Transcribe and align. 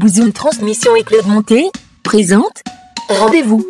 Bouzoune 0.00 0.32
Transmission 0.32 0.96
et 0.96 1.02
Claude 1.02 1.26
Monté 1.26 1.70
présente 2.02 2.62
Rendez-vous. 3.10 3.62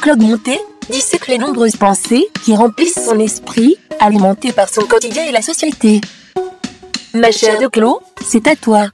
Claude 0.00 0.20
Monté 0.20 0.58
dissèque 0.90 1.28
les 1.28 1.38
nombreuses 1.38 1.76
pensées 1.76 2.26
qui 2.42 2.56
remplissent 2.56 2.98
son 3.06 3.20
esprit, 3.20 3.76
alimenté 4.00 4.50
par 4.50 4.68
son 4.68 4.80
quotidien 4.80 5.22
et 5.24 5.30
la 5.30 5.40
société. 5.40 6.00
Ma 7.14 7.30
chère 7.30 7.60
de 7.60 7.68
Claude, 7.68 8.00
c'est 8.26 8.48
à 8.48 8.56
toi. 8.56 8.88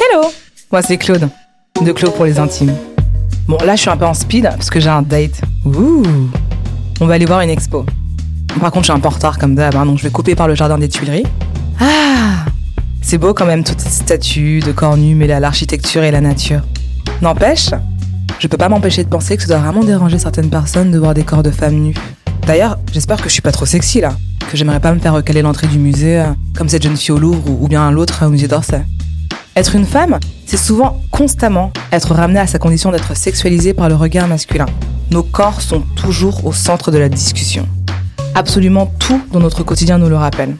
Hello 0.00 0.28
Moi 0.72 0.80
c'est 0.80 0.96
Claude, 0.96 1.28
de 1.82 1.92
Claude 1.92 2.14
pour 2.14 2.24
les 2.24 2.38
intimes. 2.38 2.74
Bon 3.46 3.58
là 3.58 3.76
je 3.76 3.82
suis 3.82 3.90
un 3.90 3.98
peu 3.98 4.06
en 4.06 4.14
speed 4.14 4.44
parce 4.44 4.70
que 4.70 4.80
j'ai 4.80 4.88
un 4.88 5.02
date. 5.02 5.42
Ouh 5.66 6.02
On 7.02 7.04
va 7.04 7.12
aller 7.12 7.26
voir 7.26 7.42
une 7.42 7.50
expo. 7.50 7.84
Par 8.58 8.70
contre 8.70 8.86
je 8.86 8.92
suis 8.92 8.96
un 8.98 9.00
peu 9.00 9.08
en 9.08 9.10
retard 9.10 9.38
comme 9.38 9.54
d'hab, 9.54 9.76
hein, 9.76 9.84
donc 9.84 9.98
je 9.98 10.04
vais 10.04 10.10
couper 10.10 10.34
par 10.34 10.48
le 10.48 10.54
jardin 10.54 10.78
des 10.78 10.88
Tuileries. 10.88 11.26
Ah 11.78 12.46
C'est 13.10 13.18
beau 13.18 13.34
quand 13.34 13.44
même 13.44 13.64
toutes 13.64 13.80
ces 13.80 13.90
statues 13.90 14.60
de 14.60 14.70
corps 14.70 14.96
nus 14.96 15.16
mêlées 15.16 15.32
à 15.32 15.40
l'architecture 15.40 16.04
et 16.04 16.12
la 16.12 16.20
nature. 16.20 16.60
N'empêche, 17.20 17.70
je 18.38 18.46
peux 18.46 18.56
pas 18.56 18.68
m'empêcher 18.68 19.02
de 19.02 19.08
penser 19.08 19.36
que 19.36 19.42
ça 19.42 19.48
doit 19.48 19.58
vraiment 19.58 19.82
déranger 19.82 20.16
certaines 20.16 20.48
personnes 20.48 20.92
de 20.92 20.98
voir 21.00 21.12
des 21.12 21.24
corps 21.24 21.42
de 21.42 21.50
femmes 21.50 21.74
nues. 21.74 21.96
D'ailleurs, 22.46 22.78
j'espère 22.92 23.16
que 23.16 23.24
je 23.24 23.32
suis 23.32 23.42
pas 23.42 23.50
trop 23.50 23.66
sexy 23.66 24.00
là, 24.00 24.16
que 24.48 24.56
j'aimerais 24.56 24.78
pas 24.78 24.94
me 24.94 25.00
faire 25.00 25.12
recaler 25.12 25.42
l'entrée 25.42 25.66
du 25.66 25.80
musée 25.80 26.20
euh, 26.20 26.26
comme 26.54 26.68
cette 26.68 26.84
jeune 26.84 26.96
fille 26.96 27.10
au 27.10 27.18
Louvre 27.18 27.50
ou, 27.50 27.66
bien 27.66 27.90
l'autre 27.90 28.24
au 28.24 28.28
musée 28.30 28.46
d'Orsay. 28.46 28.84
Être 29.56 29.74
une 29.74 29.86
femme, 29.86 30.20
c'est 30.46 30.56
souvent 30.56 31.02
constamment 31.10 31.72
être 31.90 32.14
ramenée 32.14 32.38
à 32.38 32.46
sa 32.46 32.60
condition 32.60 32.92
d'être 32.92 33.16
sexualisée 33.16 33.74
par 33.74 33.88
le 33.88 33.96
regard 33.96 34.28
masculin. 34.28 34.66
Nos 35.10 35.24
corps 35.24 35.62
sont 35.62 35.80
toujours 35.96 36.46
au 36.46 36.52
centre 36.52 36.92
de 36.92 36.98
la 36.98 37.08
discussion. 37.08 37.66
Absolument 38.36 38.86
tout 39.00 39.20
dans 39.32 39.40
notre 39.40 39.64
quotidien 39.64 39.98
nous 39.98 40.08
le 40.08 40.16
rappelle. 40.16 40.54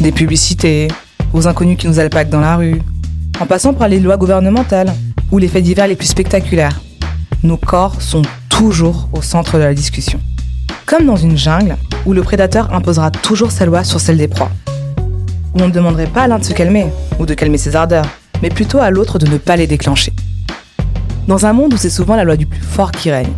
Des 0.00 0.10
publicités, 0.10 0.88
aux 1.32 1.46
inconnus 1.46 1.78
qui 1.78 1.88
nous 1.88 1.98
alpaguent 1.98 2.28
dans 2.28 2.40
la 2.40 2.56
rue, 2.56 2.80
en 3.40 3.46
passant 3.46 3.74
par 3.74 3.88
les 3.88 4.00
lois 4.00 4.16
gouvernementales 4.16 4.92
ou 5.30 5.38
les 5.38 5.48
faits 5.48 5.64
divers 5.64 5.86
les 5.86 5.96
plus 5.96 6.08
spectaculaires. 6.08 6.80
Nos 7.42 7.56
corps 7.56 8.00
sont 8.00 8.22
toujours 8.48 9.08
au 9.12 9.22
centre 9.22 9.58
de 9.58 9.62
la 9.62 9.74
discussion. 9.74 10.20
Comme 10.86 11.06
dans 11.06 11.16
une 11.16 11.36
jungle 11.36 11.76
où 12.06 12.12
le 12.12 12.22
prédateur 12.22 12.72
imposera 12.74 13.10
toujours 13.10 13.50
sa 13.50 13.66
loi 13.66 13.82
sur 13.84 14.00
celle 14.00 14.18
des 14.18 14.28
proies. 14.28 14.50
Où 15.54 15.62
on 15.62 15.68
ne 15.68 15.72
demanderait 15.72 16.06
pas 16.06 16.22
à 16.22 16.28
l'un 16.28 16.38
de 16.38 16.44
se 16.44 16.52
calmer 16.52 16.86
ou 17.18 17.26
de 17.26 17.34
calmer 17.34 17.58
ses 17.58 17.76
ardeurs, 17.76 18.06
mais 18.42 18.50
plutôt 18.50 18.78
à 18.78 18.90
l'autre 18.90 19.18
de 19.18 19.26
ne 19.26 19.38
pas 19.38 19.56
les 19.56 19.66
déclencher. 19.66 20.12
Dans 21.28 21.46
un 21.46 21.52
monde 21.52 21.74
où 21.74 21.76
c'est 21.76 21.90
souvent 21.90 22.16
la 22.16 22.24
loi 22.24 22.36
du 22.36 22.46
plus 22.46 22.60
fort 22.60 22.92
qui 22.92 23.10
règne, 23.10 23.32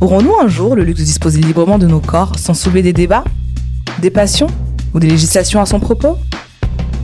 aurons-nous 0.00 0.34
un 0.40 0.48
jour 0.48 0.76
le 0.76 0.84
luxe 0.84 1.00
de 1.00 1.04
disposer 1.04 1.40
librement 1.40 1.78
de 1.78 1.86
nos 1.86 2.00
corps 2.00 2.38
sans 2.38 2.54
soulever 2.54 2.82
des 2.82 2.92
débats, 2.92 3.24
des 4.00 4.10
passions 4.10 4.48
ou 4.94 5.00
des 5.00 5.08
législations 5.08 5.60
à 5.60 5.66
son 5.66 5.80
propos? 5.80 6.16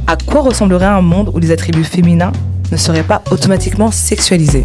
À 0.06 0.17
quoi 0.17 0.41
ressemblerait 0.41 0.86
un 0.86 1.00
monde 1.00 1.31
où 1.33 1.39
les 1.39 1.50
attributs 1.50 1.84
féminins 1.84 2.33
ne 2.70 2.77
seraient 2.77 3.03
pas 3.03 3.22
automatiquement 3.31 3.91
sexualisés 3.91 4.62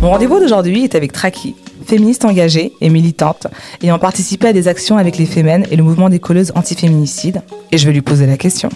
Mon 0.00 0.10
rendez-vous 0.10 0.38
d'aujourd'hui 0.38 0.84
est 0.84 0.94
avec 0.94 1.12
Traki, 1.12 1.56
féministe 1.84 2.24
engagée 2.24 2.72
et 2.80 2.90
militante, 2.90 3.48
ayant 3.82 3.98
participé 3.98 4.48
à 4.48 4.52
des 4.52 4.68
actions 4.68 4.96
avec 4.98 5.18
les 5.18 5.26
Femmes 5.26 5.64
et 5.70 5.76
le 5.76 5.82
mouvement 5.82 6.08
des 6.08 6.20
colleuses 6.20 6.52
antiféminicides, 6.54 7.42
et 7.72 7.78
je 7.78 7.86
vais 7.86 7.92
lui 7.92 8.02
poser 8.02 8.26
la 8.26 8.36
question. 8.36 8.68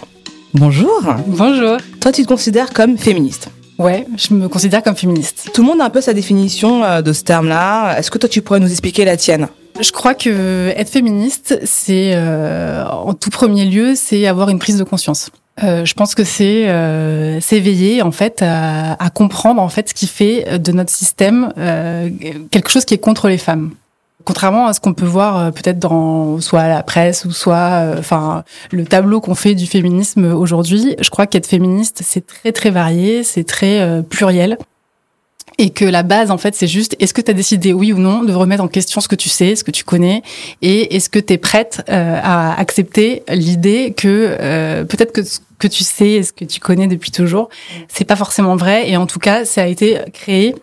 Bonjour 0.53 1.01
Bonjour. 1.27 1.77
Toi, 2.01 2.11
tu 2.11 2.23
te 2.23 2.27
considères 2.27 2.73
comme 2.73 2.97
féministe? 2.97 3.49
Ouais, 3.77 4.05
je 4.17 4.33
me 4.33 4.49
considère 4.49 4.83
comme 4.83 4.95
féministe. 4.95 5.51
Tout 5.53 5.61
le 5.61 5.67
monde 5.67 5.79
a 5.79 5.85
un 5.85 5.89
peu 5.89 6.01
sa 6.01 6.13
définition 6.13 6.83
euh, 6.83 7.01
de 7.01 7.13
ce 7.13 7.23
terme-là. 7.23 7.97
Est-ce 7.97 8.11
que 8.11 8.17
toi, 8.17 8.27
tu 8.27 8.41
pourrais 8.41 8.59
nous 8.59 8.69
expliquer 8.69 9.05
la 9.05 9.15
tienne? 9.15 9.47
Je 9.81 9.91
crois 9.91 10.13
que 10.13 10.73
être 10.75 10.89
féministe, 10.89 11.59
c'est 11.63 12.11
euh, 12.13 12.85
en 12.85 13.13
tout 13.13 13.29
premier 13.29 13.65
lieu, 13.65 13.93
c'est 13.95 14.27
avoir 14.27 14.49
une 14.49 14.59
prise 14.59 14.77
de 14.77 14.83
conscience. 14.83 15.31
Euh, 15.63 15.85
je 15.85 15.93
pense 15.93 16.15
que 16.15 16.23
c'est 16.23 16.69
euh, 16.69 17.39
s'éveiller 17.41 18.01
en 18.01 18.11
fait 18.11 18.41
à, 18.41 18.93
à, 18.93 19.09
comprendre 19.09 19.61
en 19.61 19.69
fait 19.69 19.89
ce 19.89 19.93
qui 19.93 20.07
fait 20.07 20.59
de 20.59 20.71
notre 20.71 20.91
système 20.91 21.53
euh, 21.57 22.09
quelque 22.51 22.69
chose 22.69 22.85
qui 22.85 22.93
est 22.93 22.99
contre 22.99 23.27
les 23.27 23.37
femmes. 23.37 23.71
Contrairement 24.25 24.67
à 24.67 24.73
ce 24.73 24.79
qu'on 24.79 24.93
peut 24.93 25.05
voir 25.05 25.37
euh, 25.37 25.51
peut-être 25.51 25.79
dans 25.79 26.39
soit 26.39 26.67
la 26.67 26.83
presse 26.83 27.25
ou 27.25 27.31
soit 27.31 27.93
enfin 27.97 28.43
le 28.71 28.85
tableau 28.85 29.21
qu'on 29.21 29.35
fait 29.35 29.55
du 29.55 29.65
féminisme 29.65 30.25
aujourd'hui, 30.33 30.95
je 30.99 31.09
crois 31.09 31.27
qu'être 31.27 31.47
féministe 31.47 32.01
c'est 32.03 32.25
très 32.25 32.51
très 32.51 32.69
varié, 32.69 33.23
c'est 33.23 33.43
très 33.43 34.03
pluriel 34.03 34.57
et 35.59 35.69
que 35.69 35.85
la 35.85 36.01
base 36.01 36.31
en 36.31 36.39
fait 36.39 36.55
c'est 36.55 36.67
juste 36.67 36.95
est-ce 36.99 37.13
que 37.13 37.21
tu 37.21 37.29
as 37.29 37.35
décidé 37.35 37.73
oui 37.73 37.93
ou 37.93 37.99
non 37.99 38.23
de 38.23 38.33
remettre 38.33 38.63
en 38.63 38.67
question 38.67 39.01
ce 39.01 39.07
que 39.07 39.15
tu 39.15 39.29
sais, 39.29 39.55
ce 39.55 39.63
que 39.63 39.71
tu 39.71 39.83
connais 39.83 40.23
et 40.63 40.95
est-ce 40.95 41.09
que 41.09 41.19
tu 41.19 41.33
es 41.33 41.37
prête 41.37 41.83
euh, 41.89 42.19
à 42.23 42.59
accepter 42.59 43.23
l'idée 43.29 43.93
que 43.95 44.37
euh, 44.39 44.85
peut-être 44.85 45.11
que 45.11 45.21
ce 45.21 45.39
que 45.59 45.67
tu 45.67 45.83
sais 45.83 46.11
et 46.11 46.23
ce 46.23 46.31
que 46.31 46.45
tu 46.45 46.59
connais 46.59 46.87
depuis 46.87 47.11
toujours, 47.11 47.49
c'est 47.89 48.05
pas 48.05 48.15
forcément 48.15 48.55
vrai 48.55 48.89
et 48.89 48.97
en 48.97 49.05
tout 49.05 49.19
cas, 49.19 49.45
ça 49.45 49.63
a 49.63 49.65
été 49.65 49.99
créé 50.13 50.55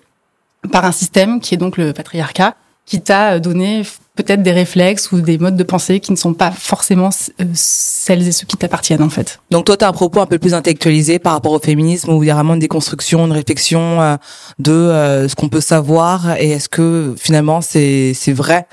par 0.72 0.84
un 0.84 0.92
système 0.92 1.38
qui 1.40 1.54
est 1.54 1.58
donc 1.58 1.76
le 1.76 1.92
patriarcat 1.92 2.56
qui 2.86 3.00
t'a 3.00 3.40
donné 3.40 3.82
peut-être 4.14 4.42
des 4.42 4.52
réflexes 4.52 5.12
ou 5.12 5.20
des 5.20 5.38
modes 5.38 5.56
de 5.56 5.62
pensée 5.62 6.00
qui 6.00 6.12
ne 6.12 6.16
sont 6.16 6.34
pas 6.34 6.50
forcément 6.50 7.10
euh, 7.40 7.44
celles 7.52 8.26
et 8.26 8.32
ceux 8.32 8.46
qui 8.46 8.56
t'appartiennent 8.56 9.02
en 9.02 9.10
fait. 9.10 9.40
Donc 9.50 9.66
toi, 9.66 9.76
tu 9.76 9.84
as 9.84 9.88
un 9.88 9.92
propos 9.92 10.20
un 10.20 10.26
peu 10.26 10.38
plus 10.38 10.54
intellectualisé 10.54 11.18
par 11.18 11.34
rapport 11.34 11.52
au 11.52 11.58
féminisme 11.58 12.12
où 12.12 12.22
il 12.22 12.26
y 12.26 12.30
a 12.30 12.34
vraiment 12.34 12.54
une 12.54 12.60
déconstruction, 12.60 13.26
une 13.26 13.32
réflexion 13.32 14.00
euh, 14.00 14.16
de 14.58 14.72
euh, 14.72 15.28
ce 15.28 15.34
qu'on 15.34 15.48
peut 15.48 15.60
savoir 15.60 16.36
et 16.38 16.52
est-ce 16.52 16.68
que 16.68 17.14
finalement 17.18 17.60
c'est 17.60 18.14
vrai 18.28 18.66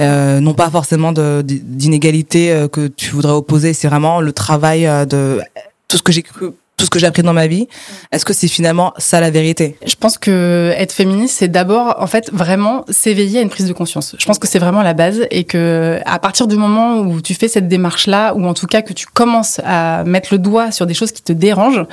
euh, 0.00 0.40
non 0.40 0.54
pas 0.54 0.68
forcément 0.70 1.12
d'inégalité 1.12 2.66
que 2.72 2.88
tu 2.88 3.10
voudrais 3.10 3.32
opposer, 3.32 3.72
c'est 3.74 3.86
vraiment 3.86 4.20
le 4.20 4.32
travail 4.32 4.82
de 5.06 5.40
tout 5.86 5.96
ce 5.96 6.02
que 6.02 6.10
j'ai 6.10 6.22
cru 6.22 6.50
tout 6.76 6.84
ce 6.84 6.90
que 6.90 6.98
j'ai 6.98 7.06
appris 7.06 7.22
dans 7.22 7.32
ma 7.32 7.46
vie. 7.46 7.68
Est-ce 8.12 8.24
que 8.24 8.32
c'est 8.32 8.48
finalement 8.48 8.92
ça 8.98 9.20
la 9.20 9.30
vérité? 9.30 9.76
Je 9.86 9.94
pense 9.94 10.18
que 10.18 10.72
être 10.76 10.92
féministe, 10.92 11.36
c'est 11.38 11.48
d'abord 11.48 11.96
en 11.98 12.06
fait 12.06 12.30
vraiment 12.32 12.84
s'éveiller 12.88 13.38
à 13.38 13.42
une 13.42 13.48
prise 13.48 13.66
de 13.66 13.72
conscience. 13.72 14.16
Je 14.18 14.24
pense 14.26 14.38
que 14.38 14.48
c'est 14.48 14.58
vraiment 14.58 14.82
la 14.82 14.94
base 14.94 15.26
et 15.30 15.44
que 15.44 16.00
à 16.04 16.18
partir 16.18 16.46
du 16.46 16.56
moment 16.56 16.98
où 16.98 17.20
tu 17.20 17.34
fais 17.34 17.48
cette 17.48 17.68
démarche 17.68 18.06
là, 18.06 18.34
ou 18.34 18.44
en 18.46 18.54
tout 18.54 18.66
cas 18.66 18.82
que 18.82 18.92
tu 18.92 19.06
commences 19.06 19.60
à 19.64 20.04
mettre 20.04 20.28
le 20.32 20.38
doigt 20.38 20.72
sur 20.72 20.86
des 20.86 20.94
choses 20.94 21.12
qui 21.12 21.22
te 21.22 21.32
dérangent, 21.32 21.86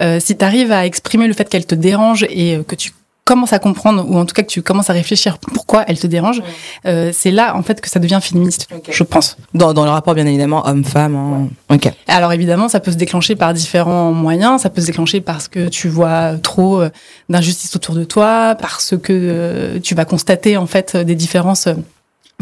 euh, 0.00 0.20
si 0.20 0.36
tu 0.36 0.44
arrives 0.44 0.72
à 0.72 0.86
exprimer 0.86 1.26
le 1.26 1.34
fait 1.34 1.48
qu'elles 1.48 1.66
te 1.66 1.74
dérangent 1.74 2.26
et 2.28 2.60
que 2.66 2.74
tu 2.74 2.92
commences 3.28 3.52
à 3.52 3.58
comprendre 3.58 4.06
ou 4.08 4.16
en 4.16 4.24
tout 4.24 4.34
cas 4.34 4.42
que 4.42 4.48
tu 4.48 4.62
commences 4.62 4.88
à 4.88 4.94
réfléchir 4.94 5.36
pourquoi 5.36 5.84
elle 5.86 5.98
te 5.98 6.06
dérange, 6.06 6.40
euh, 6.86 7.10
c'est 7.12 7.30
là 7.30 7.54
en 7.54 7.62
fait 7.62 7.82
que 7.82 7.90
ça 7.90 8.00
devient 8.00 8.20
féministe, 8.22 8.68
okay. 8.74 8.90
je 8.90 9.04
pense. 9.04 9.36
Dans, 9.52 9.74
dans 9.74 9.84
le 9.84 9.90
rapport 9.90 10.14
bien 10.14 10.24
évidemment 10.24 10.66
homme-femme. 10.66 11.14
Hein. 11.14 11.48
Ok. 11.68 11.92
Alors 12.06 12.32
évidemment, 12.32 12.68
ça 12.70 12.80
peut 12.80 12.90
se 12.90 12.96
déclencher 12.96 13.36
par 13.36 13.52
différents 13.52 14.12
moyens. 14.12 14.62
Ça 14.62 14.70
peut 14.70 14.80
se 14.80 14.86
déclencher 14.86 15.20
parce 15.20 15.46
que 15.46 15.68
tu 15.68 15.88
vois 15.90 16.38
trop 16.42 16.80
euh, 16.80 16.88
d'injustice 17.28 17.76
autour 17.76 17.94
de 17.94 18.04
toi, 18.04 18.56
parce 18.58 18.94
que 18.96 19.12
euh, 19.12 19.78
tu 19.78 19.94
vas 19.94 20.06
constater 20.06 20.56
en 20.56 20.66
fait 20.66 20.96
des 20.96 21.14
différences 21.14 21.68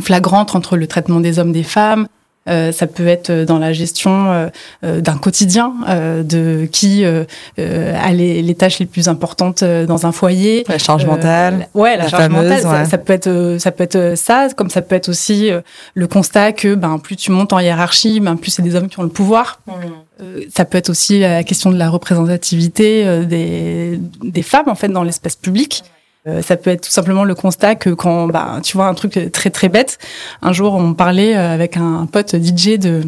flagrantes 0.01 0.55
entre 0.55 0.77
le 0.77 0.87
traitement 0.87 1.19
des 1.19 1.41
hommes 1.41 1.53
des 1.53 1.65
femmes, 1.65 2.05
euh, 2.05 2.07
ça 2.47 2.87
peut 2.87 3.07
être 3.07 3.33
dans 3.45 3.59
la 3.59 3.73
gestion 3.73 4.33
euh, 4.33 4.49
euh 4.85 5.01
d'un 5.01 5.17
quotidien, 5.17 5.75
euh, 5.89 6.23
de 6.23 6.67
qui 6.71 7.05
euh, 7.05 7.25
a 7.57 8.13
les, 8.13 8.43
les, 8.43 8.55
tâches 8.55 8.79
les 8.79 8.87
plus 8.87 9.09
importantes 9.09 9.63
dans 9.63 10.07
un 10.07 10.13
foyer. 10.13 10.65
La 10.69 10.79
charge 10.79 11.07
mentale. 11.07 11.69
ouais, 11.75 11.97
la, 11.97 12.05
la 12.05 12.09
charge 12.09 12.23
fameuse, 12.23 12.51
mentale. 12.51 12.73
Ouais. 12.73 12.85
Ça, 12.85 12.91
ça, 12.91 12.99
peut 12.99 13.13
être, 13.13 13.57
ça 13.59 13.71
peut 13.73 13.85
être 13.85 14.15
ça, 14.17 14.49
comme 14.57 14.71
ça 14.71 14.83
peut 14.83 14.95
être 14.95 15.09
aussi 15.09 15.51
le 15.95 16.07
constat 16.07 16.53
que 16.53 16.75
ben 16.75 16.99
plus 16.99 17.17
tu 17.17 17.31
montes 17.31 17.53
en 17.53 17.61
hiérarchie, 17.61 18.21
ben 18.21 18.37
plus 18.37 18.51
c'est 18.51 18.63
des 18.63 18.75
hommes 18.75 18.89
qui 18.89 18.99
ont 18.99 19.05
le 19.05 19.09
pouvoir. 19.09 19.61
Mmh. 19.67 20.23
Ça 20.55 20.65
peut 20.65 20.79
être 20.79 20.89
aussi 20.89 21.21
la 21.21 21.45
question 21.45 21.71
de 21.71 21.77
la 21.77 21.91
représentativité 21.91 23.25
des, 23.27 24.01
des 24.23 24.43
femmes 24.43 24.69
en 24.69 24.75
fait 24.75 24.89
dans 24.89 25.03
l'espace 25.03 25.37
public. 25.37 25.83
Euh, 25.85 25.96
ça 26.43 26.57
peut 26.57 26.71
être 26.71 26.83
tout 26.83 26.91
simplement 26.91 27.25
le 27.25 27.35
constat 27.35 27.75
que 27.75 27.91
quand, 27.91 28.27
bah, 28.27 28.61
tu 28.63 28.77
vois, 28.77 28.87
un 28.87 28.95
truc 28.95 29.31
très 29.33 29.51
très 29.51 29.69
bête. 29.69 29.99
Un 30.43 30.53
jour, 30.53 30.75
on 30.75 30.95
parlait 30.95 31.37
euh, 31.37 31.55
avec 31.55 31.77
un 31.77 32.07
pote 32.07 32.37
DJ 32.37 32.79
de 32.79 33.03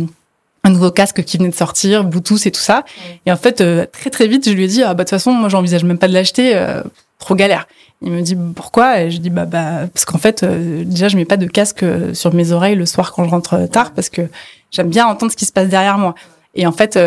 un 0.64 0.70
nouveau 0.70 0.90
casque 0.90 1.22
qui 1.24 1.38
venait 1.38 1.48
de 1.48 1.54
sortir, 1.54 2.04
Bluetooth 2.04 2.46
et 2.46 2.50
tout 2.50 2.60
ça. 2.60 2.84
Et 3.26 3.32
en 3.32 3.36
fait, 3.36 3.60
euh, 3.60 3.86
très 3.90 4.10
très 4.10 4.26
vite, 4.26 4.48
je 4.48 4.54
lui 4.54 4.64
ai 4.64 4.66
dit, 4.66 4.82
ah 4.82 4.88
bah 4.88 5.04
de 5.04 5.08
toute 5.08 5.10
façon, 5.10 5.32
moi, 5.32 5.48
j'envisage 5.48 5.84
même 5.84 5.98
pas 5.98 6.08
de 6.08 6.12
l'acheter, 6.12 6.56
euh, 6.56 6.82
trop 7.18 7.34
galère. 7.34 7.66
Il 8.02 8.12
me 8.12 8.20
dit 8.22 8.36
pourquoi? 8.54 9.00
Et 9.00 9.10
je 9.10 9.18
dis 9.18 9.30
bah 9.30 9.44
bah 9.44 9.88
parce 9.92 10.04
qu'en 10.04 10.18
fait, 10.18 10.42
euh, 10.42 10.84
déjà, 10.84 11.08
je 11.08 11.16
mets 11.16 11.24
pas 11.24 11.36
de 11.36 11.46
casque 11.46 11.84
sur 12.12 12.32
mes 12.32 12.52
oreilles 12.52 12.76
le 12.76 12.86
soir 12.86 13.12
quand 13.12 13.24
je 13.24 13.30
rentre 13.30 13.66
tard 13.66 13.92
parce 13.92 14.08
que 14.08 14.22
j'aime 14.70 14.88
bien 14.88 15.06
entendre 15.06 15.32
ce 15.32 15.36
qui 15.36 15.46
se 15.46 15.52
passe 15.52 15.68
derrière 15.68 15.98
moi. 15.98 16.14
Et 16.54 16.66
en 16.66 16.72
fait, 16.72 16.98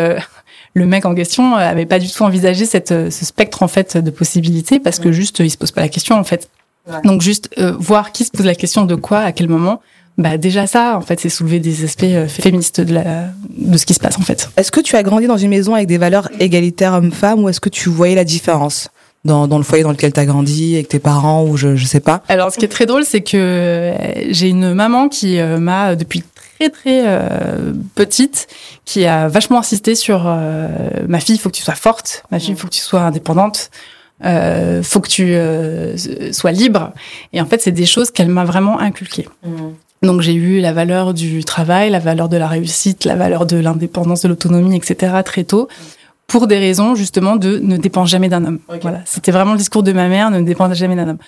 le 0.74 0.86
mec 0.86 1.04
en 1.04 1.14
question 1.14 1.54
avait 1.54 1.86
pas 1.86 1.98
du 1.98 2.10
tout 2.10 2.22
envisagé 2.22 2.64
cette, 2.64 2.88
ce 2.88 3.24
spectre 3.24 3.62
en 3.62 3.68
fait 3.68 3.96
de 3.96 4.10
possibilités 4.10 4.80
parce 4.80 4.98
que 4.98 5.12
juste 5.12 5.40
il 5.40 5.50
se 5.50 5.56
pose 5.58 5.70
pas 5.70 5.82
la 5.82 5.88
question 5.88 6.16
en 6.16 6.24
fait. 6.24 6.48
Ouais. 6.88 7.00
Donc 7.04 7.20
juste 7.20 7.50
euh, 7.58 7.74
voir 7.78 8.10
qui 8.12 8.24
se 8.24 8.30
pose 8.30 8.46
la 8.46 8.54
question 8.54 8.84
de 8.84 8.94
quoi 8.94 9.18
à 9.20 9.32
quel 9.32 9.48
moment. 9.48 9.80
Bah 10.18 10.36
déjà 10.36 10.66
ça 10.66 10.96
en 10.96 11.00
fait 11.00 11.20
c'est 11.20 11.28
soulever 11.28 11.58
des 11.58 11.84
aspects 11.84 12.04
euh, 12.04 12.26
féministes 12.28 12.80
de 12.80 12.94
la 12.94 13.30
de 13.56 13.78
ce 13.78 13.86
qui 13.86 13.94
se 13.94 14.00
passe 14.00 14.18
en 14.18 14.22
fait. 14.22 14.50
Est-ce 14.56 14.70
que 14.70 14.80
tu 14.80 14.96
as 14.96 15.02
grandi 15.02 15.26
dans 15.26 15.38
une 15.38 15.50
maison 15.50 15.74
avec 15.74 15.86
des 15.86 15.98
valeurs 15.98 16.28
égalitaires 16.40 16.94
hommes-femmes 16.94 17.44
ou 17.44 17.48
est-ce 17.48 17.60
que 17.60 17.70
tu 17.70 17.88
voyais 17.88 18.14
la 18.14 18.24
différence 18.24 18.88
dans, 19.24 19.46
dans 19.46 19.56
le 19.56 19.64
foyer 19.64 19.84
dans 19.84 19.90
lequel 19.92 20.12
tu 20.12 20.20
as 20.20 20.26
grandi 20.26 20.74
avec 20.74 20.88
tes 20.88 20.98
parents 20.98 21.44
ou 21.44 21.56
je 21.56 21.76
je 21.76 21.86
sais 21.86 22.00
pas? 22.00 22.22
Alors 22.28 22.52
ce 22.52 22.58
qui 22.58 22.64
est 22.64 22.68
très 22.68 22.86
drôle 22.86 23.04
c'est 23.04 23.22
que 23.22 23.92
j'ai 24.30 24.48
une 24.48 24.74
maman 24.74 25.08
qui 25.08 25.38
euh, 25.38 25.58
m'a 25.58 25.96
depuis 25.96 26.22
très 26.70 27.02
très 27.02 27.18
petite 27.94 28.46
qui 28.84 29.06
a 29.06 29.28
vachement 29.28 29.58
insisté 29.58 29.94
sur 29.94 30.24
ma 31.08 31.20
fille, 31.20 31.36
il 31.36 31.38
faut 31.38 31.50
que 31.50 31.56
tu 31.56 31.62
sois 31.62 31.74
forte, 31.74 32.24
ma 32.30 32.38
fille, 32.38 32.50
il 32.50 32.56
faut 32.56 32.68
que 32.68 32.74
tu 32.74 32.80
sois 32.80 33.00
indépendante. 33.00 33.70
Euh, 34.24 34.82
faut 34.82 35.00
que 35.00 35.08
tu 35.08 36.32
sois 36.32 36.52
libre. 36.52 36.92
Et 37.32 37.40
en 37.40 37.46
fait, 37.46 37.60
c'est 37.60 37.72
des 37.72 37.86
choses 37.86 38.10
qu'elle 38.10 38.28
m'a 38.28 38.44
vraiment 38.44 38.78
inculquées. 38.78 39.28
Mmh. 39.44 39.50
Donc 40.02 40.20
j'ai 40.20 40.34
eu 40.34 40.60
la 40.60 40.72
valeur 40.72 41.14
du 41.14 41.44
travail, 41.44 41.90
la 41.90 42.00
valeur 42.00 42.28
de 42.28 42.36
la 42.36 42.48
réussite, 42.48 43.04
la 43.04 43.14
valeur 43.14 43.46
de 43.46 43.56
l'indépendance, 43.56 44.22
de 44.22 44.28
l'autonomie, 44.28 44.76
etc. 44.76 45.14
très 45.24 45.44
tôt 45.44 45.68
pour 46.26 46.46
des 46.46 46.58
raisons 46.58 46.94
justement 46.94 47.36
de 47.36 47.58
ne 47.58 47.76
dépend 47.76 48.04
jamais 48.04 48.28
d'un 48.28 48.44
homme. 48.44 48.58
Voilà, 48.80 49.00
c'était 49.04 49.30
vraiment 49.30 49.52
le 49.52 49.58
discours 49.58 49.82
de 49.82 49.92
ma 49.92 50.08
mère, 50.08 50.30
ne 50.30 50.40
dépend 50.40 50.72
jamais 50.72 50.96
d'un 50.96 51.10
homme. 51.10 51.18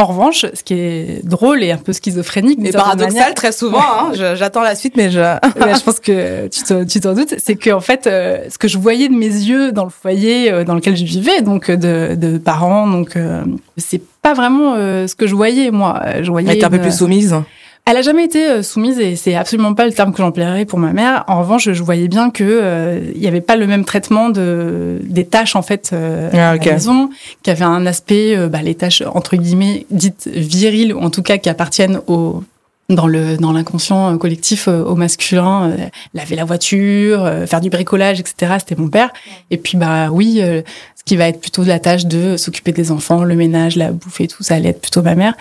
En 0.00 0.06
revanche, 0.06 0.44
ce 0.52 0.64
qui 0.64 0.74
est 0.74 1.24
drôle 1.24 1.62
et 1.62 1.70
un 1.70 1.76
peu 1.76 1.92
schizophrénique, 1.92 2.58
mais 2.60 2.72
paradoxal 2.72 3.32
très 3.34 3.52
souvent. 3.52 3.78
Hein, 3.78 4.34
J'attends 4.34 4.62
la 4.62 4.74
suite, 4.74 4.96
mais 4.96 5.08
je. 5.08 5.20
je 5.20 5.84
pense 5.84 6.00
que 6.00 6.48
tu 6.88 7.00
t'en 7.00 7.14
doutes. 7.14 7.36
C'est 7.38 7.54
que 7.54 7.70
en 7.70 7.80
fait, 7.80 8.08
euh, 8.08 8.38
ce 8.50 8.58
que 8.58 8.66
je 8.66 8.76
voyais 8.76 9.08
de 9.08 9.14
mes 9.14 9.26
yeux 9.26 9.70
dans 9.70 9.84
le 9.84 9.90
foyer 9.90 10.50
euh, 10.50 10.64
dans 10.64 10.74
lequel 10.74 10.96
je 10.96 11.04
vivais, 11.04 11.42
donc 11.42 11.70
de, 11.70 12.16
de 12.16 12.38
parents, 12.38 12.88
donc 12.88 13.14
euh, 13.14 13.44
c'est 13.76 14.02
pas 14.20 14.34
vraiment 14.34 14.74
ce 14.74 15.14
que 15.14 15.28
je 15.28 15.34
voyais 15.36 15.70
moi. 15.70 16.02
Je 16.22 16.30
voyais. 16.30 16.56
Était 16.56 16.64
un 16.64 16.70
peu 16.70 16.80
plus 16.80 16.98
soumise. 16.98 17.36
Elle 17.86 17.98
a 17.98 18.02
jamais 18.02 18.24
été 18.24 18.48
euh, 18.48 18.62
soumise 18.62 18.98
et 18.98 19.14
c'est 19.14 19.34
absolument 19.34 19.74
pas 19.74 19.84
le 19.84 19.92
terme 19.92 20.12
que 20.12 20.18
j'emploierais 20.18 20.64
pour 20.64 20.78
ma 20.78 20.94
mère. 20.94 21.24
En 21.28 21.40
revanche, 21.40 21.70
je 21.70 21.82
voyais 21.82 22.08
bien 22.08 22.30
que 22.30 22.42
euh, 22.42 23.00
il 23.14 23.20
y 23.20 23.28
avait 23.28 23.42
pas 23.42 23.56
le 23.56 23.66
même 23.66 23.84
traitement 23.84 24.30
de 24.30 25.00
des 25.02 25.26
tâches 25.26 25.54
en 25.54 25.60
fait 25.60 25.90
euh, 25.92 26.30
ah, 26.32 26.52
à 26.52 26.56
la 26.56 26.72
maison, 26.72 27.10
qu'il 27.42 27.52
y 27.52 27.56
avait 27.56 27.64
un 27.64 27.84
aspect 27.84 28.48
bah, 28.48 28.62
les 28.62 28.74
tâches 28.74 29.02
entre 29.02 29.36
guillemets 29.36 29.84
dites 29.90 30.30
viriles 30.32 30.94
ou 30.94 31.00
en 31.00 31.10
tout 31.10 31.22
cas 31.22 31.36
qui 31.36 31.50
appartiennent 31.50 32.00
au 32.06 32.42
dans 32.88 33.06
le 33.06 33.36
dans 33.36 33.52
l'inconscient 33.52 34.16
collectif 34.16 34.66
au 34.68 34.94
masculin, 34.94 35.76
laver 36.14 36.36
la 36.36 36.44
voiture, 36.44 37.30
faire 37.46 37.60
du 37.60 37.68
bricolage, 37.68 38.20
etc. 38.20 38.54
C'était 38.58 38.80
mon 38.80 38.88
père. 38.88 39.10
Et 39.50 39.56
puis 39.56 39.76
bah 39.76 40.08
oui, 40.10 40.40
ce 40.40 41.04
qui 41.04 41.16
va 41.16 41.28
être 41.28 41.40
plutôt 41.40 41.64
de 41.64 41.68
la 41.68 41.78
tâche 41.78 42.06
de 42.06 42.36
s'occuper 42.36 42.72
des 42.72 42.92
enfants, 42.92 43.24
le 43.24 43.34
ménage, 43.36 43.76
la 43.76 43.90
bouffe 43.92 44.20
et 44.20 44.28
tout, 44.28 44.42
ça 44.42 44.54
allait 44.54 44.70
être 44.70 44.82
plutôt 44.82 45.02
ma 45.02 45.14
mère. 45.14 45.34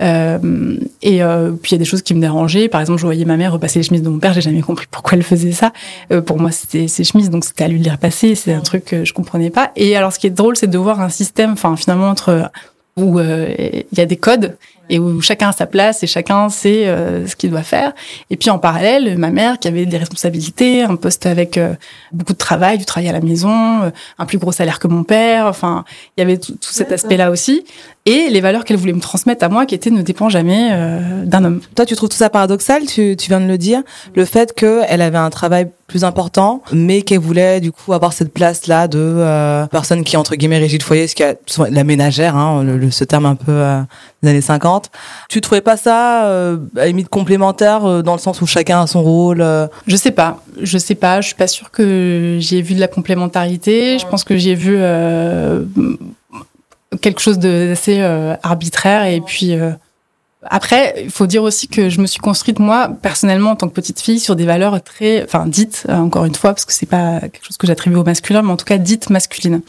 Euh, 0.00 0.76
et 1.02 1.22
euh, 1.22 1.52
puis 1.52 1.70
il 1.70 1.74
y 1.74 1.76
a 1.76 1.78
des 1.78 1.84
choses 1.84 2.02
qui 2.02 2.14
me 2.14 2.20
dérangeaient. 2.20 2.68
Par 2.68 2.80
exemple, 2.80 2.98
je 2.98 3.04
voyais 3.04 3.24
ma 3.24 3.36
mère 3.36 3.52
repasser 3.52 3.80
les 3.80 3.82
chemises 3.82 4.02
de 4.02 4.08
mon 4.08 4.18
père. 4.18 4.32
J'ai 4.32 4.40
jamais 4.40 4.62
compris 4.62 4.86
pourquoi 4.90 5.16
elle 5.16 5.22
faisait 5.22 5.52
ça. 5.52 5.72
Euh, 6.12 6.20
pour 6.20 6.38
moi, 6.38 6.50
c'était 6.50 6.88
ses 6.88 7.04
chemises, 7.04 7.30
donc 7.30 7.44
c'était 7.44 7.64
à 7.64 7.68
lui 7.68 7.78
de 7.78 7.84
les 7.84 7.90
repasser. 7.90 8.34
C'est 8.34 8.52
un 8.52 8.60
truc 8.60 8.84
que 8.84 9.04
je 9.04 9.12
comprenais 9.12 9.50
pas. 9.50 9.72
Et 9.76 9.96
alors, 9.96 10.12
ce 10.12 10.18
qui 10.18 10.26
est 10.26 10.30
drôle, 10.30 10.56
c'est 10.56 10.70
de 10.70 10.78
voir 10.78 11.00
un 11.00 11.08
système, 11.10 11.52
enfin 11.52 11.76
finalement 11.76 12.08
entre 12.08 12.50
où 12.96 13.18
il 13.20 13.84
y 13.96 14.00
a 14.00 14.06
des 14.06 14.16
codes 14.16 14.56
et 14.90 14.98
où 14.98 15.20
chacun 15.22 15.48
a 15.48 15.52
sa 15.52 15.66
place 15.66 16.02
et 16.02 16.06
chacun 16.06 16.48
sait 16.48 16.88
euh, 16.88 17.26
ce 17.26 17.36
qu'il 17.36 17.50
doit 17.50 17.62
faire. 17.62 17.92
Et 18.28 18.36
puis 18.36 18.50
en 18.50 18.58
parallèle, 18.58 19.16
ma 19.16 19.30
mère 19.30 19.58
qui 19.58 19.68
avait 19.68 19.86
des 19.86 19.96
responsabilités, 19.96 20.82
un 20.82 20.96
poste 20.96 21.26
avec 21.26 21.56
euh, 21.56 21.74
beaucoup 22.12 22.32
de 22.32 22.38
travail, 22.38 22.76
du 22.76 22.84
travail 22.84 23.08
à 23.08 23.12
la 23.12 23.20
maison, 23.20 23.84
euh, 23.84 23.90
un 24.18 24.26
plus 24.26 24.38
gros 24.38 24.52
salaire 24.52 24.80
que 24.80 24.88
mon 24.88 25.04
père. 25.04 25.46
Enfin, 25.46 25.84
il 26.16 26.20
y 26.20 26.24
avait 26.24 26.38
tout, 26.38 26.56
cet 26.60 26.90
aspect-là 26.90 27.30
aussi. 27.30 27.64
Et 28.04 28.28
les 28.30 28.40
valeurs 28.40 28.64
qu'elle 28.64 28.78
voulait 28.78 28.92
me 28.92 29.00
transmettre 29.00 29.44
à 29.44 29.48
moi, 29.48 29.64
qui 29.64 29.74
étaient 29.74 29.90
ne 29.90 30.02
dépend 30.02 30.28
jamais 30.28 30.70
d'un 31.26 31.44
homme. 31.44 31.60
Toi, 31.76 31.84
tu 31.84 31.94
trouves 31.94 32.08
tout 32.08 32.16
ça 32.16 32.30
paradoxal? 32.30 32.86
Tu, 32.86 33.14
tu 33.14 33.28
viens 33.28 33.40
de 33.40 33.46
le 33.46 33.58
dire, 33.58 33.82
le 34.14 34.24
fait 34.24 34.54
qu'elle 34.54 35.02
avait 35.02 35.18
un 35.18 35.28
travail 35.28 35.68
plus 35.86 36.02
important, 36.02 36.62
mais 36.72 37.02
qu'elle 37.02 37.18
voulait 37.18 37.60
du 37.60 37.72
coup 37.72 37.92
avoir 37.92 38.14
cette 38.14 38.32
place-là 38.32 38.88
de 38.88 39.66
personne 39.70 40.02
qui 40.02 40.16
entre 40.16 40.34
guillemets 40.34 40.58
régit 40.58 40.78
le 40.78 40.82
foyer, 40.82 41.08
ce 41.08 41.14
qui 41.14 41.22
a 41.22 41.34
la 41.68 41.84
ménagère, 41.84 42.36
hein, 42.36 42.64
le, 42.64 42.90
ce 42.90 43.04
terme 43.04 43.26
un 43.26 43.34
peu 43.34 43.62
des 44.22 44.30
années 44.30 44.40
50. 44.40 44.90
Tu 45.28 45.40
trouvais 45.40 45.60
pas 45.60 45.76
ça 45.76 46.26
euh, 46.26 46.58
à 46.76 46.86
limite 46.86 47.08
complémentaire 47.08 47.84
euh, 47.84 48.02
dans 48.02 48.12
le 48.12 48.18
sens 48.18 48.40
où 48.42 48.46
chacun 48.46 48.82
a 48.82 48.86
son 48.86 49.02
rôle 49.02 49.40
euh 49.40 49.66
Je 49.86 49.96
sais 49.96 50.10
pas, 50.10 50.42
je 50.60 50.78
sais 50.78 50.94
pas, 50.94 51.20
je 51.20 51.28
suis 51.28 51.36
pas 51.36 51.46
sûre 51.46 51.70
que 51.70 52.36
j'ai 52.40 52.62
vu 52.62 52.74
de 52.74 52.80
la 52.80 52.88
complémentarité. 52.88 53.98
Je 53.98 54.06
pense 54.06 54.24
que 54.24 54.36
j'ai 54.36 54.54
vu 54.54 54.74
euh, 54.76 55.64
quelque 57.00 57.20
chose 57.20 57.38
d'assez 57.38 58.02
arbitraire 58.42 59.04
et 59.04 59.20
puis 59.20 59.54
après, 60.42 60.94
il 61.04 61.10
faut 61.10 61.26
dire 61.26 61.42
aussi 61.42 61.68
que 61.68 61.90
je 61.90 62.00
me 62.00 62.06
suis 62.06 62.18
construite 62.18 62.58
moi 62.58 62.90
personnellement 63.02 63.50
en 63.50 63.56
tant 63.56 63.68
que 63.68 63.74
petite 63.74 64.00
fille 64.00 64.18
sur 64.18 64.36
des 64.36 64.46
valeurs 64.46 64.82
très, 64.82 65.22
enfin 65.22 65.46
dites 65.46 65.86
encore 65.88 66.24
une 66.24 66.34
fois 66.34 66.52
parce 66.52 66.64
que 66.64 66.72
c'est 66.72 66.86
pas 66.86 67.20
quelque 67.20 67.44
chose 67.44 67.58
que 67.58 67.66
j'attribue 67.66 67.96
au 67.96 68.04
masculin, 68.04 68.42
mais 68.42 68.50
en 68.50 68.56
tout 68.56 68.64
cas 68.64 68.78
dites 68.78 69.10
masculines. 69.10 69.60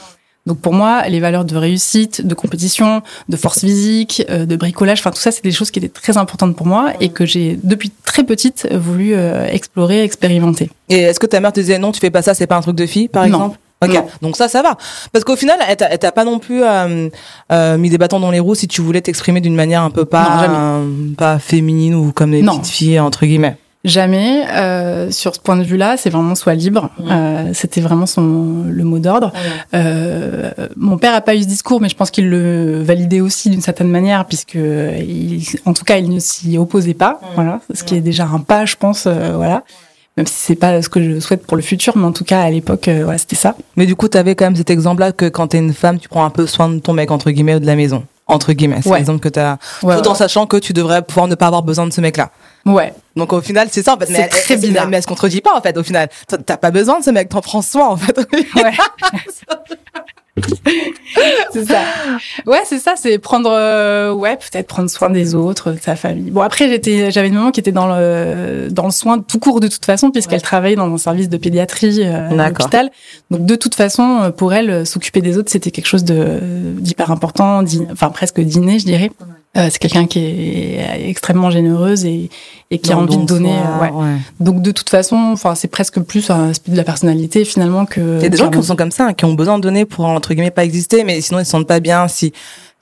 Donc 0.48 0.60
pour 0.60 0.74
moi, 0.74 1.08
les 1.08 1.20
valeurs 1.20 1.46
de 1.46 1.56
réussite, 1.56 2.26
de 2.26 2.34
compétition, 2.34 3.04
de 3.30 3.38
force 3.38 3.60
physique, 3.60 4.26
euh, 4.30 4.46
de 4.46 4.56
bricolage, 4.56 5.00
enfin 5.00 5.12
tout 5.12 5.20
ça, 5.20 5.32
c'est 5.32 5.44
des 5.44 5.52
choses 5.52 5.70
qui 5.70 5.80
étaient 5.80 5.88
très 5.88 6.18
importantes 6.18 6.56
pour 6.56 6.66
moi 6.66 6.94
et 7.00 7.10
que 7.10 7.26
j'ai 7.26 7.60
depuis 7.64 7.92
très 8.06 8.24
petite 8.24 8.68
voulu 8.72 9.14
euh, 9.14 9.46
explorer, 9.48 10.04
expérimenter. 10.04 10.70
Et 10.90 11.02
est-ce 11.02 11.20
que 11.20 11.28
ta 11.28 11.40
mère 11.40 11.54
te 11.54 11.60
disait 11.60 11.78
non, 11.78 11.92
tu 11.92 12.00
fais 12.00 12.10
pas 12.10 12.24
ça, 12.24 12.34
c'est 12.34 12.48
pas 12.48 12.56
un 12.56 12.62
truc 12.62 12.76
de 12.76 12.86
fille, 12.86 13.08
par 13.08 13.26
exemple? 13.26 13.58
Ok, 13.84 14.00
donc 14.22 14.38
ça, 14.38 14.48
ça 14.48 14.62
va. 14.62 14.78
Parce 15.12 15.26
qu'au 15.26 15.36
final, 15.36 15.58
elle 15.68 15.98
t'a 15.98 16.12
pas 16.12 16.24
non 16.24 16.38
plus 16.38 16.64
euh, 16.64 17.10
euh, 17.52 17.78
mis 17.78 17.90
des 17.90 17.98
bâtons 17.98 18.20
dans 18.20 18.30
les 18.30 18.40
roues 18.40 18.54
si 18.54 18.68
tu 18.68 18.82
voulais 18.82 19.02
t'exprimer 19.02 19.42
d'une 19.42 19.56
manière 19.56 19.82
un 19.82 19.90
peu 19.90 20.06
pas, 20.06 20.80
pas 21.18 21.40
féminine 21.40 21.96
ou 21.96 22.12
comme 22.12 22.32
les 22.32 22.44
petites 22.44 22.68
filles 22.68 23.00
entre 23.00 23.26
guillemets. 23.26 23.58
Jamais. 23.83 24.45
Euh, 24.51 25.10
sur 25.10 25.33
ce 25.33 25.39
point 25.39 25.57
de 25.57 25.63
vue-là, 25.63 25.98
c'est 25.98 26.12
vraiment 26.12 26.36
soit 26.36 26.54
libre. 26.54 26.89
Euh, 27.10 27.50
C'était 27.54 27.81
vraiment 27.81 28.06
son 28.06 28.63
le 28.68 28.83
mot 28.83 29.00
d'ordre. 29.00 29.33
Euh, 29.74 30.51
mon 30.75 30.98
père 30.98 31.16
a 31.16 31.22
pas 31.22 31.36
eu 31.36 31.42
ce 31.42 31.48
discours, 31.48 31.81
mais 31.81 31.89
je 31.89 31.95
pense 31.95 32.12
qu'il 32.12 32.30
le 32.30 32.83
validait 32.83 33.22
aussi 33.22 33.50
d'une 33.50 33.62
certaine 33.62 33.89
manière, 33.89 34.25
puisque 34.25 34.56
il, 34.56 35.44
en 35.66 35.74
tout 35.74 35.83
cas, 35.83 35.98
il 35.98 36.10
ne 36.10 36.19
s'y 36.19 36.57
opposait 36.57 36.94
pas. 36.94 37.19
Voilà, 37.36 37.60
ce 37.74 37.83
qui 37.83 37.95
est 37.95 38.01
déjà 38.01 38.25
un 38.25 38.39
pas, 38.39 38.66
je 38.66 38.75
pense. 38.75 39.06
Euh, 39.07 39.33
voilà. 39.36 39.63
Même 40.18 40.27
si 40.27 40.36
c'est 40.36 40.56
pas 40.56 40.81
ce 40.81 40.89
que 40.89 41.01
je 41.01 41.19
souhaite 41.19 41.48
pour 41.48 41.56
le 41.56 41.63
futur, 41.63 41.95
mais 41.95 42.06
en 42.06 42.12
tout 42.12 42.25
cas 42.25 42.42
à 42.42 42.50
l'époque, 42.50 42.88
euh, 42.89 43.01
voilà, 43.04 43.18
c'était 43.18 43.38
ça. 43.38 43.56
Mais 43.77 43.86
du 43.86 43.95
coup, 43.95 44.10
tu 44.10 44.18
avais 44.18 44.36
quand 44.36 44.45
même 44.45 44.57
cet 44.57 44.69
exemple-là 44.69 45.13
que 45.13 45.30
quand 45.30 45.48
t'es 45.48 45.57
une 45.57 45.74
femme, 45.74 46.00
tu 46.00 46.10
prends 46.10 46.25
un 46.25 46.30
peu 46.30 46.45
soin 46.45 46.69
de 46.69 46.80
ton 46.80 46.94
mec 46.94 47.10
entre 47.12 47.31
guillemets 47.31 47.56
ou 47.56 47.60
de 47.60 47.66
la 47.66 47.75
maison 47.75 48.04
entre 48.27 48.54
guillemets. 48.54 48.80
C'est 48.81 48.94
l'exemple 48.94 49.19
que 49.19 49.30
tu 49.30 49.39
as, 49.39 49.57
tout 49.81 50.07
en 50.07 50.16
sachant 50.16 50.45
que 50.48 50.57
tu 50.57 50.74
devrais 50.74 51.01
pouvoir 51.01 51.27
ne 51.27 51.36
pas 51.36 51.48
avoir 51.48 51.63
besoin 51.63 51.86
de 51.86 51.92
ce 51.94 52.00
mec-là. 52.01 52.31
Ouais. 52.66 52.94
Donc 53.16 53.34
au 53.34 53.42
final, 53.42 53.68
c'est 53.72 53.84
ça 53.84 53.96
en 53.96 53.98
fait. 53.98 54.06
C'est 54.08 54.28
très 54.28 54.58
bizarre. 54.58 54.88
Mais 54.88 54.98
elle 54.98 55.04
se 55.04 55.08
contredit 55.08 55.42
pas 55.42 55.56
en 55.56 55.62
fait. 55.62 55.78
Au 55.78 55.84
final, 55.84 56.10
t'as 56.28 56.58
pas 56.58 56.72
besoin 56.72 57.00
de 57.00 57.04
ce 57.04 57.10
mec, 57.10 57.30
t'en 57.30 57.42
prends 57.42 57.62
soin 57.62 57.88
en 57.88 57.98
fait. 57.98 58.19
Ouais. 58.56 58.72
c'est 61.52 61.66
ça. 61.66 61.81
Ouais, 62.46 62.62
c'est 62.66 62.80
ça, 62.80 62.94
c'est 62.96 63.19
prendre, 63.19 63.52
euh, 63.52 64.13
ouais, 64.13 64.38
peut-être 64.38 64.68
prendre 64.68 64.90
soin 64.90 65.10
des 65.10 65.36
autres, 65.36 65.72
de 65.72 65.80
sa 65.80 65.96
famille. 65.96 66.31
Bon, 66.31 66.42
après, 66.42 66.69
j'étais, 66.69 67.12
j'avais 67.12 67.28
une 67.28 67.34
maman 67.36 67.52
qui 67.52 67.60
était 67.60 67.72
dans 67.72 67.88
le, 67.88 68.69
dans 68.72 68.86
le 68.86 68.92
soin 68.92 69.19
tout 69.19 69.40
court 69.40 69.60
de 69.60 69.68
toute 69.68 69.86
façon, 69.86 70.12
puisqu'elle 70.12 70.42
travaillait 70.42 70.78
dans 70.78 70.92
un 70.92 70.98
service 70.98 71.30
de 71.30 71.38
pédiatrie 71.38 72.02
euh, 72.02 72.30
à 72.30 72.50
l'hôpital. 72.50 72.92
Donc, 73.30 73.46
de 73.46 73.56
toute 73.56 73.75
façon, 73.75 74.19
euh, 74.22 74.31
pour 74.31 74.54
elle, 74.54 74.86
s'occuper 74.86 75.22
des 75.22 75.38
autres, 75.38 75.52
c'était 75.52 75.72
quelque 75.72 75.88
chose 75.88 76.06
de, 76.06 76.39
d'hyper 76.80 77.12
important, 77.12 77.63
enfin, 77.91 78.10
presque 78.10 78.39
dîner, 78.39 78.80
je 78.80 78.86
dirais. 78.86 79.12
Euh, 79.58 79.67
c'est 79.70 79.79
quelqu'un 79.79 80.08
qui 80.08 80.20
est 80.20 81.10
extrêmement 81.10 81.51
généreuse 81.51 82.05
et, 82.05 82.29
et 82.70 82.79
qui 82.79 82.93
a 82.93 82.98
envie 82.98 83.17
de 83.17 83.25
donner. 83.25 83.53
Euh, 83.53 83.91
ouais. 83.91 84.17
Donc 84.39 84.62
de 84.62 84.72
toute 84.72 84.89
façon, 84.89 85.17
enfin 85.17 85.55
c'est 85.55 85.67
presque 85.67 86.00
plus 86.00 86.29
un 86.29 86.51
aspect 86.51 86.72
de 86.72 86.77
la 86.77 86.86
personnalité 86.86 87.43
finalement 87.43 87.86
que. 87.86 88.17
Il 88.17 88.24
y 88.24 88.25
a 88.25 88.29
des 88.29 88.38
gens 88.38 88.50
qui 88.50 88.63
sont 88.63 88.77
comme 88.77 88.91
ça, 88.91 89.13
qui 89.13 89.25
ont 89.25 89.34
besoin 89.34 89.58
de 89.58 89.63
donner 89.63 89.84
pour 89.84 90.05
entre 90.05 90.34
guillemets 90.34 90.51
pas 90.51 90.63
exister, 90.63 91.03
mais 91.03 91.20
sinon 91.20 91.39
ils 91.39 91.46
se 91.46 91.51
sentent 91.51 91.67
pas 91.67 91.81
bien. 91.81 92.08
Si 92.08 92.31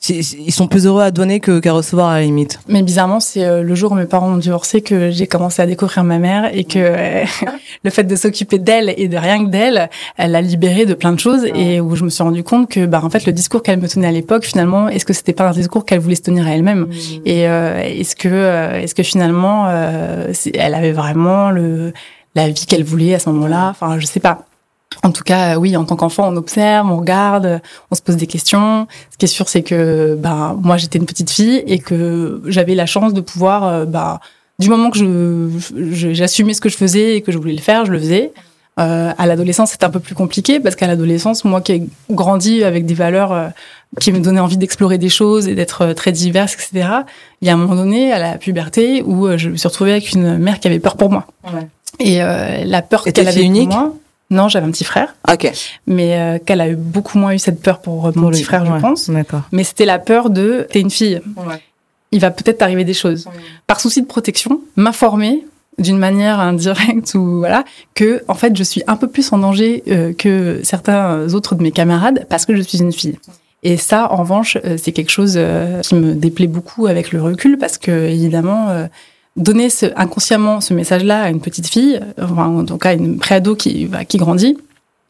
ils 0.08 0.52
sont 0.54 0.68
plus 0.68 0.86
heureux 0.86 1.02
à 1.02 1.12
donner 1.12 1.42
qu'à 1.42 1.74
recevoir 1.74 2.10
à 2.10 2.20
la 2.20 2.22
limite. 2.24 2.60
Mais 2.68 2.82
bizarrement, 2.84 3.20
c'est 3.20 3.44
euh, 3.44 3.62
le 3.62 3.76
jour 3.76 3.92
où 3.92 3.96
mes 3.96 4.06
parents 4.06 4.32
ont 4.32 4.38
divorcé 4.38 4.82
que 4.82 5.12
j'ai 5.12 5.28
commencé 5.28 5.62
à 5.62 5.66
découvrir 5.66 6.06
ma 6.06 6.20
mère 6.20 6.50
et 6.56 6.64
que 6.64 6.80
euh, 6.80 7.26
le 7.84 7.90
fait 7.90 8.06
de 8.06 8.16
s'occuper 8.16 8.60
d'elle 8.60 8.94
et 8.96 9.10
de 9.10 9.18
rien 9.18 9.44
que 9.44 9.50
d'elle, 9.50 9.90
elle 10.18 10.32
l'a 10.32 10.42
libérée 10.42 10.86
de 10.86 10.94
plein 10.94 11.12
de 11.12 11.20
choses 11.20 11.46
et 11.54 11.82
où 11.82 11.96
je 11.96 12.06
me 12.06 12.10
suis 12.10 12.24
rendu 12.24 12.44
compte 12.44 12.70
que 12.70 12.86
bah 12.86 13.02
en 13.04 13.10
fait 13.10 13.26
le 13.26 13.34
discours 13.34 13.62
qu'elle 13.62 13.80
me 13.80 13.88
tenait 13.88 14.08
à 14.08 14.12
l'époque 14.12 14.46
finalement 14.46 14.88
est-ce 14.88 15.06
que 15.06 15.14
c'était 15.14 15.34
pas 15.34 15.50
un 15.50 15.52
discours 15.52 15.86
qu'elle 15.86 16.00
voulait 16.00 16.16
se 16.16 16.22
tenir 16.22 16.48
à 16.48 16.52
elle-même 16.52 16.82
mmh. 16.82 16.94
et 17.26 17.48
euh, 17.48 17.82
est-ce 17.84 18.16
que 18.16 18.80
est-ce 18.82 18.96
que 18.96 19.04
finalement 19.04 19.70
elle 19.70 20.74
avait 20.74 20.92
vraiment 20.92 21.52
le 21.52 21.94
la 22.36 22.50
vie 22.50 22.66
qu'elle 22.66 22.84
voulait 22.84 23.16
à 23.16 23.20
ce 23.20 23.30
moment-là? 23.30 23.70
Enfin 23.70 24.00
je 24.00 24.06
sais 24.06 24.20
pas 24.20 24.46
en 25.04 25.12
tout 25.12 25.24
cas, 25.24 25.58
oui, 25.58 25.78
en 25.78 25.86
tant 25.86 25.96
qu'enfant, 25.96 26.28
on 26.28 26.36
observe, 26.36 26.90
on 26.90 26.98
regarde, 26.98 27.62
on 27.92 27.96
se 27.96 28.02
pose 28.02 28.16
des 28.18 28.28
questions. 28.28 28.88
Ce 29.12 29.18
qui 29.18 29.26
est 29.26 29.30
sûr, 29.30 29.48
c'est 29.48 29.64
que 29.64 30.16
bah, 30.20 30.56
moi, 30.62 30.78
j'étais 30.78 30.98
une 30.98 31.06
petite 31.06 31.30
fille 31.30 31.64
et 31.68 31.80
que 31.80 32.42
j'avais 32.46 32.76
la 32.76 32.86
chance 32.86 33.14
de 33.14 33.22
pouvoir, 33.22 33.86
bah, 33.86 34.20
du 34.60 34.70
moment 34.70 34.90
que 34.90 34.98
je, 34.98 36.14
j'assumais 36.14 36.54
ce 36.54 36.62
que 36.62 36.70
je 36.70 36.78
faisais 36.78 37.16
et 37.16 37.22
que 37.22 37.32
je 37.32 37.38
voulais 37.38 37.54
le 37.54 37.62
faire, 37.62 37.86
je 37.86 37.92
le 37.92 38.00
faisais. 38.00 38.32
Euh, 38.80 39.12
à 39.18 39.26
l'adolescence, 39.26 39.72
c'est 39.72 39.84
un 39.84 39.90
peu 39.90 40.00
plus 40.00 40.16
compliqué 40.16 40.60
parce 40.60 40.76
qu'à 40.76 40.88
l'adolescence, 40.88 41.44
moi 41.44 41.60
qui 41.60 41.74
ai 41.74 41.84
grandi 42.10 42.64
avec 42.64 42.86
des 42.86 42.94
valeurs 42.94 43.34
euh, 43.34 43.48
qui 44.00 44.12
me 44.14 44.20
donnaient 44.20 44.40
envie 44.40 44.58
d'explorer 44.58 44.98
des 44.98 45.10
choses 45.10 45.50
et 45.50 45.56
d'être 45.56 45.82
euh, 45.82 45.94
très 45.94 46.14
diverse, 46.14 46.54
etc. 46.54 46.90
Il 47.42 47.48
y 47.48 47.52
a 47.52 47.54
un 47.54 47.58
moment 47.58 47.76
donné, 47.76 48.14
à 48.14 48.20
la 48.20 48.38
puberté, 48.38 49.02
où 49.02 49.28
je 49.38 49.50
me 49.50 49.58
suis 49.58 49.68
retrouvée 49.68 49.92
avec 49.92 50.14
une 50.14 50.38
mère 50.38 50.60
qui 50.60 50.68
avait 50.68 50.80
peur 50.80 50.96
pour 50.96 51.10
moi. 51.10 51.26
Ouais. 51.46 51.68
Et 52.00 52.20
la 52.20 52.82
peur 52.82 53.04
qu'elle 53.04 53.28
avait 53.28 53.44
unique? 53.44 53.70
pour 53.70 53.80
moi. 53.80 53.94
Non, 54.32 54.48
j'avais 54.48 54.68
un 54.68 54.72
petit 54.72 54.84
frère. 54.84 55.16
Ok. 55.32 55.52
Mais 55.88 56.20
euh, 56.20 56.40
qu'elle 56.44 56.62
a 56.62 56.70
eu 56.70 56.76
beaucoup 56.76 57.18
moins 57.18 57.34
eu 57.34 57.40
cette 57.40 57.62
peur 57.62 57.80
pour, 57.80 58.16
mon 58.16 58.30
petit 58.30 58.44
frère, 58.44 58.66
je 58.66 58.80
pense. 58.80 59.10
D'accord. 59.10 59.42
Mais 59.52 59.64
c'était 59.64 59.86
la 59.86 60.00
peur 60.00 60.30
de 60.30 60.68
t'es 60.72 60.82
une 60.82 60.92
fille. 60.92 61.22
Ouais. 61.36 61.62
Il 62.12 62.20
va 62.20 62.32
peut-être 62.32 62.60
t'arriver 62.60 62.84
des 62.84 62.94
choses. 62.94 63.28
Par 63.68 63.80
souci 63.80 64.02
de 64.02 64.08
protection, 64.08 64.62
m'informer 64.76 65.44
d'une 65.80 65.98
manière 65.98 66.40
indirecte 66.40 67.14
ou 67.16 67.38
voilà 67.38 67.64
que 67.96 68.24
en 68.28 68.34
fait 68.34 68.56
je 68.56 68.64
suis 68.64 68.84
un 68.88 68.98
peu 68.98 69.08
plus 69.08 69.32
en 69.32 69.38
danger 69.38 69.84
euh, 69.88 70.14
que 70.14 70.60
certains 70.64 71.34
autres 71.34 71.56
de 71.56 71.64
mes 71.64 71.72
camarades 71.72 72.26
parce 72.30 72.46
que 72.46 72.56
je 72.56 72.62
suis 72.62 72.80
une 72.80 72.92
fille. 72.92 73.18
Et 73.62 73.76
ça, 73.76 74.12
en 74.12 74.18
revanche, 74.18 74.58
euh, 74.64 74.78
c'est 74.78 74.94
quelque 74.94 75.10
chose 75.10 75.34
euh, 75.36 75.82
qui 75.82 75.96
me 75.96 76.14
déplaît 76.16 76.48
beaucoup 76.48 76.88
avec 76.88 77.12
le 77.12 77.22
recul 77.22 77.58
parce 77.58 77.78
que 77.78 77.92
évidemment, 77.92 78.88
donner 79.36 79.70
ce, 79.70 79.86
inconsciemment 79.96 80.62
ce 80.62 80.74
message-là 80.74 81.24
à 81.24 81.30
une 81.30 81.42
petite 81.42 81.68
fille, 81.68 82.00
enfin, 82.22 82.48
en 82.48 82.66
tout 82.66 82.78
cas 82.78 82.94
une 82.94 83.18
préado 83.18 83.56
qui 83.56 83.86
bah, 83.86 84.06
qui 84.06 84.18
grandit, 84.18 84.58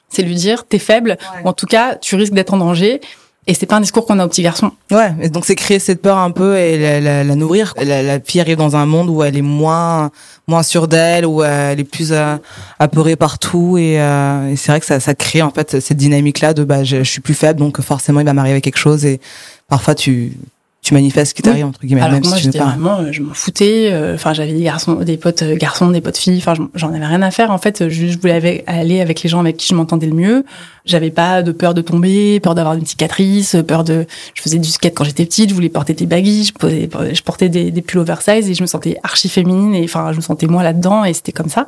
c'est 0.10 0.24
lui 0.24 0.36
dire 0.36 0.66
t'es 0.66 0.80
faible, 0.80 1.18
ou 1.44 1.48
en 1.48 1.54
tout 1.54 1.66
cas 1.66 1.96
tu 1.96 2.16
risques 2.16 2.34
d'être 2.34 2.54
en 2.54 2.58
danger. 2.58 3.02
Et 3.48 3.56
c'est 3.56 3.66
pas 3.66 3.78
un 3.78 3.82
discours 3.82 4.06
qu'on 4.06 4.20
a 4.20 4.26
aux 4.26 4.28
petits 4.28 4.44
garçons. 4.44 4.72
Ouais, 4.92 5.12
et 5.22 5.30
donc 5.30 5.44
c'est 5.44 5.56
créer 5.56 5.80
cette 5.80 6.04
peur 6.04 6.20
un 6.20 6.30
peu 6.30 6.56
et 6.56 6.78
la, 6.78 7.00
la, 7.00 7.24
la 7.24 7.36
nourrir. 7.36 7.74
La, 7.82 8.04
la, 8.04 8.20
fille 8.20 8.40
arrive 8.42 8.58
dans 8.58 8.76
un 8.76 8.86
monde 8.86 9.10
où 9.10 9.24
elle 9.24 9.36
est 9.36 9.42
moins 9.42 10.12
moins 10.46 10.62
sûre 10.62 10.88
d'elle, 10.88 11.26
où 11.26 11.42
elle 11.42 11.80
est 11.80 11.84
plus 11.84 12.12
euh, 12.12 12.36
apeurée 12.78 13.16
partout 13.16 13.78
et, 13.80 14.00
euh, 14.00 14.50
et 14.52 14.56
c'est 14.56 14.72
vrai 14.72 14.80
que 14.80 14.86
ça, 14.86 15.00
ça 15.00 15.16
crée 15.16 15.42
en 15.42 15.50
fait 15.50 15.80
cette 15.80 15.98
dynamique 15.98 16.42
là 16.42 16.54
de 16.54 16.64
bah 16.64 16.84
je, 16.84 16.98
je 16.98 17.10
suis 17.10 17.22
plus 17.22 17.34
faible 17.34 17.60
donc 17.60 17.82
forcément 17.82 18.20
il 18.20 18.26
va 18.26 18.34
m'arriver 18.34 18.62
quelque 18.62 18.78
chose 18.78 19.04
et 19.04 19.20
parfois 19.68 19.96
tu 19.96 20.34
tu 20.82 20.94
manifestes 20.94 21.32
ce 21.32 21.36
qui 21.36 21.42
t'arrive 21.42 21.66
entre 21.66 21.82
guillemets 21.82 22.02
Alors 22.02 22.14
même 22.14 22.24
moi, 22.24 22.38
si 22.38 22.44
j'étais 22.44 22.58
vraiment, 22.70 23.00
euh, 23.00 23.12
je 23.12 23.22
m'en 23.22 23.34
foutais. 23.34 23.90
euh, 23.92 24.16
Enfin, 24.16 24.34
j'avais 24.34 24.54
des 24.54 24.64
garçons, 24.64 24.96
des 24.96 25.18
potes 25.18 25.42
euh, 25.42 25.56
garçons, 25.58 25.92
des 25.92 26.00
potes 26.00 26.18
filles. 26.18 26.38
Enfin, 26.38 26.54
je- 26.56 26.62
j'en 26.74 26.94
avais 26.94 27.06
rien 27.06 27.22
à 27.22 27.32
faire. 27.32 27.52
En 27.52 27.58
fait, 27.58 27.90
je, 27.90 28.08
je 28.08 28.18
voulais 28.18 28.64
aller 28.66 29.02
avec 29.02 29.22
les 29.22 29.30
gens 29.30 29.42
avec 29.42 29.58
qui 29.58 29.68
je 29.68 29.76
m'entendais 29.76 30.08
le 30.08 30.14
mieux. 30.16 30.46
J'avais 30.86 31.12
pas 31.12 31.44
de 31.44 31.52
peur 31.52 31.74
de 31.74 31.82
tomber, 31.82 32.40
peur 32.40 32.56
d'avoir 32.56 32.76
une 32.76 32.86
cicatrice, 32.86 33.58
peur 33.68 33.84
de. 33.84 34.06
Je 34.34 34.42
faisais 34.42 34.58
du 34.58 34.70
skate 34.70 34.94
quand 34.96 35.04
j'étais 35.04 35.26
petite. 35.26 35.50
Je 35.50 35.54
voulais 35.54 35.70
porter 35.70 35.94
des 35.94 36.06
baggies. 36.06 36.46
Je, 36.46 36.54
posais- 36.54 36.90
je 37.14 37.24
portais 37.24 37.50
des, 37.50 37.72
des 37.72 37.82
pulls 37.82 38.00
oversize 38.00 38.50
et 38.50 38.54
je 38.54 38.62
me 38.62 38.68
sentais 38.68 38.98
archi 39.04 39.28
féminine. 39.28 39.76
Et 39.76 39.84
enfin, 39.84 40.12
je 40.14 40.18
me 40.18 40.22
sentais 40.22 40.48
moi 40.48 40.64
là-dedans 40.64 41.04
et 41.04 41.14
c'était 41.14 41.34
comme 41.34 41.50
ça. 41.50 41.68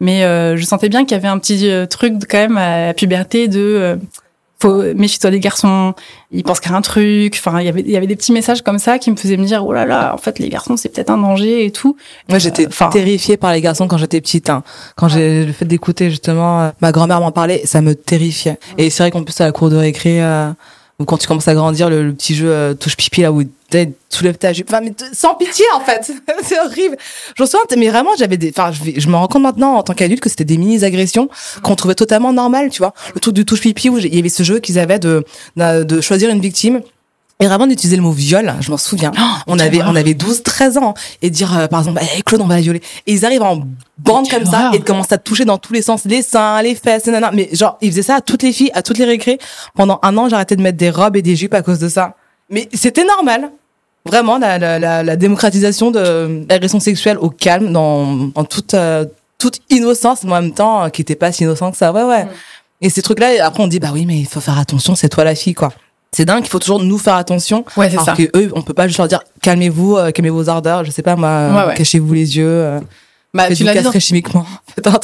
Mais 0.00 0.22
euh, 0.24 0.56
je 0.56 0.64
sentais 0.64 0.88
bien 0.88 1.04
qu'il 1.04 1.12
y 1.16 1.18
avait 1.20 1.28
un 1.28 1.38
petit 1.38 1.68
truc 1.90 2.14
quand 2.30 2.38
même 2.38 2.56
à 2.56 2.86
la 2.86 2.94
puberté 2.94 3.48
de. 3.48 3.58
euh, 3.60 3.96
faut 4.64 4.82
méfie-toi 4.94 5.30
des 5.30 5.40
garçons, 5.40 5.94
ils 6.30 6.42
pensent 6.42 6.60
qu'à 6.60 6.74
un 6.74 6.80
truc. 6.80 7.36
Enfin, 7.38 7.60
il 7.60 7.66
y 7.66 7.68
avait 7.68 7.82
il 7.82 7.90
y 7.90 7.96
avait 7.96 8.06
des 8.06 8.16
petits 8.16 8.32
messages 8.32 8.62
comme 8.62 8.78
ça 8.78 8.98
qui 8.98 9.10
me 9.10 9.16
faisaient 9.16 9.36
me 9.36 9.44
dire 9.44 9.64
oh 9.66 9.72
là 9.72 9.84
là, 9.84 10.12
en 10.14 10.18
fait 10.18 10.38
les 10.38 10.48
garçons 10.48 10.76
c'est 10.76 10.88
peut-être 10.88 11.10
un 11.10 11.18
danger 11.18 11.64
et 11.66 11.70
tout. 11.70 11.96
Moi, 12.28 12.38
j'étais 12.38 12.66
Euh, 12.66 12.88
terrifiée 12.90 13.36
par 13.36 13.52
les 13.52 13.60
garçons 13.60 13.86
quand 13.88 13.98
j'étais 13.98 14.20
petite. 14.20 14.48
Hein. 14.50 14.62
Quand 14.96 15.08
j'ai 15.08 15.44
le 15.44 15.52
fait 15.52 15.64
d'écouter 15.66 16.10
justement 16.10 16.60
euh, 16.60 16.70
ma 16.80 16.92
grand-mère 16.92 17.20
m'en 17.20 17.32
parlait, 17.32 17.62
ça 17.64 17.80
me 17.80 17.94
terrifiait. 17.94 18.58
Et 18.78 18.90
c'est 18.90 19.02
vrai 19.02 19.10
qu'en 19.10 19.22
plus 19.22 19.38
à 19.40 19.44
la 19.44 19.52
cour 19.52 19.70
de 19.70 19.76
récré, 19.76 20.22
euh, 20.22 20.48
ou 20.98 21.04
quand 21.04 21.18
tu 21.18 21.26
commences 21.26 21.48
à 21.48 21.54
grandir, 21.54 21.90
le, 21.90 22.04
le 22.04 22.12
petit 22.14 22.34
jeu 22.34 22.48
euh, 22.50 22.74
touche 22.74 22.96
pipi 22.96 23.22
là 23.22 23.32
où 23.32 23.42
tu 23.82 24.16
soulèves 24.16 24.38
ta 24.38 24.52
jupe, 24.52 24.68
enfin 24.70 24.80
mais 24.80 24.94
sans 25.12 25.34
pitié 25.34 25.64
en 25.74 25.80
fait, 25.80 26.12
c'est 26.42 26.58
horrible. 26.58 26.96
Je 27.36 27.42
me 27.42 27.46
souviens, 27.46 27.64
mais 27.76 27.90
vraiment 27.90 28.10
j'avais 28.18 28.36
des, 28.36 28.52
enfin 28.56 28.72
je, 28.72 29.08
me 29.08 29.16
rends 29.16 29.28
compte 29.28 29.42
maintenant 29.42 29.74
en 29.74 29.82
tant 29.82 29.94
qu'adulte 29.94 30.20
que 30.20 30.30
c'était 30.30 30.44
des 30.44 30.56
mini 30.56 30.84
agressions 30.84 31.28
qu'on 31.62 31.74
trouvait 31.74 31.94
totalement 31.94 32.32
normales, 32.32 32.70
tu 32.70 32.78
vois. 32.78 32.94
Le 33.14 33.20
truc 33.20 33.34
du 33.34 33.44
touche 33.44 33.60
pipi 33.60 33.88
où 33.88 33.98
il 33.98 34.14
y 34.14 34.18
avait 34.18 34.28
ce 34.28 34.42
jeu 34.42 34.58
qu'ils 34.60 34.78
avaient 34.78 34.98
de 34.98 35.24
de 35.56 36.00
choisir 36.00 36.30
une 36.30 36.40
victime. 36.40 36.80
Et 37.40 37.46
vraiment 37.46 37.66
d'utiliser 37.66 37.96
le 37.96 38.02
mot 38.02 38.12
viol, 38.12 38.54
je 38.60 38.70
m'en 38.70 38.76
souviens. 38.76 39.10
on 39.48 39.56
quelle 39.56 39.66
avait, 39.66 39.82
on 39.82 39.96
avait 39.96 40.14
12, 40.14 40.44
13 40.44 40.78
ans. 40.78 40.94
Et 41.20 41.30
dire, 41.30 41.58
euh, 41.58 41.66
par 41.66 41.80
exemple, 41.80 42.00
hey, 42.00 42.22
Claude, 42.22 42.40
on 42.40 42.46
va 42.46 42.54
la 42.54 42.60
violer. 42.60 42.80
Et 43.06 43.12
ils 43.12 43.24
arrivent 43.24 43.42
en 43.42 43.64
bande 43.98 44.28
comme 44.30 44.44
ça 44.44 44.70
et 44.72 44.78
commencent 44.78 45.10
à 45.10 45.18
te 45.18 45.24
toucher 45.24 45.44
dans 45.44 45.58
tous 45.58 45.72
les 45.72 45.82
sens. 45.82 46.04
Les 46.04 46.22
seins, 46.22 46.62
les 46.62 46.76
fesses, 46.76 47.06
nanana. 47.06 47.32
Mais 47.32 47.48
genre, 47.52 47.76
ils 47.80 47.90
faisaient 47.90 48.02
ça 48.02 48.16
à 48.16 48.20
toutes 48.20 48.44
les 48.44 48.52
filles, 48.52 48.70
à 48.72 48.82
toutes 48.82 48.98
les 48.98 49.04
récrés. 49.04 49.38
Pendant 49.74 49.98
un 50.02 50.16
an, 50.16 50.30
arrêté 50.30 50.54
de 50.54 50.62
mettre 50.62 50.78
des 50.78 50.90
robes 50.90 51.16
et 51.16 51.22
des 51.22 51.34
jupes 51.34 51.54
à 51.54 51.62
cause 51.62 51.80
de 51.80 51.88
ça. 51.88 52.14
Mais 52.50 52.68
c'était 52.72 53.04
normal. 53.04 53.50
Vraiment, 54.06 54.38
la, 54.38 54.58
la, 54.58 54.78
la, 54.78 55.02
la 55.02 55.16
démocratisation 55.16 55.90
de 55.90 56.44
l'agression 56.48 56.78
sexuelle 56.80 57.16
au 57.18 57.30
calme, 57.30 57.72
dans, 57.72 58.30
en 58.34 58.44
toute, 58.44 58.74
euh, 58.74 59.06
toute 59.38 59.60
innocence, 59.70 60.24
mais 60.24 60.32
en 60.32 60.42
même 60.42 60.52
temps, 60.52 60.84
euh, 60.84 60.88
qui 60.90 61.00
était 61.02 61.14
pas 61.14 61.32
si 61.32 61.44
innocent 61.44 61.70
que 61.70 61.76
ça. 61.78 61.90
Ouais, 61.92 62.02
ouais. 62.02 62.26
Et 62.82 62.90
ces 62.90 63.00
trucs-là, 63.00 63.32
et 63.34 63.40
après, 63.40 63.62
on 63.62 63.66
dit, 63.66 63.80
bah 63.80 63.90
oui, 63.94 64.04
mais 64.04 64.18
il 64.18 64.26
faut 64.26 64.40
faire 64.40 64.58
attention, 64.58 64.94
c'est 64.94 65.08
toi 65.08 65.24
la 65.24 65.34
fille, 65.34 65.54
quoi. 65.54 65.72
C'est 66.12 66.26
dingue, 66.26 66.44
il 66.44 66.48
faut 66.50 66.58
toujours 66.58 66.80
nous 66.80 66.98
faire 66.98 67.14
attention. 67.14 67.64
Ouais, 67.76 67.88
c'est 67.88 67.94
Alors 67.94 68.04
ça. 68.04 68.12
que 68.14 68.24
eux, 68.36 68.52
on 68.54 68.62
peut 68.62 68.74
pas 68.74 68.86
juste 68.86 68.98
leur 68.98 69.08
dire 69.08 69.20
calmez-vous, 69.42 69.96
euh, 69.96 70.10
calmez 70.12 70.30
vos 70.30 70.48
ardeurs, 70.48 70.84
je 70.84 70.90
sais 70.90 71.02
pas 71.02 71.16
moi, 71.16 71.48
Ouais, 71.50 71.66
ouais. 71.68 71.74
cachez-vous 71.74 72.12
les 72.14 72.36
yeux, 72.36 72.78
Bah, 73.34 73.48
tu 73.54 73.64
l'as 73.64 73.74
dit 73.74 73.82
dans- 73.82 73.92
chimiquement. 74.00 74.46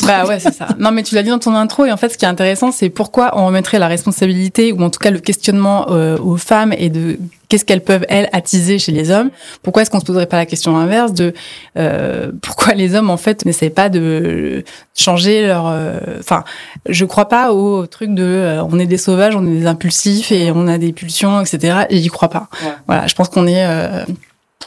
Bah 0.06 0.24
ouais, 0.26 0.38
c'est 0.40 0.52
ça. 0.54 0.68
Non, 0.78 0.90
mais 0.92 1.02
tu 1.02 1.14
l'as 1.14 1.22
dit 1.22 1.30
dans 1.30 1.38
ton 1.38 1.54
intro, 1.54 1.84
et 1.84 1.92
en 1.92 1.96
fait, 1.96 2.08
ce 2.10 2.18
qui 2.18 2.24
est 2.24 2.28
intéressant, 2.28 2.70
c'est 2.72 2.88
pourquoi 2.88 3.32
on 3.38 3.46
remettrait 3.46 3.78
la 3.78 3.86
responsabilité, 3.88 4.72
ou 4.72 4.82
en 4.82 4.90
tout 4.90 4.98
cas 5.00 5.10
le 5.10 5.18
questionnement 5.20 5.86
euh, 5.90 6.16
aux 6.18 6.36
femmes, 6.36 6.72
et 6.76 6.90
de 6.90 7.18
qu'est-ce 7.48 7.64
qu'elles 7.64 7.82
peuvent, 7.82 8.04
elles, 8.08 8.28
attiser 8.32 8.78
chez 8.78 8.92
les 8.92 9.10
hommes. 9.10 9.30
Pourquoi 9.62 9.82
est-ce 9.82 9.90
qu'on 9.90 9.98
se 10.00 10.04
poserait 10.04 10.26
pas 10.26 10.36
la 10.36 10.46
question 10.46 10.76
inverse 10.76 11.12
de 11.12 11.34
euh, 11.76 12.30
pourquoi 12.42 12.74
les 12.74 12.94
hommes, 12.94 13.10
en 13.10 13.16
fait, 13.16 13.44
n'essaient 13.44 13.70
pas 13.70 13.88
de 13.88 14.64
changer 14.96 15.46
leur... 15.46 15.66
euh, 15.68 15.98
Enfin, 16.20 16.44
je 16.88 17.04
crois 17.04 17.28
pas 17.28 17.52
au 17.52 17.86
truc 17.86 18.14
de 18.14 18.22
euh, 18.24 18.62
on 18.64 18.78
est 18.78 18.86
des 18.86 18.98
sauvages, 18.98 19.34
on 19.36 19.44
est 19.46 19.58
des 19.60 19.66
impulsifs, 19.66 20.30
et 20.32 20.52
on 20.54 20.66
a 20.68 20.78
des 20.78 20.92
pulsions, 20.92 21.40
etc. 21.40 21.78
Et 21.90 21.98
j'y 21.98 22.08
crois 22.08 22.28
pas. 22.28 22.48
Ouais. 22.62 22.70
Voilà, 22.86 23.06
je 23.08 23.14
pense 23.14 23.28
qu'on 23.28 23.46
est... 23.48 23.64
euh, 23.66 24.04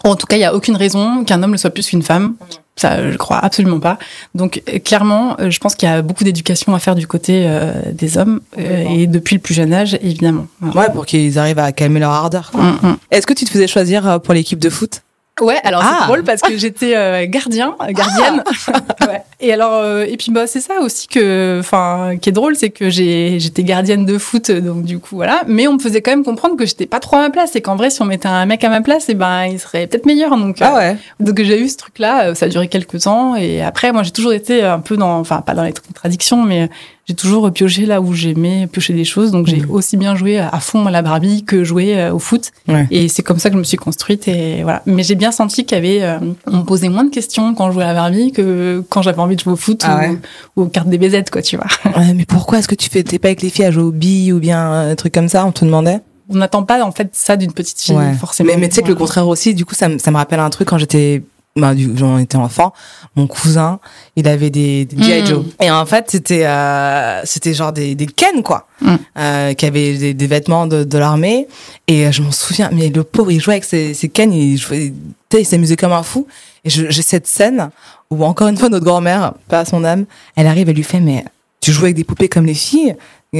En 0.03 0.15
tout 0.15 0.27
cas, 0.27 0.35
il 0.35 0.41
y 0.41 0.45
a 0.45 0.53
aucune 0.53 0.75
raison 0.75 1.23
qu'un 1.23 1.41
homme 1.43 1.51
le 1.53 1.57
soit 1.57 1.69
plus 1.69 1.87
qu'une 1.87 2.03
femme. 2.03 2.35
Ça, 2.75 3.11
je 3.11 3.17
crois 3.17 3.37
absolument 3.37 3.79
pas. 3.79 3.99
Donc, 4.33 4.61
euh, 4.67 4.79
clairement, 4.79 5.39
euh, 5.39 5.51
je 5.51 5.59
pense 5.59 5.75
qu'il 5.75 5.87
y 5.87 5.91
a 5.91 6.01
beaucoup 6.01 6.23
d'éducation 6.23 6.73
à 6.73 6.79
faire 6.79 6.95
du 6.95 7.05
côté 7.05 7.43
euh, 7.45 7.71
des 7.91 8.17
hommes 8.17 8.41
euh, 8.57 8.85
et 8.89 9.05
depuis 9.05 9.35
le 9.35 9.41
plus 9.41 9.53
jeune 9.53 9.73
âge, 9.73 9.93
évidemment. 10.01 10.47
Ouais, 10.73 10.89
pour 10.91 11.05
qu'ils 11.05 11.37
arrivent 11.37 11.59
à 11.59 11.71
calmer 11.71 11.99
leur 11.99 12.11
ardeur. 12.11 12.51
quoi. 12.51 12.63
Mm, 12.63 12.79
mm. 12.81 12.97
Est-ce 13.11 13.27
que 13.27 13.33
tu 13.33 13.45
te 13.45 13.51
faisais 13.51 13.67
choisir 13.67 14.19
pour 14.21 14.33
l'équipe 14.33 14.59
de 14.59 14.69
foot? 14.69 15.01
Ouais, 15.41 15.57
alors 15.63 15.81
Ah. 15.83 15.97
c'est 16.01 16.05
drôle 16.07 16.23
parce 16.23 16.41
que 16.41 16.55
j'étais 16.57 16.95
euh, 16.95 17.25
gardien, 17.27 17.75
euh, 17.81 17.91
gardienne. 17.91 18.43
Ouais. 19.07 19.21
Et 19.39 19.51
alors, 19.51 19.73
euh, 19.73 20.05
et 20.07 20.15
puis 20.15 20.31
bah 20.31 20.47
c'est 20.47 20.61
ça 20.61 20.75
aussi 20.81 21.07
que, 21.07 21.57
enfin, 21.59 22.15
qui 22.21 22.29
est 22.29 22.31
drôle, 22.31 22.55
c'est 22.55 22.69
que 22.69 22.89
j'ai, 22.89 23.39
j'étais 23.39 23.63
gardienne 23.63 24.05
de 24.05 24.17
foot, 24.17 24.51
donc 24.51 24.83
du 24.83 24.99
coup 24.99 25.15
voilà. 25.15 25.41
Mais 25.47 25.67
on 25.67 25.73
me 25.73 25.79
faisait 25.79 26.01
quand 26.01 26.11
même 26.11 26.23
comprendre 26.23 26.55
que 26.55 26.65
j'étais 26.65 26.85
pas 26.85 26.99
trop 26.99 27.17
à 27.17 27.21
ma 27.21 27.29
place 27.31 27.55
et 27.55 27.61
qu'en 27.61 27.75
vrai, 27.75 27.89
si 27.89 28.01
on 28.01 28.05
mettait 28.05 28.27
un 28.29 28.45
mec 28.45 28.63
à 28.63 28.69
ma 28.69 28.81
place, 28.81 29.09
et 29.09 29.15
ben 29.15 29.45
il 29.45 29.59
serait 29.59 29.87
peut-être 29.87 30.05
meilleur. 30.05 30.37
Donc 30.37 30.61
euh, 30.61 30.65
Ah 30.67 30.75
ouais. 30.75 30.97
Donc 31.19 31.41
j'ai 31.41 31.59
eu 31.59 31.67
ce 31.67 31.77
truc-là, 31.77 32.27
euh, 32.27 32.35
ça 32.35 32.45
a 32.45 32.49
duré 32.49 32.67
quelques 32.67 33.01
temps 33.01 33.35
et 33.35 33.61
après 33.61 33.91
moi 33.91 34.03
j'ai 34.03 34.11
toujours 34.11 34.33
été 34.33 34.63
un 34.63 34.79
peu 34.79 34.95
dans, 34.97 35.19
enfin 35.19 35.41
pas 35.41 35.53
dans 35.55 35.63
les 35.63 35.73
contradictions, 35.73 36.43
mais 36.43 36.69
j'ai 37.07 37.15
toujours 37.15 37.51
pioché 37.51 37.85
là 37.85 37.99
où 38.01 38.13
j'aimais 38.13 38.67
piocher 38.67 38.93
des 38.93 39.03
choses. 39.03 39.31
Donc 39.31 39.47
j'ai 39.47 39.57
Mhm. 39.61 39.71
aussi 39.71 39.97
bien 39.97 40.15
joué 40.15 40.39
à 40.39 40.59
fond 40.59 40.85
à 40.85 40.91
la 40.91 41.01
Barbie 41.01 41.43
que 41.43 41.63
joué 41.63 41.97
euh, 41.99 42.13
au 42.13 42.19
foot. 42.19 42.51
Ouais. 42.67 42.87
Et 42.91 43.09
c'est 43.09 43.23
comme 43.23 43.39
ça 43.39 43.49
que 43.49 43.55
je 43.55 43.59
me 43.59 43.63
suis 43.65 43.77
construite 43.77 44.27
et 44.27 44.63
voilà. 44.63 44.81
Mais 44.85 45.03
j'ai 45.03 45.15
bien 45.15 45.31
senti 45.33 45.65
qu'il 45.65 45.75
y 45.75 45.79
avait, 45.79 46.01
euh, 46.03 46.17
on 46.47 46.57
me 46.59 46.63
posait 46.63 46.87
moins 46.89 47.03
de 47.03 47.09
questions 47.09 47.53
quand 47.55 47.67
je 47.67 47.73
jouais 47.73 47.83
à 47.83 47.87
la 47.87 47.93
Barbie 47.93 48.31
que 48.31 48.83
quand 48.89 49.01
j'avais 49.01 49.19
envie 49.19 49.35
de 49.35 49.41
jouer 49.41 49.53
au 49.53 49.57
foot 49.57 49.81
Ah 49.83 49.95
ou, 49.95 49.99
ouais. 49.99 50.17
ou 50.55 50.61
aux 50.63 50.67
cartes 50.67 50.87
des 50.89 50.97
BZ 50.97 51.23
quoi, 51.31 51.41
tu 51.41 51.57
vois. 51.57 51.67
Ouais, 51.97 52.13
mais 52.13 52.25
pourquoi 52.25 52.59
est-ce 52.59 52.67
que 52.67 52.75
tu 52.75 52.89
fais, 52.89 53.03
t'es 53.03 53.19
pas 53.19 53.27
avec 53.29 53.41
les 53.41 53.49
filles 53.49 53.65
à 53.65 53.71
jouer 53.71 53.83
aux 53.83 53.91
billes 53.91 54.31
ou 54.33 54.39
bien 54.39 54.71
euh, 54.71 54.91
un 54.91 54.95
truc 54.95 55.13
comme 55.13 55.27
ça 55.29 55.45
On 55.45 55.51
te 55.51 55.65
demandait? 55.65 55.99
On 56.29 56.37
n'attend 56.37 56.63
pas 56.63 56.81
en 56.85 56.91
fait 56.93 57.09
ça 57.11 57.35
d'une 57.35 57.51
petite 57.51 57.81
fille 57.81 57.95
Ouais. 57.97 58.13
forcément. 58.13 58.49
Mais, 58.53 58.57
mais 58.57 58.69
tu 58.69 58.75
sais 58.75 58.81
que 58.81 58.87
le 58.87 58.95
contraire 58.95 59.27
aussi, 59.27 59.53
du 59.53 59.65
coup, 59.65 59.75
ça, 59.75 59.89
me- 59.89 59.97
ça 59.97 60.09
me 60.09 60.15
rappelle 60.15 60.39
un 60.39 60.49
truc 60.49 60.69
quand 60.69 60.77
j'étais, 60.77 61.21
bah, 61.55 61.73
du, 61.75 61.91
j'en 61.95 62.17
étais 62.17 62.35
enfant. 62.37 62.73
Mon 63.15 63.27
cousin, 63.27 63.79
il 64.15 64.27
avait 64.27 64.49
des, 64.49 64.85
des 64.85 65.03
G.I. 65.03 65.21
Mm. 65.21 65.25
Joe. 65.25 65.45
Et 65.61 65.69
en 65.69 65.85
fait, 65.85 66.05
c'était, 66.09 66.45
euh, 66.45 67.21
c'était 67.25 67.53
genre 67.53 67.71
des, 67.71 67.93
des 67.95 68.07
Ken, 68.07 68.41
quoi. 68.43 68.67
Mm. 68.81 68.95
Euh, 69.19 69.53
qui 69.53 69.65
avaient 69.65 69.93
des, 69.97 70.13
des 70.13 70.27
vêtements 70.27 70.65
de, 70.67 70.83
de 70.83 70.97
l'armée. 70.97 71.47
Et 71.87 72.07
euh, 72.07 72.11
je 72.11 72.21
m'en 72.23 72.31
souviens, 72.31 72.69
mais 72.73 72.89
le 72.89 73.03
pauvre, 73.03 73.31
il 73.31 73.39
jouait 73.39 73.53
avec 73.55 73.65
ses, 73.65 73.93
ses 73.93 74.09
Ken, 74.09 74.33
il 74.33 74.57
jouait, 74.57 74.91
tu 75.29 75.37
sais, 75.37 75.41
il 75.43 75.45
s'amusait 75.45 75.75
comme 75.75 75.91
un 75.93 76.03
fou. 76.03 76.25
Et 76.65 76.69
je- 76.69 76.89
j'ai 76.89 77.01
cette 77.01 77.27
scène 77.27 77.69
où, 78.09 78.23
encore 78.25 78.47
une 78.47 78.57
fois, 78.57 78.69
notre 78.69 78.85
grand-mère, 78.85 79.33
pas 79.47 79.59
à 79.59 79.65
son 79.65 79.83
âme, 79.83 80.05
elle 80.35 80.47
arrive, 80.47 80.69
elle 80.69 80.75
lui 80.75 80.83
fait, 80.83 80.99
mais 80.99 81.23
tu 81.61 81.71
joues 81.71 81.83
avec 81.83 81.95
des 81.95 82.03
poupées 82.03 82.29
comme 82.29 82.45
les 82.45 82.53
filles? 82.55 82.95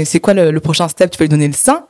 C'est 0.06 0.20
quoi 0.20 0.34
le, 0.34 0.52
le 0.52 0.60
prochain 0.60 0.88
step? 0.88 1.12
Tu 1.12 1.18
peux 1.18 1.24
lui 1.26 1.30
donner 1.30 1.48
le 1.48 1.54
sein? 1.54 1.84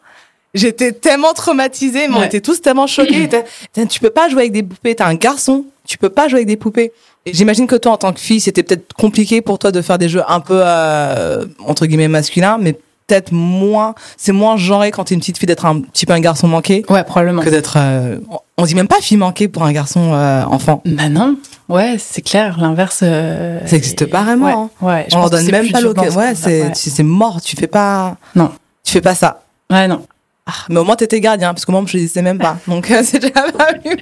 J'étais 0.53 0.91
tellement 0.91 1.33
traumatisée, 1.33 2.07
mais 2.07 2.15
on 2.15 2.23
était 2.23 2.41
tous 2.41 2.61
tellement 2.61 2.85
choqués. 2.87 3.27
Tu 3.89 3.99
peux 3.99 4.09
pas 4.09 4.29
jouer 4.29 4.41
avec 4.41 4.51
des 4.51 4.61
poupées, 4.63 4.93
t'es 4.95 5.03
un 5.03 5.15
garçon, 5.15 5.65
tu 5.87 5.97
peux 5.97 6.09
pas 6.09 6.27
jouer 6.27 6.37
avec 6.39 6.47
des 6.47 6.57
poupées. 6.57 6.91
J'imagine 7.25 7.67
que 7.67 7.75
toi, 7.75 7.93
en 7.93 7.97
tant 7.97 8.13
que 8.13 8.19
fille, 8.19 8.39
c'était 8.41 8.63
peut-être 8.63 8.93
compliqué 8.93 9.41
pour 9.41 9.59
toi 9.59 9.71
de 9.71 9.81
faire 9.81 9.97
des 9.97 10.09
jeux 10.09 10.23
un 10.27 10.39
peu, 10.39 10.61
euh, 10.63 11.45
entre 11.67 11.85
guillemets, 11.85 12.07
masculins, 12.07 12.57
mais 12.59 12.73
peut-être 13.07 13.31
moins, 13.33 13.95
c'est 14.17 14.31
moins 14.31 14.55
genré 14.57 14.91
quand 14.91 15.05
t'es 15.05 15.13
une 15.13 15.19
petite 15.19 15.37
fille 15.37 15.47
d'être 15.47 15.65
un 15.65 15.81
petit 15.81 16.05
peu 16.05 16.13
un 16.13 16.19
garçon 16.21 16.47
manqué 16.47 16.85
Ouais, 16.89 17.03
probablement. 17.03 17.41
que 17.41 17.49
d'être, 17.49 17.75
euh, 17.77 18.17
on- 18.57 18.65
dit 18.65 18.75
même 18.75 18.87
pas 18.87 19.01
fille 19.01 19.17
manquée 19.17 19.49
pour 19.49 19.63
un 19.63 19.73
garçon 19.73 20.13
euh, 20.13 20.43
enfant. 20.45 20.81
Bah 20.85 21.09
non, 21.09 21.35
ouais, 21.67 21.97
c'est 21.99 22.21
clair, 22.21 22.57
l'inverse. 22.61 23.01
euh, 23.03 23.59
Ça 23.65 23.75
existe 23.75 24.05
pas 24.05 24.23
vraiment, 24.23 24.71
Ouais, 24.81 24.87
ouais, 24.87 25.05
je 25.09 25.15
on 25.17 25.19
leur 25.19 25.29
donne 25.29 25.49
même 25.51 25.69
pas 25.69 25.81
l'occasion. 25.81 26.17
Ouais, 26.19 26.33
c'est, 26.35 26.61
ouais. 26.63 26.71
c'est 26.73 27.03
mort, 27.03 27.41
tu 27.41 27.57
fais 27.57 27.67
pas, 27.67 28.15
Non. 28.35 28.51
tu 28.85 28.93
fais 28.93 29.01
pas 29.01 29.15
ça. 29.15 29.43
Ouais, 29.69 29.87
non. 29.89 30.05
Ah, 30.45 30.51
mais 30.69 30.79
au 30.79 30.83
moins 30.85 30.95
t'étais 30.95 31.19
gardien, 31.21 31.53
parce 31.53 31.65
que 31.65 31.71
moi, 31.71 31.83
je 31.85 31.97
ne 31.97 32.07
sais 32.07 32.21
même 32.21 32.37
pas. 32.37 32.57
Donc, 32.67 32.89
euh, 32.91 33.01
c'est 33.03 33.19
déjà 33.19 33.33
pas 33.51 33.69
mieux. 33.85 33.97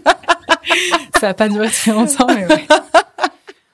Ça 1.19 1.29
a 1.29 1.33
pas 1.33 1.49
duré 1.49 1.69
très 1.69 1.91
longtemps, 1.91 2.27
mais 2.27 2.45
ouais. 2.47 2.65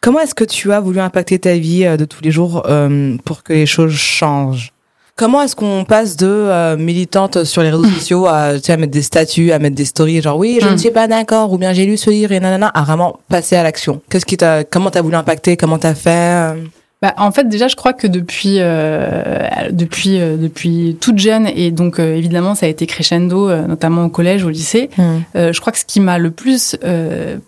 Comment 0.01 0.19
est-ce 0.19 0.35
que 0.35 0.43
tu 0.43 0.71
as 0.71 0.79
voulu 0.79 0.99
impacter 0.99 1.39
ta 1.39 1.55
vie 1.55 1.85
euh, 1.85 1.97
de 1.97 2.05
tous 2.05 2.21
les 2.23 2.31
jours 2.31 2.63
euh, 2.67 3.17
pour 3.25 3.43
que 3.43 3.53
les 3.53 3.65
choses 3.65 3.93
changent? 3.93 4.71
Comment 5.15 5.41
est-ce 5.41 5.55
qu'on 5.55 5.83
passe 5.83 6.15
de 6.15 6.27
euh, 6.27 6.77
militante 6.77 7.43
sur 7.43 7.63
les 7.63 7.71
réseaux 7.71 7.85
sociaux 7.85 8.27
à, 8.27 8.53
tu 8.53 8.61
sais, 8.61 8.73
à 8.73 8.77
mettre 8.77 8.93
des 8.93 9.01
statuts, 9.01 9.51
à 9.51 9.59
mettre 9.59 9.75
des 9.75 9.85
stories, 9.85 10.21
genre 10.21 10.37
oui, 10.37 10.59
je 10.61 10.67
ne 10.67 10.75
mm. 10.75 10.77
suis 10.77 10.91
pas 10.91 11.07
d'accord, 11.07 11.51
ou 11.51 11.57
bien 11.57 11.73
j'ai 11.73 11.85
lu 11.85 11.97
ce 11.97 12.11
livre 12.11 12.31
et 12.31 12.39
nanana, 12.39 12.67
à 12.67 12.83
vraiment 12.83 13.19
passer 13.27 13.55
à 13.55 13.63
l'action? 13.63 14.01
Qu'est-ce 14.09 14.25
qui 14.25 14.37
t'a, 14.37 14.63
comment 14.63 14.91
t'as 14.91 15.01
voulu 15.01 15.15
impacter, 15.15 15.57
comment 15.57 15.79
t'as 15.79 15.95
fait? 15.95 16.53
Bah, 17.01 17.13
en 17.17 17.31
fait, 17.31 17.47
déjà, 17.47 17.67
je 17.67 17.75
crois 17.75 17.93
que 17.93 18.07
depuis 18.07 18.55
euh, 18.57 19.47
depuis 19.71 20.19
euh, 20.19 20.35
depuis 20.35 20.97
toute 20.99 21.19
jeune 21.19 21.47
et 21.47 21.69
donc 21.69 21.99
évidemment, 21.99 22.55
ça 22.55 22.65
a 22.65 22.69
été 22.69 22.87
crescendo, 22.87 23.55
notamment 23.67 24.05
au 24.05 24.09
collège, 24.09 24.43
au 24.43 24.49
lycée. 24.49 24.89
Mm. 24.97 25.19
je 25.35 25.59
crois 25.59 25.71
que 25.71 25.79
ce 25.79 25.85
qui 25.85 25.99
m'a 25.99 26.17
le 26.17 26.31
plus 26.31 26.75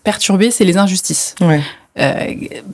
perturbé, 0.04 0.52
c'est 0.52 0.66
les 0.66 0.78
injustices. 0.78 1.36
Ouais. 1.42 1.62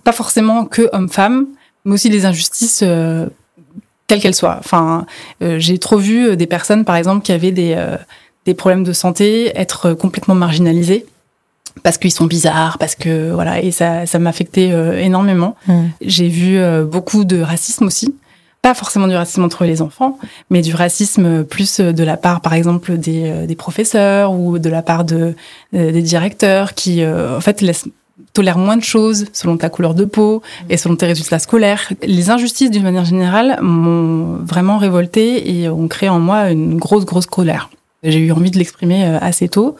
pas 0.03 0.12
forcément 0.12 0.65
que 0.65 0.89
hommes-femmes, 0.91 1.46
mais 1.86 1.94
aussi 1.94 2.10
les 2.10 2.25
injustices 2.25 2.84
quelle 4.08 4.22
qu'elle 4.22 4.36
soit. 4.36 4.58
Enfin, 4.60 5.05
euh, 5.41 5.58
j'ai 5.60 5.77
trop 5.77 5.98
vu 5.98 6.27
euh, 6.27 6.36
des 6.36 6.48
personnes, 6.48 6.86
par 6.86 6.96
exemple, 6.96 7.24
qui 7.24 7.32
avaient 7.32 7.51
des, 7.51 7.74
euh, 7.77 7.98
des 8.46 8.53
problèmes 8.53 8.84
de 8.84 8.94
santé 8.94 9.51
être 9.60 9.94
complètement 9.94 10.36
marginalisées 10.36 11.05
parce 11.84 11.98
qu'ils 11.98 12.12
sont 12.12 12.25
bizarres, 12.25 12.77
parce 12.77 12.96
que 12.96 13.32
voilà, 13.32 13.62
et 13.62 13.72
ça, 13.72 14.05
ça 14.05 14.20
m'affectait 14.20 14.72
énormément. 15.01 15.55
Mmh. 15.67 15.74
J'ai 16.01 16.27
vu 16.27 16.60
beaucoup 16.86 17.25
de 17.25 17.41
racisme 17.41 17.86
aussi, 17.86 18.15
pas 18.62 18.74
forcément 18.74 19.08
du 19.08 19.15
racisme 19.15 19.44
entre 19.44 19.65
les 19.65 19.82
enfants, 19.82 20.17
mais 20.50 20.62
du 20.62 20.74
racisme 20.74 21.44
plus 21.44 21.79
de 21.79 22.03
la 22.03 22.17
part, 22.17 22.41
par 22.41 22.53
exemple, 22.53 22.98
des, 22.98 23.46
des 23.46 23.55
professeurs 23.55 24.34
ou 24.34 24.58
de 24.58 24.70
la 24.70 24.82
part 24.82 25.03
de 25.03 25.36
des 25.74 26.01
directeurs 26.01 26.74
qui, 26.74 27.05
en 27.05 27.41
fait, 27.41 27.62
laissent 27.62 27.86
tolère 28.34 28.58
moins 28.58 28.77
de 28.77 28.84
choses 28.84 29.25
selon 29.34 29.58
ta 29.58 29.70
couleur 29.70 29.96
de 29.96 30.05
peau 30.05 30.41
et 30.70 30.77
selon 30.77 30.96
tes 30.96 31.05
résultats 31.05 31.39
scolaires. 31.39 31.91
Les 32.03 32.29
injustices, 32.29 32.70
d'une 32.70 32.84
manière 32.84 33.05
générale, 33.05 33.58
m'ont 33.62 34.38
vraiment 34.44 34.77
révolté 34.77 35.60
et 35.60 35.70
ont 35.70 35.88
créé 35.88 36.10
en 36.10 36.20
moi 36.20 36.51
une 36.51 36.77
grosse, 36.77 37.05
grosse 37.05 37.25
colère. 37.25 37.70
J'ai 38.03 38.20
eu 38.20 38.32
envie 38.32 38.51
de 38.51 38.60
l'exprimer 38.60 39.05
euh, 39.05 39.17
assez 39.20 39.50
tôt. 39.50 39.77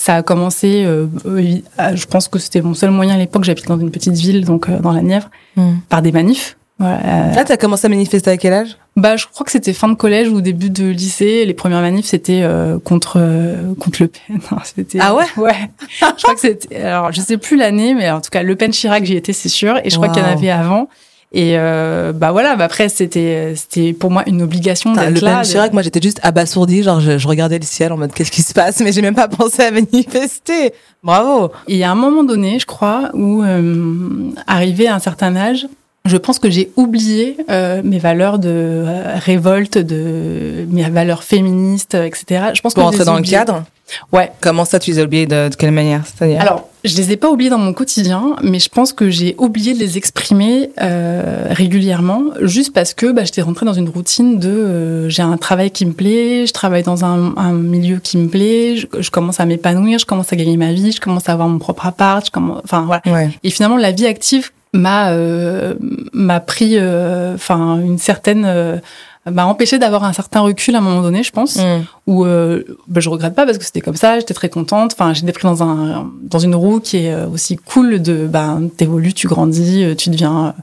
Ça 0.00 0.14
a 0.16 0.22
commencé, 0.22 0.84
euh, 0.86 1.08
je 1.26 2.06
pense 2.06 2.26
que 2.28 2.38
c'était 2.38 2.62
mon 2.62 2.72
seul 2.72 2.90
moyen 2.90 3.16
à 3.16 3.18
l'époque, 3.18 3.44
j'habitais 3.44 3.68
dans 3.68 3.78
une 3.78 3.90
petite 3.90 4.14
ville, 4.14 4.46
donc 4.46 4.70
euh, 4.70 4.78
dans 4.78 4.92
la 4.92 5.02
Nièvre, 5.02 5.28
hmm. 5.56 5.74
par 5.90 6.00
des 6.00 6.10
manifs. 6.10 6.56
Voilà. 6.78 7.34
Là, 7.34 7.44
t'as 7.44 7.58
commencé 7.58 7.84
à 7.84 7.90
manifester 7.90 8.30
à 8.30 8.38
quel 8.38 8.54
âge? 8.54 8.78
Bah, 8.96 9.18
je 9.18 9.26
crois 9.26 9.44
que 9.44 9.52
c'était 9.52 9.74
fin 9.74 9.88
de 9.88 9.94
collège 9.94 10.30
ou 10.30 10.40
début 10.40 10.70
de 10.70 10.86
lycée. 10.86 11.44
Les 11.44 11.52
premières 11.52 11.82
manifs, 11.82 12.06
c'était 12.06 12.40
euh, 12.42 12.78
contre 12.78 13.18
euh, 13.18 13.74
contre 13.74 14.00
Le 14.00 14.08
Pen. 14.08 14.40
c'était 14.64 15.00
ah 15.02 15.14
ouais? 15.14 15.26
Ouais. 15.36 15.70
je 15.90 16.22
crois 16.22 16.34
que 16.34 16.40
c'était. 16.40 16.76
Alors, 16.76 17.12
je 17.12 17.20
sais 17.20 17.36
plus 17.36 17.58
l'année, 17.58 17.92
mais 17.92 18.10
en 18.10 18.22
tout 18.22 18.30
cas, 18.30 18.42
Le 18.42 18.56
Pen 18.56 18.70
Chirac, 18.70 19.04
j'y 19.04 19.16
étais, 19.16 19.34
c'est 19.34 19.50
sûr. 19.50 19.78
Et 19.84 19.90
je 19.90 19.96
crois 19.96 20.08
qu'il 20.08 20.22
y 20.22 20.24
en 20.24 20.30
avait 20.30 20.48
avant. 20.48 20.88
Et 21.32 21.52
euh, 21.56 22.12
bah 22.12 22.32
voilà, 22.32 22.56
bah 22.56 22.64
après 22.64 22.88
c'était 22.88 23.54
c'était 23.54 23.92
pour 23.92 24.10
moi 24.10 24.24
une 24.26 24.42
obligation 24.42 24.92
d'être 24.92 25.20
là. 25.20 25.30
Le 25.30 25.36
Pen 25.36 25.44
Chirac, 25.44 25.72
moi 25.72 25.82
j'étais 25.82 26.00
juste 26.02 26.18
abasourdie, 26.24 26.82
genre 26.82 27.00
je, 27.00 27.18
je, 27.18 27.28
regardais 27.28 27.58
le 27.60 27.64
ciel 27.64 27.92
en 27.92 27.96
mode 27.96 28.12
qu'est-ce 28.12 28.32
qui 28.32 28.42
se 28.42 28.52
passe, 28.52 28.80
mais 28.80 28.90
j'ai 28.90 29.00
même 29.00 29.14
pas 29.14 29.28
pensé 29.28 29.62
à 29.62 29.70
manifester. 29.70 30.72
Bravo. 31.04 31.52
il 31.68 31.76
y 31.76 31.84
a 31.84 31.90
un 31.90 31.94
moment 31.94 32.24
donné, 32.24 32.58
je 32.58 32.66
crois, 32.66 33.10
où 33.14 33.42
euh, 33.42 34.32
arrivé 34.48 34.88
à 34.88 34.96
un 34.96 34.98
certain 34.98 35.36
âge, 35.36 35.68
je 36.04 36.16
pense 36.16 36.38
que 36.38 36.50
j'ai 36.50 36.70
oublié 36.76 37.36
euh, 37.50 37.82
mes 37.84 37.98
valeurs 37.98 38.38
de 38.38 38.48
euh, 38.48 39.16
révolte, 39.16 39.78
de 39.78 40.66
mes 40.70 40.88
valeurs 40.88 41.22
féministes, 41.22 41.94
etc. 41.94 42.50
Je 42.54 42.60
pense 42.60 42.74
Pour 42.74 42.84
entrer 42.84 43.04
dans 43.04 43.16
le 43.16 43.22
cadre. 43.22 43.64
Ouais. 44.12 44.30
Comment 44.40 44.64
ça, 44.64 44.78
tu 44.78 44.90
les 44.90 44.98
as 44.98 45.04
oubliées 45.04 45.26
de, 45.26 45.50
quelle 45.58 45.72
manière 45.72 46.02
Alors, 46.38 46.68
je 46.84 46.96
les 46.96 47.12
ai 47.12 47.16
pas 47.16 47.28
oubliées 47.28 47.50
dans 47.50 47.58
mon 47.58 47.72
quotidien, 47.72 48.36
mais 48.42 48.58
je 48.58 48.68
pense 48.68 48.92
que 48.92 49.10
j'ai 49.10 49.34
oublié 49.38 49.74
de 49.74 49.78
les 49.78 49.98
exprimer 49.98 50.70
euh, 50.80 51.46
régulièrement, 51.50 52.24
juste 52.40 52.72
parce 52.72 52.94
que 52.94 53.12
bah, 53.12 53.24
j'étais 53.24 53.42
rentrée 53.42 53.66
dans 53.66 53.74
une 53.74 53.88
routine 53.88 54.38
de 54.38 54.48
euh, 54.48 55.08
j'ai 55.08 55.22
un 55.22 55.36
travail 55.36 55.70
qui 55.70 55.84
me 55.86 55.92
plaît, 55.92 56.46
je 56.46 56.52
travaille 56.52 56.82
dans 56.82 57.04
un, 57.04 57.36
un 57.36 57.52
milieu 57.52 57.98
qui 57.98 58.16
me 58.16 58.28
plaît, 58.28 58.76
je, 58.76 58.86
je 58.98 59.10
commence 59.10 59.40
à 59.40 59.44
m'épanouir, 59.46 59.98
je 59.98 60.06
commence 60.06 60.32
à 60.32 60.36
gagner 60.36 60.56
ma 60.56 60.72
vie, 60.72 60.92
je 60.92 61.00
commence 61.00 61.28
à 61.28 61.32
avoir 61.32 61.48
mon 61.48 61.58
propre 61.58 61.86
appart, 61.86 62.24
je 62.24 62.30
commence, 62.30 62.62
enfin 62.64 62.82
voilà. 62.86 63.02
Ouais. 63.06 63.30
Et 63.42 63.50
finalement, 63.50 63.76
la 63.76 63.92
vie 63.92 64.06
active 64.06 64.50
m'a 64.72 65.10
euh, 65.10 65.74
m'a 66.12 66.40
pris 66.40 66.76
euh, 66.76 67.34
enfin 67.34 67.80
une 67.80 67.98
certaine 67.98 68.44
euh, 68.46 68.78
m'a 69.30 69.46
empêché 69.46 69.78
d'avoir 69.78 70.04
un 70.04 70.12
certain 70.12 70.40
recul 70.40 70.74
à 70.74 70.78
un 70.78 70.80
moment 70.80 71.02
donné 71.02 71.22
je 71.22 71.32
pense 71.32 71.56
mm. 71.56 71.84
où 72.06 72.24
bah, 72.24 73.00
je 73.00 73.08
regrette 73.08 73.34
pas 73.34 73.44
parce 73.44 73.58
que 73.58 73.64
c'était 73.64 73.80
comme 73.80 73.96
ça 73.96 74.18
j'étais 74.18 74.34
très 74.34 74.48
contente. 74.48 74.92
Enfin 74.92 75.12
j'étais 75.12 75.32
pris 75.32 75.44
dans 75.44 75.62
un 75.62 76.10
dans 76.22 76.38
une 76.38 76.54
roue 76.54 76.80
qui 76.80 76.98
est 76.98 77.14
aussi 77.24 77.56
cool 77.56 78.00
de 78.00 78.26
ben 78.26 78.68
t'évolues 78.76 79.14
tu 79.14 79.26
grandis 79.28 79.94
tu 79.96 80.10
deviens 80.10 80.54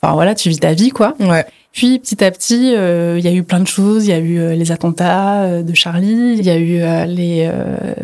enfin 0.00 0.14
voilà 0.14 0.34
tu 0.34 0.48
vis 0.48 0.58
ta 0.58 0.74
vie 0.74 0.90
quoi. 0.90 1.14
Ouais 1.20 1.46
puis 1.72 1.98
petit 1.98 2.22
à 2.24 2.30
petit, 2.30 2.72
il 2.72 3.24
y 3.24 3.28
a 3.28 3.32
eu 3.32 3.42
plein 3.42 3.60
de 3.60 3.66
choses. 3.66 4.06
Il 4.06 4.10
y 4.10 4.12
a 4.12 4.18
eu 4.18 4.56
les 4.56 4.72
attentats 4.72 5.62
de 5.62 5.74
Charlie. 5.74 6.36
Il 6.38 6.44
y 6.44 6.50
a 6.50 6.56
eu 6.56 7.06
les 7.06 7.50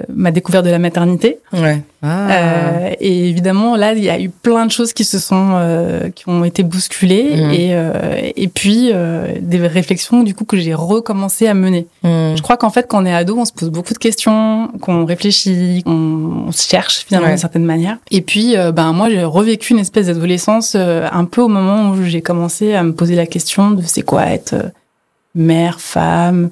ma 0.09 0.31
découverte 0.31 0.65
de 0.65 0.71
la 0.71 0.79
maternité. 0.79 1.39
Ouais. 1.53 1.83
Ah. 2.07 2.31
Euh, 2.31 2.91
et 3.01 3.31
évidemment, 3.31 3.77
là, 3.77 3.95
il 3.95 4.05
y 4.05 4.11
a 4.11 4.21
eu 4.21 4.29
plein 4.29 4.67
de 4.67 4.71
choses 4.71 4.93
qui 4.93 5.05
se 5.05 5.19
sont, 5.19 5.53
euh, 5.55 6.11
qui 6.11 6.29
ont 6.29 6.45
été 6.45 6.63
bousculées, 6.63 7.31
mmh. 7.35 7.51
et 7.51 7.69
euh, 7.73 8.31
et 8.37 8.49
puis 8.49 8.91
euh, 8.93 9.29
des 9.41 9.59
réflexions 9.67 10.23
du 10.23 10.35
coup 10.35 10.45
que 10.45 10.59
j'ai 10.59 10.75
recommencé 10.75 11.47
à 11.47 11.55
mener. 11.55 11.87
Mmh. 12.03 12.37
Je 12.37 12.43
crois 12.43 12.59
qu'en 12.59 12.69
fait, 12.69 12.87
quand 12.87 13.03
on 13.03 13.07
est 13.07 13.15
ado, 13.15 13.39
on 13.39 13.47
se 13.47 13.53
pose 13.53 13.71
beaucoup 13.71 13.95
de 13.95 13.99
questions, 13.99 14.69
qu'on 14.83 15.07
réfléchit, 15.07 15.83
qu'on 15.85 16.53
se 16.53 16.69
cherche 16.69 17.07
finalement 17.07 17.29
d'une 17.29 17.39
certaine 17.39 17.65
manière. 17.65 17.97
Et 18.11 18.21
puis, 18.21 18.57
euh, 18.57 18.71
ben 18.71 18.93
moi, 18.93 19.09
j'ai 19.09 19.25
revécu 19.25 19.73
une 19.73 19.79
espèce 19.79 20.09
d'adolescence 20.09 20.75
un 20.75 21.25
peu 21.25 21.41
au 21.41 21.49
moment 21.49 21.91
où 21.91 22.03
j'ai 22.03 22.21
commencé 22.21 22.75
à 22.75 22.83
me 22.83 22.93
poser 22.93 23.15
la 23.15 23.27
question 23.27 23.54
de 23.71 23.83
c'est 23.83 24.03
quoi 24.03 24.27
être 24.27 24.55
mère, 25.35 25.81
femme, 25.81 26.51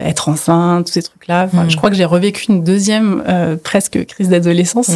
être 0.00 0.28
enceinte, 0.28 0.86
tous 0.86 0.92
ces 0.92 1.02
trucs-là. 1.02 1.44
Enfin, 1.44 1.68
Je 1.68 1.74
mm. 1.74 1.78
crois 1.78 1.90
que 1.90 1.96
j'ai 1.96 2.04
revécu 2.04 2.46
une 2.48 2.64
deuxième 2.64 3.22
euh, 3.28 3.56
presque 3.56 4.04
crise 4.06 4.28
d'adolescence, 4.28 4.90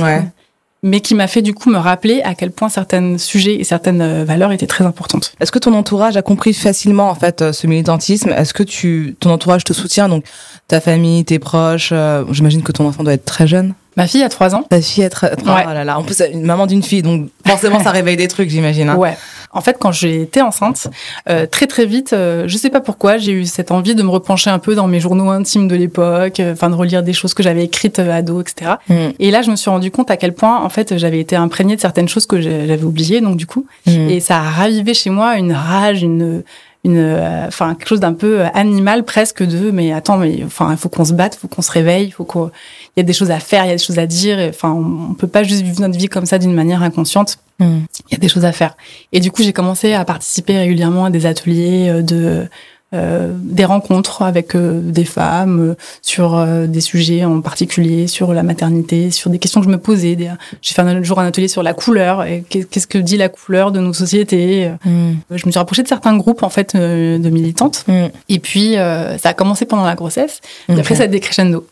mais 0.84 1.00
qui 1.00 1.16
m'a 1.16 1.26
fait 1.26 1.42
du 1.42 1.54
coup 1.54 1.70
me 1.70 1.78
rappeler 1.78 2.22
à 2.22 2.34
quel 2.34 2.52
point 2.52 2.68
certains 2.68 3.18
sujets 3.18 3.56
et 3.56 3.64
certaines 3.64 4.00
euh, 4.00 4.24
valeurs 4.24 4.52
étaient 4.52 4.66
très 4.66 4.84
importantes. 4.84 5.34
Est-ce 5.40 5.50
que 5.50 5.58
ton 5.58 5.74
entourage 5.74 6.16
a 6.16 6.22
compris 6.22 6.54
facilement 6.54 7.10
en 7.10 7.14
fait 7.16 7.42
euh, 7.42 7.52
ce 7.52 7.66
militantisme? 7.66 8.30
Est-ce 8.30 8.54
que 8.54 8.62
tu, 8.62 9.16
ton 9.18 9.30
entourage 9.30 9.64
te 9.64 9.72
soutient? 9.72 10.08
Donc 10.08 10.24
ta 10.68 10.80
famille, 10.80 11.24
tes 11.24 11.38
proches 11.38 11.92
J'imagine 12.30 12.62
que 12.62 12.72
ton 12.72 12.86
enfant 12.86 13.02
doit 13.02 13.14
être 13.14 13.24
très 13.24 13.46
jeune. 13.46 13.74
Ma 13.98 14.06
fille 14.06 14.22
a 14.22 14.28
trois 14.28 14.54
ans. 14.54 14.64
Ta 14.70 14.80
fille 14.80 15.02
a 15.02 15.10
trois. 15.10 15.30
Ouais. 15.30 15.64
Oh 15.68 15.74
là 15.74 15.84
là. 15.84 15.98
En 15.98 16.04
plus, 16.04 16.22
une 16.32 16.44
maman 16.44 16.66
d'une 16.66 16.84
fille, 16.84 17.02
donc 17.02 17.30
forcément, 17.44 17.82
ça 17.82 17.90
réveille 17.90 18.16
des 18.16 18.28
trucs, 18.28 18.48
j'imagine. 18.48 18.88
Hein. 18.90 18.96
Ouais. 18.96 19.16
En 19.50 19.60
fait, 19.60 19.76
quand 19.80 19.90
été 20.04 20.40
enceinte, 20.40 20.88
euh, 21.28 21.46
très 21.46 21.66
très 21.66 21.84
vite, 21.84 22.12
euh, 22.12 22.44
je 22.46 22.56
sais 22.56 22.70
pas 22.70 22.80
pourquoi, 22.80 23.16
j'ai 23.16 23.32
eu 23.32 23.44
cette 23.44 23.72
envie 23.72 23.96
de 23.96 24.02
me 24.04 24.10
repencher 24.10 24.50
un 24.50 24.60
peu 24.60 24.76
dans 24.76 24.86
mes 24.86 25.00
journaux 25.00 25.30
intimes 25.30 25.66
de 25.66 25.74
l'époque, 25.74 26.38
euh, 26.38 26.52
enfin 26.52 26.70
de 26.70 26.76
relire 26.76 27.02
des 27.02 27.12
choses 27.12 27.34
que 27.34 27.42
j'avais 27.42 27.64
écrites 27.64 27.98
euh, 27.98 28.12
ado, 28.12 28.40
etc. 28.40 28.72
Mm. 28.88 28.94
Et 29.18 29.30
là, 29.32 29.42
je 29.42 29.50
me 29.50 29.56
suis 29.56 29.68
rendu 29.68 29.90
compte 29.90 30.12
à 30.12 30.16
quel 30.16 30.32
point, 30.32 30.62
en 30.62 30.68
fait, 30.68 30.96
j'avais 30.96 31.18
été 31.18 31.34
imprégnée 31.34 31.74
de 31.74 31.80
certaines 31.80 32.08
choses 32.08 32.26
que 32.26 32.40
j'avais 32.40 32.84
oubliées, 32.84 33.20
donc 33.20 33.36
du 33.36 33.46
coup, 33.46 33.66
mm. 33.86 34.10
et 34.10 34.20
ça 34.20 34.36
a 34.36 34.42
ravivé 34.42 34.94
chez 34.94 35.10
moi 35.10 35.36
une 35.36 35.52
rage, 35.52 36.02
une 36.02 36.44
une 36.84 37.18
enfin 37.48 37.74
quelque 37.74 37.88
chose 37.88 37.98
d'un 37.98 38.12
peu 38.12 38.42
animal 38.54 39.04
presque 39.04 39.42
de 39.42 39.72
mais 39.72 39.92
attends 39.92 40.16
mais 40.16 40.44
enfin 40.46 40.68
il 40.70 40.76
faut 40.76 40.88
qu'on 40.88 41.04
se 41.04 41.12
batte 41.12 41.34
il 41.34 41.40
faut 41.40 41.48
qu'on 41.48 41.60
se 41.60 41.72
réveille 41.72 42.06
il 42.06 42.12
faut 42.12 42.24
qu'on 42.24 42.52
il 42.96 43.00
y 43.00 43.02
a 43.02 43.04
des 43.04 43.12
choses 43.12 43.30
à 43.30 43.40
faire 43.40 43.64
il 43.64 43.68
y 43.68 43.72
a 43.72 43.76
des 43.76 43.82
choses 43.82 43.98
à 43.98 44.06
dire 44.06 44.38
enfin 44.48 44.72
on, 44.72 45.10
on 45.10 45.14
peut 45.14 45.28
pas 45.28 45.42
juste 45.42 45.62
vivre 45.62 45.80
notre 45.80 45.98
vie 45.98 46.08
comme 46.08 46.26
ça 46.26 46.38
d'une 46.38 46.54
manière 46.54 46.82
inconsciente 46.82 47.38
Hmm. 47.60 47.80
Il 48.08 48.12
y 48.12 48.14
a 48.14 48.18
des 48.18 48.28
choses 48.28 48.44
à 48.44 48.52
faire. 48.52 48.76
Et 49.12 49.20
du 49.20 49.30
coup, 49.30 49.42
j'ai 49.42 49.52
commencé 49.52 49.92
à 49.92 50.04
participer 50.04 50.56
régulièrement 50.56 51.06
à 51.06 51.10
des 51.10 51.26
ateliers 51.26 51.88
euh, 51.88 52.02
de 52.02 52.46
euh, 52.94 53.34
des 53.34 53.66
rencontres 53.66 54.22
avec 54.22 54.54
euh, 54.54 54.80
des 54.80 55.04
femmes 55.04 55.74
sur 56.00 56.42
des 56.66 56.80
sujets 56.80 57.24
en 57.24 57.42
particulier, 57.42 58.06
sur 58.06 58.32
la 58.32 58.42
maternité, 58.42 59.10
sur 59.10 59.28
des 59.28 59.38
questions 59.38 59.60
que 59.60 59.66
je 59.66 59.70
me 59.70 59.78
posais. 59.78 60.16
J'ai 60.62 60.74
fait 60.74 60.80
un 60.80 61.02
jour 61.02 61.18
un 61.20 61.26
atelier 61.26 61.48
sur 61.48 61.62
la 61.62 61.74
couleur 61.74 62.24
et 62.24 62.44
qu'est-ce 62.48 62.86
que 62.86 62.96
dit 62.96 63.18
la 63.18 63.28
couleur 63.28 63.72
de 63.72 63.80
nos 63.80 63.92
sociétés. 63.92 64.70
Hmm. 64.84 65.14
Je 65.30 65.44
me 65.44 65.50
suis 65.50 65.58
rapprochée 65.58 65.82
de 65.82 65.88
certains 65.88 66.16
groupes 66.16 66.42
en 66.42 66.48
fait 66.48 66.76
de 66.76 67.28
militantes. 67.28 67.84
Hmm. 67.88 68.06
Et 68.28 68.38
puis 68.38 68.74
ça 68.74 69.30
a 69.30 69.34
commencé 69.34 69.66
pendant 69.66 69.84
la 69.84 69.96
grossesse. 69.96 70.40
Et 70.68 70.78
après 70.78 70.94
ça 70.94 71.02
a 71.02 71.08
décrescendo. 71.08 71.66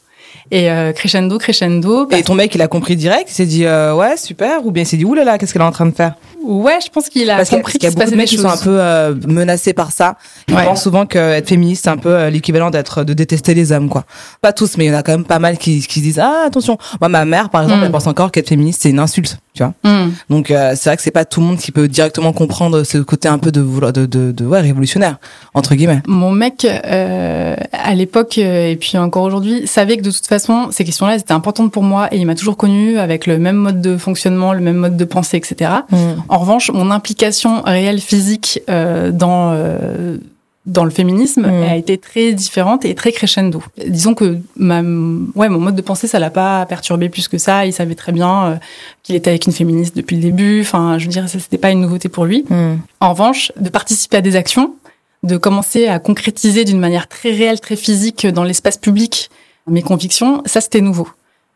Et 0.51 0.71
euh, 0.71 0.93
crescendo, 0.93 1.39
crescendo. 1.39 2.09
Et 2.11 2.23
ton 2.23 2.35
mec, 2.35 2.55
il 2.55 2.63
a 2.63 2.69
compris 2.69 2.97
direct 2.97 3.29
Il 3.31 3.35
s'est 3.35 3.47
dit 3.47 3.65
euh, 3.65 3.95
ouais, 3.95 4.17
super 4.17 4.65
Ou 4.65 4.71
bien 4.71 4.85
il 4.85 4.87
s'est 4.87 4.97
dit 4.97 5.05
oulala, 5.05 5.39
qu'est-ce 5.39 5.53
qu'elle 5.53 5.63
est 5.63 5.67
en 5.67 5.73
train 5.73 5.87
de 5.87 5.95
faire? 5.95 6.15
Ouais, 6.47 6.79
je 6.85 6.89
pense 6.91 7.09
qu'il 7.09 7.29
a 7.29 7.37
Parce 7.37 7.51
compris 7.51 7.73
qu'il 7.73 7.83
y 7.83 7.87
a, 7.87 7.91
beaucoup 7.91 8.11
de 8.11 8.17
mecs 8.17 8.29
qui 8.29 8.39
sont 8.39 8.49
un 8.49 8.57
peu 8.57 8.79
euh, 8.81 9.15
menacés 9.27 9.73
par 9.73 9.91
ça. 9.91 10.17
Ils 10.49 10.55
pensent 10.55 10.83
souvent 10.83 11.05
qu'être 11.05 11.49
féministe, 11.49 11.85
c'est 11.85 11.91
un 11.91 11.97
peu 11.97 12.11
euh, 12.11 12.31
l'équivalent 12.31 12.71
d'être 12.71 13.03
de 13.03 13.15
détester 13.15 13.53
les 13.53 13.73
hommes, 13.73 13.89
quoi. 13.89 14.05
Pas 14.43 14.53
tous, 14.53 14.77
mais 14.77 14.85
il 14.85 14.89
y 14.89 14.95
en 14.95 14.97
a 14.97 15.03
quand 15.03 15.13
même 15.13 15.25
pas 15.25 15.41
mal 15.41 15.59
qui, 15.59 15.81
qui 15.81 16.01
disent 16.01 16.21
ah 16.21 16.45
attention. 16.47 16.79
Moi, 17.01 17.09
ma 17.09 17.25
mère, 17.25 17.51
par 17.51 17.63
exemple, 17.63 17.81
mm. 17.81 17.85
elle 17.85 17.91
pense 17.91 18.07
encore 18.07 18.31
qu'être 18.31 18.49
féministe, 18.49 18.83
c'est 18.83 18.91
une 18.91 19.01
insulte, 19.01 19.39
tu 19.55 19.65
vois. 19.65 19.75
Mm. 19.83 20.13
Donc 20.31 20.51
euh, 20.53 20.75
c'est 20.77 20.89
vrai 20.89 20.97
que 20.97 21.03
c'est 21.03 21.11
pas 21.11 21.25
tout 21.25 21.41
le 21.41 21.47
monde 21.47 21.59
qui 21.59 21.73
peut 21.73 21.89
directement 21.89 22.33
comprendre 22.33 22.85
ce 22.85 22.99
côté 22.99 23.27
un 23.29 23.39
peu 23.39 23.51
de 23.51 23.63
de 23.91 24.07
de, 24.07 24.31
de 24.31 24.47
ouais 24.47 24.61
révolutionnaire 24.61 25.19
entre 25.55 25.75
guillemets. 25.75 26.03
Mon 26.07 26.31
mec, 26.31 26.65
à 26.65 27.95
l'époque 27.95 28.39
et 28.39 28.77
puis 28.81 28.99
encore 28.99 29.25
aujourd'hui, 29.25 29.67
savait 29.67 29.97
que 29.97 30.03
de 30.03 30.11
toute 30.13 30.27
façon 30.27 30.36
ces 30.39 30.85
questions-là 30.85 31.17
étaient 31.17 31.33
importantes 31.33 31.73
pour 31.73 31.83
moi 31.83 32.09
et 32.13 32.19
il 32.19 32.27
m'a 32.27 32.35
toujours 32.35 32.57
connu 32.57 32.99
avec 32.99 33.27
le 33.27 33.39
même 33.39 33.57
mode 33.57 33.81
de 33.81 33.97
fonctionnement, 33.97 34.53
le 34.53 34.61
même 34.61 34.77
mode 34.77 34.97
de 34.97 35.05
pensée, 35.05 35.37
etc. 35.37 35.71
En 36.29 36.39
revanche, 36.39 36.71
mon 36.71 36.91
implication 36.91 37.63
réelle 37.63 38.01
physique 38.01 38.61
euh, 38.69 39.11
dans 39.11 39.53
euh, 39.53 40.19
dans 40.67 40.85
le 40.85 40.91
féminisme 40.91 41.47
mmh. 41.47 41.63
a 41.63 41.77
été 41.77 41.97
très 41.97 42.33
différente 42.33 42.85
et 42.85 42.95
très 42.97 43.13
crescendo. 43.13 43.63
Disons 43.87 44.15
que 44.15 44.39
ma, 44.57 44.83
ouais, 44.83 45.49
mon 45.49 45.61
mode 45.61 45.77
de 45.77 45.83
pensée, 45.83 46.09
ça 46.09 46.19
l'a 46.19 46.31
pas 46.31 46.67
perturbé 46.67 47.09
plus 47.09 47.29
que 47.29 47.39
ça. 47.39 47.67
Il 47.67 47.73
savait 47.73 47.95
très 47.95 48.11
bien 48.11 48.45
euh, 48.47 48.57
qu'il 49.05 49.15
était 49.15 49.31
avec 49.31 49.47
une 49.47 49.53
féministe 49.53 49.97
depuis 49.97 50.17
le 50.17 50.23
début. 50.23 50.61
Enfin, 50.63 50.99
je 50.99 51.05
veux 51.05 51.11
dire, 51.11 51.29
ça 51.29 51.39
c'était 51.39 51.59
pas 51.59 51.71
une 51.71 51.81
nouveauté 51.81 52.09
pour 52.09 52.25
lui. 52.25 52.45
Mmh. 52.51 52.79
En 53.01 53.11
revanche, 53.11 53.53
de 53.57 53.69
participer 53.69 54.17
à 54.17 54.21
des 54.21 54.35
actions, 54.35 54.75
de 55.23 55.37
commencer 55.37 55.87
à 55.87 56.01
concrétiser 56.01 56.65
d'une 56.65 56.81
manière 56.81 57.07
très 57.07 57.31
réelle, 57.31 57.61
très 57.61 57.77
physique 57.77 58.27
dans 58.27 58.45
l'espace 58.45 58.77
public 58.77 59.31
mes 59.67 59.83
convictions, 59.83 60.43
ça 60.47 60.61
c'était 60.61 60.81
nouveau 60.81 61.09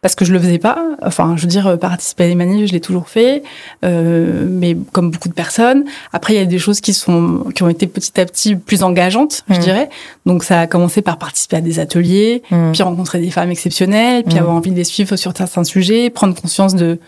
parce 0.02 0.14
que 0.14 0.24
je 0.24 0.32
le 0.32 0.38
faisais 0.38 0.58
pas. 0.58 0.78
Enfin, 1.02 1.34
je 1.36 1.42
veux 1.42 1.48
dire, 1.48 1.78
participer 1.78 2.24
à 2.24 2.28
des 2.28 2.34
manifs, 2.34 2.68
je 2.68 2.72
l'ai 2.72 2.80
toujours 2.80 3.08
fait, 3.08 3.42
euh, 3.84 4.46
mais 4.48 4.76
comme 4.92 5.10
beaucoup 5.10 5.28
de 5.28 5.34
personnes. 5.34 5.84
Après, 6.12 6.34
il 6.34 6.36
y 6.36 6.40
a 6.40 6.46
des 6.46 6.58
choses 6.58 6.80
qui 6.80 6.94
sont 6.94 7.44
qui 7.54 7.62
ont 7.62 7.68
été 7.68 7.86
petit 7.86 8.18
à 8.20 8.24
petit 8.24 8.56
plus 8.56 8.82
engageantes, 8.82 9.44
je 9.50 9.56
mmh. 9.56 9.58
dirais. 9.58 9.90
Donc, 10.26 10.44
ça 10.44 10.60
a 10.60 10.66
commencé 10.66 11.02
par 11.02 11.18
participer 11.18 11.56
à 11.56 11.60
des 11.60 11.78
ateliers, 11.78 12.42
mmh. 12.50 12.72
puis 12.72 12.82
rencontrer 12.82 13.20
des 13.20 13.30
femmes 13.30 13.50
exceptionnelles, 13.50 14.24
puis 14.24 14.36
mmh. 14.36 14.38
avoir 14.38 14.54
envie 14.54 14.70
de 14.70 14.76
les 14.76 14.84
suivre 14.84 15.16
sur 15.16 15.36
certains 15.36 15.64
sujets, 15.64 16.08
prendre 16.08 16.34
conscience 16.34 16.74
de 16.74 16.98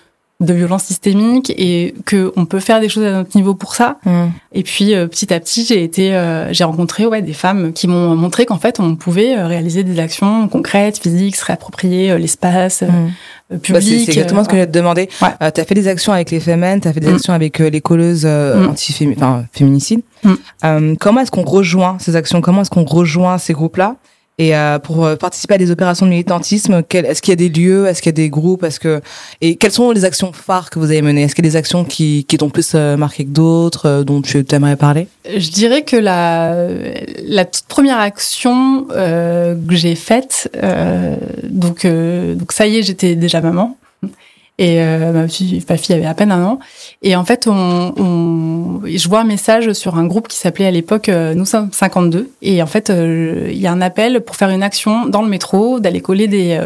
de 0.43 0.53
violence 0.53 0.85
systémique 0.85 1.53
et 1.57 1.95
que 2.05 2.33
on 2.37 2.45
peut 2.45 2.61
faire 2.61 2.81
des 2.81 2.89
choses 2.89 3.05
à 3.05 3.13
notre 3.13 3.37
niveau 3.37 3.55
pour 3.55 3.75
ça. 3.75 3.99
Mm. 4.05 4.27
Et 4.53 4.63
puis 4.63 4.95
euh, 4.95 5.07
petit 5.07 5.33
à 5.33 5.41
petit, 5.41 5.65
j'ai 5.65 5.83
été, 5.83 6.15
euh, 6.15 6.53
j'ai 6.53 6.65
rencontré 6.65 7.07
ouais 7.07 7.23
des 7.23 7.33
femmes 7.33 7.73
qui 7.73 7.89
m'ont 7.89 8.15
montré 8.17 8.45
qu'en 8.45 8.59
fait 8.59 8.81
on 8.81 8.97
pouvait 8.97 9.37
euh, 9.37 9.47
réaliser 9.47 9.85
des 9.85 9.99
actions 10.01 10.49
concrètes, 10.49 10.99
physiques, 10.99 11.37
se 11.37 11.45
réapproprier 11.45 12.19
l'espace. 12.19 12.83
Mm. 12.83 13.59
public. 13.59 13.83
c'est 13.83 14.13
exactement 14.13 14.45
ce 14.45 14.49
que 14.49 14.57
j'ai 14.57 14.67
te 14.67 14.73
demandé. 14.73 15.09
Ouais. 15.21 15.53
tu 15.53 15.61
as 15.61 15.65
fait 15.65 15.75
des 15.75 15.89
actions 15.89 16.13
avec 16.13 16.31
les 16.31 16.41
femmes, 16.41 16.81
tu 16.81 16.89
as 16.89 16.93
fait 16.93 17.01
des 17.01 17.11
mm. 17.11 17.15
actions 17.15 17.33
avec 17.33 17.59
les 17.59 17.81
colleuses 17.81 18.27
anti 18.27 19.09
enfin, 19.17 19.45
féminicides. 19.53 20.03
comment 20.99 21.21
est-ce 21.21 21.31
qu'on 21.31 21.43
rejoint 21.43 21.97
ces 22.01 22.17
actions? 22.17 22.41
Comment 22.41 22.63
est-ce 22.63 22.71
qu'on 22.71 22.85
rejoint 22.85 23.39
ces 23.39 23.53
groupes-là? 23.53 23.97
Et 24.43 24.57
euh, 24.57 24.81
pour 24.81 25.05
euh, 25.05 25.15
participer 25.15 25.55
à 25.55 25.59
des 25.59 25.71
opérations 25.71 26.05
de 26.05 26.11
militantisme, 26.11 26.83
est-ce 26.91 27.23
qu'il 27.23 27.31
y 27.31 27.33
a 27.33 27.37
des 27.37 27.49
lieux, 27.49 27.87
est-ce 27.87 28.03
qu'il 28.03 28.09
y 28.09 28.17
a 28.17 28.21
des 28.25 28.29
groupes, 28.29 28.65
est-ce 28.65 28.81
que 28.81 29.01
et 29.41 29.55
quelles 29.55 29.71
sont 29.71 29.93
les 29.93 30.05
actions 30.05 30.33
phares 30.33 30.69
que 30.69 30.81
vous 30.81 30.87
avez 30.87 31.01
menées? 31.01 31.23
Est-ce 31.23 31.37
qu'il 31.37 31.45
y 31.45 31.49
a 31.49 31.51
des 31.51 31.57
actions 31.57 31.85
qui 31.85 32.25
qui 32.25 32.39
t'ont 32.39 32.51
plus 32.51 32.73
euh, 32.75 32.97
marqué 32.97 33.25
que 33.25 33.31
d'autres, 33.31 34.03
dont 34.03 34.21
tu 34.21 34.45
aimerais 34.51 34.75
parler? 34.75 35.07
Je 35.37 35.51
dirais 35.51 35.83
que 35.83 35.97
la 35.97 36.57
la 37.25 37.45
toute 37.45 37.67
première 37.67 38.01
action 38.01 38.87
que 38.89 39.57
j'ai 39.71 39.95
faite, 39.95 40.51
donc 41.45 41.87
donc 41.87 42.53
ça 42.53 42.67
y 42.67 42.79
est, 42.79 42.83
j'étais 42.83 43.15
déjà 43.15 43.41
maman. 43.41 43.77
Et 44.59 44.83
euh, 44.83 45.13
ma, 45.13 45.29
fille, 45.29 45.65
ma 45.69 45.77
fille 45.77 45.95
avait 45.95 46.07
à 46.07 46.15
peine 46.15 46.31
un 46.31 46.45
an. 46.45 46.59
Et 47.03 47.17
en 47.17 47.25
fait, 47.25 47.47
on, 47.47 47.95
on, 47.97 48.83
je 48.87 49.09
vois 49.09 49.21
un 49.21 49.25
message 49.25 49.73
sur 49.73 49.97
un 49.97 50.07
groupe 50.07 50.29
qui 50.29 50.37
s'appelait 50.37 50.67
à 50.67 50.71
l'époque 50.71 51.09
euh, 51.09 51.35
Nous 51.35 51.47
sommes 51.47 51.71
52. 51.73 52.31
Et 52.43 52.63
en 52.63 52.67
fait, 52.67 52.91
euh, 52.91 53.49
il 53.51 53.59
y 53.59 53.67
a 53.67 53.73
un 53.73 53.81
appel 53.81 54.21
pour 54.21 54.37
faire 54.37 54.51
une 54.51 54.63
action 54.63 55.07
dans 55.07 55.23
le 55.23 55.29
métro, 55.29 55.81
d'aller 55.81 56.01
coller 56.01 56.29
des 56.29 56.61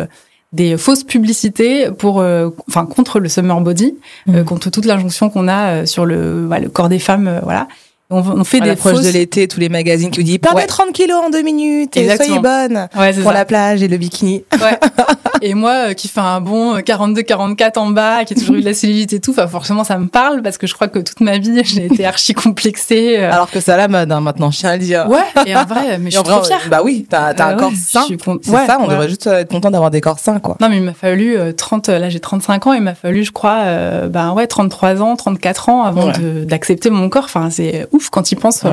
des 0.53 0.79
fausses 0.79 1.05
publicités 1.05 1.91
pour, 1.91 2.25
enfin, 2.69 2.87
contre 2.87 3.19
le 3.19 3.29
summer 3.29 3.61
body, 3.61 3.95
mmh. 4.27 4.45
contre 4.45 4.71
toute 4.71 4.87
l'injonction 4.87 5.29
qu'on 5.29 5.49
a 5.49 5.85
sur 5.85 6.07
le, 6.07 6.49
le 6.49 6.69
corps 6.71 6.89
des 6.89 7.01
femmes, 7.01 7.41
voilà. 7.43 7.67
On, 8.09 8.19
on 8.19 8.45
fait 8.45 8.61
des 8.61 8.77
fausses... 8.77 9.03
de 9.03 9.11
l'été, 9.11 9.49
tous 9.49 9.59
les 9.59 9.69
magazines 9.69 10.13
qui 10.13 10.21
vous 10.21 10.27
disent 10.27 10.39
perdez 10.39 10.65
30 10.65 10.93
kilos 10.93 11.25
en 11.27 11.31
deux 11.31 11.43
minutes 11.43 11.97
et 11.97 12.15
soyez 12.15 12.39
bonne 12.39 12.89
pour 13.23 13.33
la 13.33 13.45
plage 13.45 13.83
et 13.83 13.89
le 13.89 13.97
bikini. 13.97 14.45
Ouais. 14.53 14.79
et 15.43 15.55
moi, 15.55 15.89
euh, 15.89 15.93
qui 15.93 16.07
fais 16.07 16.21
un 16.21 16.41
bon 16.41 16.79
42-44 16.79 17.79
en 17.79 17.91
bas, 17.91 18.25
qui 18.25 18.35
ai 18.35 18.37
toujours 18.37 18.55
eu 18.55 18.61
de 18.61 18.65
la 18.65 18.75
cellulite 18.75 19.13
et 19.13 19.19
tout, 19.19 19.33
forcément 19.33 19.83
ça 19.83 19.99
me 19.99 20.07
parle 20.07 20.43
parce 20.43 20.57
que 20.57 20.69
je 20.69 20.75
crois 20.75 20.87
que 20.87 21.01
toute 21.01 21.21
ma 21.21 21.39
vie 21.39 21.63
j'ai 21.65 21.87
été 21.87 22.05
archi 22.07 22.33
complexée. 22.33 23.17
Euh. 23.19 23.33
Alors 23.33 23.51
que 23.51 23.59
c'est 23.59 23.73
à 23.73 23.77
la 23.77 23.89
mode 23.89 24.13
hein, 24.13 24.21
maintenant, 24.21 24.53
je 24.53 24.59
tiens 24.59 24.71
à 24.71 24.77
le 24.77 24.83
dire. 24.83 25.09
Ouais. 25.09 25.19
Et 25.45 25.57
en 25.57 25.65
vrai, 25.65 25.99
mais 25.99 26.13
je 26.13 26.17
suis 26.17 26.25
trop 26.25 26.45
fière. 26.45 26.61
Bah 26.71 26.83
oui, 26.85 27.07
t'as 27.11 27.33
as 27.33 27.45
un 27.45 27.57
corps 27.57 27.73
sain. 27.73 28.05
C'est 28.09 28.51
ça, 28.51 28.79
on 28.81 28.87
devrait 28.87 29.09
juste 29.09 29.27
être 29.27 29.51
content 29.51 29.73
d'avoir 29.73 29.91
des 29.91 30.01
corps 30.01 30.21
sains 30.21 30.39
quoi. 30.39 30.57
Non 30.61 30.69
mais 30.69 30.77
il 30.77 30.83
m'a 30.85 30.95
fallu 30.95 31.37
30, 31.57 31.89
euh, 31.89 31.99
là 31.99 32.09
j'ai 32.09 32.21
35 32.21 32.69
ans, 32.69 32.73
il 32.73 32.83
m'a 32.83 32.95
fallu 32.95 33.25
je 33.25 33.33
crois, 33.33 33.63
euh, 33.65 34.09
bah 34.09 34.33
ouais 34.33 34.47
33 34.47 35.03
ans, 35.03 35.17
34 35.17 35.69
ans 35.71 35.83
avant 35.83 36.13
d'accepter 36.45 36.91
mon 36.91 37.09
corps. 37.09 37.25
Enfin 37.25 37.51
c'est 37.51 37.89
ouf 37.97 38.11
quand 38.11 38.31
il 38.31 38.37
pense. 38.37 38.63
Ouais, 38.63 38.71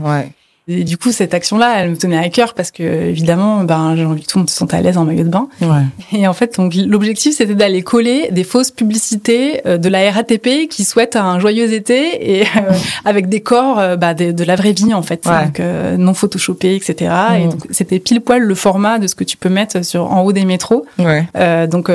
ouais. 0.00 0.32
Et 0.68 0.84
du 0.84 0.96
coup, 0.96 1.10
cette 1.10 1.34
action-là, 1.34 1.74
elle 1.78 1.90
me 1.90 1.96
tenait 1.96 2.18
à 2.18 2.28
cœur 2.28 2.54
parce 2.54 2.70
que, 2.70 2.82
évidemment, 2.82 3.64
ben, 3.64 3.96
j'ai 3.96 4.04
envie 4.04 4.22
que 4.22 4.26
tout 4.26 4.38
le 4.38 4.42
monde 4.42 4.50
se 4.50 4.56
sente 4.56 4.72
à 4.72 4.80
l'aise 4.80 4.98
en 4.98 5.04
maillot 5.04 5.24
de 5.24 5.28
bain. 5.28 5.48
Ouais. 5.60 5.82
Et 6.12 6.28
en 6.28 6.32
fait, 6.32 6.56
donc, 6.56 6.74
l'objectif, 6.74 7.34
c'était 7.36 7.54
d'aller 7.54 7.82
coller 7.82 8.28
des 8.30 8.44
fausses 8.44 8.70
publicités 8.70 9.66
euh, 9.66 9.78
de 9.78 9.88
la 9.88 10.10
RATP 10.10 10.68
qui 10.68 10.84
souhaite 10.84 11.16
un 11.16 11.40
joyeux 11.40 11.72
été 11.72 12.38
et 12.38 12.42
euh, 12.42 12.72
avec 13.04 13.28
des 13.28 13.40
corps 13.40 13.78
euh, 13.78 13.96
bah, 13.96 14.14
de, 14.14 14.30
de, 14.30 14.44
la 14.44 14.54
vraie 14.54 14.72
vie, 14.72 14.94
en 14.94 15.02
fait. 15.02 15.24
Donc, 15.24 15.60
non 15.98 16.14
photoshopés, 16.14 16.76
etc. 16.76 17.12
Et 17.40 17.46
donc, 17.46 17.66
c'était 17.70 17.98
pile 17.98 18.20
poil 18.20 18.42
le 18.42 18.54
format 18.54 18.98
de 18.98 19.06
ce 19.06 19.14
que 19.14 19.24
tu 19.24 19.36
peux 19.36 19.48
mettre 19.48 19.84
sur, 19.84 20.12
en 20.12 20.22
haut 20.22 20.32
des 20.32 20.44
métros. 20.44 20.86
Ouais. 20.98 21.26
donc, 21.66 21.90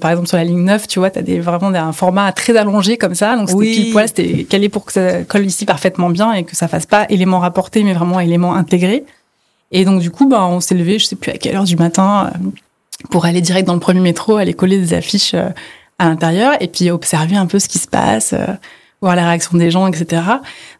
par 0.00 0.10
exemple, 0.10 0.28
sur 0.28 0.36
la 0.36 0.44
ligne 0.44 0.64
9, 0.64 0.86
tu 0.86 0.98
vois, 0.98 1.10
tu 1.10 1.18
as 1.18 1.22
des, 1.22 1.40
vraiment 1.40 1.68
un 1.68 1.92
format 1.92 2.30
très 2.32 2.56
allongé 2.56 2.96
comme 2.96 3.14
ça. 3.14 3.36
Donc, 3.36 3.48
c'était 3.48 3.64
pile 3.64 3.92
poil, 3.92 4.06
c'était 4.06 4.44
calé 4.44 4.68
pour 4.68 4.84
que 4.84 4.92
ça 4.92 5.22
colle 5.24 5.46
ici 5.46 5.64
parfaitement 5.64 6.10
bien 6.10 6.32
et 6.32 6.44
que 6.44 6.54
ça 6.54 6.68
fasse 6.68 6.86
pas 6.86 7.06
élément 7.08 7.40
rapporté, 7.40 7.82
mais 7.82 7.92
vraiment 7.92 8.19
élément 8.20 8.54
intégré. 8.54 9.04
Et 9.72 9.84
donc 9.84 10.00
du 10.00 10.10
coup, 10.10 10.28
bah, 10.28 10.44
on 10.46 10.60
s'est 10.60 10.74
levé, 10.74 10.98
je 10.98 11.06
sais 11.06 11.16
plus 11.16 11.30
à 11.30 11.38
quelle 11.38 11.56
heure 11.56 11.64
du 11.64 11.76
matin, 11.76 12.32
euh, 12.34 12.48
pour 13.10 13.24
aller 13.24 13.40
direct 13.40 13.66
dans 13.66 13.74
le 13.74 13.80
premier 13.80 14.00
métro, 14.00 14.36
aller 14.36 14.54
coller 14.54 14.78
des 14.78 14.94
affiches 14.94 15.34
euh, 15.34 15.48
à 15.98 16.08
l'intérieur 16.08 16.54
et 16.60 16.68
puis 16.68 16.90
observer 16.90 17.36
un 17.36 17.46
peu 17.46 17.58
ce 17.58 17.68
qui 17.68 17.78
se 17.78 17.86
passe, 17.86 18.32
euh, 18.32 18.46
voir 19.00 19.16
la 19.16 19.26
réaction 19.26 19.56
des 19.56 19.70
gens, 19.70 19.86
etc. 19.86 20.22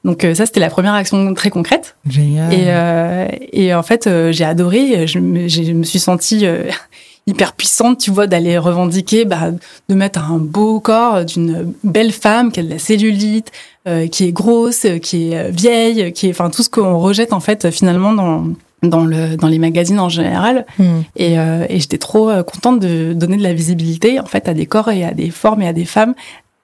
Donc 0.05 0.27
ça, 0.35 0.45
c'était 0.45 0.61
la 0.61 0.69
première 0.69 0.93
action 0.93 1.33
très 1.33 1.49
concrète. 1.49 1.97
Génial. 2.07 2.53
Et, 2.53 3.67
et 3.67 3.75
en 3.75 3.83
fait, 3.83 4.11
j'ai 4.31 4.45
adoré. 4.45 5.07
Je 5.07 5.19
me, 5.19 5.49
je 5.49 5.73
me 5.73 5.85
suis 5.85 5.99
sentie 5.99 6.45
hyper 7.27 7.53
puissante, 7.53 7.99
tu 7.99 8.11
vois, 8.11 8.27
d'aller 8.27 8.59
revendiquer, 8.59 9.25
bah, 9.25 9.51
de 9.89 9.95
mettre 9.95 10.31
un 10.31 10.39
beau 10.39 10.81
corps 10.81 11.25
d'une 11.25 11.73
belle 11.85 12.13
femme 12.13 12.51
qui 12.51 12.61
a 12.61 12.63
de 12.63 12.69
la 12.69 12.79
cellulite, 12.79 13.53
euh, 13.87 14.09
qui 14.09 14.25
est 14.25 14.33
grosse, 14.33 14.87
qui 15.03 15.33
est 15.33 15.51
vieille, 15.51 16.13
qui 16.13 16.29
est, 16.29 16.31
enfin, 16.31 16.51
tout 16.51 16.63
ce 16.63 16.69
qu'on 16.69 16.99
rejette 16.99 17.33
en 17.33 17.41
fait 17.41 17.71
finalement 17.71 18.13
dans 18.13 18.45
dans 18.83 19.05
le 19.05 19.37
dans 19.37 19.49
les 19.49 19.59
magazines 19.59 20.01
en 20.01 20.09
général. 20.09 20.67
Hmm. 20.79 21.01
Et, 21.17 21.39
euh, 21.39 21.67
et 21.69 21.81
j'étais 21.81 21.99
trop 21.99 22.31
euh, 22.31 22.43
contente 22.43 22.81
de 22.81 23.13
donner 23.13 23.37
de 23.37 23.43
la 23.43 23.53
visibilité 23.53 24.21
en 24.21 24.27
fait 24.27 24.49
à 24.49 24.55
des 24.55 24.67
corps 24.67 24.91
et 24.91 25.05
à 25.05 25.13
des 25.13 25.31
formes 25.31 25.63
et 25.63 25.69
à 25.69 25.73
des 25.73 25.85
femmes 25.85 26.15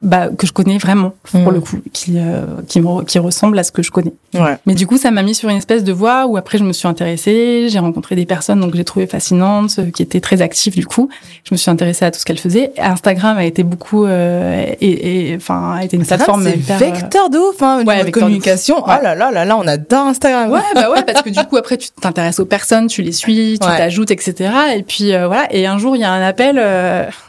bah, 0.03 0.29
que 0.29 0.47
je 0.47 0.53
connais 0.53 0.77
vraiment 0.77 1.15
pour 1.23 1.51
le 1.51 1.59
mm. 1.59 1.63
coup, 1.63 1.79
qui 1.95 2.19
euh, 2.19 2.45
qui, 2.69 2.83
me, 2.83 3.03
qui 3.05 3.19
ressemble 3.19 3.59
à 3.59 3.63
ce 3.63 3.73
que 3.73 3.83
je 3.83 3.91
connais. 3.91 4.13
Ouais. 4.35 4.59
Mais 4.67 4.75
du 4.75 4.87
coup, 4.87 4.99
ça 4.99 5.11
m'a 5.11 5.23
mis 5.23 5.35
sur 5.35 5.49
une 5.49 5.57
espèce 5.57 5.85
de 5.85 5.93
voie 5.93 6.27
où 6.27 6.37
après 6.37 6.59
je 6.59 6.65
me 6.65 6.75
suis 6.75 6.87
intéressée, 6.87 7.69
j'ai 7.71 7.79
rencontré 7.79 8.15
des 8.15 8.27
personnes 8.27 8.61
donc 8.61 8.77
j'ai 8.77 8.85
trouvé 8.85 9.07
fascinantes, 9.07 9.77
euh, 9.79 9.91
qui 9.91 10.03
étaient 10.03 10.21
très 10.21 10.43
actives 10.43 10.75
du 10.75 10.85
coup. 10.85 11.09
Je 11.45 11.55
me 11.55 11.57
suis 11.57 11.71
intéressée 11.71 12.05
à 12.05 12.11
tout 12.11 12.19
ce 12.19 12.27
qu'elles 12.27 12.39
faisaient. 12.39 12.73
Instagram 12.77 13.39
a 13.39 13.47
été 13.47 13.63
beaucoup 13.63 14.05
euh, 14.05 14.67
et 14.83 15.33
enfin 15.35 15.77
a 15.79 15.85
été 15.85 15.97
une 15.97 16.05
plateforme 16.05 16.47
hyper, 16.47 16.77
vecteur 16.79 17.31
de 17.31 17.39
ouf 17.39 17.63
hein, 17.63 17.83
ouais, 17.87 18.11
communication. 18.11 18.77
Oh 18.85 18.89
là 19.03 19.15
là 19.15 19.31
là 19.31 19.47
là, 19.47 19.57
on 19.57 19.67
adore 19.67 20.09
Instagram. 20.09 20.51
Ouais 20.51 20.61
bah 20.75 20.91
ouais 20.91 21.05
parce 21.05 21.23
que 21.23 21.31
du 21.31 21.43
coup 21.47 21.57
après 21.57 21.79
tu 21.79 21.89
t'intéresses 21.91 22.39
aux 22.39 22.45
personnes, 22.45 22.89
tu 22.89 23.01
les 23.01 23.13
suis, 23.13 23.59
tu 23.59 23.67
t'ajoutes 23.67 24.11
etc. 24.11 24.51
Et 24.77 24.83
puis 24.83 25.09
voilà 25.09 25.47
et 25.51 25.67
un 25.67 25.79
jour 25.79 25.97
il 25.97 26.01
y 26.01 26.05
a 26.05 26.13
un 26.13 26.23
appel 26.23 26.57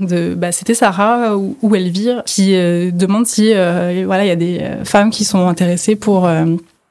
de 0.01 0.36
bah 0.36 0.51
c'était 0.51 0.73
Sarah 0.73 1.38
ou, 1.38 1.56
ou 1.62 1.73
Elvire 1.73 2.23
qui 2.25 2.56
euh, 2.56 2.56
demande 2.91 3.27
si 3.27 3.53
euh, 3.53 4.03
voilà 4.05 4.25
il 4.25 4.27
y 4.27 4.31
a 4.31 4.35
des 4.35 4.59
euh, 4.59 4.83
femmes 4.83 5.09
qui 5.09 5.23
sont 5.23 5.47
intéressées 5.47 5.95
pour 5.95 6.27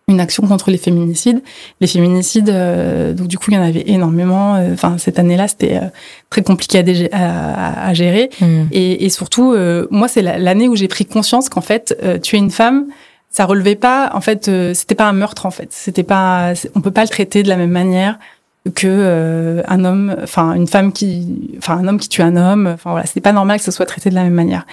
une 0.09 0.21
action 0.21 0.47
contre 0.47 0.71
les 0.71 0.79
féminicides. 0.79 1.43
Les 1.81 1.87
féminicides, 1.87 2.47
donc 3.17 3.27
du 3.27 3.39
coup, 3.39 3.51
il 3.51 3.55
y 3.55 3.59
en 3.59 3.63
avait 3.63 3.85
énormément. 3.87 4.53
Enfin, 4.73 4.99
cette 4.99 5.19
année-là, 5.19 5.49
c'était 5.49 5.81
très 6.31 6.43
compliqué 6.43 6.79
à, 7.13 7.89
à, 7.89 7.95
gérer. 7.95 8.31
Et, 8.71 9.05
et, 9.05 9.09
surtout, 9.09 9.57
moi, 9.91 10.07
c'est 10.07 10.23
l'année 10.23 10.69
où 10.69 10.77
j'ai 10.77 10.87
pris 10.87 11.07
conscience 11.07 11.49
qu'en 11.49 11.61
fait, 11.61 11.99
tuer 12.23 12.39
une 12.39 12.53
femme, 12.53 12.87
ça 13.31 13.47
relevait 13.47 13.75
pas. 13.75 14.13
En 14.15 14.21
fait, 14.21 14.49
c'était 14.75 14.95
pas 14.95 15.09
un 15.09 15.13
meurtre. 15.13 15.45
En 15.45 15.51
fait, 15.51 15.73
c'était 15.73 16.05
pas. 16.05 16.53
On 16.77 16.81
peut 16.81 16.93
pas 16.93 17.03
le 17.03 17.09
traiter 17.09 17.43
de 17.43 17.49
la 17.49 17.57
même 17.57 17.71
manière 17.71 18.21
que 18.75 19.63
un 19.67 19.85
homme, 19.85 20.17
enfin 20.23 20.55
une 20.55 20.67
femme 20.67 20.93
qui, 20.93 21.51
enfin 21.59 21.79
un 21.79 21.89
homme 21.89 21.99
qui 21.99 22.09
tue 22.09 22.23
un 22.23 22.37
homme. 22.37 22.69
Enfin 22.75 22.91
voilà, 22.91 23.07
c'était 23.07 23.21
pas 23.21 23.33
normal 23.33 23.59
que 23.59 23.65
ce 23.65 23.71
soit 23.73 23.87
traité 23.87 24.11
de 24.11 24.15
la 24.15 24.23
même 24.23 24.35
manière. 24.35 24.67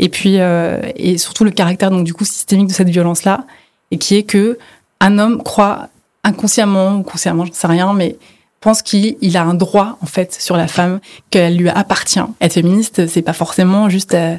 Et 0.00 0.08
puis, 0.08 0.40
euh, 0.40 0.80
et 0.96 1.18
surtout 1.18 1.44
le 1.44 1.50
caractère 1.50 1.90
donc 1.90 2.04
du 2.04 2.14
coup 2.14 2.24
systémique 2.24 2.68
de 2.68 2.72
cette 2.72 2.88
violence-là, 2.88 3.44
et 3.90 3.98
qui 3.98 4.16
est 4.16 4.22
que 4.22 4.58
un 4.98 5.18
homme 5.18 5.42
croit 5.42 5.88
inconsciemment 6.24 6.96
ou 6.96 7.02
consciemment, 7.02 7.44
je 7.44 7.50
ne 7.50 7.54
sais 7.54 7.66
rien, 7.66 7.92
mais 7.92 8.16
pense 8.60 8.82
qu'il 8.82 9.36
a 9.36 9.42
un 9.42 9.54
droit 9.54 9.98
en 10.00 10.06
fait 10.06 10.34
sur 10.34 10.56
la 10.56 10.68
femme, 10.68 11.00
qu'elle 11.28 11.56
lui 11.56 11.68
appartient. 11.68 12.20
Être 12.40 12.54
féministe, 12.54 13.06
c'est 13.06 13.22
pas 13.22 13.34
forcément 13.34 13.90
juste 13.90 14.14
euh, 14.14 14.36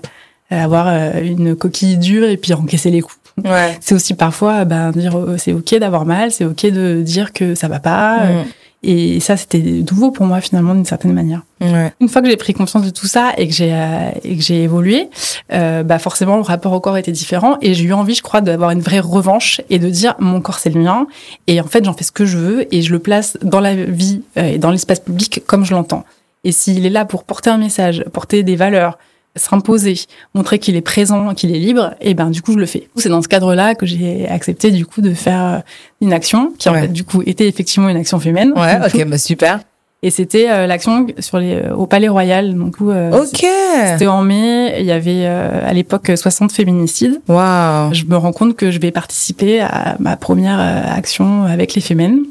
avoir 0.50 0.88
euh, 0.88 1.22
une 1.22 1.56
coquille 1.56 1.98
dure 1.98 2.28
et 2.28 2.38
puis 2.38 2.54
encaisser 2.54 2.90
les 2.90 3.02
coups. 3.02 3.18
Ouais. 3.44 3.78
C'est 3.82 3.94
aussi 3.94 4.16
parfois 4.16 4.66
ben, 4.66 4.92
dire 4.92 5.16
c'est 5.38 5.54
ok 5.54 5.76
d'avoir 5.76 6.06
mal, 6.06 6.32
c'est 6.32 6.46
ok 6.46 6.66
de 6.66 7.02
dire 7.04 7.34
que 7.34 7.54
ça 7.54 7.68
va 7.68 7.80
pas. 7.80 8.26
Mm. 8.26 8.46
Et 8.84 9.20
ça, 9.20 9.38
c'était 9.38 9.60
nouveau 9.60 10.10
pour 10.10 10.26
moi 10.26 10.42
finalement 10.42 10.74
d'une 10.74 10.86
certaine 10.86 11.14
manière. 11.14 11.44
Ouais. 11.60 11.94
Une 12.00 12.10
fois 12.10 12.24
que 12.24 12.30
j'ai 12.30 12.38
pris 12.38 12.54
conscience 12.54 12.84
de 12.84 12.90
tout 12.90 13.06
ça 13.06 13.32
et 13.38 13.48
que 13.48 13.54
j'ai 13.54 13.74
euh, 13.74 14.10
et 14.24 14.36
que 14.36 14.42
j'ai 14.42 14.64
évolué, 14.64 15.10
euh, 15.54 15.84
bah 15.84 16.00
forcément 16.00 16.36
le 16.36 16.42
rapport 16.42 16.74
au 16.74 16.80
corps 16.80 16.98
était 16.98 17.12
différent 17.12 17.58
et 17.62 17.76
j'ai 17.76 17.84
eu 17.84 17.94
envie, 17.94 18.16
je 18.16 18.24
crois, 18.24 18.42
d'avoir 18.42 18.72
une 18.72 18.82
vraie 18.82 19.00
revanche 19.00 19.62
et 19.70 19.78
de 19.78 19.88
dire 19.88 20.16
mon 20.18 20.42
corps 20.42 20.58
c'est 20.58 20.72
le 20.72 20.82
mien 20.82 21.06
et 21.46 21.62
en 21.62 21.68
fait 21.68 21.86
j'en 21.86 21.94
fais 21.94 22.04
ce 22.04 22.12
que 22.12 22.26
je 22.26 22.38
veux 22.38 22.74
et 22.74 22.82
je 22.82 22.92
le 22.92 22.98
place 22.98 23.38
dans 23.44 23.60
la 23.60 23.76
vie 23.76 24.24
euh, 24.38 24.54
et 24.54 24.58
dans 24.58 24.72
l'espace 24.72 25.00
public 25.00 25.44
comme 25.46 25.64
je 25.64 25.76
l'entends. 25.76 26.04
Et 26.44 26.52
s'il 26.52 26.84
est 26.84 26.90
là 26.90 27.06
pour 27.06 27.24
porter 27.24 27.52
un 27.52 27.58
message, 27.58 28.04
porter 28.12 28.42
des 28.42 28.56
valeurs, 28.56 28.98
s'imposer, 29.36 29.96
montrer 30.34 30.60
qu'il 30.60 30.76
est 30.76 30.82
présent, 30.82 31.34
qu'il 31.34 31.56
est 31.56 31.60
libre, 31.60 31.94
et 32.02 32.14
ben 32.14 32.30
du 32.30 32.42
coup 32.42 32.54
je 32.54 32.58
le 32.58 32.66
fais. 32.66 32.88
C'est 32.96 33.10
dans 33.10 33.22
ce 33.22 33.28
cadre-là 33.28 33.76
que 33.76 33.86
j'ai 33.86 34.28
accepté 34.28 34.72
du 34.72 34.86
coup 34.86 35.02
de 35.02 35.14
faire 35.14 35.46
euh, 35.46 35.60
une 36.02 36.14
action 36.14 36.54
qui 36.58 36.70
en 36.70 36.74
fait 36.74 36.92
du 36.92 37.04
coup 37.04 37.22
était 37.26 37.48
effectivement 37.48 37.90
une 37.90 37.98
action 37.98 38.20
féminine. 38.20 38.54
Ouais, 38.56 38.80
ok, 38.86 39.06
bah 39.08 39.18
super. 39.18 39.60
Et 40.04 40.10
c'était 40.10 40.50
euh, 40.50 40.66
l'action 40.66 41.06
sur 41.20 41.38
les 41.38 41.56
euh, 41.56 41.76
au 41.76 41.86
Palais 41.86 42.08
Royal. 42.08 42.56
Donc 42.56 42.78
euh, 42.82 43.12
ok. 43.12 43.46
C'était 43.92 44.08
en 44.08 44.24
mai. 44.24 44.78
Il 44.80 44.86
y 44.86 44.92
avait 44.92 45.26
à 45.26 45.72
l'époque 45.74 46.12
60 46.16 46.52
féminicides. 46.52 47.22
Waouh. 47.28 47.94
Je 47.94 48.06
me 48.06 48.18
rends 48.18 48.34
compte 48.34 48.56
que 48.56 48.72
je 48.72 48.80
vais 48.80 48.92
participer 48.92 49.62
à 49.62 49.96
ma 50.00 50.18
première 50.18 50.60
action 50.60 51.44
avec 51.46 51.76
les 51.76 51.82
féminines 51.82 52.26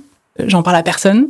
j'en 0.46 0.62
parle 0.62 0.76
à 0.76 0.83
personne. 0.83 1.29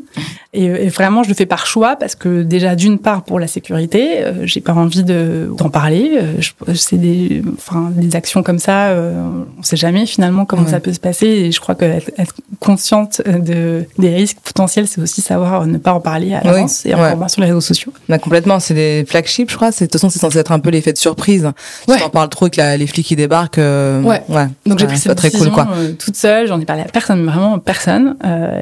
Et, 0.53 0.65
et, 0.65 0.89
vraiment, 0.89 1.23
je 1.23 1.29
le 1.29 1.35
fais 1.35 1.47
par 1.47 1.65
choix 1.65 1.95
parce 1.95 2.17
que 2.17 2.43
déjà, 2.43 2.75
d'une 2.75 2.99
part, 2.99 3.23
pour 3.23 3.39
la 3.39 3.47
sécurité, 3.47 4.25
euh, 4.25 4.47
j'ai 4.47 4.61
pas 4.61 4.73
envie 4.73 5.05
de 5.05 5.49
d'en 5.57 5.71
parler. 5.71 6.19
Euh, 6.21 6.75
c'est 6.75 6.97
des, 6.97 7.43
enfin, 7.57 7.93
des 7.95 8.17
actions 8.17 8.43
comme 8.43 8.59
ça, 8.59 8.89
euh, 8.89 9.15
on 9.59 9.63
sait 9.63 9.77
jamais 9.77 10.07
finalement 10.07 10.45
comment 10.45 10.67
ça 10.67 10.81
peut 10.81 10.93
se 10.93 10.99
passer. 10.99 11.27
Et 11.27 11.53
je 11.53 11.61
crois 11.61 11.77
que 11.77 11.85
être, 11.85 12.35
consciente 12.59 13.23
de 13.27 13.87
des 13.99 14.15
risques 14.15 14.39
potentiels, 14.43 14.89
c'est 14.89 15.01
aussi 15.01 15.21
savoir 15.21 15.67
ne 15.67 15.79
pas 15.79 15.93
en 15.93 16.01
parler 16.01 16.35
à 16.35 16.43
l'avance 16.43 16.85
et 16.85 16.95
encore 16.95 17.17
moins 17.17 17.29
sur 17.29 17.43
les 17.43 17.47
réseaux 17.47 17.61
sociaux. 17.61 17.93
Bah, 18.09 18.19
complètement, 18.19 18.59
c'est 18.59 18.75
des 18.75 19.05
flagships, 19.07 19.51
je 19.51 19.57
crois. 19.57 19.71
C'est 19.71 19.87
de 19.87 19.91
toute 19.91 20.01
façon, 20.01 20.11
c'est 20.11 20.19
censé 20.19 20.39
être 20.39 20.53
un 20.53 20.59
peu 20.59 20.71
l'effet 20.71 20.93
de 20.93 20.99
surprise. 20.99 21.49
Si 21.89 21.97
t'en 21.97 22.09
parles 22.09 22.29
trop 22.29 22.49
que 22.49 22.77
les 22.77 22.87
flics 22.89 23.07
qui 23.07 23.15
débarquent, 23.17 23.59
ouais. 23.59 24.23
ouais. 24.29 24.49
Donc 24.67 24.81
j'ai 24.81 24.87
pris 24.87 24.99
cette 24.99 25.23
décision 25.23 25.53
cool, 25.53 25.55
quoi. 25.55 25.69
toute 25.97 26.17
seule. 26.17 26.49
J'en 26.49 26.61
ai 26.61 26.65
parlé 26.65 26.83
à 26.83 26.87
personne, 26.87 27.25
vraiment 27.25 27.61
personne. 27.61 28.17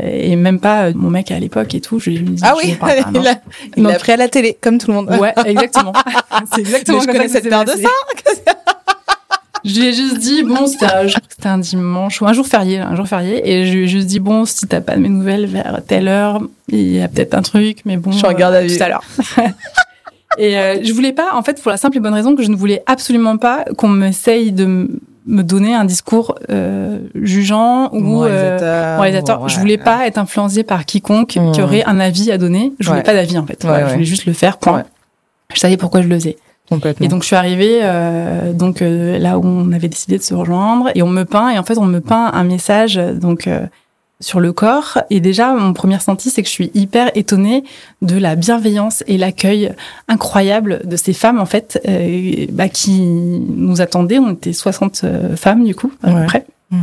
et 0.05 0.37
même 0.39 0.61
pas 0.61 0.93
mon 0.93 1.11
mec 1.11 1.31
à 1.31 1.39
l'époque 1.39 1.75
et 1.75 1.81
tout. 1.81 1.99
Je 1.99 2.11
lui 2.11 2.21
dis, 2.21 2.43
ah 2.45 2.55
oui, 2.57 2.77
il 3.15 3.21
l'a 3.23 3.41
il 3.77 3.87
a 3.87 3.99
pris 3.99 4.13
à 4.13 4.17
la 4.17 4.29
télé, 4.29 4.57
comme 4.61 4.79
tout 4.79 4.89
le 4.89 4.95
monde. 4.95 5.11
Ouais, 5.21 5.33
exactement. 5.47 5.93
c'est 6.53 6.61
exactement. 6.61 6.99
Mais 6.99 7.05
je 7.05 7.19
connais 7.19 7.29
cette 7.29 7.49
paire 7.49 7.65
de 7.65 7.73
ça. 7.73 7.89
je 9.65 9.81
lui 9.81 9.89
ai 9.89 9.93
juste 9.93 10.19
dit 10.19 10.45
bon 10.45 10.67
c'était 10.67 11.49
un, 11.49 11.59
dimanche 11.59 12.23
ou 12.23 12.27
un 12.27 12.33
jour 12.33 12.47
férié 12.47 12.79
un 12.79 12.95
jour 12.95 13.09
férié 13.09 13.43
et 13.45 13.67
je 13.67 13.73
lui 13.73 13.85
ai 13.85 13.89
juste 13.89 14.07
dit 14.07 14.21
bon 14.21 14.45
si 14.45 14.67
t'as 14.69 14.81
pas 14.81 14.95
de 14.95 15.01
mes 15.01 15.09
nouvelles 15.09 15.47
vers 15.47 15.83
telle 15.87 16.07
heure 16.07 16.41
il 16.69 16.93
y 16.93 17.03
a 17.03 17.09
peut-être 17.09 17.35
un 17.35 17.43
truc 17.43 17.81
mais 17.85 17.97
bon 17.97 18.13
je 18.13 18.25
regarde 18.25 18.55
à 18.55 18.59
euh, 18.59 18.69
tout 18.69 18.83
à 18.83 18.89
l'heure 18.89 19.05
et 20.37 20.59
euh, 20.59 20.83
je 20.83 20.93
voulais 20.93 21.13
pas 21.13 21.31
en 21.35 21.43
fait 21.43 21.63
pour 21.63 21.71
la 21.71 21.77
simple 21.77 21.97
et 21.97 22.01
bonne 22.01 22.15
raison 22.15 22.37
que 22.37 22.43
je 22.43 22.51
ne 22.51 22.57
voulais 22.57 22.83
absolument 22.87 23.39
pas 23.39 23.65
qu'on 23.77 23.89
m'essaye 23.89 24.53
de 24.53 24.89
me 25.27 25.43
donner 25.43 25.75
un 25.75 25.85
discours 25.85 26.35
euh, 26.51 26.99
jugeant 27.15 27.91
ou 27.93 28.25
euh, 28.25 28.97
moralisateur. 28.97 29.49
je 29.49 29.59
voulais 29.59 29.79
pas 29.79 30.07
être 30.07 30.19
influencée 30.19 30.65
par 30.65 30.85
quiconque 30.85 31.29
qui 31.29 31.41
mmh. 31.41 31.63
aurait 31.63 31.85
un 31.85 32.01
avis 32.01 32.31
à 32.31 32.39
donner. 32.39 32.73
Je 32.81 32.89
voulais 32.89 33.03
pas 33.03 33.15
d'avis 33.15 33.39
en 33.39 33.47
fait. 33.47 33.63
je 33.63 33.93
voulais 33.93 34.05
juste 34.05 34.27
le 34.27 34.33
faire. 34.33 34.59
Point. 34.59 34.85
Je 35.55 35.61
savais 35.61 35.77
pourquoi 35.77 36.03
je 36.03 36.09
le 36.09 36.17
faisais. 36.17 36.37
Et 37.01 37.09
donc 37.09 37.23
je 37.23 37.29
suis 37.29 37.37
arrivée 37.37 37.81
euh, 37.83 38.53
donc 38.53 38.83
euh, 38.83 39.19
là 39.19 39.39
où 39.39 39.47
on 39.47 39.73
avait 39.73 39.89
décidé 39.89 40.19
de 40.19 40.23
se 40.23 40.35
rejoindre 40.35 40.91
et 40.95 41.03
on 41.03 41.09
me 41.09 41.25
peint 41.25 41.51
et 41.51 41.59
en 41.59 41.63
fait 41.63 41.79
on 41.79 41.87
me 41.87 42.01
peint 42.01 42.31
un 42.33 42.45
message 42.45 42.97
donc 42.97 43.47
euh, 43.47 43.61
sur 44.21 44.41
le 44.41 44.53
corps. 44.53 44.99
Et 45.11 45.21
déjà, 45.21 45.53
mon 45.53 45.73
premier 45.73 45.99
senti, 46.01 46.31
c'est 46.31 46.43
que 46.43 46.49
je 46.49 46.53
suis 46.53 46.71
hyper 46.75 47.11
étonnée 47.15 47.65
de 48.03 48.17
la 48.17 48.37
bienveillance 48.37 49.05
et 49.07 49.17
l'accueil 49.17 49.73
incroyable 50.09 50.81
de 50.85 50.97
ces 50.97 51.13
femmes, 51.13 51.39
en 51.39 51.47
fait, 51.47 51.81
euh, 51.89 52.47
bah, 52.51 52.69
qui 52.69 53.01
nous 53.01 53.81
attendaient. 53.81 54.19
On 54.19 54.33
était 54.33 54.53
60 54.53 55.03
euh, 55.05 55.37
femmes, 55.37 55.65
du 55.65 55.75
coup, 55.75 55.93
à 56.03 56.13
peu 56.13 56.27
près. 56.27 56.47
Mm. 56.71 56.83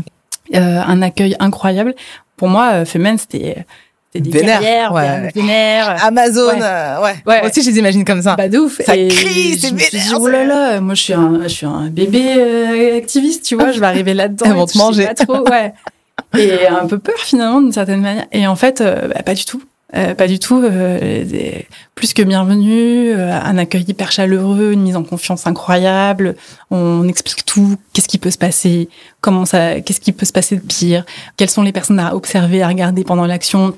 Euh, 0.56 0.82
un 0.82 1.02
accueil 1.02 1.36
incroyable. 1.40 1.96
Pour 2.38 2.50
moi, 2.50 2.86
Femen, 2.86 3.18
c'était 3.18 3.66
des 4.14 4.30
vénère, 4.30 4.62
carrières, 4.62 4.94
ouais. 4.94 5.32
vénère. 5.34 5.98
Amazon, 6.06 6.48
ouais. 6.48 6.60
Euh, 6.62 7.02
ouais. 7.02 7.16
ouais. 7.26 7.40
Moi 7.42 7.50
aussi, 7.50 7.64
je 7.64 7.70
les 7.70 7.80
imagine 7.80 8.06
comme 8.06 8.22
ça. 8.22 8.36
Bah, 8.36 8.48
de 8.48 8.60
ouf. 8.60 8.80
Ça 8.86 8.94
crie, 8.94 9.58
c'est 9.60 9.74
vénère. 9.74 10.20
oh 10.20 10.28
là 10.28 10.46
là, 10.46 10.80
moi, 10.82 10.94
je 10.94 11.02
suis 11.02 11.14
un, 11.14 11.40
je 11.44 11.48
suis 11.48 11.66
un 11.66 11.90
bébé 11.90 12.94
activiste, 12.96 13.44
tu 13.44 13.56
vois, 13.56 13.72
je 13.72 13.80
vais 13.80 13.86
arriver 13.88 14.14
là-dedans. 14.14 14.46
Elles 14.46 14.54
vont 14.54 14.66
te 14.66 14.78
manger. 14.78 15.08
Pas 15.08 15.14
trop, 15.16 15.50
ouais 15.50 15.74
et 16.38 16.68
un 16.68 16.88
peu 16.88 17.00
peur 17.00 17.18
finalement 17.18 17.62
d'une 17.62 17.72
certaine 17.72 18.02
manière. 18.02 18.26
Et 18.32 18.48
en 18.48 18.56
fait, 18.56 18.82
euh, 18.82 19.08
bah, 19.08 19.24
pas 19.24 19.34
du 19.34 19.46
tout. 19.46 19.62
Euh, 19.96 20.14
pas 20.14 20.28
du 20.28 20.40
tout. 20.40 20.62
Euh, 20.64 21.24
plus 21.94 22.14
que 22.14 22.22
bienvenue, 22.22 23.14
un 23.14 23.58
accueil 23.58 23.86
hyper 23.88 24.12
chaleureux, 24.12 24.72
une 24.74 24.82
mise 24.82 24.96
en 24.96 25.04
confiance 25.04 25.48
incroyable. 25.48 26.36
On 26.72 27.08
explique 27.08 27.46
tout. 27.46 27.78
Qu'est-ce 27.94 28.08
qui 28.08 28.18
peut 28.18 28.32
se 28.32 28.38
passer? 28.38 28.90
Comment 29.22 29.46
ça 29.46 29.80
Qu'est-ce 29.82 30.02
qui 30.02 30.12
peut 30.12 30.26
se 30.26 30.34
passer 30.34 30.58
de 30.58 30.62
pire? 30.62 31.06
Quelles 31.38 31.50
sont 31.50 31.64
les 31.64 31.72
personnes 31.72 32.00
à 32.00 32.16
observer, 32.16 32.62
à 32.62 32.68
regarder 32.68 33.04
pendant 33.04 33.26
l'action? 33.26 33.74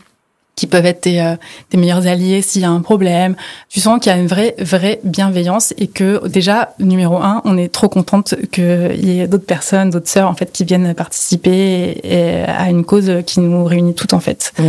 Qui 0.58 0.67
peuvent 0.67 0.86
être 0.86 1.02
tes, 1.02 1.22
euh, 1.22 1.36
tes 1.70 1.78
meilleurs 1.78 2.08
alliés 2.08 2.41
s'il 2.41 2.63
y 2.63 2.65
a 2.65 2.70
un 2.70 2.82
problème. 2.82 3.36
Tu 3.70 3.80
sens 3.80 4.00
qu'il 4.02 4.12
y 4.12 4.15
a 4.15 4.17
une 4.17 4.28
vraie, 4.28 4.56
vraie 4.60 5.00
bienveillance 5.04 5.74
et 5.78 5.88
que 5.88 6.28
déjà, 6.28 6.74
numéro 6.80 7.17
un, 7.17 7.41
on 7.46 7.58
est 7.58 7.72
trop 7.72 7.88
contente 7.88 8.36
qu'il 8.52 9.06
y 9.06 9.22
ait 9.22 9.28
d'autres 9.28 9.46
personnes, 9.46 9.91
d'autres 9.91 10.10
sœurs, 10.10 10.30
en 10.30 10.34
fait, 10.34 10.52
qui 10.52 10.65
viennent 10.65 10.93
participer 10.96 12.02
et, 12.04 12.43
à 12.43 12.70
une 12.70 12.84
cause 12.84 13.12
qui 13.26 13.39
nous 13.39 13.63
réunit 13.63 13.93
toutes, 13.93 14.13
en 14.13 14.20
fait. 14.20 14.52
Mmh. 14.58 14.63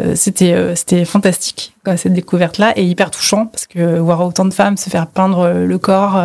Euh, 0.00 0.12
c'était, 0.16 0.52
euh, 0.54 0.74
c'était 0.74 1.04
fantastique, 1.04 1.72
quoi, 1.84 1.96
cette 1.96 2.14
découverte-là 2.14 2.72
et 2.76 2.84
hyper 2.84 3.12
touchant 3.12 3.46
parce 3.46 3.66
que 3.66 3.98
voir 3.98 4.26
autant 4.26 4.44
de 4.44 4.52
femmes 4.52 4.76
se 4.76 4.90
faire 4.90 5.06
peindre 5.06 5.48
le 5.50 5.78
corps, 5.78 6.20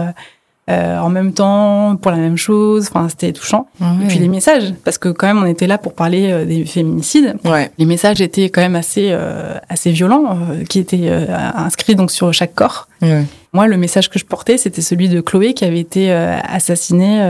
euh, 0.70 0.98
en 0.98 1.10
même 1.10 1.34
temps 1.34 1.98
pour 1.98 2.12
la 2.12 2.18
même 2.18 2.38
chose. 2.38 2.88
Enfin, 2.90 3.10
c'était 3.10 3.34
touchant. 3.34 3.68
Ah 3.82 3.96
Et 4.02 4.08
puis 4.08 4.20
les 4.20 4.30
messages, 4.30 4.74
parce 4.86 4.98
que 4.98 5.10
quand 5.10 5.28
même 5.28 5.44
on 5.44 5.46
était 5.46 5.68
là 5.68 5.78
pour 5.78 5.94
parler 5.94 6.32
euh, 6.32 6.46
des 6.46 6.64
féminicides. 6.66 7.36
Ouais. 7.44 7.70
Les 7.78 7.86
messages 7.86 8.22
étaient 8.22 8.50
quand 8.50 8.62
même 8.62 8.76
assez 8.76 9.10
euh, 9.12 9.56
assez 9.68 9.92
violents, 9.92 10.38
euh, 10.52 10.64
qui 10.64 10.80
étaient 10.80 11.10
inscrits 11.10 11.96
donc 11.96 12.12
sur 12.12 12.34
chaque 12.34 12.54
corps. 12.56 12.88
Ouais. 13.02 13.26
Moi, 13.52 13.68
le 13.68 13.78
message 13.78 14.10
que 14.10 14.18
je 14.18 14.26
portais, 14.26 14.58
c'était 14.58 14.82
celui 14.82 15.10
de 15.10 15.22
Chloé 15.22 15.54
qui 15.54 15.66
avait 15.66 15.80
été 15.80 16.12
assassinée, 16.12 17.22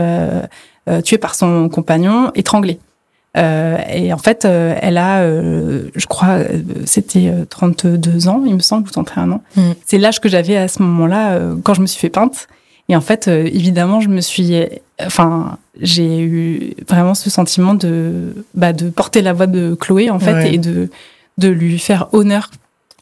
tuée 1.04 1.18
par 1.18 1.34
son 1.34 1.68
compagnon, 1.68 2.30
étranglée. 2.34 2.78
et 3.36 4.10
en 4.10 4.16
fait, 4.16 4.46
elle 4.46 4.96
a, 4.96 5.22
je 5.26 6.06
crois, 6.06 6.38
c'était 6.86 7.30
32 7.50 8.28
ans, 8.28 8.42
il 8.46 8.54
me 8.54 8.60
semble, 8.60 8.88
ou 8.88 8.90
31 8.90 9.32
ans. 9.32 9.42
Mm. 9.56 9.62
C'est 9.84 9.98
l'âge 9.98 10.18
que 10.18 10.30
j'avais 10.30 10.56
à 10.56 10.68
ce 10.68 10.82
moment-là, 10.82 11.38
quand 11.62 11.74
je 11.74 11.82
me 11.82 11.86
suis 11.86 12.00
fait 12.00 12.08
peinte. 12.08 12.48
Et 12.88 12.96
en 12.96 13.00
fait, 13.00 13.28
euh, 13.28 13.44
évidemment, 13.46 14.00
je 14.00 14.08
me 14.08 14.20
suis, 14.20 14.54
enfin, 15.00 15.58
j'ai 15.80 16.20
eu 16.20 16.74
vraiment 16.88 17.14
ce 17.14 17.30
sentiment 17.30 17.74
de, 17.74 18.34
bah, 18.54 18.72
de 18.72 18.90
porter 18.90 19.22
la 19.22 19.32
voix 19.32 19.46
de 19.46 19.74
Chloé 19.74 20.10
en 20.10 20.18
fait 20.18 20.52
et 20.52 20.58
de 20.58 20.88
de 21.36 21.48
lui 21.48 21.78
faire 21.80 22.08
honneur 22.12 22.50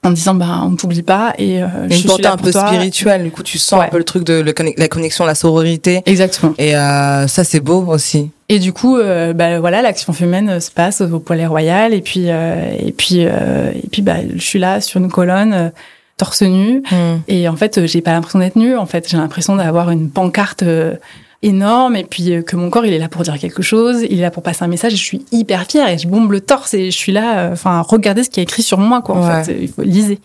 en 0.04 0.10
disant 0.10 0.34
bah 0.34 0.60
on 0.64 0.74
t'oublie 0.74 1.02
pas 1.02 1.32
et 1.38 1.62
euh, 1.62 1.68
je 1.88 1.94
suis 1.94 2.08
là 2.22 2.32
un 2.32 2.36
peu 2.36 2.50
spirituel 2.50 3.22
du 3.22 3.30
coup 3.30 3.44
tu 3.44 3.58
sens 3.58 3.80
un 3.80 3.88
peu 3.88 3.98
le 3.98 4.04
truc 4.04 4.24
de 4.24 4.42
la 4.76 4.88
connexion 4.88 5.24
la 5.24 5.36
sororité. 5.36 6.02
Exactement. 6.06 6.54
Et 6.58 6.74
euh, 6.74 7.28
ça 7.28 7.44
c'est 7.44 7.60
beau 7.60 7.84
aussi. 7.86 8.30
Et 8.48 8.58
du 8.58 8.72
coup 8.72 8.96
euh, 8.96 9.32
bah 9.32 9.60
voilà 9.60 9.80
l'action 9.80 10.12
féminine 10.12 10.58
se 10.58 10.72
passe 10.72 11.02
au 11.02 11.20
Palais 11.20 11.46
Royal 11.46 11.94
et 11.94 12.00
puis 12.00 12.24
euh, 12.26 12.74
et 12.78 12.90
puis 12.90 13.20
et 13.20 13.88
puis 13.92 14.02
bah 14.02 14.16
je 14.34 14.42
suis 14.42 14.58
là 14.58 14.80
sur 14.80 15.00
une 15.00 15.10
colonne 15.10 15.70
torse 16.16 16.42
nu. 16.42 16.82
Hmm. 16.90 17.20
Et 17.28 17.48
en 17.48 17.56
fait, 17.56 17.86
j'ai 17.86 18.00
pas 18.00 18.12
l'impression 18.12 18.38
d'être 18.38 18.56
nue. 18.56 18.76
En 18.76 18.86
fait, 18.86 19.08
j'ai 19.08 19.16
l'impression 19.16 19.56
d'avoir 19.56 19.90
une 19.90 20.10
pancarte 20.10 20.62
euh, 20.62 20.96
énorme 21.42 21.96
et 21.96 22.04
puis 22.04 22.32
euh, 22.32 22.42
que 22.42 22.56
mon 22.56 22.70
corps 22.70 22.86
il 22.86 22.92
est 22.92 22.98
là 22.98 23.08
pour 23.08 23.22
dire 23.22 23.38
quelque 23.38 23.62
chose, 23.62 24.02
il 24.08 24.18
est 24.18 24.22
là 24.22 24.30
pour 24.30 24.42
passer 24.42 24.62
un 24.64 24.68
message. 24.68 24.92
Je 24.92 25.02
suis 25.02 25.24
hyper 25.32 25.64
fière 25.66 25.88
et 25.88 25.98
je 25.98 26.06
bombe 26.06 26.30
le 26.30 26.40
torse 26.40 26.74
et 26.74 26.90
je 26.90 26.96
suis 26.96 27.12
là. 27.12 27.38
Euh, 27.38 27.52
enfin, 27.52 27.80
regardez 27.80 28.22
ce 28.22 28.30
qui 28.30 28.40
est 28.40 28.44
écrit 28.44 28.62
sur 28.62 28.78
moi, 28.78 29.02
quoi. 29.02 29.16
En 29.16 29.42
fait, 29.42 29.56
il 29.60 29.68
faut 29.68 29.82
liser. 29.82 30.18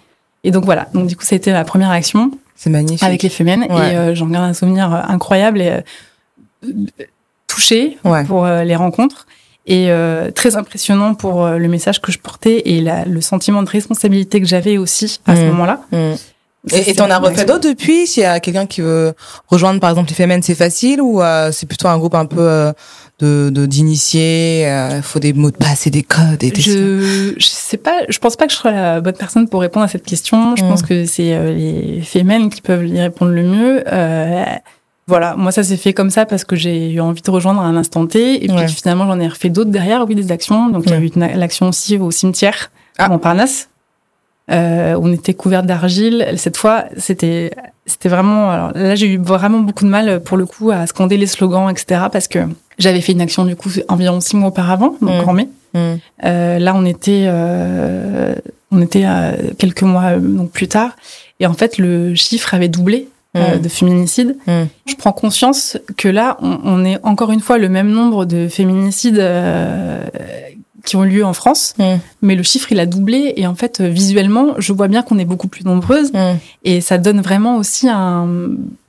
Et 0.43 0.51
donc 0.51 0.65
voilà. 0.65 0.87
Donc 0.93 1.07
du 1.07 1.15
coup, 1.15 1.23
ça 1.23 1.35
a 1.35 1.37
été 1.37 1.51
la 1.51 1.63
première 1.63 1.91
action. 1.91 2.31
C'est 2.55 2.69
magnifique. 2.69 3.03
Avec 3.03 3.23
les 3.23 3.29
femmes 3.29 3.63
et 3.63 4.15
j'en 4.15 4.27
garde 4.27 4.45
un 4.45 4.53
souvenir 4.53 4.91
incroyable 4.91 5.61
et 5.61 5.83
touché 7.47 7.97
pour 8.27 8.47
les 8.47 8.75
rencontres 8.75 9.27
et 9.67 9.91
euh, 9.91 10.31
très 10.31 10.55
impressionnant 10.55 11.13
pour 11.13 11.45
euh, 11.45 11.57
le 11.57 11.67
message 11.67 12.01
que 12.01 12.11
je 12.11 12.17
portais 12.17 12.63
et 12.65 12.81
la, 12.81 13.03
le 13.03 13.19
sentiment 13.19 13.61
de 13.63 13.69
responsabilité 13.69 14.39
que 14.39 14.47
j'avais 14.47 14.77
aussi 14.77 15.19
à 15.25 15.35
ce 15.35 15.41
mmh. 15.41 15.45
moment-là. 15.47 15.81
Mmh. 15.91 16.13
Et 16.73 16.95
t'en 16.95 17.09
as 17.09 17.19
refait 17.19 17.45
d'autres 17.45 17.69
depuis? 17.69 18.07
S'il 18.07 18.23
y 18.23 18.25
a 18.25 18.39
quelqu'un 18.39 18.65
qui 18.65 18.81
veut 18.81 19.13
rejoindre 19.47 19.79
par 19.79 19.89
exemple 19.89 20.09
les 20.09 20.15
Femmes, 20.15 20.41
c'est 20.41 20.55
facile 20.55 21.01
ou 21.01 21.21
euh, 21.21 21.51
c'est 21.51 21.65
plutôt 21.65 21.87
un 21.87 21.97
groupe 21.97 22.15
un 22.15 22.25
peu 22.25 22.41
euh, 22.41 22.73
de 23.19 23.65
d'initiés 23.65 24.63
Il 24.95 25.01
faut 25.01 25.19
des 25.19 25.33
mots 25.33 25.51
de 25.51 25.55
passe 25.55 25.87
et 25.87 25.89
des 25.89 26.03
codes 26.03 26.43
et 26.43 26.51
je, 26.55 27.33
je 27.37 27.45
sais 27.47 27.77
pas, 27.77 28.01
je 28.09 28.19
pense 28.19 28.35
pas 28.35 28.47
que 28.47 28.51
je 28.51 28.57
sois 28.57 28.71
la 28.71 29.01
bonne 29.01 29.15
personne 29.15 29.47
pour 29.47 29.61
répondre 29.61 29.85
à 29.85 29.87
cette 29.89 30.05
question. 30.05 30.55
Je 30.55 30.63
mmh. 30.63 30.67
pense 30.67 30.81
que 30.81 31.05
c'est 31.05 31.53
les 31.53 32.01
Femmes 32.01 32.49
qui 32.49 32.61
peuvent 32.61 32.87
y 32.87 32.99
répondre 32.99 33.31
le 33.31 33.43
mieux. 33.43 33.83
Voilà, 35.07 35.35
moi 35.37 35.51
ça 35.51 35.63
s'est 35.63 35.77
fait 35.77 35.93
comme 35.93 36.09
ça 36.09 36.25
parce 36.25 36.43
que 36.43 36.55
j'ai 36.55 36.91
eu 36.91 36.99
envie 36.99 37.21
de 37.21 37.31
rejoindre 37.31 37.61
à 37.61 37.63
un 37.63 37.77
instant 37.77 38.05
T 38.05 38.43
et 38.43 38.47
puis 38.47 38.67
finalement 38.67 39.05
j'en 39.05 39.19
ai 39.19 39.27
refait 39.27 39.49
d'autres 39.49 39.71
derrière, 39.71 40.05
oui 40.07 40.15
des 40.15 40.31
actions. 40.31 40.69
Donc 40.69 40.83
il 40.85 40.91
y 40.91 40.93
a 40.93 40.99
eu 40.99 41.11
l'action 41.37 41.69
aussi 41.69 41.97
au 41.97 42.11
cimetière 42.11 42.71
à 42.97 43.05
ah. 43.05 43.09
Montparnasse 43.09 43.69
on 44.49 45.13
était 45.13 45.33
couvert 45.33 45.63
d'argile. 45.63 46.33
Cette 46.37 46.57
fois, 46.57 46.85
c'était 46.97 47.51
c'était 47.85 48.09
vraiment. 48.09 48.51
Alors 48.51 48.71
là, 48.73 48.95
j'ai 48.95 49.07
eu 49.07 49.17
vraiment 49.17 49.59
beaucoup 49.59 49.85
de 49.85 49.89
mal 49.89 50.21
pour 50.21 50.37
le 50.37 50.45
coup 50.45 50.71
à 50.71 50.85
scander 50.87 51.17
les 51.17 51.27
slogans, 51.27 51.69
etc. 51.69 52.01
Parce 52.11 52.27
que 52.27 52.39
j'avais 52.77 53.01
fait 53.01 53.13
une 53.13 53.21
action 53.21 53.45
du 53.45 53.55
coup 53.55 53.69
environ 53.87 54.19
six 54.19 54.35
mois 54.35 54.49
auparavant, 54.49 54.95
donc 55.01 55.25
mmh. 55.25 55.29
en 55.29 55.33
mai. 55.33 55.49
Mmh. 55.73 55.79
là, 56.23 56.73
on 56.75 56.85
était 56.85 57.29
on 58.71 58.81
était 58.81 59.05
quelques 59.57 59.83
mois 59.83 60.15
donc 60.17 60.51
plus 60.51 60.67
tard, 60.67 60.95
et 61.39 61.45
en 61.45 61.53
fait, 61.53 61.77
le 61.77 62.15
chiffre 62.15 62.53
avait 62.53 62.69
doublé 62.69 63.07
euh, 63.37 63.57
mm. 63.57 63.61
de 63.61 63.69
féminicides. 63.69 64.37
Mm. 64.47 64.63
Je 64.85 64.95
prends 64.95 65.11
conscience 65.11 65.77
que 65.97 66.07
là, 66.07 66.37
on, 66.41 66.83
est 66.85 66.99
encore 67.03 67.31
une 67.31 67.39
fois 67.39 67.57
le 67.57 67.69
même 67.69 67.89
nombre 67.89 68.25
de 68.25 68.47
féminicides 68.47 69.19
euh, 69.19 70.01
qui 70.85 70.95
ont 70.95 71.03
lieu 71.03 71.25
en 71.25 71.33
France, 71.33 71.73
mm. 71.77 71.83
mais 72.21 72.35
le 72.35 72.43
chiffre 72.43 72.71
il 72.71 72.79
a 72.79 72.85
doublé 72.85 73.33
et 73.35 73.47
en 73.47 73.55
fait 73.55 73.81
visuellement, 73.81 74.55
je 74.57 74.73
vois 74.73 74.87
bien 74.87 75.03
qu'on 75.03 75.19
est 75.19 75.25
beaucoup 75.25 75.47
plus 75.47 75.65
nombreuses 75.65 76.11
et 76.63 76.81
ça 76.81 76.97
donne 76.97 77.21
vraiment 77.21 77.57
aussi 77.57 77.87
un 77.89 78.27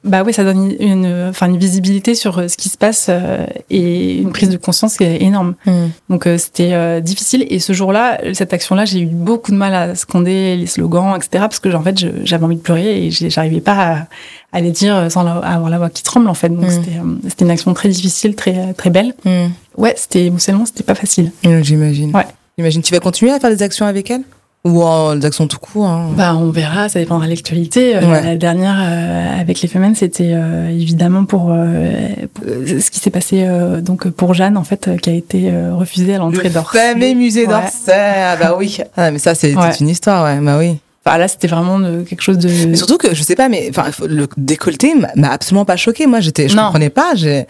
bah 0.05 0.23
oui, 0.25 0.33
ça 0.33 0.45
donne 0.45 0.75
une, 0.79 1.29
enfin 1.29 1.49
une 1.49 1.59
visibilité 1.59 2.15
sur 2.15 2.39
euh, 2.39 2.49
ce 2.49 2.57
qui 2.57 2.69
se 2.69 2.79
passe 2.79 3.09
euh, 3.11 3.45
et 3.69 4.19
une 4.19 4.31
prise 4.31 4.49
de 4.49 4.57
conscience 4.57 4.97
qui 4.97 5.05
est 5.05 5.23
énorme. 5.23 5.55
Mm. 5.67 5.87
Donc 6.09 6.27
euh, 6.27 6.39
c'était 6.39 7.01
difficile 7.01 7.47
et 7.49 7.59
ce 7.59 7.73
jour-là, 7.73 8.21
cette 8.33 8.53
action-là, 8.53 8.85
j'ai 8.85 9.01
eu 9.01 9.07
beaucoup 9.07 9.51
de 9.51 9.57
mal 9.57 9.75
à 9.75 9.95
scander 9.95 10.57
les 10.57 10.67
slogans, 10.67 11.17
etc. 11.17 11.29
Parce 11.41 11.59
que 11.59 11.75
en 11.75 11.83
fait, 11.83 11.99
j'avais 12.25 12.45
envie 12.45 12.57
de 12.57 12.61
pleurer 12.61 13.07
et 13.07 13.11
j'arrivais 13.11 13.61
pas 13.61 13.75
à, 13.75 14.07
les 14.55 14.71
dire 14.71 15.11
sans 15.11 15.27
avoir 15.27 15.69
la 15.69 15.79
voix 15.79 15.91
qui 15.91 16.03
tremble 16.03 16.29
en 16.29 16.35
fait. 16.35 16.49
Donc 16.49 16.71
mm. 16.71 17.21
c'était 17.29 17.45
une 17.45 17.51
action 17.51 17.75
très 17.75 17.89
difficile, 17.89 18.35
très 18.35 18.73
très 18.75 18.91
belle. 18.91 19.15
Mm. 19.25 19.47
Ouais, 19.77 19.95
c'était 19.97 20.27
émotionnellement, 20.27 20.67
c'était 20.67 20.85
pas 20.85 20.95
facile. 20.95 21.33
J'imagine. 21.63 22.15
Ouais. 22.15 22.27
J'imagine. 22.59 22.83
Tu 22.83 22.93
vas 22.93 23.01
continuer 23.01 23.31
à 23.31 23.39
faire 23.39 23.51
des 23.51 23.63
actions 23.63 23.87
avec 23.87 24.11
elle? 24.11 24.23
Ou 24.65 24.83
en 24.83 25.23
actions 25.23 25.47
tout 25.47 25.61
court 25.61 25.87
hein? 25.87 26.11
bah, 26.17 26.35
On 26.35 26.51
verra, 26.51 26.89
ça 26.89 26.99
dépendra 26.99 27.27
de 27.27 27.31
l'actualité. 27.31 27.97
Euh, 27.97 28.01
la 28.01 28.37
dernière 28.37 28.77
euh, 28.81 29.41
avec 29.41 29.61
les 29.61 29.69
femmes, 29.69 29.95
c'était 29.95 30.33
euh, 30.33 30.69
évidemment 30.69 31.25
pour 31.25 31.55
ce 32.45 32.91
qui 32.91 32.99
s'est 32.99 33.11
passé 33.11 33.47
donc 33.81 34.09
pour 34.09 34.35
Jeanne, 34.35 34.57
en 34.57 34.65
fait, 34.65 34.91
qui 35.01 35.11
a 35.11 35.13
été 35.13 35.53
refusée 35.71 36.17
à 36.17 36.19
l'entrée 36.19 36.51
d'Orsay. 36.51 36.95
Le 36.95 37.01
fameux 37.01 37.15
musée 37.15 37.47
d'Orsay, 37.47 37.93
ah, 37.93 38.37
bah 38.37 38.57
oui. 38.59 38.79
Ah, 38.97 39.13
mais 39.13 39.19
ça, 39.19 39.35
c'est 39.35 39.55
une 39.81 39.89
histoire, 39.89 40.25
ouais, 40.25 40.41
bah 40.41 40.59
oui. 40.59 40.79
Enfin, 41.09 41.18
là, 41.18 41.29
c'était 41.29 41.49
vraiment 41.49 41.81
quelque 42.05 42.23
chose 42.23 42.38
de. 42.38 42.75
surtout 42.75 42.99
que 42.99 43.14
je 43.14 43.23
sais 43.23 43.35
pas, 43.35 43.49
mais 43.49 43.68
enfin, 43.71 43.90
le 44.07 44.29
décolleté 44.37 44.94
m'a 45.16 45.31
absolument 45.31 45.64
pas 45.64 45.77
choqué. 45.77 46.07
Moi, 46.07 46.21
j'étais, 46.21 46.49
je 46.49 46.57
ne 46.57 46.61
comprenais 46.61 46.90
pas. 46.90 47.14
J'ai 47.14 47.47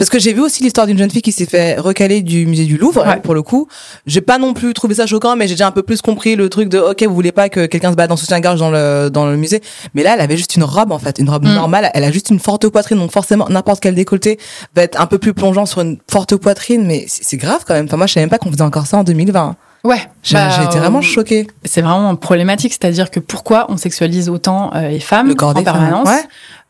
parce 0.00 0.08
que 0.08 0.18
j'ai 0.18 0.32
vu 0.32 0.40
aussi 0.40 0.62
l'histoire 0.62 0.86
d'une 0.86 0.96
jeune 0.96 1.10
fille 1.10 1.20
qui 1.20 1.30
s'est 1.30 1.44
fait 1.44 1.78
recaler 1.78 2.22
du 2.22 2.46
musée 2.46 2.64
du 2.64 2.78
Louvre, 2.78 3.04
pour 3.22 3.34
le 3.34 3.42
coup. 3.42 3.68
J'ai 4.06 4.22
pas 4.22 4.38
non 4.38 4.54
plus 4.54 4.72
trouvé 4.72 4.94
ça 4.94 5.04
choquant, 5.04 5.36
mais 5.36 5.46
j'ai 5.46 5.52
déjà 5.52 5.66
un 5.66 5.72
peu 5.72 5.82
plus 5.82 6.00
compris 6.00 6.36
le 6.36 6.48
truc 6.48 6.70
de, 6.70 6.78
ok, 6.78 7.02
vous 7.02 7.14
voulez 7.14 7.32
pas 7.32 7.50
que 7.50 7.66
quelqu'un 7.66 7.90
se 7.90 7.96
batte 7.96 8.10
en 8.10 8.16
soutien-gorge 8.16 8.58
dans 8.58 8.70
le, 8.70 9.10
dans 9.10 9.26
le 9.26 9.36
musée. 9.36 9.60
Mais 9.92 10.02
là, 10.02 10.14
elle 10.14 10.22
avait 10.22 10.38
juste 10.38 10.56
une 10.56 10.64
robe, 10.64 10.90
en 10.90 10.98
fait, 10.98 11.18
une 11.18 11.28
robe 11.28 11.44
mm. 11.44 11.52
normale. 11.52 11.90
Elle 11.92 12.04
a 12.04 12.10
juste 12.10 12.30
une 12.30 12.38
forte 12.38 12.66
poitrine, 12.68 12.96
donc 12.96 13.12
forcément, 13.12 13.46
n'importe 13.50 13.82
quel 13.82 13.94
décolleté 13.94 14.38
va 14.74 14.84
être 14.84 14.98
un 14.98 15.04
peu 15.04 15.18
plus 15.18 15.34
plongeant 15.34 15.66
sur 15.66 15.82
une 15.82 15.98
forte 16.10 16.34
poitrine, 16.34 16.86
mais 16.86 17.04
c'est 17.06 17.36
grave 17.36 17.64
quand 17.66 17.74
même. 17.74 17.84
Enfin, 17.84 17.98
moi, 17.98 18.06
je 18.06 18.14
savais 18.14 18.24
même 18.24 18.30
pas 18.30 18.38
qu'on 18.38 18.50
faisait 18.50 18.62
encore 18.62 18.86
ça 18.86 18.96
en 18.96 19.04
2020. 19.04 19.54
Ouais, 19.82 20.02
j'ai 20.22 20.34
bah, 20.34 20.64
été 20.64 20.78
vraiment 20.78 21.00
choquée. 21.00 21.46
C'est 21.64 21.80
vraiment 21.80 22.14
problématique, 22.14 22.72
c'est-à-dire 22.72 23.10
que 23.10 23.18
pourquoi 23.18 23.64
on 23.70 23.78
sexualise 23.78 24.28
autant 24.28 24.70
euh, 24.74 24.88
les 24.88 25.00
femmes 25.00 25.34
en 25.40 25.54
permanence 25.54 26.08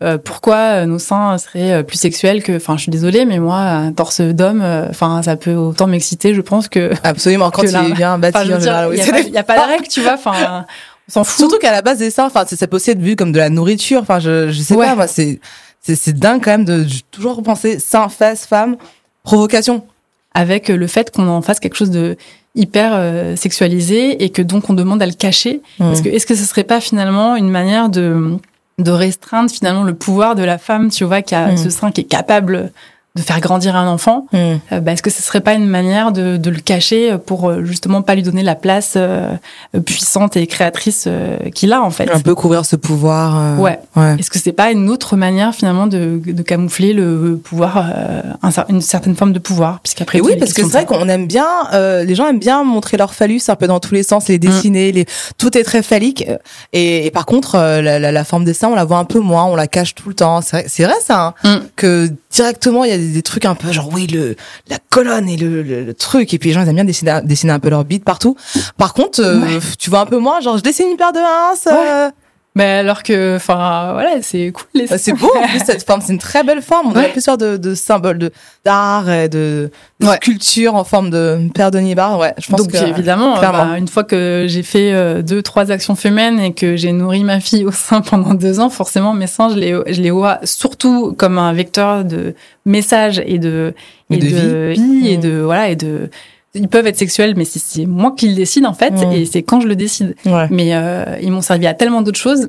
euh, 0.02 0.16
Pourquoi 0.16 0.56
euh, 0.56 0.86
nos 0.86 1.00
seins 1.00 1.36
seraient 1.38 1.82
plus 1.82 1.96
sexuels 1.96 2.40
que, 2.42 2.56
enfin, 2.56 2.76
je 2.76 2.82
suis 2.82 2.92
désolée, 2.92 3.24
mais 3.24 3.40
moi, 3.40 3.58
un 3.58 3.92
torse 3.92 4.20
d'homme, 4.20 4.62
enfin, 4.88 5.22
ça 5.24 5.36
peut 5.36 5.54
autant 5.54 5.88
m'exciter, 5.88 6.34
je 6.34 6.40
pense 6.40 6.68
que. 6.68 6.92
Absolument, 7.02 7.50
quand 7.52 7.64
il 7.64 7.74
est 7.74 7.94
bien 7.94 8.16
bâti 8.16 8.38
Il 8.44 9.30
n'y 9.30 9.38
a, 9.38 9.42
pas 9.42 9.56
de 9.56 9.62
règle, 9.72 9.88
tu 9.88 10.02
vois. 10.02 10.14
Enfin, 10.14 10.64
on 11.08 11.12
s'en 11.12 11.24
fout. 11.24 11.38
Surtout 11.40 11.58
qu'à 11.58 11.72
la 11.72 11.82
base 11.82 11.98
des 11.98 12.10
seins, 12.10 12.26
enfin, 12.26 12.44
ça 12.46 12.66
peut 12.68 12.76
aussi 12.76 12.92
être 12.92 13.00
vu 13.00 13.16
comme 13.16 13.32
de 13.32 13.38
la 13.38 13.50
nourriture. 13.50 14.02
Enfin, 14.02 14.20
je, 14.20 14.50
je 14.52 14.60
sais 14.62 14.76
pas, 14.76 14.94
moi, 14.94 15.08
c'est, 15.08 15.40
c'est, 15.82 16.16
dingue 16.16 16.42
quand 16.44 16.52
même 16.52 16.64
de 16.64 16.86
toujours 17.10 17.34
repenser 17.34 17.80
seins, 17.80 18.08
fesses, 18.08 18.46
femmes, 18.46 18.76
provocation. 19.24 19.84
Avec 20.32 20.68
le 20.68 20.86
fait 20.86 21.10
qu'on 21.10 21.26
en 21.26 21.42
fasse 21.42 21.58
quelque 21.58 21.74
chose 21.74 21.90
de 21.90 22.16
hyper 22.54 22.92
euh, 22.94 23.36
sexualisé 23.36 24.24
et 24.24 24.30
que 24.30 24.42
donc 24.42 24.68
on 24.70 24.74
demande 24.74 25.02
à 25.02 25.06
le 25.06 25.12
cacher. 25.12 25.60
Parce 25.78 26.00
que 26.00 26.08
est-ce 26.08 26.26
que 26.26 26.34
ce 26.34 26.44
serait 26.44 26.64
pas 26.64 26.80
finalement 26.80 27.36
une 27.36 27.50
manière 27.50 27.88
de 27.88 28.36
de 28.78 28.90
restreindre 28.90 29.50
finalement 29.50 29.82
le 29.84 29.94
pouvoir 29.94 30.34
de 30.34 30.42
la 30.42 30.56
femme, 30.56 30.88
tu 30.88 31.04
vois, 31.04 31.20
qui 31.20 31.34
a 31.34 31.56
ce 31.56 31.68
sein 31.68 31.90
qui 31.92 32.00
est 32.00 32.04
capable 32.04 32.72
de 33.16 33.22
faire 33.22 33.40
grandir 33.40 33.74
un 33.74 33.88
enfant, 33.88 34.26
mm. 34.32 34.36
euh, 34.36 34.80
bah, 34.80 34.92
est-ce 34.92 35.02
que 35.02 35.10
ce 35.10 35.20
serait 35.20 35.40
pas 35.40 35.54
une 35.54 35.66
manière 35.66 36.12
de, 36.12 36.36
de, 36.36 36.50
le 36.50 36.60
cacher 36.60 37.16
pour 37.26 37.48
euh, 37.48 37.64
justement 37.64 38.02
pas 38.02 38.14
lui 38.14 38.22
donner 38.22 38.44
la 38.44 38.54
place 38.54 38.94
euh, 38.96 39.34
puissante 39.84 40.36
et 40.36 40.46
créatrice 40.46 41.08
qu'il 41.54 41.72
a 41.72 41.82
en 41.82 41.90
fait? 41.90 42.08
Un 42.10 42.20
peu 42.20 42.36
couvrir 42.36 42.64
ce 42.64 42.76
pouvoir. 42.76 43.58
Ouais. 43.58 43.80
ouais. 43.96 44.16
Est-ce 44.18 44.30
que 44.30 44.38
c'est 44.38 44.52
pas 44.52 44.70
une 44.70 44.88
autre 44.88 45.16
manière 45.16 45.54
finalement 45.54 45.88
de, 45.88 46.20
de 46.24 46.42
camoufler 46.42 46.92
le 46.92 47.40
pouvoir, 47.42 47.90
une 48.68 48.80
certaine 48.80 49.16
forme 49.16 49.32
de 49.32 49.38
pouvoir, 49.38 49.80
puisqu'après 49.80 50.20
oui, 50.20 50.36
parce 50.38 50.52
que 50.52 50.62
c'est 50.62 50.68
vrai 50.68 50.86
qu'on 50.86 51.08
aime 51.08 51.26
bien, 51.26 51.46
les 51.72 52.14
gens 52.14 52.28
aiment 52.28 52.38
bien 52.38 52.62
montrer 52.62 52.96
leur 52.96 53.14
phallus 53.14 53.42
un 53.48 53.56
peu 53.56 53.66
dans 53.66 53.80
tous 53.80 53.94
les 53.94 54.02
sens, 54.02 54.28
les 54.28 54.38
dessiner, 54.38 54.92
mm. 54.92 54.94
les 54.94 55.06
tout 55.38 55.56
est 55.56 55.64
très 55.64 55.82
phallique. 55.82 56.26
Et, 56.72 57.06
et 57.06 57.10
par 57.10 57.26
contre, 57.26 57.56
la, 57.56 57.98
la, 57.98 58.12
la, 58.12 58.24
forme 58.24 58.44
des 58.44 58.54
seins, 58.54 58.68
on 58.68 58.74
la 58.74 58.84
voit 58.84 58.98
un 58.98 59.04
peu 59.04 59.20
moins, 59.20 59.46
on 59.46 59.56
la 59.56 59.66
cache 59.66 59.94
tout 59.94 60.08
le 60.08 60.14
temps. 60.14 60.40
C'est 60.42 60.82
vrai, 60.82 60.90
vrai, 60.90 61.00
ça, 61.02 61.34
hein, 61.42 61.56
mm. 61.56 61.62
que 61.76 62.10
directement 62.30 62.84
il 62.84 62.90
y 62.90 62.94
a 62.94 62.99
des, 63.00 63.22
trucs 63.22 63.44
un 63.44 63.54
peu 63.54 63.72
genre 63.72 63.90
oui 63.92 64.06
le 64.06 64.36
la 64.68 64.78
colonne 64.90 65.28
et 65.28 65.36
le, 65.36 65.62
le, 65.62 65.94
truc. 65.94 66.32
Et 66.34 66.38
puis 66.38 66.50
les 66.50 66.54
gens 66.54 66.62
ils 66.62 66.68
aiment 66.68 66.74
bien 66.74 66.84
dessiner 66.84 67.20
dessiner 67.24 67.52
un 67.52 67.58
peu 67.58 67.70
leur 67.70 67.84
bite 67.84 68.04
partout. 68.04 68.36
Par 68.76 68.94
contre 68.94 69.20
euh, 69.20 69.60
tu 69.78 69.90
vois 69.90 70.00
un 70.00 70.06
peu 70.06 70.18
moins 70.18 70.40
genre 70.40 70.58
je 70.58 70.62
dessine 70.62 70.88
une 70.90 70.96
paire 70.96 71.12
de 71.12 71.18
uns 71.18 72.12
mais 72.56 72.64
alors 72.64 73.04
que, 73.04 73.36
enfin, 73.36 73.92
voilà, 73.92 74.22
c'est 74.22 74.50
cool. 74.50 74.66
Les 74.74 74.86
bah, 74.86 74.98
c'est 74.98 75.12
beau, 75.12 75.30
en 75.36 75.46
plus, 75.46 75.60
cette 75.64 75.86
forme. 75.86 76.00
C'est 76.00 76.12
une 76.12 76.18
très 76.18 76.42
belle 76.42 76.62
forme. 76.62 76.92
On 76.92 76.96
a 76.96 77.04
plusieurs 77.04 77.38
de, 77.38 77.56
de 77.56 77.76
symboles 77.76 78.18
de, 78.18 78.32
d'art 78.64 79.08
et 79.08 79.28
de, 79.28 79.70
sculpture 80.16 80.74
en 80.74 80.82
forme 80.82 81.10
de 81.10 81.48
paire 81.54 81.70
de 81.70 81.78
nibar. 81.78 82.18
Ouais, 82.18 82.34
je 82.38 82.50
pense 82.50 82.66
Donc, 82.66 82.74
évidemment, 82.74 83.40
bah, 83.40 83.78
une 83.78 83.86
fois 83.86 84.02
que 84.02 84.46
j'ai 84.48 84.64
fait 84.64 84.92
euh, 84.92 85.22
deux, 85.22 85.42
trois 85.42 85.70
actions 85.70 85.94
féminines 85.94 86.40
et 86.40 86.52
que 86.52 86.74
j'ai 86.74 86.90
nourri 86.90 87.22
ma 87.22 87.38
fille 87.38 87.64
au 87.64 87.72
sein 87.72 88.00
pendant 88.00 88.34
deux 88.34 88.58
ans, 88.58 88.68
forcément, 88.68 89.14
mes 89.14 89.28
seins, 89.28 89.50
je 89.50 89.56
les, 89.56 89.78
je 89.86 90.02
les 90.02 90.10
vois 90.10 90.40
surtout 90.42 91.14
comme 91.16 91.38
un 91.38 91.52
vecteur 91.52 92.04
de 92.04 92.34
message 92.66 93.22
et 93.24 93.38
de, 93.38 93.74
et, 94.10 94.16
de, 94.16 94.72
vie, 94.72 95.08
et 95.08 95.18
de, 95.18 95.38
voilà, 95.38 95.68
et 95.68 95.76
de, 95.76 96.10
ils 96.54 96.66
peuvent 96.66 96.86
être 96.88 96.96
sexuels, 96.96 97.34
mais 97.36 97.44
c'est 97.44 97.86
moi 97.86 98.12
qui 98.16 98.28
le 98.28 98.34
décide 98.34 98.66
en 98.66 98.74
fait, 98.74 98.92
et 99.12 99.24
c'est 99.24 99.42
quand 99.42 99.60
je 99.60 99.68
le 99.68 99.76
décide. 99.76 100.16
Mais 100.50 100.74
euh, 100.74 101.16
ils 101.22 101.30
m'ont 101.30 101.42
servi 101.42 101.66
à 101.68 101.74
tellement 101.74 102.02
d'autres 102.02 102.18
choses 102.18 102.48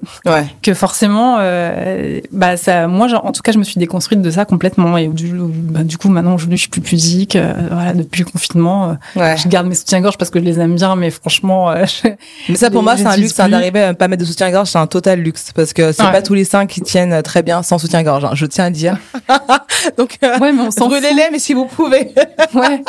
que 0.64 0.74
forcément, 0.74 1.38
euh, 1.40 2.20
bah 2.32 2.58
ça, 2.58 2.88
moi, 2.88 3.08
en 3.24 3.32
tout 3.32 3.44
cas, 3.44 3.52
je 3.52 3.60
me 3.60 3.64
suis 3.64 3.80
déconstruite 3.80 4.22
de 4.22 4.32
ça 4.32 4.46
complètement. 4.46 4.98
Et 4.98 5.08
du, 5.08 5.32
bah, 5.36 5.84
du 5.84 5.98
coup, 5.98 6.10
maintenant, 6.10 6.38
je, 6.38 6.48
suis 6.56 6.70
plus 6.70 6.82
pudique. 6.82 7.36
Euh, 7.36 7.54
voilà, 7.70 7.94
depuis 7.94 8.24
le 8.24 8.30
confinement, 8.30 8.98
je 9.16 9.48
garde 9.48 9.68
mes 9.68 9.76
soutiens-gorge 9.76 10.18
parce 10.18 10.32
que 10.32 10.40
je 10.40 10.46
les 10.46 10.60
aime 10.60 10.76
bien, 10.76 10.96
mais 10.96 11.12
franchement. 11.12 11.72
mais 12.50 12.56
ça, 12.56 12.72
pour 12.72 12.82
moi, 12.82 12.98
c'est 12.98 13.06
un 13.06 13.18
luxe 13.18 13.40
hein, 13.40 13.50
d'arriver 13.50 13.84
à 13.84 13.94
pas 13.94 14.08
mettre 14.08 14.22
de 14.22 14.28
soutien-gorge. 14.28 14.70
C'est 14.70 14.80
un 14.80 14.88
total 14.88 15.20
luxe 15.20 15.52
parce 15.56 15.74
que 15.74 15.92
c'est 15.92 16.04
pas 16.04 16.24
tous 16.24 16.34
les 16.34 16.46
seins 16.46 16.66
qui 16.66 16.82
tiennent 16.82 17.22
très 17.22 17.44
bien 17.44 17.62
sans 17.62 17.78
soutien-gorge. 17.78 18.26
Hein, 18.26 18.32
je 18.34 18.48
tiens 18.48 18.66
à 18.66 18.70
dire. 18.72 18.98
Donc, 19.98 20.18
ouais, 20.24 20.52
mais 20.52 20.62
on 20.62 20.72
s'en 20.72 20.88
brûlez-les, 20.88 21.30
mais 21.32 21.40
si 21.40 21.54
vous 21.54 21.66
pouvez. 21.66 22.14
ouais, 22.56 22.84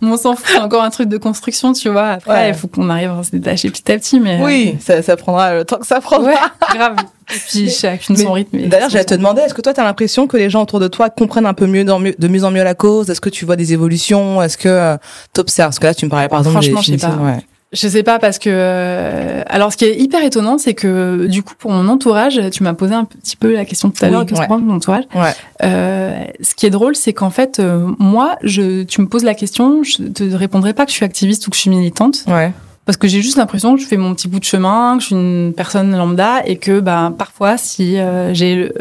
mais 0.00 0.10
on 0.10 0.16
s'en 0.16 0.36
fout 0.36 0.57
c'est 0.58 0.64
encore 0.64 0.82
un 0.82 0.90
truc 0.90 1.08
de 1.08 1.18
construction, 1.18 1.72
tu 1.72 1.88
vois. 1.88 2.08
Après, 2.08 2.50
il 2.50 2.54
faut 2.54 2.68
qu'on 2.68 2.88
arrive 2.90 3.10
à 3.10 3.22
se 3.22 3.30
détacher 3.30 3.70
petit 3.70 3.90
à 3.92 3.98
petit, 3.98 4.20
mais. 4.20 4.40
Oui, 4.42 4.76
ça, 4.80 5.02
ça 5.02 5.16
prendra 5.16 5.54
le 5.54 5.64
temps 5.64 5.78
que 5.78 5.86
ça 5.86 6.00
prendra. 6.00 6.30
Ouais, 6.30 6.36
grave. 6.74 6.96
Et 7.34 7.38
puis 7.38 7.70
chacune 7.70 8.16
son 8.16 8.32
rythme. 8.32 8.68
D'ailleurs, 8.68 8.88
j'allais 8.88 9.04
te 9.04 9.14
demander, 9.14 9.42
est-ce 9.42 9.54
que 9.54 9.60
toi, 9.60 9.74
tu 9.74 9.80
as 9.80 9.84
l'impression 9.84 10.26
que 10.26 10.36
les 10.36 10.50
gens 10.50 10.62
autour 10.62 10.80
de 10.80 10.88
toi 10.88 11.10
comprennent 11.10 11.46
un 11.46 11.54
peu 11.54 11.66
mieux, 11.66 11.84
de 11.84 12.28
mieux 12.28 12.44
en 12.44 12.50
mieux 12.50 12.64
la 12.64 12.74
cause? 12.74 13.10
Est-ce 13.10 13.20
que 13.20 13.28
tu 13.28 13.44
vois 13.44 13.56
des 13.56 13.72
évolutions? 13.72 14.42
Est-ce 14.42 14.56
que 14.56 14.68
euh, 14.68 14.96
tu 15.34 15.40
observes 15.40 15.68
Parce 15.68 15.78
que 15.78 15.86
là, 15.86 15.94
tu 15.94 16.06
me 16.06 16.10
parlais 16.10 16.28
par 16.28 16.40
exemple 16.40 16.54
Franchement, 16.54 16.80
je 16.80 16.92
sais 16.92 17.06
pas. 17.06 17.16
Ouais. 17.16 17.38
Je 17.72 17.86
sais 17.86 18.02
pas 18.02 18.18
parce 18.18 18.38
que 18.38 18.48
euh, 18.50 19.42
alors 19.46 19.72
ce 19.72 19.76
qui 19.76 19.84
est 19.84 20.00
hyper 20.00 20.24
étonnant 20.24 20.56
c'est 20.56 20.72
que 20.72 21.26
du 21.26 21.42
coup 21.42 21.52
pour 21.58 21.70
mon 21.70 21.86
entourage 21.88 22.40
tu 22.50 22.62
m'as 22.62 22.72
posé 22.72 22.94
un 22.94 23.04
petit 23.04 23.36
peu 23.36 23.52
la 23.52 23.66
question 23.66 23.90
tout 23.90 24.02
à 24.02 24.08
l'heure 24.08 24.24
oui, 24.30 24.38
ouais. 24.38 24.58
mon 24.58 24.76
entourage 24.76 25.04
ouais. 25.14 25.32
euh, 25.64 26.24
ce 26.40 26.54
qui 26.54 26.64
est 26.64 26.70
drôle 26.70 26.96
c'est 26.96 27.12
qu'en 27.12 27.28
fait 27.28 27.58
euh, 27.58 27.90
moi 27.98 28.36
je 28.42 28.84
tu 28.84 29.02
me 29.02 29.06
poses 29.06 29.24
la 29.24 29.34
question 29.34 29.82
je 29.82 30.02
te 30.04 30.34
répondrai 30.34 30.72
pas 30.72 30.86
que 30.86 30.92
je 30.92 30.96
suis 30.96 31.04
activiste 31.04 31.46
ou 31.46 31.50
que 31.50 31.56
je 31.56 31.60
suis 31.60 31.68
militante 31.70 32.24
ouais. 32.28 32.52
parce 32.86 32.96
que 32.96 33.06
j'ai 33.06 33.20
juste 33.20 33.36
l'impression 33.36 33.74
que 33.74 33.82
je 33.82 33.86
fais 33.86 33.98
mon 33.98 34.14
petit 34.14 34.28
bout 34.28 34.40
de 34.40 34.44
chemin 34.44 34.96
que 34.96 35.02
je 35.02 35.06
suis 35.08 35.14
une 35.14 35.52
personne 35.54 35.94
lambda 35.94 36.46
et 36.46 36.56
que 36.56 36.80
bah 36.80 37.12
parfois 37.18 37.58
si 37.58 37.98
euh, 37.98 38.32
j'ai 38.32 38.72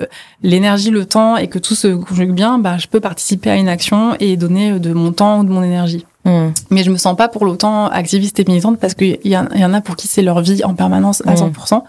l'énergie 0.44 0.92
le 0.92 1.04
temps 1.04 1.36
et 1.36 1.50
que 1.50 1.60
tout 1.60 1.76
se 1.76 1.90
conjugue 1.90 2.32
bien 2.32 2.58
bah 2.58 2.78
je 2.78 2.88
peux 2.88 3.02
participer 3.02 3.50
à 3.50 3.58
une 3.58 3.68
action 3.68 4.16
et 4.22 4.38
donner 4.38 4.80
de 4.80 4.94
mon 4.94 5.12
temps 5.12 5.42
ou 5.42 5.44
de 5.44 5.50
mon 5.50 5.62
énergie 5.62 6.06
Mm. 6.28 6.54
Mais 6.70 6.84
je 6.84 6.92
me 6.92 6.98
sens 6.98 7.16
pas 7.16 7.28
pour 7.28 7.46
l'autant 7.46 7.88
activiste 7.88 8.40
et 8.40 8.46
militante 8.46 8.80
parce 8.80 8.94
qu'il 8.94 9.18
y, 9.24 9.30
y, 9.30 9.38
en 9.38 9.74
a 9.74 9.82
pour 9.82 9.96
qui 9.96 10.08
c'est 10.08 10.22
leur 10.22 10.42
vie 10.42 10.64
en 10.64 10.76
permanence 10.76 11.24
à 11.26 11.34
100%. 11.34 11.76
Mm. 11.76 11.82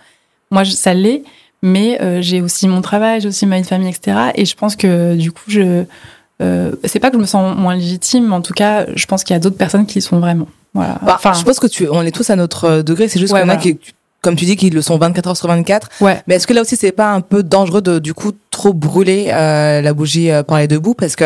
Moi, 0.50 0.64
ça 0.64 0.94
l'est, 0.94 1.24
mais 1.62 2.00
euh, 2.00 2.22
j'ai 2.22 2.40
aussi 2.40 2.68
mon 2.68 2.80
travail, 2.80 3.20
j'ai 3.20 3.28
aussi 3.28 3.44
ma 3.46 3.56
vie 3.56 3.62
de 3.62 3.66
famille, 3.66 3.88
etc. 3.88 4.30
Et 4.34 4.44
je 4.44 4.54
pense 4.54 4.76
que 4.76 5.14
du 5.16 5.32
coup, 5.32 5.44
je 5.48 5.84
euh, 6.40 6.72
c'est 6.84 7.00
pas 7.00 7.10
que 7.10 7.16
je 7.16 7.20
me 7.20 7.26
sens 7.26 7.56
moins 7.56 7.74
légitime, 7.74 8.28
mais 8.28 8.34
en 8.34 8.42
tout 8.42 8.54
cas, 8.54 8.86
je 8.94 9.06
pense 9.06 9.24
qu'il 9.24 9.34
y 9.34 9.36
a 9.36 9.40
d'autres 9.40 9.56
personnes 9.56 9.86
qui 9.86 9.98
y 9.98 10.02
sont 10.02 10.20
vraiment. 10.20 10.46
Voilà. 10.72 10.98
Bah, 11.02 11.14
enfin, 11.16 11.32
je 11.32 11.42
pense 11.42 11.58
que 11.58 11.66
tu, 11.66 11.88
on 11.90 12.02
est 12.02 12.12
tous 12.12 12.30
à 12.30 12.36
notre 12.36 12.82
degré. 12.82 13.08
C'est 13.08 13.18
juste 13.18 13.34
qu'il 13.34 13.42
y 13.42 13.44
en 13.44 13.48
a 13.48 13.56
qui 13.56 13.78
comme 14.20 14.34
tu 14.34 14.44
dis, 14.44 14.56
qu'ils 14.56 14.74
le 14.74 14.82
sont 14.82 14.98
24 14.98 15.28
heures 15.28 15.36
sur 15.36 15.48
24. 15.48 15.88
Ouais. 16.00 16.20
Mais 16.26 16.36
est-ce 16.36 16.46
que 16.46 16.52
là 16.52 16.62
aussi, 16.62 16.76
c'est 16.76 16.92
pas 16.92 17.12
un 17.12 17.20
peu 17.20 17.42
dangereux 17.42 17.82
de, 17.82 17.98
du 17.98 18.14
coup, 18.14 18.32
trop 18.50 18.72
brûler 18.72 19.30
euh, 19.32 19.80
la 19.80 19.94
bougie 19.94 20.30
euh, 20.30 20.42
par 20.42 20.58
les 20.58 20.66
deux 20.66 20.80
bouts 20.80 20.94
Parce 20.94 21.14
que 21.14 21.24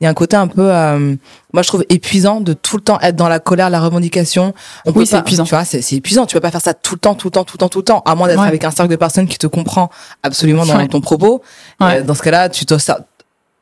il 0.00 0.04
y 0.04 0.06
a 0.06 0.10
un 0.10 0.14
côté 0.14 0.36
un 0.36 0.46
peu, 0.46 0.70
euh, 0.70 1.16
moi, 1.54 1.62
je 1.62 1.68
trouve 1.68 1.84
épuisant 1.88 2.40
de 2.40 2.52
tout 2.52 2.76
le 2.76 2.82
temps 2.82 3.00
être 3.00 3.16
dans 3.16 3.28
la 3.28 3.38
colère, 3.38 3.70
la 3.70 3.80
revendication. 3.80 4.52
On 4.84 4.92
oui, 4.92 5.06
c'est 5.06 5.18
épuisant. 5.18 5.44
Tu 5.44 5.54
vois, 5.54 5.64
c'est, 5.64 5.80
épuisant. 5.92 6.26
Tu 6.26 6.34
peux 6.34 6.40
pas 6.40 6.50
faire 6.50 6.60
ça 6.60 6.74
tout 6.74 6.96
le 6.96 7.00
temps, 7.00 7.14
tout 7.14 7.28
le 7.28 7.32
temps, 7.32 7.44
tout 7.44 7.54
le 7.54 7.58
temps, 7.58 7.68
tout 7.68 7.78
le 7.78 7.84
temps, 7.84 8.02
à 8.04 8.14
moins 8.14 8.28
d'être 8.28 8.40
avec 8.40 8.64
un 8.64 8.70
cercle 8.70 8.90
de 8.90 8.96
personnes 8.96 9.26
qui 9.26 9.38
te 9.38 9.46
comprend 9.46 9.88
absolument 10.22 10.66
dans 10.66 10.86
ton 10.86 11.00
propos. 11.00 11.42
Euh, 11.80 12.02
dans 12.02 12.14
ce 12.14 12.22
cas-là, 12.22 12.50
tu 12.50 12.66
te 12.66 12.76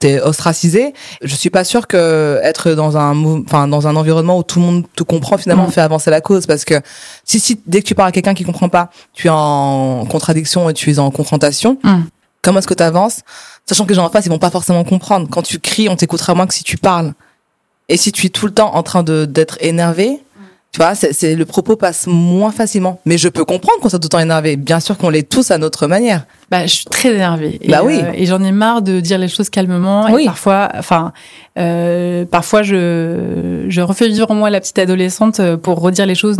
t'es 0.02 0.20
ostracisé. 0.20 0.94
Je 1.22 1.34
suis 1.36 1.48
pas 1.48 1.62
sûre 1.62 1.86
que 1.86 2.40
être 2.42 2.72
dans 2.72 2.96
un, 2.96 3.24
enfin, 3.44 3.68
dans 3.68 3.86
un 3.86 3.94
environnement 3.94 4.36
où 4.36 4.42
tout 4.42 4.58
le 4.58 4.66
monde 4.66 4.84
te 4.96 5.04
comprend 5.04 5.38
finalement 5.38 5.68
mm. 5.68 5.70
fait 5.70 5.80
avancer 5.80 6.10
la 6.10 6.20
cause 6.20 6.46
parce 6.46 6.64
que 6.64 6.80
si, 7.24 7.38
si, 7.38 7.60
dès 7.66 7.82
que 7.82 7.86
tu 7.86 7.94
parles 7.94 8.08
à 8.08 8.12
quelqu'un 8.12 8.34
qui 8.34 8.42
comprend 8.42 8.68
pas, 8.68 8.90
tu 9.12 9.28
es 9.28 9.30
en 9.32 10.04
contradiction 10.06 10.68
et 10.68 10.74
tu 10.74 10.90
es 10.90 10.98
en 10.98 11.12
confrontation. 11.12 11.78
Mm. 11.84 12.00
Comment 12.42 12.58
est-ce 12.58 12.66
que 12.66 12.74
tu 12.74 12.82
avances? 12.82 13.20
Sachant 13.64 13.84
que 13.84 13.90
les 13.90 13.94
gens 13.94 14.04
en 14.04 14.10
face, 14.10 14.26
ils 14.26 14.28
vont 14.28 14.40
pas 14.40 14.50
forcément 14.50 14.82
comprendre. 14.82 15.28
Quand 15.30 15.42
tu 15.42 15.60
cries, 15.60 15.88
on 15.88 15.94
t'écoutera 15.94 16.34
moins 16.34 16.48
que 16.48 16.54
si 16.54 16.64
tu 16.64 16.76
parles. 16.76 17.12
Et 17.88 17.96
si 17.96 18.10
tu 18.10 18.26
es 18.26 18.30
tout 18.30 18.46
le 18.46 18.52
temps 18.52 18.74
en 18.74 18.82
train 18.82 19.04
de, 19.04 19.24
d'être 19.24 19.56
énervé, 19.60 20.20
tu 20.72 20.78
vois, 20.78 20.94
c'est, 20.94 21.34
le 21.34 21.44
propos 21.44 21.76
passe 21.76 22.06
moins 22.06 22.50
facilement. 22.50 22.98
Mais 23.04 23.18
je 23.18 23.28
peux 23.28 23.44
comprendre 23.44 23.78
qu'on 23.80 23.90
soit 23.90 23.98
tout 23.98 24.06
le 24.06 24.08
temps 24.08 24.18
énervé. 24.18 24.56
Bien 24.56 24.80
sûr 24.80 24.96
qu'on 24.96 25.10
l'est 25.10 25.28
tous 25.28 25.50
à 25.50 25.58
notre 25.58 25.86
manière. 25.86 26.24
Bah, 26.50 26.64
je 26.64 26.72
suis 26.72 26.84
très 26.86 27.14
énervée. 27.14 27.58
Et, 27.60 27.68
bah 27.68 27.82
oui. 27.84 28.00
Euh, 28.02 28.12
et 28.14 28.24
j'en 28.24 28.42
ai 28.42 28.52
marre 28.52 28.80
de 28.80 28.98
dire 29.00 29.18
les 29.18 29.28
choses 29.28 29.50
calmement. 29.50 30.10
Oui. 30.10 30.22
Et 30.22 30.24
parfois, 30.24 30.70
enfin, 30.74 31.12
euh, 31.58 32.24
parfois 32.24 32.62
je, 32.62 33.66
je 33.68 33.80
refais 33.82 34.08
vivre 34.08 34.30
en 34.30 34.34
moi 34.34 34.48
la 34.48 34.60
petite 34.60 34.78
adolescente 34.78 35.42
pour 35.56 35.80
redire 35.80 36.06
les 36.06 36.14
choses 36.14 36.38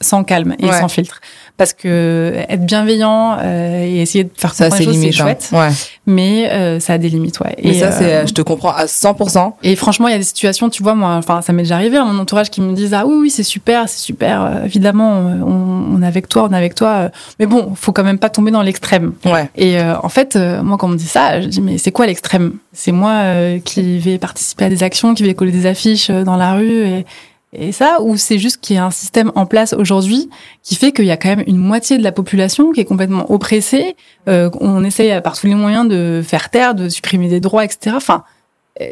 sans 0.00 0.24
calme 0.24 0.54
et 0.58 0.70
sans 0.72 0.88
filtre. 0.88 1.20
Parce 1.56 1.72
que 1.72 2.34
être 2.50 2.66
bienveillant 2.66 3.38
euh, 3.40 3.82
et 3.82 4.02
essayer 4.02 4.24
de 4.24 4.30
faire 4.36 4.50
comprendre 4.50 4.76
les 4.76 4.84
choses, 4.84 5.00
c'est 5.00 5.08
hein. 5.08 5.12
chouette. 5.12 5.48
Ouais. 5.52 5.68
Mais 6.06 6.50
euh, 6.50 6.80
ça 6.80 6.94
a 6.94 6.98
des 6.98 7.08
limites, 7.08 7.40
ouais. 7.40 7.56
Mais 7.64 7.70
et 7.70 7.80
ça, 7.80 7.92
c'est, 7.92 8.12
euh, 8.12 8.26
je 8.26 8.34
te 8.34 8.42
comprends 8.42 8.72
à 8.72 8.84
100%. 8.84 9.54
Et 9.62 9.74
franchement, 9.74 10.08
il 10.08 10.12
y 10.12 10.14
a 10.14 10.18
des 10.18 10.24
situations, 10.24 10.68
tu 10.68 10.82
vois, 10.82 10.94
moi, 10.94 11.14
enfin, 11.14 11.40
ça 11.40 11.54
m'est 11.54 11.62
déjà 11.62 11.76
arrivé 11.76 11.96
à 11.96 12.04
mon 12.04 12.18
entourage 12.18 12.50
qui 12.50 12.60
me 12.60 12.74
disent 12.74 12.92
ah 12.92 13.06
oui, 13.06 13.16
oui, 13.22 13.30
c'est 13.30 13.42
super, 13.42 13.88
c'est 13.88 14.00
super. 14.00 14.42
Euh, 14.42 14.64
évidemment, 14.64 15.12
on, 15.18 15.96
on, 15.96 16.02
est 16.02 16.06
avec 16.06 16.28
toi, 16.28 16.46
on 16.50 16.52
est 16.52 16.56
avec 16.58 16.74
toi. 16.74 17.10
Mais 17.38 17.46
bon, 17.46 17.74
faut 17.74 17.92
quand 17.92 18.04
même 18.04 18.18
pas 18.18 18.28
tomber 18.28 18.50
dans 18.50 18.62
l'extrême. 18.62 19.14
Ouais. 19.24 19.48
Et 19.56 19.80
en 19.80 20.10
fait, 20.10 20.36
moi, 20.36 20.76
quand 20.76 20.88
on 20.88 20.90
me 20.90 20.98
dit 20.98 21.08
ça, 21.08 21.40
je 21.40 21.46
dis 21.46 21.62
mais 21.62 21.78
c'est 21.78 21.92
quoi 21.92 22.06
l'extrême? 22.06 22.52
C'est 22.74 22.92
moi 22.92 23.22
qui 23.64 23.98
vais 23.98 24.18
participer 24.18 24.66
à 24.66 24.68
des 24.68 24.82
actions, 24.82 25.14
qui 25.14 25.22
vais 25.22 25.32
coller 25.32 25.52
des 25.52 25.64
affiches 25.64 26.10
dans 26.10 26.36
la 26.36 26.52
rue 26.52 26.84
et 26.84 27.06
et 27.58 27.72
ça, 27.72 27.98
ou 28.02 28.16
c'est 28.16 28.38
juste 28.38 28.58
qu'il 28.60 28.76
y 28.76 28.78
a 28.78 28.84
un 28.84 28.90
système 28.90 29.32
en 29.34 29.46
place 29.46 29.72
aujourd'hui 29.72 30.28
qui 30.62 30.74
fait 30.74 30.92
qu'il 30.92 31.06
y 31.06 31.10
a 31.10 31.16
quand 31.16 31.28
même 31.28 31.44
une 31.46 31.56
moitié 31.56 31.98
de 31.98 32.02
la 32.02 32.12
population 32.12 32.72
qui 32.72 32.80
est 32.80 32.84
complètement 32.84 33.30
oppressée. 33.32 33.96
Euh, 34.28 34.50
on 34.60 34.84
essaye 34.84 35.20
par 35.22 35.38
tous 35.38 35.46
les 35.46 35.54
moyens 35.54 35.88
de 35.88 36.22
faire 36.24 36.50
taire, 36.50 36.74
de 36.74 36.88
supprimer 36.88 37.28
des 37.28 37.40
droits, 37.40 37.64
etc. 37.64 37.94
Enfin, 37.96 38.24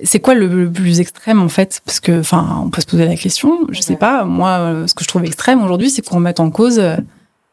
c'est 0.03 0.21
quoi 0.21 0.35
le, 0.35 0.71
plus 0.71 1.01
extrême 1.01 1.43
en 1.43 1.49
fait? 1.49 1.81
Parce 1.85 2.01
que, 2.01 2.21
enfin, 2.21 2.63
on 2.65 2.71
peut 2.71 2.81
se 2.81 2.87
poser 2.87 3.05
la 3.05 3.17
question. 3.17 3.67
Je 3.71 3.81
sais 3.81 3.97
pas. 3.97 4.25
Moi, 4.25 4.49
euh, 4.49 4.87
ce 4.87 4.95
que 4.95 5.05
je 5.05 5.09
trouve 5.09 5.25
extrême 5.25 5.63
aujourd'hui, 5.63 5.91
c'est 5.91 6.03
qu'on 6.03 6.21
mette 6.21 6.41
en 6.41 6.51
cause, 6.51 6.79
euh, 6.79 6.97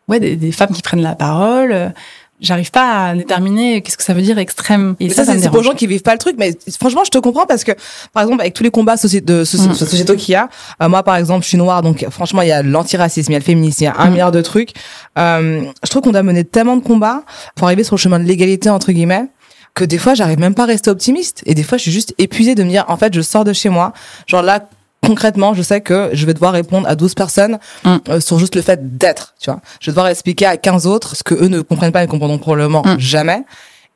ouais, 0.08 0.20
des, 0.20 0.52
femmes 0.52 0.72
qui 0.72 0.82
prennent 0.82 1.02
la 1.02 1.16
parole 1.16 1.94
j'arrive 2.42 2.72
pas 2.72 3.10
à 3.10 3.16
déterminer 3.16 3.82
qu'est-ce 3.82 3.98
que 3.98 4.04
ça 4.04 4.14
veut 4.14 4.22
dire 4.22 4.38
extrême. 4.38 4.96
Et 5.00 5.10
ça, 5.10 5.24
c'est 5.26 5.50
pour 5.50 5.60
les 5.60 5.64
gens 5.64 5.74
qui 5.74 5.88
vivent 5.88 6.02
pas 6.02 6.14
le 6.14 6.20
truc. 6.20 6.36
Mais 6.38 6.58
franchement, 6.80 7.04
je 7.06 7.12
te 7.12 7.20
comprends 7.20 7.46
parce 7.46 7.64
que, 7.64 7.72
par 8.14 8.24
exemple, 8.24 8.42
avec 8.42 8.54
tous 8.54 8.64
les 8.64 8.72
combats 8.72 8.96
de 8.96 9.44
sociétaux 9.44 10.16
qu'il 10.16 10.34
y 10.34 10.36
a, 10.36 10.50
euh, 10.82 10.90
moi, 10.90 11.04
par 11.04 11.16
exemple, 11.16 11.44
je 11.44 11.50
suis 11.50 11.58
noire, 11.58 11.82
donc 11.82 12.06
franchement, 12.10 12.42
il 12.42 12.50
y 12.50 12.52
a 12.52 12.64
l'antiracisme, 12.64 13.32
il 13.32 13.34
y 13.34 13.36
a 13.36 13.40
le 13.40 13.46
féminisme, 13.46 13.84
il 13.84 13.86
y 13.86 13.88
a 13.88 13.96
un 13.98 14.08
mm. 14.08 14.12
milliard 14.12 14.32
de 14.32 14.42
trucs. 14.42 14.72
Euh, 15.18 15.64
je 15.84 15.90
trouve 15.90 16.02
qu'on 16.02 16.12
doit 16.12 16.24
mener 16.24 16.44
tellement 16.44 16.78
de 16.78 16.84
combats 16.84 17.24
pour 17.56 17.68
arriver 17.68 17.84
sur 17.84 17.96
le 17.96 18.02
chemin 18.02 18.20
de 18.20 18.26
l'égalité 18.26 18.70
entre 18.70 18.92
guillemets 18.92 19.28
que 19.74 19.86
des 19.86 19.98
fois, 19.98 20.16
j'arrive 20.16 20.40
même 20.40 20.54
pas 20.54 20.64
à 20.64 20.66
rester 20.66 20.90
optimiste. 20.90 21.44
Et 21.46 21.56
des 21.56 21.64
fois, 21.64 21.78
je 21.78 21.84
suis 21.84 21.94
juste 21.94 22.14
épuisée 22.18 22.56
de 22.56 22.64
me 22.64 22.70
dire, 22.70 22.84
en 22.90 22.98
fait, 22.98 23.14
je 23.14 23.22
sors 23.22 23.46
de 23.46 23.54
chez 23.54 23.70
moi, 23.70 23.94
genre 24.28 24.42
là 24.42 24.68
concrètement, 25.06 25.54
je 25.54 25.62
sais 25.62 25.82
que 25.82 26.10
je 26.14 26.26
vais 26.26 26.34
devoir 26.34 26.54
répondre 26.54 26.88
à 26.88 26.96
12 26.96 27.16
personnes 27.16 27.60
mm. 27.84 27.98
euh, 28.10 28.20
sur 28.20 28.40
juste 28.40 28.56
le 28.56 28.62
fait 28.62 28.98
d'être, 28.98 29.34
tu 29.40 29.50
vois. 29.50 29.62
Je 29.80 29.88
vais 29.88 29.92
devoir 29.92 30.08
expliquer 30.08 30.46
à 30.46 30.58
15 30.58 30.88
autres 30.88 31.16
ce 31.16 31.24
que 31.24 31.34
eux 31.34 31.48
ne 31.48 31.62
comprennent 31.62 31.92
pas 31.92 32.04
et 32.04 32.08
comprendront 32.08 32.38
probablement 32.38 32.84
mm. 32.86 33.00
jamais. 33.00 33.44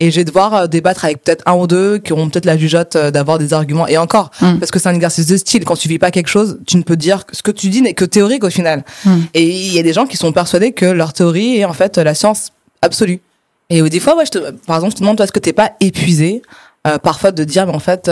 Et 0.02 0.12
je 0.12 0.18
vais 0.18 0.26
devoir 0.26 0.54
euh, 0.54 0.68
débattre 0.68 1.06
avec 1.06 1.24
peut-être 1.24 1.44
un 1.46 1.54
ou 1.54 1.68
deux 1.68 2.00
qui 2.00 2.12
auront 2.12 2.30
peut-être 2.30 2.46
la 2.46 2.58
jugeote 2.58 2.96
euh, 2.96 3.12
d'avoir 3.12 3.38
des 3.38 3.54
arguments. 3.54 3.88
Et 3.88 3.98
encore, 3.98 4.32
mm. 4.42 4.58
parce 4.58 4.72
que 4.72 4.80
c'est 4.80 4.90
un 4.90 4.96
exercice 4.96 5.28
de 5.28 5.38
style. 5.38 5.64
Quand 5.64 5.76
tu 5.76 5.88
vis 5.88 6.00
pas 6.00 6.12
quelque 6.12 6.28
chose, 6.28 6.60
tu 6.66 6.78
ne 6.78 6.84
peux 6.84 6.98
dire 6.98 7.26
que 7.26 7.36
ce 7.36 7.44
que 7.44 7.52
tu 7.52 7.70
dis 7.70 7.82
n'est 7.82 7.94
que 7.94 8.06
théorique 8.06 8.44
au 8.44 8.50
final. 8.50 8.84
Et 9.34 9.44
il 9.44 9.74
y 9.74 9.80
a 9.80 9.84
des 9.84 9.94
gens 9.94 10.06
qui 10.06 10.18
sont 10.18 10.32
persuadés 10.32 10.72
que 10.72 10.86
leur 10.86 11.14
théorie 11.14 11.58
est 11.58 11.66
en 11.66 11.74
fait 11.74 11.98
la 11.98 12.14
science 12.14 12.52
absolue. 12.82 13.22
Et 13.70 13.82
des 13.82 14.00
fois, 14.00 14.16
ouais, 14.16 14.26
je 14.26 14.32
te, 14.32 14.52
par 14.52 14.78
exemple, 14.78 14.92
je 14.92 14.98
te 14.98 15.02
demande, 15.02 15.18
toi, 15.18 15.24
est-ce 15.24 15.32
que 15.32 15.40
t'es 15.40 15.54
pas 15.54 15.72
épuisé 15.80 16.42
parfois 17.02 17.32
de 17.32 17.44
dire, 17.44 17.66
mais 17.66 17.74
en 17.74 17.80
fait, 17.80 18.12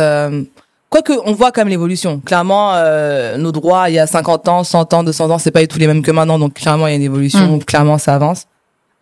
Quoique, 0.93 1.13
on 1.25 1.33
voit 1.33 1.51
quand 1.51 1.61
même 1.61 1.69
l'évolution. 1.69 2.19
Clairement, 2.19 2.73
euh, 2.75 3.35
nos 3.37 3.51
droits, 3.51 3.89
il 3.89 3.95
y 3.95 3.99
a 3.99 4.05
50 4.05 4.47
ans, 4.47 4.63
100 4.63 4.93
ans, 4.93 5.03
200 5.03 5.31
ans, 5.31 5.39
c'est 5.39 5.49
pas 5.49 5.65
tous 5.65 5.79
les 5.79 5.87
mêmes 5.87 6.03
que 6.03 6.11
maintenant. 6.11 6.37
Donc, 6.37 6.53
clairement, 6.53 6.85
il 6.85 6.91
y 6.91 6.93
a 6.93 6.97
une 6.97 7.01
évolution. 7.01 7.57
Mm. 7.57 7.63
Clairement, 7.63 7.97
ça 7.97 8.13
avance. 8.13 8.43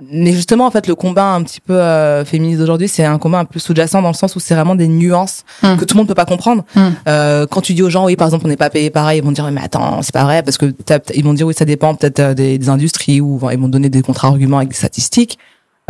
Mais 0.09 0.31
justement, 0.31 0.65
en 0.65 0.71
fait, 0.71 0.87
le 0.87 0.95
combat 0.95 1.33
un 1.33 1.43
petit 1.43 1.59
peu 1.59 1.73
euh, 1.73 2.23
féministe 2.23 2.59
d'aujourd'hui, 2.59 2.87
c'est 2.87 3.03
un 3.03 3.17
combat 3.17 3.39
un 3.39 3.45
peu 3.45 3.59
sous-jacent 3.59 4.01
dans 4.01 4.07
le 4.07 4.13
sens 4.13 4.37
où 4.37 4.39
c'est 4.39 4.55
vraiment 4.55 4.75
des 4.75 4.87
nuances 4.87 5.43
mm. 5.63 5.75
que 5.75 5.83
tout 5.83 5.95
le 5.95 5.97
monde 5.97 6.07
peut 6.07 6.15
pas 6.15 6.23
comprendre. 6.23 6.63
Mm. 6.75 6.87
Euh, 7.09 7.45
quand 7.45 7.59
tu 7.59 7.73
dis 7.73 7.83
aux 7.83 7.89
gens, 7.89 8.05
oui, 8.05 8.15
par 8.15 8.29
exemple, 8.29 8.45
on 8.45 8.47
n'est 8.47 8.55
pas 8.55 8.69
payé 8.69 8.89
pareil, 8.89 9.17
ils 9.17 9.23
vont 9.25 9.33
dire, 9.33 9.51
mais 9.51 9.61
attends, 9.61 10.01
c'est 10.01 10.13
pas 10.13 10.23
vrai, 10.23 10.43
parce 10.43 10.57
que 10.57 10.73
ils 11.13 11.25
vont 11.25 11.33
dire, 11.33 11.45
oui, 11.45 11.53
ça 11.53 11.65
dépend 11.65 11.93
peut-être 11.95 12.21
euh, 12.21 12.33
des, 12.33 12.57
des, 12.57 12.69
industries 12.69 13.19
ou 13.19 13.37
ils 13.51 13.59
vont 13.59 13.67
donner 13.67 13.89
des 13.89 14.01
contre-arguments 14.01 14.59
avec 14.59 14.69
des 14.69 14.75
statistiques. 14.75 15.37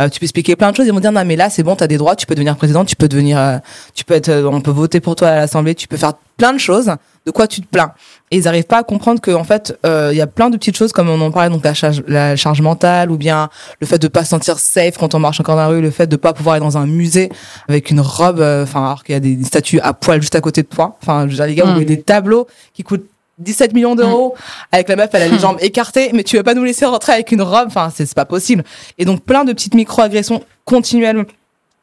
Euh, 0.02 0.08
tu 0.08 0.20
peux 0.20 0.24
expliquer 0.24 0.56
plein 0.56 0.70
de 0.70 0.76
choses. 0.76 0.86
Ils 0.86 0.92
vont 0.92 1.00
dire 1.00 1.12
non 1.12 1.24
mais 1.24 1.36
là 1.36 1.50
c'est 1.50 1.62
bon, 1.62 1.76
tu 1.76 1.84
as 1.84 1.86
des 1.86 1.96
droits, 1.96 2.16
tu 2.16 2.26
peux 2.26 2.34
devenir 2.34 2.56
président, 2.56 2.84
tu 2.84 2.96
peux 2.96 3.08
devenir, 3.08 3.38
euh, 3.38 3.58
tu 3.94 4.04
peux 4.04 4.14
être, 4.14 4.28
euh, 4.28 4.50
on 4.50 4.60
peut 4.60 4.70
voter 4.70 5.00
pour 5.00 5.16
toi 5.16 5.28
à 5.28 5.36
l'Assemblée, 5.36 5.74
tu 5.74 5.88
peux 5.88 5.96
faire 5.96 6.14
plein 6.36 6.52
de 6.52 6.58
choses. 6.58 6.92
De 7.24 7.30
quoi 7.30 7.46
tu 7.46 7.60
te 7.60 7.66
plains? 7.68 7.92
Et 8.32 8.38
ils 8.38 8.44
n'arrivent 8.44 8.64
pas 8.64 8.78
à 8.78 8.82
comprendre 8.82 9.20
que 9.20 9.30
en 9.30 9.44
fait 9.44 9.78
il 9.84 10.16
y 10.16 10.20
a 10.20 10.26
plein 10.26 10.50
de 10.50 10.56
petites 10.56 10.76
choses 10.76 10.90
comme 10.90 11.08
on 11.08 11.20
en 11.20 11.30
parlait 11.30 11.50
donc 11.50 11.64
la 11.64 11.72
charge, 11.72 12.02
la 12.08 12.34
charge 12.34 12.60
mentale 12.60 13.12
ou 13.12 13.16
bien 13.16 13.48
le 13.80 13.86
fait 13.86 13.98
de 13.98 14.08
pas 14.08 14.24
se 14.24 14.30
sentir 14.30 14.58
safe 14.58 14.98
quand 14.98 15.14
on 15.14 15.20
marche 15.20 15.38
encore 15.38 15.54
dans 15.54 15.62
la 15.62 15.68
rue, 15.68 15.80
le 15.80 15.92
fait 15.92 16.08
de 16.08 16.16
pas 16.16 16.32
pouvoir 16.32 16.56
aller 16.56 16.64
dans 16.64 16.78
un 16.78 16.86
musée 16.86 17.30
avec 17.68 17.90
une 17.90 18.00
robe, 18.00 18.40
enfin 18.40 18.84
alors 18.84 19.04
qu'il 19.04 19.12
y 19.12 19.16
a 19.16 19.20
des, 19.20 19.38
statues 19.44 19.78
à 19.80 19.92
poil 19.92 20.20
juste 20.20 20.34
à 20.34 20.40
côté 20.40 20.62
de 20.62 20.66
toi. 20.66 20.96
Enfin 21.00 21.26
je 21.26 21.30
veux 21.30 21.36
dire 21.36 21.46
les 21.46 21.54
gars, 21.54 21.64
vous 21.64 21.70
avez 21.70 21.84
des 21.84 22.02
tableaux 22.02 22.48
qui 22.74 22.82
coûtent 22.82 23.06
17 23.42 23.74
millions 23.74 23.94
d'euros 23.94 24.34
mm. 24.36 24.40
avec 24.72 24.88
la 24.88 24.96
meuf 24.96 25.10
elle 25.12 25.22
a 25.22 25.28
les 25.28 25.38
jambes 25.38 25.58
écartées 25.60 26.10
mais 26.12 26.24
tu 26.24 26.36
veux 26.36 26.42
pas 26.42 26.54
nous 26.54 26.64
laisser 26.64 26.84
rentrer 26.84 27.12
avec 27.12 27.32
une 27.32 27.42
robe? 27.42 27.66
Enfin 27.66 27.90
c'est 27.94 28.12
pas 28.14 28.24
possible 28.24 28.64
et 28.98 29.04
donc 29.04 29.22
plein 29.22 29.44
de 29.44 29.52
petites 29.52 29.74
micro-agressions 29.74 30.42
continuelles 30.64 31.26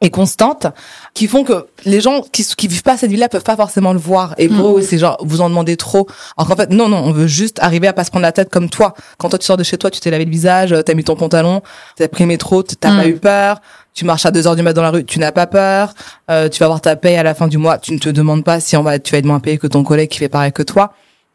et 0.02 0.10
constantes 0.10 0.66
qui 1.12 1.26
font 1.26 1.44
que 1.44 1.66
les 1.84 2.00
gens 2.00 2.22
qui 2.22 2.44
qui 2.44 2.68
vivent 2.68 2.82
pas 2.82 2.96
cette 2.96 3.10
vie-là 3.10 3.28
peuvent 3.28 3.44
pas 3.44 3.56
forcément 3.56 3.92
le 3.92 3.98
voir 3.98 4.34
et 4.38 4.48
pour 4.48 4.76
mm. 4.76 4.78
eux 4.78 4.82
c'est 4.82 4.98
genre 4.98 5.18
vous 5.20 5.42
en 5.42 5.50
demandez 5.50 5.76
trop 5.76 6.06
alors 6.36 6.48
qu'en 6.48 6.56
fait 6.56 6.70
non 6.70 6.88
non 6.88 6.98
on 6.98 7.12
veut 7.12 7.26
juste 7.26 7.58
arriver 7.60 7.86
à 7.86 7.92
pas 7.92 8.04
se 8.04 8.10
prendre 8.10 8.22
la 8.22 8.32
tête 8.32 8.48
comme 8.48 8.70
toi 8.70 8.94
quand 9.18 9.28
toi 9.28 9.38
tu 9.38 9.46
sors 9.46 9.56
de 9.56 9.62
chez 9.62 9.76
toi 9.76 9.90
tu 9.90 10.00
t'es 10.00 10.10
lavé 10.10 10.24
le 10.24 10.30
visage 10.30 10.74
t'as 10.86 10.94
mis 10.94 11.04
ton 11.04 11.16
pantalon 11.16 11.62
t'as 11.96 12.08
pris 12.08 12.24
le 12.24 12.28
métro 12.28 12.62
t'as 12.62 12.96
pas 12.96 13.04
mm. 13.04 13.08
eu 13.08 13.16
peur 13.16 13.60
tu 13.92 14.04
marches 14.04 14.26
à 14.26 14.30
2 14.30 14.46
heures 14.46 14.56
du 14.56 14.62
matin 14.62 14.76
dans 14.76 14.82
la 14.82 14.90
rue, 14.90 15.04
tu 15.04 15.18
n'as 15.18 15.32
pas 15.32 15.46
peur, 15.46 15.94
euh, 16.30 16.48
tu 16.48 16.60
vas 16.60 16.66
avoir 16.66 16.80
ta 16.80 16.96
paye 16.96 17.16
à 17.16 17.22
la 17.22 17.34
fin 17.34 17.48
du 17.48 17.58
mois, 17.58 17.78
tu 17.78 17.92
ne 17.92 17.98
te 17.98 18.08
demandes 18.08 18.44
pas 18.44 18.60
si 18.60 18.76
on 18.76 18.82
va, 18.82 18.98
tu 18.98 19.12
vas 19.12 19.18
être 19.18 19.24
moins 19.24 19.40
payé 19.40 19.58
que 19.58 19.66
ton 19.66 19.82
collègue 19.82 20.08
qui 20.08 20.18
fait 20.18 20.28
pareil 20.28 20.52
que 20.52 20.62
toi. 20.62 20.94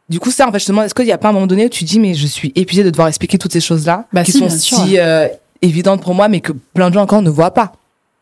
Du 0.09 0.19
coup, 0.19 0.29
ça, 0.29 0.47
en 0.47 0.51
fait, 0.51 0.59
je 0.59 0.65
te 0.65 0.71
demande, 0.71 0.85
est-ce 0.85 0.93
qu'il 0.93 1.05
n'y 1.05 1.11
a 1.11 1.17
pas 1.17 1.29
un 1.29 1.31
moment 1.31 1.47
donné 1.47 1.65
où 1.65 1.69
tu 1.69 1.83
dis, 1.83 1.99
mais 1.99 2.13
je 2.13 2.27
suis 2.27 2.51
épuisée 2.55 2.83
de 2.83 2.91
devoir 2.91 3.07
expliquer 3.07 3.37
toutes 3.37 3.53
ces 3.53 3.59
choses-là, 3.59 4.05
bah 4.13 4.23
qui 4.23 4.33
sont 4.33 4.49
si 4.49 4.99
euh, 4.99 5.27
évidentes 5.61 6.01
pour 6.01 6.13
moi, 6.13 6.27
mais 6.27 6.41
que 6.41 6.51
plein 6.51 6.89
de 6.89 6.93
gens 6.93 7.01
encore 7.01 7.23
ne 7.23 7.29
voient 7.29 7.53
pas? 7.53 7.73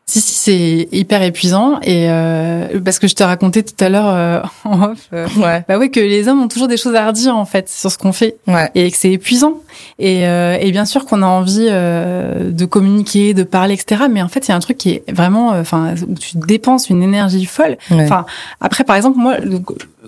Si, 0.05 0.21
si, 0.21 0.33
c'est 0.33 0.89
hyper 0.91 1.21
épuisant. 1.23 1.79
Et 1.81 2.09
euh, 2.09 2.79
parce 2.83 2.99
que 2.99 3.07
je 3.07 3.15
te 3.15 3.23
racontais 3.23 3.63
tout 3.63 3.81
à 3.83 3.89
l'heure 3.89 4.07
euh, 4.07 4.41
en 4.63 4.91
off, 4.91 5.09
ouais. 5.11 5.65
bah 5.67 5.77
oui, 5.77 5.91
que 5.91 5.99
les 5.99 6.27
hommes 6.27 6.41
ont 6.41 6.47
toujours 6.47 6.67
des 6.69 6.77
choses 6.77 6.95
à 6.95 7.07
redire 7.07 7.35
en 7.35 7.45
fait 7.45 7.69
sur 7.69 7.91
ce 7.91 7.97
qu'on 7.97 8.13
fait, 8.13 8.37
ouais. 8.47 8.69
et 8.75 8.89
que 8.89 8.97
c'est 8.97 9.11
épuisant. 9.11 9.55
Et, 9.99 10.27
euh, 10.27 10.57
et 10.59 10.71
bien 10.71 10.85
sûr 10.85 11.05
qu'on 11.05 11.21
a 11.21 11.25
envie 11.25 11.67
euh, 11.69 12.51
de 12.51 12.65
communiquer, 12.65 13.33
de 13.33 13.43
parler, 13.43 13.73
etc. 13.73 14.03
Mais 14.09 14.21
en 14.21 14.27
fait, 14.27 14.47
il 14.47 14.49
y 14.49 14.53
a 14.53 14.55
un 14.55 14.59
truc 14.59 14.77
qui 14.77 14.91
est 14.91 15.11
vraiment, 15.11 15.49
enfin, 15.49 15.95
où 16.07 16.15
tu 16.15 16.37
dépenses 16.37 16.89
une 16.89 17.03
énergie 17.03 17.45
folle. 17.45 17.77
Enfin, 17.91 18.25
après, 18.61 18.83
par 18.83 18.95
exemple, 18.95 19.17
moi, 19.19 19.37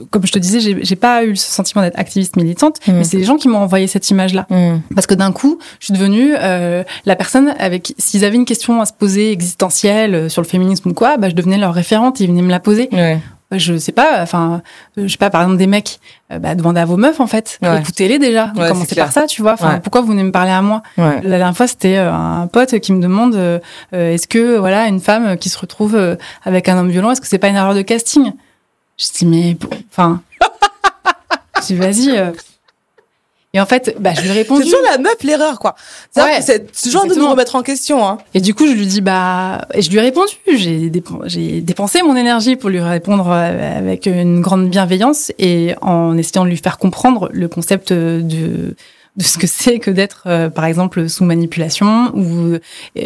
comme 0.09 0.26
je 0.26 0.32
te 0.32 0.39
disais, 0.39 0.59
j'ai 0.82 0.95
pas 0.95 1.24
eu 1.24 1.36
ce 1.36 1.49
sentiment 1.49 1.82
d'être 1.82 1.97
activiste 1.97 2.36
militante, 2.36 2.80
mm. 2.88 2.93
mais 2.93 3.03
c'est 3.03 3.18
les 3.18 3.24
gens 3.24 3.38
qui 3.38 3.47
m'ont 3.47 3.59
envoyé 3.59 3.88
cette 3.88 4.09
image-là. 4.09 4.45
Mm. 4.49 4.80
Parce 4.93 5.07
que 5.07 5.13
d'un 5.13 5.32
coup, 5.32 5.59
je 5.80 5.86
suis 5.86 5.93
devenue 5.93 6.34
euh, 6.38 6.84
la 7.05 7.16
personne 7.16 7.53
avec, 7.59 7.93
s'ils 7.97 8.26
avaient 8.26 8.36
une 8.36 8.45
question 8.45 8.82
à 8.82 8.86
se 8.86 8.93
poser 8.93 9.32
existentielle 9.32 10.16
euh, 10.16 10.30
sur 10.30 10.41
le 10.41 10.47
féminisme 10.47 10.89
ou 10.89 10.93
quoi, 10.93 11.18
bah, 11.18 11.30
je 11.30 11.36
devenais 11.36 11.57
leur 11.57 11.74
référente, 11.74 12.20
ils 12.20 12.28
venaient 12.28 12.41
me 12.41 12.51
la 12.51 12.59
poser. 12.59 12.89
Ouais. 12.91 13.20
Je 13.52 13.78
sais 13.78 13.91
pas, 13.91 14.22
enfin, 14.22 14.62
je 14.98 15.08
sais 15.08 15.18
pas, 15.18 15.30
par 15.30 15.41
exemple, 15.43 15.58
des 15.58 15.68
mecs, 15.68 16.00
euh, 16.32 16.39
bah, 16.39 16.56
demandez 16.56 16.80
à 16.82 16.86
vos 16.86 16.98
meufs, 16.98 17.20
en 17.20 17.28
fait. 17.28 17.60
Écoutez-les 17.82 18.18
déjà. 18.20 18.52
Ouais, 18.56 18.68
Commencez 18.70 18.96
par 18.96 19.12
ça, 19.12 19.28
tu 19.28 19.41
vois. 19.43 19.54
Enfin, 19.54 19.80
pourquoi 19.80 20.02
vous 20.02 20.08
venez 20.08 20.24
me 20.24 20.32
parler 20.32 20.52
à 20.52 20.62
moi? 20.62 20.82
La 20.98 21.38
dernière 21.38 21.56
fois, 21.56 21.68
c'était 21.68 21.98
un 21.98 22.48
pote 22.52 22.80
qui 22.80 22.91
me 22.91 23.02
demande, 23.02 23.36
est-ce 23.91 24.28
que, 24.28 24.58
voilà, 24.58 24.88
une 24.88 25.00
femme 25.00 25.38
qui 25.38 25.50
se 25.50 25.58
retrouve 25.60 26.18
avec 26.43 26.68
un 26.70 26.78
homme 26.78 26.89
violent, 26.89 27.12
est-ce 27.12 27.22
que 27.22 27.28
c'est 27.28 27.38
pas 27.38 27.48
une 27.50 27.56
erreur 27.56 27.76
de 27.76 27.82
casting? 27.84 28.34
Je 28.98 29.06
dis, 29.16 29.26
mais, 29.26 29.58
enfin, 29.91 30.22
je 31.62 31.66
dis, 31.68 31.76
vas-y. 31.76 32.34
Euh. 33.56 33.58
Et 33.58 33.62
en 33.62 33.66
fait, 33.66 33.95
bah, 33.99 34.12
je 34.14 34.22
lui 34.22 34.30
ai 34.30 34.34
répondu. 34.34 34.64
C'est 34.64 34.70
toujours 34.70 34.86
la 34.89 34.97
meuf 34.97 35.24
l'erreur, 35.24 35.60
quoi. 35.60 35.76
Ouais, 36.16 36.41
c'est 36.41 36.72
toujours 36.72 37.06
de 37.06 37.16
nous 37.16 37.30
remettre 37.30 37.56
en 37.56 37.64
question. 37.64 38.06
Hein. 38.08 38.18
Et 38.34 38.41
du 38.41 38.53
coup, 38.53 38.68
je 38.68 38.74
lui 38.74 38.86
dis, 38.86 39.01
bah, 39.01 39.68
et 39.74 39.82
je 39.82 39.89
lui 39.89 39.97
ai 39.97 40.01
répondu. 40.01 40.34
J'ai 40.53 40.91
j'ai 41.26 41.62
dépensé 41.62 42.01
mon 42.01 42.16
énergie 42.16 42.56
pour 42.56 42.70
lui 42.70 42.80
répondre 42.80 43.30
euh, 43.30 43.78
avec 43.78 44.06
une 44.06 44.41
grande 44.41 44.70
bienveillance 44.70 45.32
et 45.39 45.76
en 45.82 46.18
essayant 46.18 46.45
de 46.45 46.49
lui 46.49 46.58
faire 46.58 46.78
comprendre 46.78 47.30
le 47.32 47.47
concept 47.47 47.91
de 47.93 48.76
de 49.18 49.24
ce 49.24 49.38
que 49.38 49.47
c'est 49.47 49.80
que 49.80 49.91
d'être, 49.91 50.24
euh, 50.26 50.49
par 50.49 50.66
exemple, 50.66 51.07
sous 51.07 51.24
manipulation. 51.24 52.11
Ou, 52.16 52.57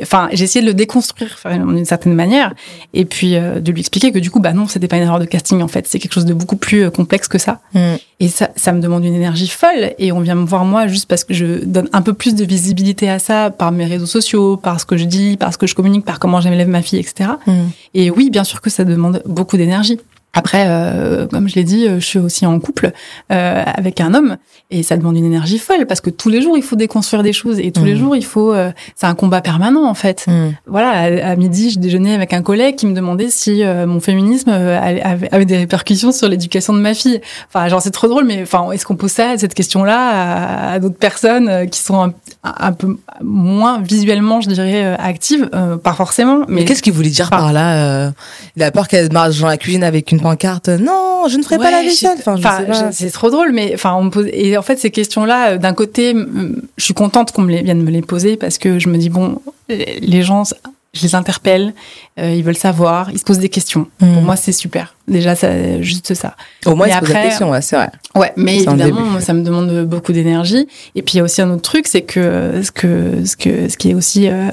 enfin, 0.02 0.30
j'ai 0.32 0.44
essayé 0.46 0.62
de 0.62 0.68
le 0.68 0.74
déconstruire 0.74 1.38
d'une 1.46 1.86
certaine 1.86 2.14
manière, 2.14 2.54
et 2.94 3.06
puis 3.06 3.36
euh, 3.36 3.60
de 3.60 3.72
lui 3.72 3.82
expliquer 3.82 4.12
que 4.12 4.20
du 4.20 4.32
coup, 4.32 4.40
bah 4.40 4.54
non, 4.54 4.68
c'était 4.68 4.88
pas 4.88 4.98
une 4.98 5.04
erreur 5.04 5.20
de 5.20 5.26
casting 5.26 5.62
en 5.62 5.68
fait, 5.68 5.88
c'est 5.88 6.00
quelque 6.00 6.14
chose 6.14 6.26
de 6.26 6.34
beaucoup 6.34 6.56
plus 6.56 6.86
euh, 6.86 6.90
complexe 6.90 7.28
que 7.28 7.38
ça. 7.38 7.60
Mm. 7.74 7.96
Et 8.22 8.28
ça, 8.28 8.50
ça 8.56 8.72
me 8.72 8.82
demande 8.82 9.06
une 9.06 9.14
énergie 9.14 9.48
folle. 9.48 9.94
Et 9.98 10.12
on 10.12 10.20
vient 10.20 10.36
me 10.36 10.46
voir 10.46 10.66
moi 10.66 10.88
juste 10.88 11.08
parce 11.08 11.24
que 11.24 11.34
je 11.34 11.64
donne 11.64 11.90
un 11.94 12.02
peu 12.02 12.14
plus 12.14 12.36
de 12.36 12.44
visibilité 12.44 13.10
à 13.10 13.20
ça 13.20 13.50
par 13.50 13.72
mes 13.72 13.86
réseaux 13.86 14.06
sociaux, 14.06 14.58
par 14.58 14.80
ce 14.82 14.86
que 14.86 14.98
je 14.98 15.06
dis, 15.06 15.38
par 15.38 15.54
ce 15.54 15.58
que 15.58 15.68
je 15.68 15.76
communique, 15.76 16.06
par 16.06 16.20
comment 16.20 16.42
j'élève 16.42 16.68
ma 16.68 16.82
fille, 16.82 17.00
etc. 17.00 17.32
Mm. 17.46 17.54
Et 17.94 18.12
oui, 18.12 18.30
bien 18.30 18.44
sûr 18.44 18.62
que 18.62 18.70
ça 18.70 18.84
demande 18.84 19.22
beaucoup 19.26 19.58
d'énergie. 19.58 20.00
Après, 20.34 20.66
euh, 20.68 21.28
comme 21.28 21.50
je 21.50 21.56
l'ai 21.56 21.64
dit, 21.64 21.88
je 21.88 22.06
suis 22.06 22.20
aussi 22.20 22.46
en 22.46 22.60
couple 22.60 22.92
euh, 23.32 23.64
avec 23.66 24.00
un 24.00 24.14
homme 24.14 24.38
et 24.72 24.84
ça 24.84 24.98
demande 24.98 25.18
une 25.18 25.26
énergie 25.26 25.58
folle 25.58 25.88
parce 25.88 26.00
que 26.00 26.12
tous 26.12 26.30
les 26.30 26.44
jours 26.44 26.56
il 26.56 26.62
faut 26.62 26.76
déconstruire 26.76 27.24
des 27.24 27.34
choses 27.34 27.60
et 27.60 27.72
tous 27.72 27.84
les 27.84 27.96
mmh. 27.96 27.98
jours 27.98 28.16
il 28.16 28.26
faut. 28.26 28.54
Euh, 28.54 28.72
c'est 28.96 29.08
un 29.08 29.16
combat 29.16 29.42
permanent 29.42 29.86
en 29.90 29.96
fait. 29.96 30.26
Mmh. 30.28 30.50
Voilà, 30.68 31.26
à, 31.32 31.36
midi, 31.36 31.72
je 31.72 31.80
déjeunais 31.80 32.14
avec 32.14 32.34
un 32.34 32.44
collègue 32.44 32.76
qui 32.76 32.86
me 32.86 32.94
demandait 32.94 33.30
si 33.30 33.64
euh, 33.64 33.88
mon 33.88 34.00
féminisme 34.00 34.52
euh, 34.52 34.80
avait, 35.32 35.46
des 35.46 35.58
répercussions 35.58 36.12
sur 36.12 36.30
l'éducation 36.30 36.74
de 36.74 36.80
ma 36.80 36.94
fille. 36.94 37.20
Enfin, 37.48 37.68
genre 37.68 37.82
c'est 37.82 37.90
trop 37.90 38.08
drôle, 38.08 38.26
mais 38.26 38.44
enfin, 38.44 38.70
est-ce 38.72 38.86
qu'on 38.86 38.96
pose 38.96 39.12
ça 39.12 39.38
cette 39.38 39.56
question-là 39.56 40.74
à, 40.74 40.80
d'autres 40.80 40.98
personnes 40.98 41.68
qui 41.70 41.80
sont 41.80 42.04
un, 42.04 42.14
un, 42.44 42.72
peu 42.72 42.96
moins 43.24 43.82
visuellement, 43.82 44.42
je 44.42 44.50
dirais, 44.50 44.96
actives? 45.00 45.50
Pas 45.84 45.94
forcément. 45.94 46.42
Mais, 46.48 46.66
qu'est-ce 46.66 46.84
qu'il 46.84 46.94
voulait 46.94 47.10
dire 47.10 47.30
par 47.32 47.54
là 47.54 48.12
Il 48.56 48.62
a 48.62 48.70
peur 48.70 48.88
qu'elle 48.88 49.12
marche 49.12 49.40
dans 49.40 49.48
la 49.48 49.58
cuisine 49.58 49.84
avec 49.84 50.12
une 50.12 50.19
pancarte 50.20 50.70
non 50.70 51.28
je 51.28 51.38
ne 51.38 51.44
ferai 51.44 51.58
pas 51.58 51.72
la 51.72 51.82
vaisselle 51.82 52.18
enfin, 52.26 52.92
c'est 52.92 53.12
trop 53.12 53.30
drôle 53.30 53.52
mais 53.52 53.72
enfin 53.74 53.94
on 53.96 54.04
me 54.04 54.10
pose 54.10 54.28
et 54.32 54.58
en 54.58 54.62
fait 54.62 54.78
ces 54.78 54.92
questions 54.92 55.26
là 55.26 55.52
euh, 55.52 55.58
d'un 55.58 55.74
côté 55.74 56.14
je 56.78 56.84
suis 56.84 56.94
contente 56.94 57.32
qu'on 57.32 57.42
me 57.42 57.52
les 57.52 57.62
vienne 57.62 57.82
me 57.82 57.92
les 57.92 58.02
poser 58.02 58.38
parce 58.38 58.58
que 58.58 58.80
je 58.80 58.90
me 58.90 58.98
dis 58.98 59.10
bon 59.10 59.42
les 59.68 60.24
gens 60.24 60.44
je 60.94 61.04
les 61.04 61.16
interpelle, 61.16 61.74
euh, 62.20 62.34
ils 62.34 62.44
veulent 62.44 62.58
savoir, 62.58 63.12
ils 63.12 63.20
se 63.20 63.24
posent 63.24 63.40
des 63.40 63.50
questions. 63.50 63.88
Pour 64.00 64.08
hmm. 64.08 64.26
moi, 64.26 64.36
c'est 64.36 64.52
super. 64.52 64.96
Déjà, 65.08 65.36
c'est 65.36 65.84
juste 65.84 66.14
ça. 66.16 66.36
Au 66.66 66.76
moins, 66.76 66.88
ils 66.88 66.94
se 66.94 67.00
posent 67.00 67.10
des 67.10 67.14
questions, 67.14 67.52
ouais, 67.52 67.62
c'est 67.62 67.76
vrai. 67.76 67.90
Ouais, 68.16 68.34
mais 68.36 68.58
évidemment, 68.58 69.20
ça 69.20 69.34
me 69.34 69.44
demande 69.44 69.86
beaucoup 69.86 70.14
d'énergie. 70.14 70.68
Et 70.96 71.02
puis, 71.02 71.16
il 71.16 71.18
y 71.18 71.20
a 71.22 71.24
aussi 71.24 71.42
un 71.42 71.52
autre 71.52 71.62
truc, 71.62 71.88
c'est 71.88 72.02
que 72.02 72.62
ce 72.64 72.72
que 72.72 73.26
ce 73.26 73.36
que 73.36 73.70
ce 73.70 73.78
qui 73.78 73.92
est 73.92 73.94
aussi 73.94 74.30
euh, 74.30 74.50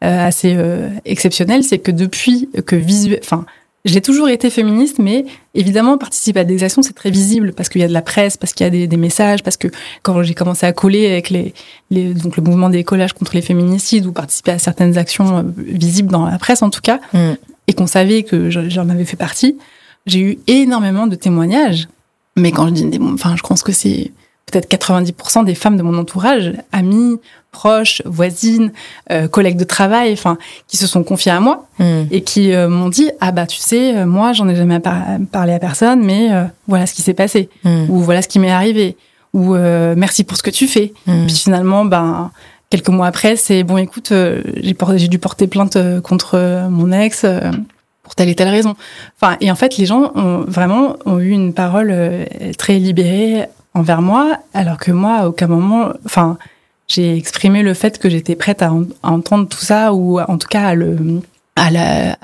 assez 0.00 0.56
exceptionnel, 1.04 1.64
c'est 1.64 1.78
que 1.78 1.90
depuis 1.90 2.48
que 2.66 2.76
visuel, 2.76 3.18
enfin, 3.22 3.44
j'ai 3.84 4.00
toujours 4.00 4.28
été 4.28 4.50
féministe, 4.50 4.98
mais 4.98 5.24
évidemment, 5.54 5.96
participer 5.96 6.40
à 6.40 6.44
des 6.44 6.62
actions, 6.62 6.82
c'est 6.82 6.92
très 6.92 7.10
visible 7.10 7.52
parce 7.54 7.68
qu'il 7.68 7.80
y 7.80 7.84
a 7.84 7.88
de 7.88 7.92
la 7.92 8.02
presse, 8.02 8.36
parce 8.36 8.52
qu'il 8.52 8.64
y 8.64 8.66
a 8.66 8.70
des, 8.70 8.86
des, 8.86 8.96
messages, 8.98 9.42
parce 9.42 9.56
que 9.56 9.68
quand 10.02 10.22
j'ai 10.22 10.34
commencé 10.34 10.66
à 10.66 10.72
coller 10.72 11.06
avec 11.06 11.30
les, 11.30 11.54
les, 11.90 12.12
donc 12.12 12.36
le 12.36 12.42
mouvement 12.42 12.68
des 12.68 12.84
collages 12.84 13.14
contre 13.14 13.34
les 13.34 13.42
féminicides 13.42 14.04
ou 14.04 14.12
participer 14.12 14.50
à 14.50 14.58
certaines 14.58 14.98
actions 14.98 15.38
euh, 15.38 15.42
visibles 15.56 16.10
dans 16.10 16.26
la 16.26 16.38
presse 16.38 16.62
en 16.62 16.68
tout 16.68 16.82
cas, 16.82 17.00
mm. 17.14 17.32
et 17.68 17.72
qu'on 17.72 17.86
savait 17.86 18.22
que 18.22 18.50
j'en 18.50 18.88
avais 18.90 19.06
fait 19.06 19.16
partie, 19.16 19.56
j'ai 20.06 20.20
eu 20.20 20.38
énormément 20.46 21.06
de 21.06 21.16
témoignages. 21.16 21.88
Mais 22.36 22.52
quand 22.52 22.68
je 22.68 22.84
dis, 22.84 22.98
enfin, 23.02 23.34
je 23.36 23.42
pense 23.42 23.62
que 23.62 23.72
c'est 23.72 24.12
peut-être 24.50 24.70
90% 24.70 25.44
des 25.44 25.54
femmes 25.54 25.76
de 25.76 25.82
mon 25.82 25.96
entourage, 25.98 26.52
amies, 26.72 27.18
proches, 27.52 28.02
voisines, 28.04 28.72
euh, 29.10 29.28
collègues 29.28 29.56
de 29.56 29.64
travail, 29.64 30.12
enfin, 30.12 30.38
qui 30.68 30.76
se 30.76 30.86
sont 30.86 31.02
confiées 31.02 31.32
à 31.32 31.40
moi 31.40 31.66
hmm. 31.78 32.02
et 32.10 32.22
qui 32.22 32.52
euh, 32.52 32.68
m'ont 32.68 32.88
dit 32.88 33.10
ah 33.20 33.32
bah 33.32 33.46
tu 33.46 33.58
sais, 33.58 33.96
euh, 33.96 34.06
moi 34.06 34.32
j'en 34.32 34.48
ai 34.48 34.54
jamais 34.54 34.80
parlé 34.80 35.52
à 35.52 35.58
personne, 35.58 36.02
mais 36.04 36.30
voilà 36.68 36.86
ce 36.86 36.94
qui 36.94 37.02
s'est 37.02 37.14
passé 37.14 37.48
hmm. 37.64 37.86
ou 37.88 37.98
voilà 37.98 38.22
ce 38.22 38.28
qui 38.28 38.38
m'est 38.38 38.50
arrivé 38.50 38.96
ou 39.32 39.54
merci 39.54 40.24
pour 40.24 40.36
ce 40.36 40.42
que 40.42 40.50
tu 40.50 40.66
fais. 40.66 40.92
Hmm. 41.06 41.26
Puis 41.26 41.36
finalement, 41.36 41.84
ben 41.84 42.30
quelques 42.68 42.88
mois 42.88 43.06
après, 43.06 43.36
c'est 43.36 43.64
bon 43.64 43.78
écoute, 43.78 44.12
j'ai 44.12 45.08
dû 45.08 45.18
porter 45.18 45.46
plainte 45.46 45.78
contre 46.02 46.68
mon 46.68 46.92
ex 46.92 47.24
pour 48.02 48.14
telle 48.14 48.28
et 48.28 48.34
telle 48.34 48.48
raison. 48.48 48.74
Enfin, 49.20 49.36
et 49.40 49.50
en 49.50 49.54
fait, 49.54 49.76
les 49.76 49.86
gens 49.86 50.12
ont 50.14 50.44
vraiment 50.46 50.96
ont 51.04 51.18
eu 51.18 51.30
une 51.30 51.52
parole 51.52 51.94
très 52.58 52.78
libérée 52.78 53.46
envers 53.74 54.02
moi, 54.02 54.38
alors 54.54 54.78
que 54.78 54.92
moi, 54.92 55.16
à 55.16 55.28
aucun 55.28 55.46
moment, 55.46 55.90
enfin, 56.04 56.38
j'ai 56.88 57.16
exprimé 57.16 57.62
le 57.62 57.74
fait 57.74 57.98
que 57.98 58.10
j'étais 58.10 58.34
prête 58.34 58.62
à, 58.62 58.72
entendre 59.02 59.48
tout 59.48 59.64
ça 59.64 59.94
ou 59.94 60.20
en 60.20 60.38
tout 60.38 60.48
cas 60.48 60.66
à 60.68 60.74
le, 60.74 61.22
à 61.54 61.70
la, 61.70 62.18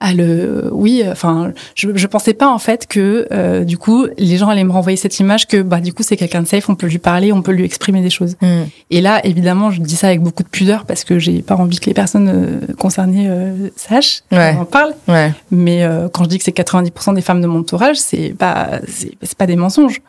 à 0.00 0.12
le, 0.12 0.68
oui, 0.72 1.02
enfin, 1.08 1.52
je, 1.74 1.88
je 1.94 2.06
pensais 2.06 2.34
pas 2.34 2.48
en 2.48 2.58
fait 2.58 2.86
que 2.86 3.26
euh, 3.32 3.64
du 3.64 3.78
coup 3.78 4.06
les 4.16 4.36
gens 4.36 4.48
allaient 4.48 4.64
me 4.64 4.72
renvoyer 4.72 4.96
cette 4.96 5.18
image 5.18 5.48
que 5.48 5.60
bah 5.60 5.80
du 5.80 5.92
coup 5.92 6.02
c'est 6.02 6.16
quelqu'un 6.16 6.42
de 6.42 6.46
safe, 6.46 6.68
on 6.68 6.76
peut 6.76 6.86
lui 6.86 6.98
parler, 6.98 7.32
on 7.32 7.42
peut 7.42 7.52
lui 7.52 7.64
exprimer 7.64 8.00
des 8.00 8.10
choses. 8.10 8.36
Mm. 8.40 8.62
Et 8.90 9.00
là, 9.00 9.24
évidemment, 9.24 9.70
je 9.70 9.80
dis 9.80 9.96
ça 9.96 10.08
avec 10.08 10.20
beaucoup 10.20 10.44
de 10.44 10.48
pudeur 10.48 10.84
parce 10.84 11.04
que 11.04 11.18
j'ai 11.18 11.42
pas 11.42 11.56
envie 11.56 11.80
que 11.80 11.86
les 11.86 11.94
personnes 11.94 12.28
euh, 12.28 12.74
concernées 12.74 13.28
euh, 13.28 13.70
sachent, 13.76 14.22
ouais. 14.30 14.56
en 14.58 14.64
parle. 14.64 14.94
Ouais. 15.08 15.32
Mais 15.50 15.84
quand 16.12 16.24
je 16.24 16.28
dis 16.28 16.38
que 16.38 16.44
c'est 16.44 16.56
90% 16.56 17.14
des 17.14 17.20
femmes 17.20 17.40
de 17.40 17.46
mon 17.46 17.60
entourage, 17.60 17.96
c'est 17.96 18.34
pas, 18.38 18.80
c'est 18.88 19.36
pas 19.36 19.46
des 19.46 19.56
mensonges. 19.56 20.00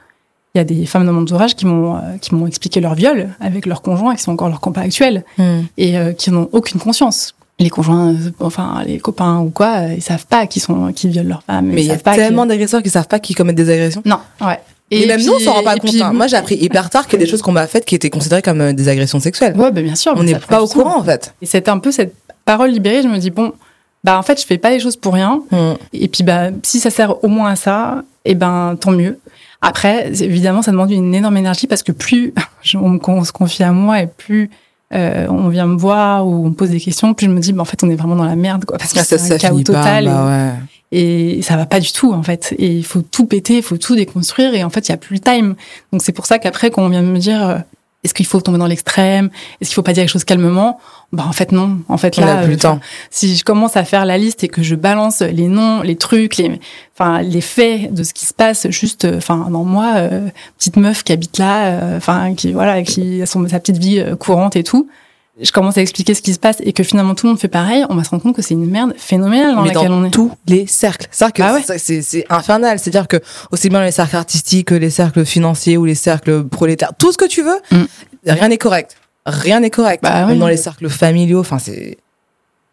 Il 0.55 0.57
y 0.57 0.61
a 0.61 0.63
des 0.63 0.85
femmes 0.85 1.05
de 1.05 1.11
mon 1.11 1.21
entourage 1.21 1.55
qui 1.55 1.65
m'ont 1.65 1.95
euh, 1.95 2.17
qui 2.19 2.33
m'ont 2.33 2.47
expliqué 2.47 2.81
leur 2.81 2.95
viol 2.95 3.29
avec 3.39 3.65
leurs 3.67 3.83
conjoints 3.83 4.15
qui 4.15 4.23
sont 4.23 4.31
encore 4.31 4.49
leurs 4.49 4.61
copains 4.61 4.81
actuels 4.81 5.23
hmm. 5.37 5.61
et 5.77 5.97
euh, 5.97 6.11
qui 6.11 6.31
n'ont 6.31 6.49
aucune 6.51 6.79
conscience. 6.79 7.35
Les 7.59 7.69
conjoints, 7.69 8.13
euh, 8.13 8.31
enfin 8.39 8.83
les 8.85 8.99
copains 8.99 9.39
ou 9.39 9.49
quoi, 9.49 9.83
ils 9.95 10.01
savent 10.01 10.25
pas 10.25 10.47
qui 10.47 10.59
sont 10.59 10.91
qui 10.91 11.07
violent 11.09 11.29
leurs 11.29 11.43
femmes. 11.43 11.67
Mais 11.67 11.83
il 11.83 11.87
y 11.87 11.91
a 11.91 11.97
tellement 11.97 12.45
d'agresseurs 12.45 12.81
qui 12.81 12.89
savent 12.89 13.07
pas 13.07 13.19
qu'ils 13.19 13.35
commettent 13.35 13.57
des 13.57 13.69
agressions. 13.69 14.01
Non, 14.05 14.19
ouais. 14.41 14.59
Et, 14.91 15.05
même 15.05 15.23
nous, 15.23 15.33
on 15.33 15.39
s'en 15.39 15.53
rend 15.53 15.63
pas 15.63 15.75
compte. 15.75 16.01
Hein. 16.01 16.13
Moi, 16.13 16.25
j'ai 16.25 16.35
appris 16.37 16.55
hyper 16.55 16.89
tard 16.89 17.05
qu'il 17.05 17.19
y 17.19 17.21
a 17.21 17.25
des 17.25 17.29
choses 17.29 17.43
qu'on 17.43 17.51
m'a 17.51 17.67
faites 17.67 17.85
qui 17.85 17.93
étaient 17.93 18.09
considérées 18.09 18.41
comme 18.41 18.73
des 18.73 18.87
agressions 18.87 19.19
sexuelles. 19.19 19.55
Ouais, 19.55 19.71
ben 19.71 19.83
bien 19.83 19.93
sûr. 19.93 20.13
On 20.15 20.23
n'est 20.23 20.33
pas 20.39 20.63
au 20.63 20.67
courant, 20.67 20.97
en 20.97 21.03
fait. 21.03 21.35
Et 21.43 21.45
c'est 21.45 21.69
un 21.69 21.77
peu 21.77 21.91
cette 21.91 22.15
parole 22.43 22.71
libérée. 22.71 23.03
Je 23.03 23.07
me 23.07 23.19
dis 23.19 23.29
bon, 23.29 23.53
bah 24.03 24.17
en 24.17 24.23
fait, 24.23 24.41
je 24.41 24.45
fais 24.47 24.57
pas 24.57 24.71
les 24.71 24.79
choses 24.79 24.95
pour 24.95 25.13
rien. 25.13 25.41
Hmm. 25.51 25.73
Et 25.93 26.07
puis 26.07 26.23
bah 26.23 26.49
si 26.63 26.79
ça 26.79 26.89
sert 26.89 27.23
au 27.23 27.27
moins 27.27 27.51
à 27.51 27.55
ça, 27.55 28.03
et 28.25 28.31
eh 28.31 28.35
ben 28.35 28.77
tant 28.79 28.91
mieux. 28.91 29.19
Après, 29.61 30.11
évidemment, 30.21 30.61
ça 30.61 30.71
demande 30.71 30.91
une 30.91 31.13
énorme 31.13 31.37
énergie 31.37 31.67
parce 31.67 31.83
que 31.83 31.91
plus 31.91 32.33
on, 32.75 33.23
se 33.23 33.31
confie 33.31 33.63
à 33.63 33.71
moi 33.71 34.01
et 34.01 34.07
plus 34.07 34.49
euh, 34.93 35.27
on 35.29 35.49
vient 35.49 35.67
me 35.67 35.77
voir 35.77 36.25
ou 36.25 36.45
on 36.45 36.49
me 36.49 36.53
pose 36.53 36.71
des 36.71 36.79
questions, 36.79 37.13
plus 37.13 37.27
je 37.27 37.31
me 37.31 37.39
dis, 37.39 37.53
bah, 37.53 37.61
en 37.61 37.65
fait, 37.65 37.83
on 37.83 37.89
est 37.89 37.95
vraiment 37.95 38.15
dans 38.15 38.25
la 38.25 38.35
merde, 38.35 38.65
quoi, 38.65 38.77
parce 38.77 38.93
que 38.93 38.99
ah, 38.99 39.03
c'est 39.03 39.33
un 39.33 39.37
chaos 39.37 39.61
total. 39.61 40.05
Bah 40.05 40.53
et, 40.91 41.37
et, 41.37 41.41
ça 41.43 41.55
va 41.55 41.67
pas 41.67 41.79
du 41.79 41.91
tout, 41.91 42.11
en 42.11 42.23
fait. 42.23 42.55
Et 42.57 42.71
il 42.71 42.85
faut 42.85 43.03
tout 43.03 43.27
péter, 43.27 43.57
il 43.57 43.63
faut 43.63 43.77
tout 43.77 43.95
déconstruire, 43.95 44.55
et 44.55 44.63
en 44.63 44.71
fait, 44.71 44.87
il 44.87 44.91
y 44.91 44.95
a 44.95 44.97
plus 44.97 45.15
le 45.15 45.19
time. 45.19 45.55
Donc 45.91 46.01
c'est 46.01 46.11
pour 46.11 46.25
ça 46.25 46.39
qu'après, 46.39 46.71
quand 46.71 46.81
on 46.81 46.89
vient 46.89 47.03
me 47.03 47.19
dire, 47.19 47.47
euh, 47.47 47.57
est-ce 48.03 48.13
qu'il 48.13 48.25
faut 48.25 48.39
tomber 48.39 48.57
dans 48.57 48.67
l'extrême? 48.67 49.29
Est-ce 49.59 49.69
qu'il 49.69 49.75
faut 49.75 49.83
pas 49.83 49.91
dire 49.91 50.03
les 50.03 50.07
choses 50.07 50.23
calmement? 50.23 50.79
Bah 51.11 51.25
en 51.27 51.33
fait 51.33 51.51
non. 51.51 51.79
En 51.89 51.97
fait 51.97 52.15
là, 52.15 52.43
plus 52.43 52.55
temps. 52.55 52.79
si 53.09 53.35
je 53.35 53.43
commence 53.43 53.75
à 53.75 53.83
faire 53.83 54.05
la 54.05 54.17
liste 54.17 54.43
et 54.43 54.47
que 54.47 54.63
je 54.63 54.75
balance 54.75 55.21
les 55.21 55.47
noms, 55.47 55.81
les 55.81 55.97
trucs, 55.97 56.37
les, 56.37 56.61
enfin 56.95 57.21
les 57.21 57.41
faits 57.41 57.93
de 57.93 58.03
ce 58.03 58.13
qui 58.13 58.25
se 58.25 58.33
passe, 58.33 58.69
juste, 58.69 59.05
enfin 59.05 59.47
dans 59.49 59.65
moi, 59.65 59.93
euh, 59.97 60.29
petite 60.57 60.77
meuf 60.77 61.03
qui 61.03 61.11
habite 61.11 61.37
là, 61.39 61.65
euh, 61.65 61.97
enfin 61.97 62.35
qui 62.35 62.53
voilà, 62.53 62.83
qui 62.83 63.21
a 63.21 63.25
son, 63.25 63.45
sa 63.47 63.59
petite 63.59 63.77
vie 63.77 63.99
euh, 63.99 64.15
courante 64.15 64.55
et 64.55 64.63
tout 64.63 64.87
je 65.41 65.51
commence 65.51 65.77
à 65.77 65.81
expliquer 65.81 66.13
ce 66.13 66.21
qui 66.21 66.33
se 66.33 66.39
passe 66.39 66.57
et 66.61 66.73
que 66.73 66.83
finalement 66.83 67.15
tout 67.15 67.25
le 67.25 67.31
monde 67.31 67.39
fait 67.39 67.47
pareil, 67.47 67.85
on 67.89 67.95
va 67.95 68.03
se 68.03 68.09
rendre 68.09 68.23
compte 68.23 68.35
que 68.35 68.41
c'est 68.41 68.53
une 68.53 68.69
merde 68.69 68.93
phénoménale 68.97 69.55
dans 69.55 69.63
laquelle 69.63 69.91
on 69.91 70.05
est. 70.05 70.11
tous 70.11 70.31
les 70.47 70.67
cercles. 70.67 71.07
C'est 71.11 71.31
que 71.31 71.41
bah 71.41 71.59
c'est 71.77 72.25
infernal. 72.29 72.79
C'est-à-dire 72.79 73.07
que 73.07 73.17
aussi 73.51 73.69
bien 73.69 73.83
les 73.83 73.91
cercles 73.91 74.15
artistiques 74.15 74.67
que 74.67 74.75
les 74.75 74.89
cercles 74.89 75.25
financiers 75.25 75.77
ou 75.77 75.85
les 75.85 75.95
cercles 75.95 76.43
prolétaires, 76.45 76.91
tout 76.97 77.11
ce 77.11 77.17
que 77.17 77.27
tu 77.27 77.41
veux, 77.41 77.59
mm. 77.71 77.85
rien 78.27 78.47
n'est 78.49 78.57
correct. 78.57 78.95
Rien 79.25 79.59
n'est 79.59 79.69
correct. 79.69 80.03
Bah 80.03 80.25
Même 80.25 80.39
dans 80.39 80.47
les 80.47 80.57
cercles 80.57 80.89
familiaux, 80.89 81.39
enfin 81.39 81.59
c'est 81.59 81.97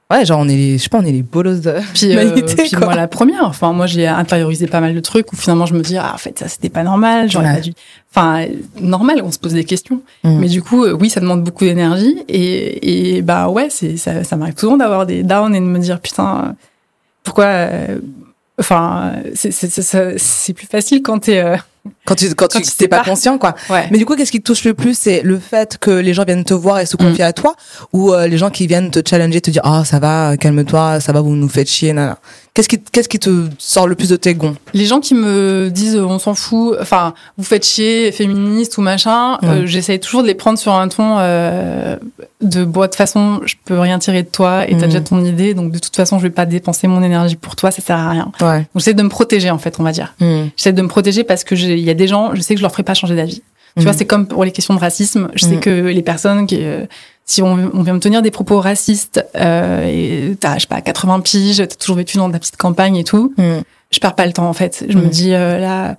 Ouais, 0.08 0.24
genre 0.24 0.38
on 0.38 0.48
est 0.48 0.54
les, 0.54 0.78
je 0.78 0.84
sais 0.84 0.88
pas, 0.88 0.98
on 0.98 1.04
est 1.04 1.10
les 1.10 1.22
bolos 1.22 1.60
de 1.62 1.74
puis, 1.92 2.16
euh, 2.16 2.30
puis 2.56 2.76
moi 2.78 2.94
la 2.94 3.08
première, 3.08 3.44
enfin 3.44 3.72
moi 3.72 3.86
j'ai 3.86 4.06
intériorisé 4.06 4.68
pas 4.68 4.80
mal 4.80 4.94
de 4.94 5.00
trucs 5.00 5.32
où 5.32 5.36
finalement 5.36 5.66
je 5.66 5.74
me 5.74 5.80
dis 5.80 5.96
ah 5.96 6.12
en 6.14 6.16
fait 6.16 6.38
ça 6.38 6.46
c'était 6.46 6.68
pas 6.68 6.84
normal, 6.84 7.28
j'aurais 7.28 7.54
pas 7.56 7.60
dû, 7.60 7.72
enfin 8.14 8.46
normal, 8.80 9.20
on 9.24 9.32
se 9.32 9.38
pose 9.40 9.54
des 9.54 9.64
questions, 9.64 10.02
mm. 10.22 10.38
mais 10.38 10.46
du 10.46 10.62
coup 10.62 10.84
euh, 10.84 10.92
oui 10.92 11.10
ça 11.10 11.18
demande 11.18 11.42
beaucoup 11.42 11.64
d'énergie. 11.64 12.22
Et 12.28 13.16
et 13.16 13.22
bah 13.22 13.48
ouais 13.48 13.66
c'est 13.68 13.96
ça, 13.96 14.22
ça 14.22 14.36
m'arrive 14.36 14.56
souvent 14.56 14.76
d'avoir 14.76 15.06
des 15.06 15.24
downs 15.24 15.56
et 15.56 15.60
de 15.60 15.64
me 15.64 15.78
dire 15.80 15.98
putain 15.98 16.54
pourquoi, 17.24 17.46
euh, 17.46 17.98
enfin 18.60 19.14
c'est 19.34 19.50
c'est 19.50 19.68
c'est 20.18 20.52
plus 20.52 20.68
facile 20.68 21.02
quand 21.02 21.18
t'es 21.18 21.40
euh, 21.40 21.56
quand 22.04 22.14
tu 22.14 22.34
quand, 22.34 22.48
tu 22.48 22.62
t'es 22.62 22.88
pas, 22.88 23.02
conscient 23.02 23.38
quoi. 23.38 23.54
Mais 23.90 23.98
du 23.98 24.06
coup, 24.06 24.16
qu'est-ce 24.16 24.32
qui 24.32 24.40
te 24.40 24.46
touche 24.46 24.64
le 24.64 24.74
plus, 24.74 24.96
c'est 24.96 25.22
le 25.22 25.38
fait 25.38 25.78
que 25.78 25.90
les 25.90 26.14
gens 26.14 26.24
viennent 26.24 26.44
te 26.44 26.54
voir 26.54 26.80
et 26.80 26.86
se 26.86 26.96
confier 26.96 27.24
mm. 27.24 27.28
à 27.28 27.32
toi, 27.32 27.54
ou 27.92 28.12
euh, 28.12 28.26
les 28.26 28.38
gens 28.38 28.50
qui 28.50 28.66
viennent 28.66 28.90
te 28.90 29.00
challenger, 29.06 29.40
te 29.40 29.50
dire 29.50 29.62
ah 29.64 29.84
ça 29.84 29.98
va, 29.98 30.36
calme-toi, 30.36 31.00
ça 31.00 31.12
va, 31.12 31.20
vous 31.20 31.34
nous 31.34 31.48
faites 31.48 31.68
chier, 31.68 31.92
nana. 31.92 32.18
Qu'est-ce 32.56 32.70
qui, 32.70 32.80
qu'est-ce 32.80 33.10
qui 33.10 33.18
te 33.18 33.50
sort 33.58 33.86
le 33.86 33.94
plus 33.94 34.08
de 34.08 34.16
tes 34.16 34.34
gonds? 34.34 34.56
Les 34.72 34.86
gens 34.86 35.00
qui 35.00 35.14
me 35.14 35.68
disent 35.70 35.96
on 35.96 36.18
s'en 36.18 36.34
fout, 36.34 36.74
enfin 36.80 37.12
vous 37.36 37.44
faites 37.44 37.66
chier, 37.66 38.10
féministe 38.12 38.78
ou 38.78 38.80
machin, 38.80 39.36
euh, 39.42 39.66
j'essaye 39.66 40.00
toujours 40.00 40.22
de 40.22 40.26
les 40.26 40.34
prendre 40.34 40.58
sur 40.58 40.72
un 40.72 40.88
ton 40.88 41.18
euh, 41.18 41.96
de 42.40 42.64
bon 42.64 42.80
de 42.80 42.86
toute 42.86 42.94
façon 42.94 43.42
je 43.44 43.56
peux 43.66 43.78
rien 43.78 43.98
tirer 43.98 44.22
de 44.22 44.30
toi 44.30 44.66
et 44.66 44.70
t'as 44.70 44.86
mhm. 44.86 44.86
déjà 44.86 45.00
ton 45.02 45.22
idée 45.22 45.52
donc 45.52 45.70
de 45.70 45.78
toute 45.78 45.94
façon 45.94 46.16
je 46.16 46.22
vais 46.22 46.30
pas 46.30 46.46
dépenser 46.46 46.88
mon 46.88 47.02
énergie 47.02 47.36
pour 47.36 47.56
toi 47.56 47.70
ça 47.70 47.82
sert 47.82 47.98
à 47.98 48.08
rien. 48.08 48.32
Ouais. 48.40 48.60
Donc 48.60 48.76
j'essaie 48.76 48.94
de 48.94 49.02
me 49.02 49.10
protéger 49.10 49.50
en 49.50 49.58
fait 49.58 49.78
on 49.78 49.82
va 49.82 49.92
dire. 49.92 50.14
Mhm. 50.20 50.48
J'essaie 50.56 50.72
de 50.72 50.80
me 50.80 50.88
protéger 50.88 51.24
parce 51.24 51.44
que 51.44 51.54
il 51.54 51.78
y 51.80 51.90
a 51.90 51.94
des 51.94 52.08
gens 52.08 52.34
je 52.34 52.40
sais 52.40 52.54
que 52.54 52.58
je 52.58 52.62
leur 52.62 52.72
ferai 52.72 52.84
pas 52.84 52.94
changer 52.94 53.16
d'avis. 53.16 53.42
Tu 53.76 53.82
vois, 53.82 53.92
mhm. 53.92 53.98
c'est 53.98 54.06
comme 54.06 54.26
pour 54.26 54.42
les 54.42 54.52
questions 54.52 54.72
de 54.72 54.80
racisme. 54.80 55.28
Je 55.34 55.44
sais 55.44 55.56
que 55.56 55.68
les 55.68 56.02
personnes 56.02 56.46
qui, 56.46 56.56
euh, 56.60 56.86
si 57.26 57.42
on, 57.42 57.70
on, 57.74 57.82
vient 57.82 57.94
me 57.94 58.00
tenir 58.00 58.22
des 58.22 58.30
propos 58.30 58.60
racistes, 58.60 59.24
euh, 59.36 59.84
et 59.84 60.36
t'as, 60.38 60.54
je 60.54 60.60
sais 60.60 60.66
pas, 60.68 60.80
80 60.80 61.20
piges, 61.20 61.56
t'as 61.56 61.66
toujours 61.66 61.96
vécu 61.96 62.16
dans 62.18 62.30
ta 62.30 62.38
petite 62.38 62.56
campagne 62.56 62.96
et 62.96 63.04
tout, 63.04 63.34
mm. 63.36 63.58
je 63.90 63.98
perds 63.98 64.14
pas 64.14 64.26
le 64.26 64.32
temps 64.32 64.48
en 64.48 64.52
fait. 64.52 64.84
Je 64.88 64.96
me 64.96 65.06
mm. 65.06 65.10
dis 65.10 65.34
euh, 65.34 65.58
là, 65.58 65.96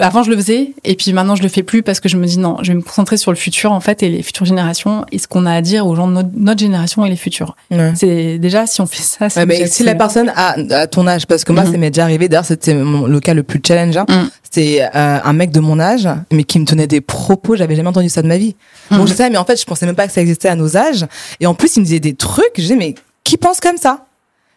avant 0.00 0.22
je 0.22 0.30
le 0.30 0.36
faisais 0.36 0.72
et 0.84 0.94
puis 0.94 1.12
maintenant 1.14 1.36
je 1.36 1.42
le 1.42 1.48
fais 1.48 1.62
plus 1.62 1.82
parce 1.82 2.00
que 2.00 2.08
je 2.08 2.18
me 2.18 2.26
dis 2.26 2.38
non, 2.38 2.58
je 2.62 2.72
vais 2.72 2.76
me 2.76 2.82
concentrer 2.82 3.16
sur 3.16 3.30
le 3.30 3.36
futur 3.36 3.72
en 3.72 3.80
fait 3.80 4.02
et 4.02 4.10
les 4.10 4.22
futures 4.22 4.44
générations 4.44 5.06
et 5.10 5.18
ce 5.18 5.26
qu'on 5.26 5.46
a 5.46 5.54
à 5.54 5.62
dire 5.62 5.86
aux 5.86 5.96
gens 5.96 6.06
de 6.06 6.22
notre, 6.36 6.60
génération 6.60 7.04
et 7.06 7.08
les 7.08 7.16
futurs. 7.16 7.56
C'est 7.94 8.38
déjà 8.38 8.66
si 8.66 8.80
on 8.82 8.86
fait 8.86 9.02
ça. 9.02 9.28
Ouais, 9.36 9.46
mais 9.46 9.66
si 9.66 9.82
la 9.82 9.94
personne 9.94 10.30
a 10.36 10.56
à 10.74 10.86
ton 10.86 11.06
âge, 11.06 11.26
parce 11.26 11.44
que 11.44 11.52
moi 11.52 11.64
mm-hmm. 11.64 11.72
ça 11.72 11.78
m'est 11.78 11.90
déjà 11.90 12.02
arrivé. 12.02 12.28
D'ailleurs 12.28 12.44
c'était 12.44 12.74
le 12.74 13.20
cas 13.20 13.32
le 13.32 13.42
plus 13.42 13.60
challengeant. 13.66 14.04
Mm. 14.08 14.30
C'est 14.50 14.82
euh, 14.82 14.88
un 14.94 15.32
mec 15.32 15.52
de 15.52 15.60
mon 15.60 15.78
âge, 15.78 16.08
mais 16.32 16.44
qui 16.44 16.58
me 16.58 16.66
tenait 16.66 16.88
des 16.88 17.00
propos, 17.00 17.54
j'avais 17.54 17.76
jamais 17.76 17.88
entendu 17.88 18.08
ça 18.08 18.20
de 18.20 18.26
ma 18.26 18.36
vie. 18.36 18.56
Donc 18.90 19.06
je 19.06 19.14
sais, 19.14 19.30
mais 19.30 19.38
en 19.38 19.44
fait, 19.44 19.58
je 19.58 19.64
pensais 19.64 19.86
même 19.86 19.94
pas 19.94 20.08
que 20.08 20.12
ça 20.12 20.20
existait 20.20 20.48
à 20.48 20.56
nos 20.56 20.76
âges. 20.76 21.06
Et 21.38 21.46
en 21.46 21.54
plus, 21.54 21.76
il 21.76 21.80
me 21.80 21.84
disait 21.84 22.00
des 22.00 22.14
trucs, 22.14 22.50
je 22.56 22.62
disais, 22.62 22.76
mais 22.76 22.96
qui 23.22 23.36
pense 23.36 23.60
comme 23.60 23.76
ça? 23.76 24.06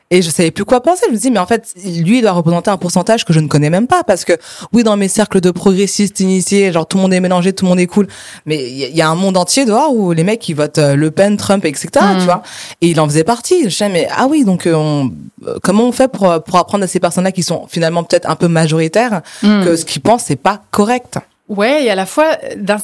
Et 0.09 0.21
je 0.21 0.29
savais 0.29 0.51
plus 0.51 0.65
quoi 0.65 0.81
penser. 0.81 1.05
Je 1.07 1.13
me 1.13 1.17
dis, 1.17 1.31
mais 1.31 1.39
en 1.39 1.45
fait, 1.45 1.73
lui, 1.83 2.19
il 2.19 2.21
doit 2.21 2.31
représenter 2.31 2.69
un 2.69 2.77
pourcentage 2.77 3.25
que 3.25 3.33
je 3.33 3.39
ne 3.39 3.47
connais 3.47 3.69
même 3.69 3.87
pas. 3.87 4.03
Parce 4.03 4.25
que, 4.25 4.33
oui, 4.71 4.83
dans 4.83 4.97
mes 4.97 5.07
cercles 5.07 5.41
de 5.41 5.51
progressistes 5.51 6.19
initiés, 6.19 6.71
genre, 6.71 6.87
tout 6.87 6.97
le 6.97 7.03
monde 7.03 7.13
est 7.13 7.19
mélangé, 7.19 7.53
tout 7.53 7.65
le 7.65 7.69
monde 7.69 7.79
est 7.79 7.87
cool. 7.87 8.07
Mais 8.45 8.57
il 8.69 8.95
y, 8.95 9.01
a 9.01 9.09
un 9.09 9.15
monde 9.15 9.37
entier 9.37 9.65
dehors 9.65 9.93
où 9.95 10.11
les 10.11 10.23
mecs, 10.23 10.47
ils 10.47 10.53
votent 10.53 10.77
euh, 10.77 10.95
Le 10.95 11.09
Pen, 11.09 11.37
Trump, 11.37 11.65
etc., 11.65 11.87
tu 11.93 11.99
mm. 11.99 12.19
vois. 12.19 12.43
Et 12.81 12.89
il 12.89 12.99
en 12.99 13.07
faisait 13.07 13.23
partie. 13.23 13.63
Je 13.63 13.69
sais, 13.69 13.89
mais, 13.89 14.07
ah 14.15 14.27
oui, 14.29 14.45
donc, 14.45 14.67
euh, 14.67 14.75
on, 14.75 15.11
euh, 15.47 15.57
comment 15.63 15.85
on 15.85 15.91
fait 15.91 16.07
pour, 16.07 16.43
pour 16.43 16.57
apprendre 16.57 16.83
à 16.83 16.87
ces 16.87 16.99
personnes-là 16.99 17.31
qui 17.31 17.43
sont 17.43 17.65
finalement 17.67 18.03
peut-être 18.03 18.29
un 18.29 18.35
peu 18.35 18.47
majoritaires 18.47 19.21
mm. 19.41 19.63
que 19.63 19.75
ce 19.75 19.85
qu'ils 19.85 20.01
pensent, 20.01 20.25
c'est 20.27 20.35
pas 20.35 20.61
correct? 20.71 21.17
Ouais, 21.49 21.85
et 21.85 21.89
à 21.89 21.95
la 21.95 22.05
fois, 22.05 22.37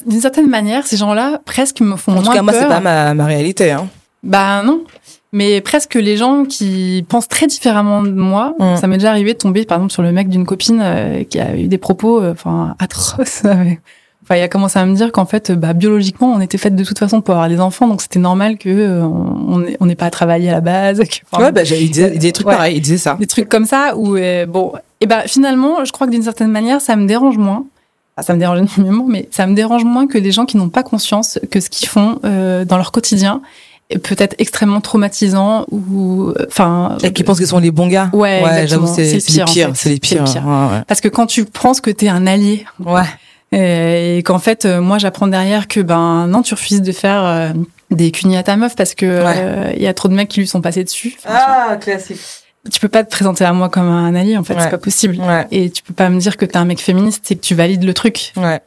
d'une 0.06 0.22
certaine 0.22 0.50
manière, 0.50 0.86
ces 0.86 0.98
gens-là 0.98 1.40
presque 1.46 1.80
me 1.82 1.96
font 1.96 2.18
en 2.18 2.22
tout 2.22 2.32
cas, 2.32 2.42
moi, 2.42 2.54
c'est 2.54 2.68
pas 2.68 2.80
ma, 2.80 3.14
ma 3.14 3.26
réalité. 3.26 3.72
Hein. 3.72 3.88
Bah 4.22 4.64
non, 4.64 4.84
mais 5.32 5.62
presque 5.62 5.96
les 5.96 6.18
gens 6.18 6.44
qui 6.46 7.06
pensent 7.08 7.28
très 7.28 7.48
différemment 7.48 8.02
de 8.02 8.10
moi. 8.10 8.56
Mm. 8.60 8.78
Ça 8.78 8.88
m'est 8.88 8.98
déjà 8.98 9.12
arrivé 9.12 9.34
de 9.34 9.38
tomber, 9.38 9.66
par 9.66 9.78
exemple, 9.78 9.94
sur 9.94 10.02
le 10.02 10.12
mec 10.12 10.30
d'une 10.30 10.46
copine 10.46 10.82
euh, 10.82 11.24
qui 11.24 11.40
a 11.40 11.56
eu 11.56 11.68
des 11.68 11.78
propos, 11.78 12.22
euh, 12.22 12.32
enfin, 12.32 12.76
atroces. 12.80 13.44
enfin, 14.24 14.36
il 14.36 14.42
a 14.42 14.48
commencé 14.48 14.80
à 14.80 14.86
me 14.86 14.96
dire 14.96 15.12
qu'en 15.12 15.26
fait, 15.26 15.52
bah, 15.52 15.74
biologiquement, 15.74 16.34
on 16.34 16.42
était 16.42 16.58
fait 16.58 16.72
de 16.72 16.84
toute 16.84 16.98
façon 16.98 17.22
pour 17.22 17.36
avoir 17.36 17.48
des 17.48 17.60
enfants, 17.60 17.88
donc 17.88 18.02
c'était 18.02 18.20
normal 18.20 18.58
que 18.58 18.70
euh, 18.70 19.04
on 19.04 19.86
n'ait 19.86 19.96
pas 19.96 20.08
à 20.08 20.10
travailler 20.10 20.50
à 20.50 20.54
la 20.54 20.62
base. 20.62 21.00
Que, 21.00 21.42
ouais, 21.42 21.52
bah, 21.52 21.62
il 21.64 21.92
disait, 21.92 22.18
des 22.18 22.32
trucs 22.32 22.48
pareils, 22.48 22.78
il 22.78 22.82
disait 22.82 22.98
ça. 22.98 23.16
Des 23.20 23.28
trucs 23.28 23.50
comme 23.50 23.66
ça 23.66 23.96
où, 23.98 24.18
bon, 24.48 24.74
et 25.02 25.06
ben 25.06 25.22
finalement, 25.28 25.86
je 25.86 25.92
crois 25.92 26.08
que 26.08 26.12
d'une 26.12 26.24
certaine 26.24 26.52
manière, 26.52 26.82
ça 26.82 26.96
me 26.96 27.06
dérange 27.06 27.38
moins. 27.38 27.66
ça 28.20 28.34
me 28.34 28.40
dérange 28.40 28.60
énormément, 28.78 29.06
mais 29.08 29.30
ça 29.30 29.46
me 29.46 29.54
dérange 29.54 29.84
moins 29.84 30.08
que 30.08 30.18
des 30.18 30.32
gens 30.32 30.46
qui 30.46 30.58
n'ont 30.58 30.70
pas 30.70 30.84
conscience 30.84 31.40
que 31.52 31.60
ce 31.60 31.70
qu'ils 31.70 31.88
font 31.88 32.20
dans 32.24 32.78
leur 32.78 32.92
quotidien 32.92 33.44
peut-être 33.98 34.36
extrêmement 34.38 34.82
traumatisant 34.82 35.66
ou 35.72 36.32
enfin 36.48 36.98
et 37.02 37.12
qui 37.12 37.24
pensent 37.24 37.40
qu'ils 37.40 37.48
sont 37.48 37.60
les 37.60 37.72
bons 37.72 37.88
gars. 37.88 38.10
Ouais, 38.14 38.44
ouais 38.44 38.68
j'avoue 38.68 38.88
c'est 38.88 39.14
les 39.14 39.44
pires 39.46 39.72
c'est 39.74 39.90
les 39.90 40.00
pires, 40.00 40.26
parce 40.88 41.02
que 41.02 41.08
quand 41.08 41.26
tu 41.26 41.46
penses 41.46 41.82
que 41.82 41.90
t'es 41.90 42.08
un 42.08 42.28
allié 42.28 42.66
ouais. 42.86 43.02
et, 43.52 44.22
qu'en 44.24 44.38
fait 44.38 44.66
euh, 44.66 44.80
moi 44.80 45.00
j'apprends 45.00 45.28
derrière 45.28 45.68
que 45.68 45.80
ben 45.80 46.28
non 46.28 46.44
tu 46.44 46.54
refuses 46.54 46.84
de 46.84 46.92
faire 46.92 47.26
euh, 47.26 47.50
des 47.90 48.12
cunis 48.12 48.38
à 48.38 48.44
ta 48.44 48.58
meuf 48.58 48.76
parce 48.76 48.94
que 48.94 49.08
euh, 49.08 49.72
il 49.76 49.82
y 49.82 49.88
a 49.88 49.94
trop 49.96 50.08
de 50.08 50.14
mecs 50.14 50.30
qui 50.30 50.42
lui 50.42 50.48
sont 50.48 50.62
passés 50.62 50.84
dessus. 50.84 51.18
Ah 51.26 51.78
classique. 51.82 52.20
Tu 52.72 52.80
peux 52.80 52.90
pas 52.90 53.04
te 53.04 53.10
présenter 53.10 53.46
à 53.46 53.54
moi 53.54 53.70
comme 53.70 53.90
un 53.90 54.14
allié 54.14 54.38
en 54.38 54.44
fait 54.44 54.56
c'est 54.60 54.70
pas 54.70 54.78
possible. 54.78 55.18
Et 55.50 55.72
tu 55.72 55.82
peux 55.82 55.96
pas 55.96 56.10
me 56.10 56.20
dire 56.20 56.38
que 56.38 56.46
t'es 56.46 56.58
un 56.58 56.66
mec 56.66 56.80
féministe 56.80 57.24
c'est 57.26 57.36
que 57.36 57.42
tu 57.42 57.56
valides 57.56 57.84
le 57.84 57.94
truc. 57.96 58.34
Ouais 58.38 58.62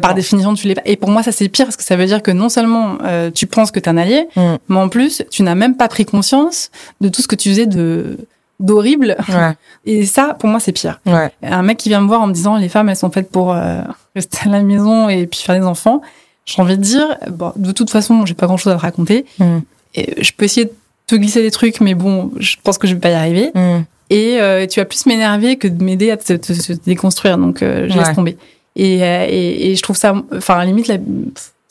par 0.00 0.14
définition, 0.14 0.54
tu 0.54 0.68
l'es 0.68 0.74
pas. 0.74 0.82
Et 0.84 0.96
pour 0.96 1.10
moi, 1.10 1.22
ça 1.22 1.32
c'est 1.32 1.48
pire 1.48 1.66
parce 1.66 1.76
que 1.76 1.82
ça 1.82 1.96
veut 1.96 2.06
dire 2.06 2.22
que 2.22 2.30
non 2.30 2.48
seulement 2.48 2.98
euh, 3.04 3.30
tu 3.30 3.46
penses 3.46 3.70
que 3.70 3.80
t'es 3.80 3.88
un 3.88 3.96
allié, 3.96 4.28
mm. 4.36 4.54
mais 4.68 4.76
en 4.76 4.88
plus, 4.88 5.22
tu 5.30 5.42
n'as 5.42 5.54
même 5.54 5.76
pas 5.76 5.88
pris 5.88 6.04
conscience 6.04 6.70
de 7.00 7.08
tout 7.08 7.22
ce 7.22 7.28
que 7.28 7.36
tu 7.36 7.50
faisais 7.50 7.66
de 7.66 8.18
d'horrible. 8.60 9.16
Ouais. 9.28 9.52
Et 9.84 10.06
ça, 10.06 10.36
pour 10.38 10.48
moi, 10.48 10.60
c'est 10.60 10.72
pire. 10.72 11.00
Ouais. 11.06 11.30
Un 11.42 11.62
mec 11.62 11.78
qui 11.78 11.88
vient 11.88 12.00
me 12.00 12.06
voir 12.06 12.22
en 12.22 12.26
me 12.26 12.32
disant 12.32 12.56
les 12.56 12.68
femmes, 12.68 12.88
elles 12.88 12.96
sont 12.96 13.10
faites 13.10 13.30
pour 13.30 13.52
euh, 13.52 13.82
rester 14.14 14.38
à 14.46 14.48
la 14.48 14.62
maison 14.62 15.08
et 15.08 15.26
puis 15.26 15.40
faire 15.40 15.58
des 15.58 15.66
enfants. 15.66 16.00
J'ai 16.46 16.60
envie 16.62 16.76
de 16.76 16.82
dire, 16.82 17.16
bon, 17.30 17.52
de 17.56 17.72
toute 17.72 17.90
façon, 17.90 18.26
j'ai 18.26 18.34
pas 18.34 18.46
grand 18.46 18.56
chose 18.56 18.72
à 18.72 18.76
te 18.76 18.82
raconter. 18.82 19.24
Mm. 19.38 19.58
Et 19.94 20.22
je 20.22 20.32
peux 20.32 20.44
essayer 20.44 20.66
de 20.66 20.72
te 21.06 21.16
glisser 21.16 21.42
des 21.42 21.50
trucs, 21.50 21.80
mais 21.80 21.94
bon, 21.94 22.30
je 22.38 22.56
pense 22.62 22.78
que 22.78 22.86
je 22.86 22.94
vais 22.94 23.00
pas 23.00 23.10
y 23.10 23.14
arriver. 23.14 23.50
Mm. 23.54 23.80
Et 24.10 24.40
euh, 24.40 24.66
tu 24.66 24.78
vas 24.78 24.86
plus 24.86 25.06
m'énerver 25.06 25.56
que 25.56 25.66
de 25.66 25.82
m'aider 25.82 26.10
à 26.10 26.16
te, 26.16 26.34
te, 26.34 26.72
déconstruire. 26.86 27.38
Donc, 27.38 27.58
je 27.60 27.98
laisse 27.98 28.14
tomber. 28.14 28.36
Euh, 28.78 29.26
et, 29.28 29.70
et, 29.70 29.76
je 29.76 29.82
trouve 29.82 29.96
ça, 29.96 30.14
enfin, 30.32 30.58
à 30.58 30.64
limite, 30.64 30.88
la, 30.88 30.98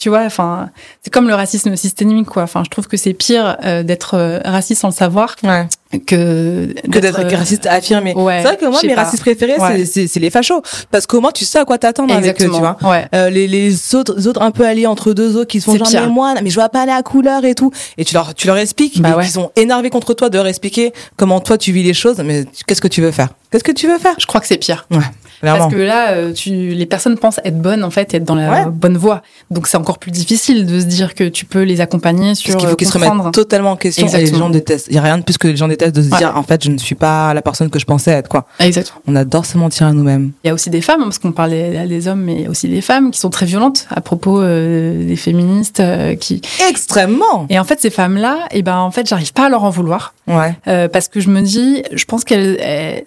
tu 0.03 0.09
vois, 0.09 0.23
enfin, 0.25 0.69
c'est 1.01 1.13
comme 1.13 1.29
le 1.29 1.33
racisme 1.33 1.77
systémique, 1.77 2.27
quoi. 2.27 2.43
Enfin, 2.43 2.63
je 2.65 2.69
trouve 2.69 2.87
que 2.87 2.97
c'est 2.97 3.13
pire 3.13 3.55
euh, 3.63 3.83
d'être 3.83 4.15
euh, 4.15 4.39
raciste 4.43 4.81
sans 4.81 4.89
le 4.89 4.93
savoir 4.93 5.37
ouais. 5.43 5.65
que 6.05 6.73
que 6.91 6.99
d'être 6.99 7.23
raciste 7.33 7.67
affirmé. 7.67 8.13
Ouais, 8.13 8.39
c'est 8.39 8.43
vrai 8.43 8.57
que 8.57 8.65
moi, 8.65 8.81
mes 8.83 8.95
racistes 8.95 9.21
préférés, 9.21 9.55
c'est, 9.85 10.07
c'est 10.07 10.19
les 10.19 10.29
fachos, 10.29 10.61
parce 10.91 11.07
qu'au 11.07 11.21
moins, 11.21 11.31
tu 11.31 11.45
sais 11.45 11.59
à 11.59 11.63
quoi 11.63 11.77
t'attendre 11.77 12.13
avec 12.13 12.41
eux, 12.41 12.49
tu 12.49 12.59
vois. 12.59 12.75
Ouais. 12.81 13.05
Euh, 13.15 13.29
les, 13.29 13.47
les 13.47 13.95
autres, 13.95 14.27
autres 14.27 14.41
un 14.41 14.51
peu 14.51 14.67
alliés 14.67 14.87
entre 14.87 15.13
deux 15.13 15.37
autres 15.37 15.47
qui 15.47 15.61
sont 15.61 15.77
genre 15.77 15.87
mais 15.93 16.07
moi, 16.07 16.33
mais 16.43 16.49
je 16.49 16.55
vois 16.55 16.67
pas 16.67 16.85
la 16.85 17.01
couleur 17.01 17.45
et 17.45 17.55
tout, 17.55 17.71
et 17.97 18.03
tu 18.03 18.13
leur, 18.13 18.33
tu 18.33 18.47
leur 18.47 18.57
expliques, 18.57 19.01
bah 19.01 19.17
ils 19.21 19.29
sont 19.29 19.51
énervés 19.55 19.89
contre 19.89 20.13
toi 20.13 20.29
de 20.29 20.37
leur 20.37 20.47
expliquer 20.47 20.91
comment 21.15 21.39
toi 21.39 21.57
tu 21.57 21.71
vis 21.71 21.83
les 21.83 21.93
choses, 21.93 22.17
mais 22.25 22.43
qu'est-ce 22.67 22.81
que 22.81 22.89
tu 22.89 23.01
veux 23.01 23.11
faire? 23.11 23.29
Qu'est-ce 23.51 23.63
que 23.63 23.71
tu 23.71 23.87
veux 23.87 23.99
faire? 23.99 24.15
Je 24.19 24.25
crois 24.25 24.41
que 24.41 24.47
c'est 24.47 24.57
pire. 24.57 24.85
Ouais. 24.91 24.97
Parce 25.43 25.73
que 25.73 25.79
là, 25.79 26.11
euh, 26.11 26.33
tu, 26.33 26.49
les 26.51 26.85
personnes 26.85 27.17
pensent 27.17 27.39
être 27.43 27.61
bonnes 27.61 27.83
en 27.83 27.89
fait, 27.89 28.13
et 28.13 28.17
être 28.17 28.23
dans 28.23 28.35
la 28.35 28.65
bonne 28.65 28.97
voie. 28.97 29.21
Donc 29.51 29.67
c'est 29.67 29.77
encore 29.77 29.99
plus 29.99 30.11
difficile 30.11 30.65
de 30.65 30.79
se 30.79 30.85
dire 30.85 31.15
que 31.15 31.25
tu 31.25 31.45
peux 31.45 31.63
les 31.63 31.81
accompagner 31.81 32.35
sur. 32.35 32.53
Parce 32.53 32.61
qu'il 32.61 32.69
faut 32.69 32.75
qu'ils 32.75 32.87
se 32.87 32.97
remettent 32.97 33.33
totalement 33.33 33.71
en 33.71 33.75
question. 33.75 34.07
Et 34.07 34.25
les 34.25 34.27
gens 34.27 34.49
détestent. 34.49 34.87
Il 34.89 34.95
y 34.95 34.97
a 34.97 35.01
rien 35.01 35.17
de 35.17 35.23
plus 35.23 35.37
que 35.37 35.47
les 35.47 35.57
gens 35.57 35.67
détestent 35.67 35.95
de 35.95 36.01
se 36.01 36.15
dire 36.15 36.33
en 36.35 36.43
fait 36.43 36.63
je 36.63 36.69
ne 36.69 36.77
suis 36.77 36.95
pas 36.95 37.33
la 37.33 37.41
personne 37.41 37.69
que 37.69 37.79
je 37.79 37.85
pensais 37.85 38.11
être 38.11 38.29
quoi. 38.29 38.45
Exactement. 38.59 39.01
On 39.07 39.15
adore 39.15 39.45
se 39.45 39.57
mentir 39.57 39.87
à 39.87 39.93
nous-mêmes. 39.93 40.31
Il 40.43 40.47
y 40.47 40.49
a 40.49 40.53
aussi 40.53 40.69
des 40.69 40.81
femmes 40.81 41.03
parce 41.03 41.19
qu'on 41.19 41.31
parlait 41.31 41.87
des 41.87 42.07
hommes, 42.07 42.21
mais 42.21 42.47
aussi 42.47 42.69
des 42.69 42.81
femmes 42.81 43.11
qui 43.11 43.19
sont 43.19 43.29
très 43.29 43.45
violentes 43.45 43.87
à 43.89 44.01
propos 44.01 44.41
euh, 44.41 45.05
des 45.05 45.15
féministes 45.15 45.79
euh, 45.79 46.15
qui. 46.15 46.41
Extrêmement. 46.69 47.47
Et 47.49 47.59
en 47.59 47.63
fait 47.63 47.79
ces 47.81 47.89
femmes 47.89 48.17
là, 48.17 48.39
et 48.51 48.59
eh 48.59 48.61
ben 48.61 48.77
en 48.77 48.91
fait 48.91 49.07
j'arrive 49.07 49.33
pas 49.33 49.47
à 49.47 49.49
leur 49.49 49.63
en 49.63 49.69
vouloir. 49.69 50.13
Ouais. 50.25 50.55
parce 50.87 51.09
que 51.09 51.19
je 51.19 51.29
me 51.29 51.41
dis, 51.41 51.83
je 51.91 52.05
pense 52.05 52.23
qu'elle, 52.23 52.57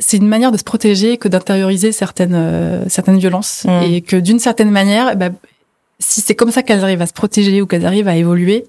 c'est 0.00 0.18
une 0.18 0.28
manière 0.28 0.52
de 0.52 0.58
se 0.58 0.64
protéger 0.64 1.16
que 1.16 1.28
d'intérioriser 1.28 1.90
certaines 1.90 2.25
certaines 2.88 3.18
violence 3.18 3.64
mm. 3.66 3.82
et 3.84 4.00
que 4.02 4.16
d'une 4.16 4.38
certaine 4.38 4.70
manière, 4.70 5.16
bah, 5.16 5.30
si 5.98 6.20
c'est 6.20 6.34
comme 6.34 6.50
ça 6.50 6.62
qu'elles 6.62 6.82
arrivent 6.82 7.02
à 7.02 7.06
se 7.06 7.12
protéger 7.12 7.62
ou 7.62 7.66
qu'elles 7.66 7.86
arrivent 7.86 8.08
à 8.08 8.16
évoluer, 8.16 8.64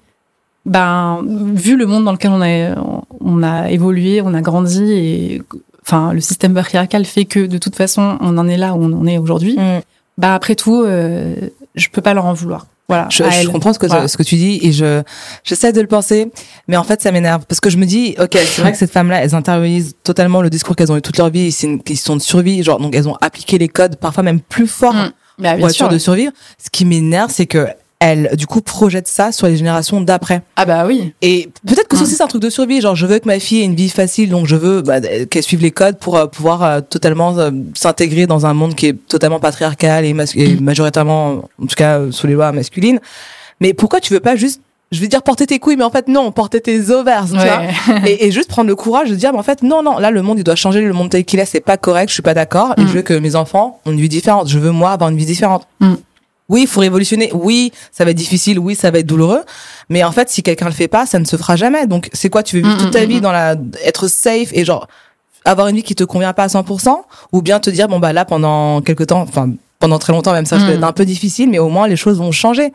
ben 0.66 1.24
vu 1.26 1.78
le 1.78 1.86
monde 1.86 2.03
dans 2.05 2.12
lequel 2.12 2.32
on 2.32 2.41
a 2.41 2.76
on 3.22 3.43
a 3.43 3.70
évolué, 3.70 4.22
on 4.22 4.34
a 4.34 4.41
grandi 4.41 4.91
et 4.91 5.41
enfin 5.82 6.14
le 6.14 6.20
système 6.20 6.53
patriarcal 6.53 7.05
fait 7.05 7.26
que 7.26 7.45
de 7.45 7.58
toute 7.58 7.76
façon 7.76 8.18
on 8.20 8.38
en 8.38 8.47
est 8.47 8.58
là 8.58 8.74
où 8.74 8.84
on 8.84 8.93
en 8.93 9.08
est 9.08 9.18
aujourd'hui. 9.18 9.58
Mm. 9.58 9.82
Bah 10.18 10.34
après 10.34 10.55
tout, 10.55 10.84
euh, 10.84 11.36
je 11.76 11.89
peux 11.89 12.01
pas 12.01 12.14
leur 12.14 12.26
en 12.26 12.34
vouloir. 12.34 12.66
Voilà, 12.90 13.08
je, 13.12 13.24
je 13.24 13.50
comprends 13.50 13.74
ce 13.74 13.80
que 13.80 13.88
ce 14.08 14.16
que 14.16 14.24
tu 14.24 14.36
dis 14.36 14.60
et 14.64 14.72
je 14.72 15.04
j'essaie 15.44 15.74
de 15.74 15.82
le 15.82 15.88
penser, 15.88 16.32
mais 16.70 16.78
en 16.78 16.86
fait 16.86 17.02
ça 17.02 17.12
m'énerve. 17.12 17.46
Parce 17.46 17.60
que 17.60 17.70
je 17.70 17.78
me 17.78 17.86
dis 17.86 18.16
ok 18.18 18.32
c'est 18.32 18.62
vrai 18.62 18.72
que 18.72 18.78
cette 18.78 18.92
femme 18.92 19.10
là 19.10 19.22
elles 19.22 19.36
intériorisent 19.36 19.96
totalement 20.04 20.42
le 20.42 20.50
discours 20.50 20.76
qu'elles 20.76 20.92
ont 20.92 20.96
eu 20.96 21.02
toute 21.02 21.18
leur 21.18 21.30
vie, 21.30 21.52
c'est 21.52 21.68
une 21.68 21.84
question 21.84 22.16
de 22.16 22.22
survie, 22.22 22.64
genre 22.64 22.80
donc 22.80 22.96
elles 22.96 23.10
ont 23.10 23.18
appliqué 23.20 23.58
les 23.58 23.68
codes 23.68 23.98
parfois 23.98 24.24
même 24.24 24.40
plus 24.40 24.68
fort 24.68 24.94
mmh. 24.94 25.12
bah, 25.40 25.58
pour 25.58 25.68
être 25.68 25.76
sûr. 25.76 25.90
de 25.90 25.98
survivre. 25.98 26.32
Ce 26.64 26.70
qui 26.70 26.86
m'énerve 26.86 27.30
c'est 27.30 27.46
que 27.46 27.68
elle, 28.00 28.30
du 28.36 28.45
coup, 28.45 28.62
projette 28.62 29.08
ça 29.08 29.32
sur 29.32 29.48
les 29.48 29.58
générations 29.58 30.02
d'après. 30.02 30.43
Ah 30.56 30.66
bah 30.66 30.86
oui. 30.86 31.14
Et 31.22 31.50
peut-être 31.66 31.88
que 31.88 31.95
ça 31.95 32.04
aussi 32.04 32.14
c'est 32.14 32.24
un 32.24 32.28
truc 32.28 32.41
de 32.41 32.50
survie, 32.50 32.80
genre 32.80 32.95
je 32.95 33.08
veux 33.08 33.18
que 33.18 33.28
ma 33.28 33.39
fille 33.39 33.62
ait 33.62 33.66
une 33.66 33.76
vie 33.76 33.89
facile, 33.89 34.30
donc 34.30 34.45
je 34.45 34.56
veux 34.56 34.82
bah, 34.82 35.02
qu'elle 35.02 35.43
suive 35.43 35.62
les 35.62 35.72
codes 35.72 35.98
pour 35.98 36.16
euh, 36.16 36.28
pouvoir 36.28 36.64
euh, 36.64 36.82
totalement 36.82 37.38
euh, 37.39 37.50
s'intégrer 37.74 38.28
dans 38.28 38.45
un 38.45 38.54
monde 38.54 38.76
qui 38.76 38.88
est 38.88 39.08
totalement 39.08 39.39
patriarcal 39.39 40.06
et, 40.06 40.16
et 40.36 40.56
majoritairement, 40.58 41.50
en 41.62 41.66
tout 41.66 41.76
cas, 41.76 42.02
sous 42.12 42.28
les 42.28 42.34
lois 42.34 42.52
masculines. 42.52 43.00
Mais 43.62 43.74
pourquoi 43.74 44.00
tu 44.00 44.14
veux 44.14 44.20
pas 44.20 44.36
juste 44.36 44.62
je 44.91 45.02
veux 45.02 45.08
dire 45.08 45.22
porter 45.22 45.45
tes 45.45 45.60
couilles, 45.60 45.76
mais 45.76 45.84
en 45.84 45.89
fait 45.89 46.08
non, 46.08 46.32
porter 46.32 46.62
tes 46.62 46.91
ovaires, 46.91 47.26
tu 47.26 47.34
vois, 47.34 47.64
et, 48.08 48.28
et, 48.28 48.32
juste 48.32 48.48
prendre 48.48 48.70
le 48.70 48.76
courage 48.76 49.10
de 49.10 49.16
dire, 49.16 49.34
mais 49.34 49.39
en 49.39 49.43
fait 49.43 49.62
non, 49.62 49.84
non, 49.84 49.98
là 49.98 50.12
le 50.12 50.22
monde 50.22 50.38
il 50.38 50.45
doit 50.45 50.56
changer, 50.56 50.80
le 50.80 50.93
monde 50.93 51.10
tel 51.10 51.26
qu'il 51.26 51.41
est, 51.41 51.45
c'est 51.45 51.60
pas 51.60 51.76
correct, 51.76 52.08
je 52.08 52.14
suis 52.14 52.24
pas 52.24 52.34
d'accord, 52.34 52.74
et 52.78 52.84
mm. 52.84 52.88
je 52.88 52.93
veux 52.93 53.02
que 53.02 53.14
mes 53.14 53.36
enfants 53.36 53.82
ont 53.86 53.91
une 53.91 54.00
vie 54.00 54.08
différente, 54.08 54.48
je 54.48 54.60
veux 54.60 54.72
moi 54.72 54.91
avoir 54.91 55.10
une 55.10 55.18
vie 55.18 55.26
différente. 55.26 55.68
Mm. 55.82 55.95
Oui, 56.50 56.62
il 56.62 56.68
faut 56.68 56.80
révolutionner. 56.80 57.32
Oui, 57.34 57.72
ça 57.91 58.06
va 58.06 58.12
être 58.12 58.18
difficile. 58.18 58.60
Oui, 58.60 58.76
ça 58.76 58.89
va 58.91 59.00
être 59.00 59.06
douloureux. 59.06 59.43
Mais 59.89 60.04
en 60.04 60.12
fait, 60.12 60.30
si 60.30 60.43
quelqu'un 60.43 60.68
le 60.68 60.72
fait 60.72 60.88
pas, 60.88 61.06
ça 61.06 61.20
ne 61.20 61.26
se 61.26 61.36
fera 61.36 61.56
jamais. 61.56 61.88
Donc, 61.88 62.10
c'est 62.14 62.30
quoi 62.30 62.43
Tu 62.43 62.58
veux 62.58 62.68
vivre 62.68 62.82
toute 62.82 62.91
ta 62.91 63.06
vie 63.06 63.22
dans 63.22 63.32
la, 63.32 63.56
être 63.84 64.08
safe 64.08 64.50
et 64.54 64.64
genre 64.64 64.88
avoir 65.45 65.68
une 65.68 65.76
vie 65.78 65.84
qui 65.84 65.95
te 65.95 66.04
convient 66.04 66.34
pas 66.34 66.43
à 66.43 66.48
100% 66.48 66.95
ou 67.32 67.41
bien 67.41 67.60
te 67.60 67.70
dire 67.70 67.88
bon 67.88 68.00
bah 68.00 68.14
là 68.14 68.26
pendant 68.26 68.82
quelques 68.82 69.08
temps 69.08 69.22
enfin 69.22 69.50
pendant 69.80 69.98
très 69.98 70.12
longtemps 70.12 70.34
même 70.34 70.45
ça 70.45 70.58
va 70.58 70.72
être 70.72 70.84
un 70.84 70.91
peu 70.91 71.06
difficile 71.06 71.50
mais 71.50 71.60
au 71.60 71.70
moins 71.70 71.88
les 71.88 71.95
choses 71.95 72.18
vont 72.18 72.32
changer 72.32 72.74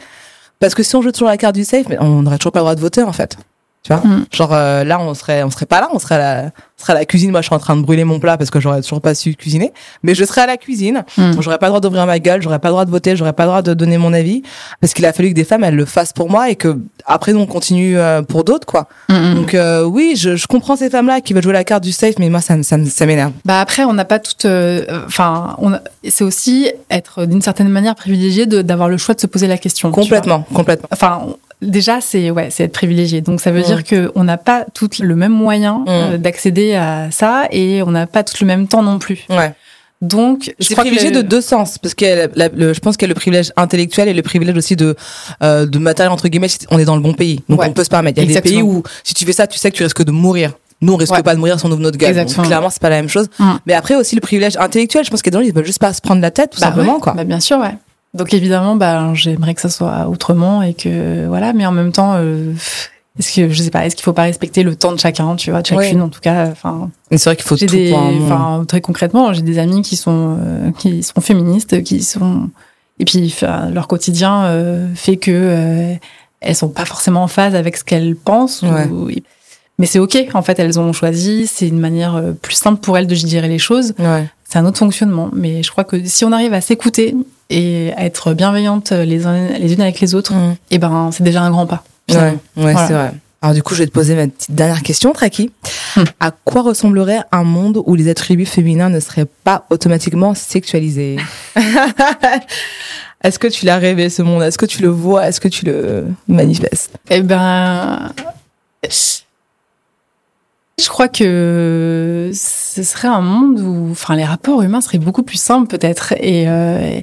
parce 0.58 0.74
que 0.74 0.82
si 0.82 0.96
on 0.96 1.02
joue 1.02 1.12
toujours 1.12 1.28
la 1.28 1.36
carte 1.36 1.54
du 1.54 1.64
safe 1.64 1.86
on 2.00 2.22
n'aurait 2.22 2.38
toujours 2.38 2.52
pas 2.52 2.60
le 2.60 2.64
droit 2.64 2.74
de 2.74 2.80
voter 2.80 3.02
en 3.02 3.12
fait 3.12 3.36
tu 3.82 3.92
vois 3.92 4.02
mm. 4.04 4.26
genre 4.32 4.52
euh, 4.52 4.84
là 4.84 5.00
on 5.00 5.12
serait 5.14 5.42
on 5.42 5.50
serait 5.50 5.66
pas 5.66 5.80
là 5.80 5.88
on 5.92 5.98
serait 5.98 6.14
à 6.14 6.18
la, 6.18 6.50
serait 6.82 6.92
à 6.92 6.96
la 6.96 7.04
cuisine. 7.04 7.30
Moi 7.30 7.40
je 7.40 7.46
suis 7.46 7.54
en 7.54 7.58
train 7.58 7.76
de 7.76 7.82
brûler 7.82 8.04
mon 8.04 8.20
plat 8.20 8.36
parce 8.36 8.50
que 8.50 8.60
j'aurais 8.60 8.82
toujours 8.82 9.00
pas 9.00 9.14
su 9.14 9.34
cuisiner. 9.34 9.72
Mais 10.02 10.14
je 10.14 10.24
serais 10.24 10.42
à 10.42 10.46
la 10.46 10.56
cuisine. 10.56 11.04
Mm. 11.16 11.40
j'aurais 11.40 11.58
pas 11.58 11.66
le 11.66 11.70
droit 11.70 11.80
d'ouvrir 11.80 12.06
ma 12.06 12.18
gueule 12.18 12.42
j'aurais 12.42 12.58
pas 12.58 12.68
le 12.68 12.72
droit 12.72 12.84
de 12.84 12.90
voter 12.90 13.16
j'aurais 13.16 13.32
pas 13.32 13.44
le 13.44 13.48
droit 13.48 13.62
de 13.62 13.74
donner 13.74 13.98
mon 13.98 14.12
avis 14.12 14.42
parce 14.80 14.94
qu'il 14.94 15.04
a 15.06 15.12
fallu 15.12 15.30
que 15.30 15.34
des 15.34 15.44
femmes 15.44 15.64
elles 15.64 15.74
le 15.74 15.84
fassent 15.84 16.12
pour 16.12 16.30
moi 16.30 16.50
et 16.50 16.56
que 16.56 16.78
après 17.06 17.34
on 17.34 17.46
continue 17.46 17.98
euh, 17.98 18.22
pour 18.22 18.44
d'autres 18.44 18.66
quoi. 18.66 18.88
Mm, 19.08 19.34
donc 19.34 19.54
euh, 19.54 19.84
oui 19.84 20.14
je, 20.16 20.36
je, 20.36 20.46
comprends 20.46 20.76
ces 20.76 20.90
femmes 20.90 21.08
là 21.08 21.20
qui 21.20 21.32
veulent 21.32 21.42
jouer 21.42 21.52
la 21.52 21.64
carte 21.64 21.82
du 21.82 21.92
safe 21.92 22.14
mais 22.18 22.28
moi 22.28 22.40
ça 22.40 22.62
ça, 22.62 22.76
ça 22.84 23.06
m'énerve. 23.06 23.32
Bah 23.44 23.60
après 23.60 23.84
on 23.84 23.94
n'a 23.94 24.04
pas 24.04 24.20
toute 24.20 24.46
enfin 25.06 25.56
on 25.58 25.72
c'est 26.08 26.24
aussi 26.24 26.70
être 26.90 27.26
d'une 27.26 27.42
certaine 27.42 27.68
manière 27.68 27.96
privilégié 27.96 28.46
d'avoir 28.46 28.88
le 28.88 28.96
choix 28.96 29.14
de 29.14 29.20
se 29.20 29.26
poser 29.26 29.48
la 29.48 29.58
question 29.58 29.90
complètement 29.90 30.46
complètement. 30.52 30.88
Enfin 30.92 31.26
Déjà, 31.62 32.00
c'est 32.00 32.30
ouais, 32.30 32.48
c'est 32.50 32.64
être 32.64 32.72
privilégié. 32.72 33.20
Donc 33.20 33.40
ça 33.40 33.52
veut 33.52 33.62
dire 33.62 33.84
que 33.84 34.10
on 34.14 34.24
n'a 34.24 34.36
pas 34.36 34.66
tout 34.74 34.90
le 35.00 35.14
même 35.14 35.32
moyen 35.32 35.84
euh, 35.88 36.18
d'accéder 36.18 36.74
à 36.74 37.10
ça 37.10 37.44
et 37.50 37.82
on 37.82 37.92
n'a 37.92 38.06
pas 38.06 38.24
tout 38.24 38.36
le 38.40 38.46
même 38.46 38.66
temps 38.66 38.82
non 38.82 38.98
plus. 38.98 39.20
Ouais. 39.30 39.54
Donc, 40.02 40.52
je 40.58 40.72
crois 40.72 40.82
privilégié 40.82 41.12
de 41.12 41.22
deux 41.22 41.40
sens 41.40 41.78
parce 41.78 41.94
que 41.94 42.04
je 42.04 42.80
pense 42.80 42.96
qu'il 42.96 43.06
y 43.06 43.10
a 43.10 43.14
le 43.14 43.14
privilège 43.14 43.52
intellectuel 43.56 44.08
et 44.08 44.12
le 44.12 44.22
privilège 44.22 44.56
aussi 44.56 44.74
de 44.74 44.96
euh, 45.44 45.64
de 45.64 45.78
matériel 45.78 46.12
entre 46.12 46.26
guillemets. 46.26 46.48
On 46.72 46.78
est 46.80 46.84
dans 46.84 46.96
le 46.96 47.02
bon 47.02 47.14
pays, 47.14 47.40
donc 47.48 47.62
on 47.64 47.72
peut 47.72 47.84
se 47.84 47.88
permettre. 47.88 48.20
Il 48.20 48.28
y 48.28 48.36
a 48.36 48.40
des 48.40 48.50
pays 48.50 48.62
où 48.62 48.82
si 49.04 49.14
tu 49.14 49.24
fais 49.24 49.32
ça, 49.32 49.46
tu 49.46 49.58
sais 49.58 49.70
que 49.70 49.76
tu 49.76 49.84
risques 49.84 50.04
de 50.04 50.10
mourir. 50.10 50.54
Nous, 50.80 50.92
on 50.92 50.96
risque 50.96 51.22
pas 51.22 51.34
de 51.34 51.38
mourir 51.38 51.60
si 51.60 51.66
on 51.66 51.70
ouvre 51.70 51.80
notre 51.80 51.96
gueule. 51.96 52.16
Donc, 52.16 52.44
clairement, 52.44 52.68
c'est 52.68 52.82
pas 52.82 52.90
la 52.90 52.96
même 52.96 53.08
chose. 53.08 53.28
Mais 53.66 53.74
après 53.74 53.94
aussi 53.94 54.16
le 54.16 54.20
privilège 54.20 54.56
intellectuel. 54.56 55.04
Je 55.04 55.10
pense 55.10 55.22
qu'il 55.22 55.32
y 55.32 55.36
a 55.36 55.38
des 55.38 55.44
gens 55.44 55.48
ils 55.48 55.54
veulent 55.54 55.64
juste 55.64 55.78
pas 55.78 55.92
se 55.92 56.00
prendre 56.00 56.20
la 56.20 56.32
tête 56.32 56.50
tout 56.50 56.60
bah 56.60 56.66
simplement 56.66 56.98
quoi. 56.98 57.12
Bah 57.14 57.22
bien 57.22 57.38
sûr, 57.38 57.58
ouais. 57.58 57.76
Donc 58.14 58.34
évidemment, 58.34 58.76
bah, 58.76 59.14
j'aimerais 59.14 59.54
que 59.54 59.60
ça 59.60 59.70
soit 59.70 60.06
autrement 60.08 60.62
et 60.62 60.74
que 60.74 61.26
voilà, 61.26 61.52
mais 61.52 61.64
en 61.64 61.72
même 61.72 61.92
temps, 61.92 62.14
euh, 62.16 62.52
est-ce 63.18 63.34
que 63.34 63.48
je 63.48 63.62
sais 63.62 63.70
pas, 63.70 63.86
est-ce 63.86 63.96
qu'il 63.96 64.04
faut 64.04 64.12
pas 64.12 64.22
respecter 64.22 64.62
le 64.62 64.76
temps 64.76 64.92
de 64.92 64.98
chacun, 64.98 65.34
tu 65.36 65.50
vois, 65.50 65.62
de 65.62 65.66
chacune 65.66 66.02
en 66.02 66.08
tout 66.08 66.20
cas. 66.20 66.48
Enfin, 66.50 66.90
c'est 67.10 67.24
vrai 67.24 67.36
qu'il 67.36 67.44
faut 67.44 67.56
tout. 67.56 67.66
Des, 67.66 67.94
enfin, 67.94 68.64
très 68.68 68.80
concrètement, 68.80 69.32
j'ai 69.32 69.42
des 69.42 69.58
amis 69.58 69.82
qui 69.82 69.96
sont 69.96 70.36
euh, 70.38 70.70
qui 70.78 71.02
sont 71.02 71.20
féministes, 71.20 71.82
qui 71.82 72.02
sont 72.02 72.50
et 72.98 73.04
puis 73.04 73.34
leur 73.72 73.88
quotidien 73.88 74.44
euh, 74.44 74.88
fait 74.94 75.16
que 75.16 75.30
euh, 75.32 75.94
elles 76.40 76.56
sont 76.56 76.68
pas 76.68 76.84
forcément 76.84 77.22
en 77.22 77.28
phase 77.28 77.54
avec 77.54 77.76
ce 77.76 77.84
qu'elles 77.84 78.16
pensent. 78.16 78.62
Ou, 78.62 79.10
mais 79.78 79.86
c'est 79.86 79.98
ok, 79.98 80.16
en 80.34 80.42
fait, 80.42 80.58
elles 80.58 80.78
ont 80.78 80.92
choisi. 80.92 81.46
C'est 81.46 81.66
une 81.66 81.80
manière 81.80 82.16
euh, 82.16 82.32
plus 82.32 82.54
simple 82.54 82.80
pour 82.80 82.96
elles 82.98 83.06
de 83.06 83.14
gérer 83.14 83.48
les 83.48 83.58
choses. 83.58 83.94
Ouais. 83.98 84.28
C'est 84.44 84.58
un 84.58 84.66
autre 84.66 84.78
fonctionnement. 84.78 85.30
Mais 85.32 85.62
je 85.62 85.70
crois 85.70 85.84
que 85.84 86.04
si 86.04 86.24
on 86.24 86.32
arrive 86.32 86.52
à 86.52 86.60
s'écouter 86.60 87.16
et 87.52 87.92
à 87.96 88.04
être 88.04 88.34
bienveillante 88.34 88.90
les, 88.92 89.18
les 89.58 89.72
unes 89.72 89.80
avec 89.80 90.00
les 90.00 90.14
autres, 90.14 90.34
mm. 90.34 90.52
et 90.52 90.56
eh 90.72 90.78
ben 90.78 91.10
c'est 91.12 91.24
déjà 91.24 91.42
un 91.42 91.50
grand 91.50 91.66
pas. 91.66 91.84
Ouais, 92.10 92.36
ouais 92.56 92.74
c'est 92.86 92.92
vrai. 92.92 93.12
Alors 93.42 93.54
du 93.56 93.62
coup, 93.62 93.74
je 93.74 93.80
vais 93.80 93.86
te 93.88 93.92
poser 93.92 94.14
ma 94.14 94.28
petite 94.28 94.54
dernière 94.54 94.82
question, 94.82 95.12
Traki. 95.12 95.50
Hmm. 95.96 96.04
À 96.20 96.30
quoi 96.30 96.62
ressemblerait 96.62 97.22
un 97.32 97.42
monde 97.42 97.82
où 97.86 97.96
les 97.96 98.08
attributs 98.08 98.46
féminins 98.46 98.88
ne 98.88 99.00
seraient 99.00 99.26
pas 99.26 99.66
automatiquement 99.68 100.32
sexualisés? 100.34 101.16
Est-ce 103.24 103.40
que 103.40 103.48
tu 103.48 103.66
l'as 103.66 103.78
rêvé 103.78 104.10
ce 104.10 104.22
monde? 104.22 104.44
Est-ce 104.44 104.58
que 104.58 104.66
tu 104.66 104.80
le 104.80 104.88
vois? 104.88 105.26
Est-ce 105.26 105.40
que 105.40 105.48
tu 105.48 105.64
le 105.64 106.06
manifestes? 106.28 106.96
Eh 107.10 107.22
ben, 107.22 108.12
je 110.80 110.88
crois 110.88 111.08
que 111.08 112.30
ce 112.32 112.82
serait 112.84 113.08
un 113.08 113.20
monde 113.20 113.60
où, 113.60 113.88
enfin, 113.90 114.14
les 114.14 114.24
rapports 114.24 114.62
humains 114.62 114.80
seraient 114.80 114.98
beaucoup 114.98 115.24
plus 115.24 115.40
simples 115.40 115.68
peut-être. 115.68 116.14
Et 116.20 116.48
euh, 116.48 117.00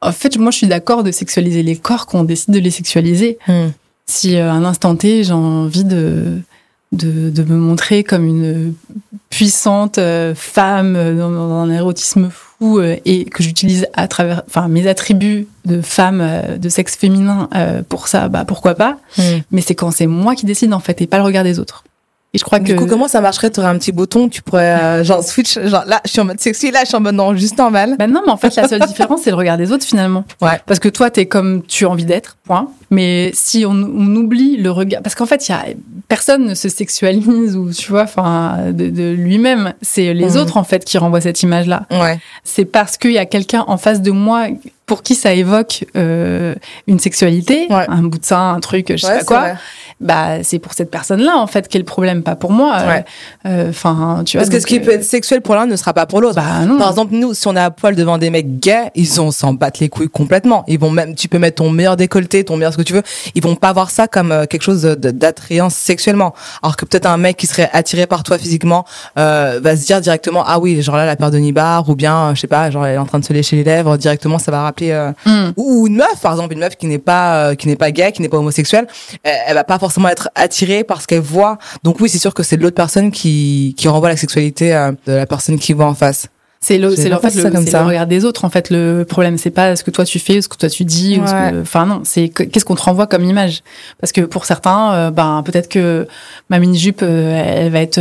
en 0.00 0.12
fait, 0.12 0.36
moi, 0.38 0.50
je 0.50 0.58
suis 0.58 0.66
d'accord 0.66 1.02
de 1.02 1.10
sexualiser 1.10 1.62
les 1.62 1.76
corps 1.76 2.06
quand 2.06 2.20
on 2.20 2.24
décide 2.24 2.54
de 2.54 2.58
les 2.58 2.70
sexualiser. 2.70 3.38
Hmm. 3.46 3.68
Si 4.06 4.36
à 4.36 4.46
euh, 4.46 4.52
un 4.52 4.64
instant 4.64 4.96
T, 4.96 5.24
j'ai 5.24 5.32
envie 5.32 5.84
de, 5.84 6.38
de, 6.92 7.30
de 7.30 7.42
me 7.42 7.56
montrer 7.56 8.04
comme 8.04 8.24
une 8.24 8.74
puissante 9.28 9.98
euh, 9.98 10.34
femme 10.34 10.94
dans, 10.94 11.30
dans, 11.30 11.52
un 11.52 11.70
érotisme 11.70 12.30
fou 12.30 12.80
et 12.80 13.24
que 13.26 13.42
j'utilise 13.42 13.86
à 13.92 14.08
travers, 14.08 14.42
enfin, 14.46 14.68
mes 14.68 14.86
attributs 14.88 15.46
de 15.64 15.80
femme 15.80 16.58
de 16.58 16.68
sexe 16.68 16.96
féminin 16.96 17.48
pour 17.88 18.08
ça, 18.08 18.28
bah 18.28 18.44
pourquoi 18.44 18.74
pas. 18.74 18.98
Hmm. 19.16 19.38
Mais 19.52 19.60
c'est 19.60 19.74
quand 19.74 19.90
c'est 19.90 20.08
moi 20.08 20.34
qui 20.34 20.46
décide 20.46 20.72
en 20.72 20.80
fait 20.80 21.00
et 21.02 21.06
pas 21.06 21.18
le 21.18 21.24
regard 21.24 21.44
des 21.44 21.60
autres. 21.60 21.84
Et 22.34 22.38
je 22.38 22.44
crois 22.44 22.58
du 22.58 22.74
que. 22.74 22.78
coup, 22.78 22.86
comment 22.86 23.08
ça 23.08 23.22
marcherait 23.22 23.50
Tu 23.50 23.58
aurais 23.60 23.70
un 23.70 23.78
petit 23.78 23.92
bouton, 23.92 24.28
tu 24.28 24.42
pourrais 24.42 24.78
euh, 24.78 25.04
genre 25.04 25.22
switch, 25.24 25.58
genre 25.64 25.84
là, 25.86 26.02
je 26.04 26.10
suis 26.10 26.20
en 26.20 26.26
mode 26.26 26.40
sexy, 26.40 26.70
là, 26.70 26.80
je 26.82 26.88
suis 26.88 26.96
en 26.96 27.00
mode 27.00 27.14
non, 27.14 27.34
juste 27.34 27.56
normal. 27.56 27.96
Ben 27.98 28.10
non, 28.10 28.20
mais 28.26 28.32
en 28.32 28.36
fait, 28.36 28.54
la 28.54 28.68
seule 28.68 28.80
différence, 28.80 29.22
c'est 29.22 29.30
le 29.30 29.36
regard 29.36 29.56
des 29.56 29.72
autres 29.72 29.84
finalement. 29.84 30.24
Ouais. 30.42 30.60
Parce 30.66 30.78
que 30.78 30.90
toi, 30.90 31.10
t'es 31.10 31.26
comme 31.26 31.62
tu 31.62 31.86
as 31.86 31.88
envie 31.88 32.04
d'être, 32.04 32.36
point. 32.44 32.68
Mais 32.90 33.30
si 33.32 33.64
on, 33.64 33.70
on 33.70 34.14
oublie 34.16 34.58
le 34.58 34.70
regard, 34.70 35.02
parce 35.02 35.14
qu'en 35.14 35.26
fait, 35.26 35.48
il 35.48 35.52
y 35.52 35.54
a 35.54 35.64
personne 36.08 36.46
ne 36.46 36.54
se 36.54 36.68
sexualise 36.68 37.56
ou 37.56 37.70
tu 37.70 37.90
vois, 37.90 38.02
enfin, 38.02 38.72
de, 38.72 38.88
de 38.88 39.12
lui-même. 39.12 39.74
C'est 39.82 40.14
les 40.14 40.30
mhm. 40.30 40.36
autres 40.36 40.56
en 40.56 40.64
fait 40.64 40.84
qui 40.84 40.98
renvoient 40.98 41.20
cette 41.20 41.42
image-là. 41.42 41.86
Ouais. 41.90 42.18
C'est 42.44 42.64
parce 42.64 42.96
qu'il 42.96 43.12
y 43.12 43.18
a 43.18 43.26
quelqu'un 43.26 43.64
en 43.68 43.76
face 43.76 44.02
de 44.02 44.10
moi 44.10 44.46
pour 44.86 45.02
qui 45.02 45.14
ça 45.14 45.34
évoque 45.34 45.84
euh, 45.96 46.54
une 46.86 46.98
sexualité, 46.98 47.68
un 47.70 48.02
bout 48.02 48.18
de 48.18 48.24
sein, 48.24 48.54
un 48.54 48.60
truc, 48.60 48.86
je 48.90 48.96
sais 49.04 49.18
pas 49.18 49.24
quoi 49.24 49.52
bah 50.00 50.44
c'est 50.44 50.58
pour 50.60 50.74
cette 50.74 50.90
personne-là 50.90 51.36
en 51.36 51.46
fait 51.46 51.66
qu'est 51.66 51.78
le 51.78 51.84
problème, 51.84 52.22
pas 52.22 52.36
pour 52.36 52.52
moi. 52.52 52.76
Euh, 52.78 53.00
euh, 53.46 53.70
enfin, 53.70 54.22
tu 54.24 54.36
vois. 54.36 54.44
Parce 54.44 54.54
que 54.54 54.60
ce 54.60 54.66
qui 54.66 54.78
peut 54.78 54.92
être 54.92 55.04
sexuel 55.04 55.40
pour 55.40 55.54
l'un 55.54 55.66
ne 55.66 55.76
sera 55.76 55.92
pas 55.92 56.06
pour 56.06 56.20
l'autre. 56.20 56.36
Bah, 56.36 56.64
non. 56.66 56.78
Par 56.78 56.90
exemple, 56.90 57.14
nous, 57.14 57.34
si 57.34 57.48
on 57.48 57.56
est 57.56 57.60
à 57.60 57.70
poil 57.70 57.96
devant 57.96 58.16
des 58.16 58.30
mecs 58.30 58.60
gays, 58.60 58.90
ils 58.94 59.20
ont 59.20 59.30
s'en 59.30 59.54
battent 59.54 59.80
les 59.80 59.88
couilles 59.88 60.08
complètement. 60.08 60.64
Ils 60.68 60.78
vont 60.78 60.90
même, 60.90 61.14
tu 61.14 61.28
peux 61.28 61.38
mettre 61.38 61.56
ton 61.56 61.70
meilleur 61.70 61.96
décolleté, 61.96 62.44
ton 62.44 62.56
meilleur 62.56 62.72
ce 62.72 62.78
que 62.78 62.82
tu 62.82 62.92
veux, 62.92 63.02
ils 63.34 63.42
vont 63.42 63.56
pas 63.56 63.72
voir 63.72 63.90
ça 63.90 64.06
comme 64.06 64.30
euh, 64.30 64.46
quelque 64.46 64.62
chose 64.62 64.82
d'attrayant 64.82 65.70
sexuellement. 65.70 66.34
Alors 66.62 66.76
que 66.76 66.84
peut-être 66.84 67.06
un 67.06 67.16
mec 67.16 67.36
qui 67.36 67.46
serait 67.46 67.70
attiré 67.72 68.06
par 68.06 68.22
toi 68.22 68.38
physiquement 68.38 68.84
euh, 69.18 69.58
va 69.62 69.76
se 69.76 69.84
dire 69.84 70.00
directement 70.00 70.44
ah 70.46 70.58
oui 70.58 70.80
genre 70.82 70.96
là 70.96 71.06
la 71.06 71.16
paire 71.16 71.30
de 71.30 71.38
nibar 71.38 71.88
ou 71.88 71.94
bien 71.94 72.34
je 72.34 72.40
sais 72.40 72.46
pas 72.46 72.70
genre 72.70 72.86
elle 72.86 72.94
est 72.94 72.98
en 72.98 73.06
train 73.06 73.18
de 73.18 73.24
se 73.24 73.32
lécher 73.32 73.56
les 73.56 73.64
lèvres 73.64 73.96
directement 73.96 74.38
ça 74.38 74.50
va 74.50 74.62
rappeler 74.62 74.92
mm. 75.24 75.52
ou, 75.56 75.86
une 75.86 75.96
meuf 75.96 76.20
par 76.20 76.32
exemple 76.32 76.52
une 76.52 76.60
meuf 76.60 76.76
qui 76.76 76.86
n'est 76.86 76.98
pas 76.98 77.54
qui 77.56 77.68
n'est 77.68 77.76
pas 77.76 77.90
gay 77.90 78.12
qui 78.12 78.22
n'est 78.22 78.28
pas 78.28 78.38
homosexuelle 78.38 78.86
elle, 79.22 79.34
elle 79.48 79.54
va 79.54 79.64
pas 79.64 79.78
forcément 79.78 79.87
être 80.08 80.30
attirée 80.34 80.84
par 80.84 81.00
ce 81.02 81.06
qu'elle 81.06 81.20
voit. 81.20 81.58
Donc 81.82 82.00
oui, 82.00 82.08
c'est 82.08 82.18
sûr 82.18 82.34
que 82.34 82.42
c'est 82.42 82.56
l'autre 82.56 82.76
personne 82.76 83.10
qui, 83.10 83.74
qui 83.76 83.88
renvoie 83.88 84.08
la 84.08 84.16
sexualité 84.16 84.74
euh, 84.74 84.92
de 85.06 85.12
la 85.12 85.26
personne 85.26 85.58
qui 85.58 85.72
voit 85.72 85.86
en 85.86 85.94
face. 85.94 86.28
C'est 86.60 86.76
le, 86.76 86.94
c'est 86.96 87.12
en 87.12 87.20
fait 87.20 87.34
le, 87.36 87.42
le, 87.44 87.86
regard 87.86 88.06
des 88.08 88.24
autres. 88.24 88.44
En 88.44 88.50
fait, 88.50 88.70
le 88.70 89.04
problème 89.08 89.38
c'est 89.38 89.50
pas 89.50 89.76
ce 89.76 89.84
que 89.84 89.92
toi 89.92 90.04
tu 90.04 90.18
fais, 90.18 90.42
ce 90.42 90.48
que 90.48 90.56
toi 90.56 90.68
tu 90.68 90.84
dis, 90.84 91.20
enfin 91.60 91.86
non, 91.86 92.00
c'est 92.04 92.28
qu'est-ce 92.28 92.64
qu'on 92.64 92.74
te 92.74 92.82
renvoie 92.82 93.06
comme 93.06 93.24
image? 93.24 93.62
Parce 94.00 94.10
que 94.10 94.22
pour 94.22 94.44
certains, 94.44 94.92
euh, 94.92 95.10
ben 95.12 95.42
peut-être 95.44 95.68
que 95.68 96.08
ma 96.50 96.58
mini 96.58 96.76
jupe, 96.76 97.00
euh, 97.02 97.42
elle 97.46 97.70
va 97.70 97.80
être, 97.80 98.00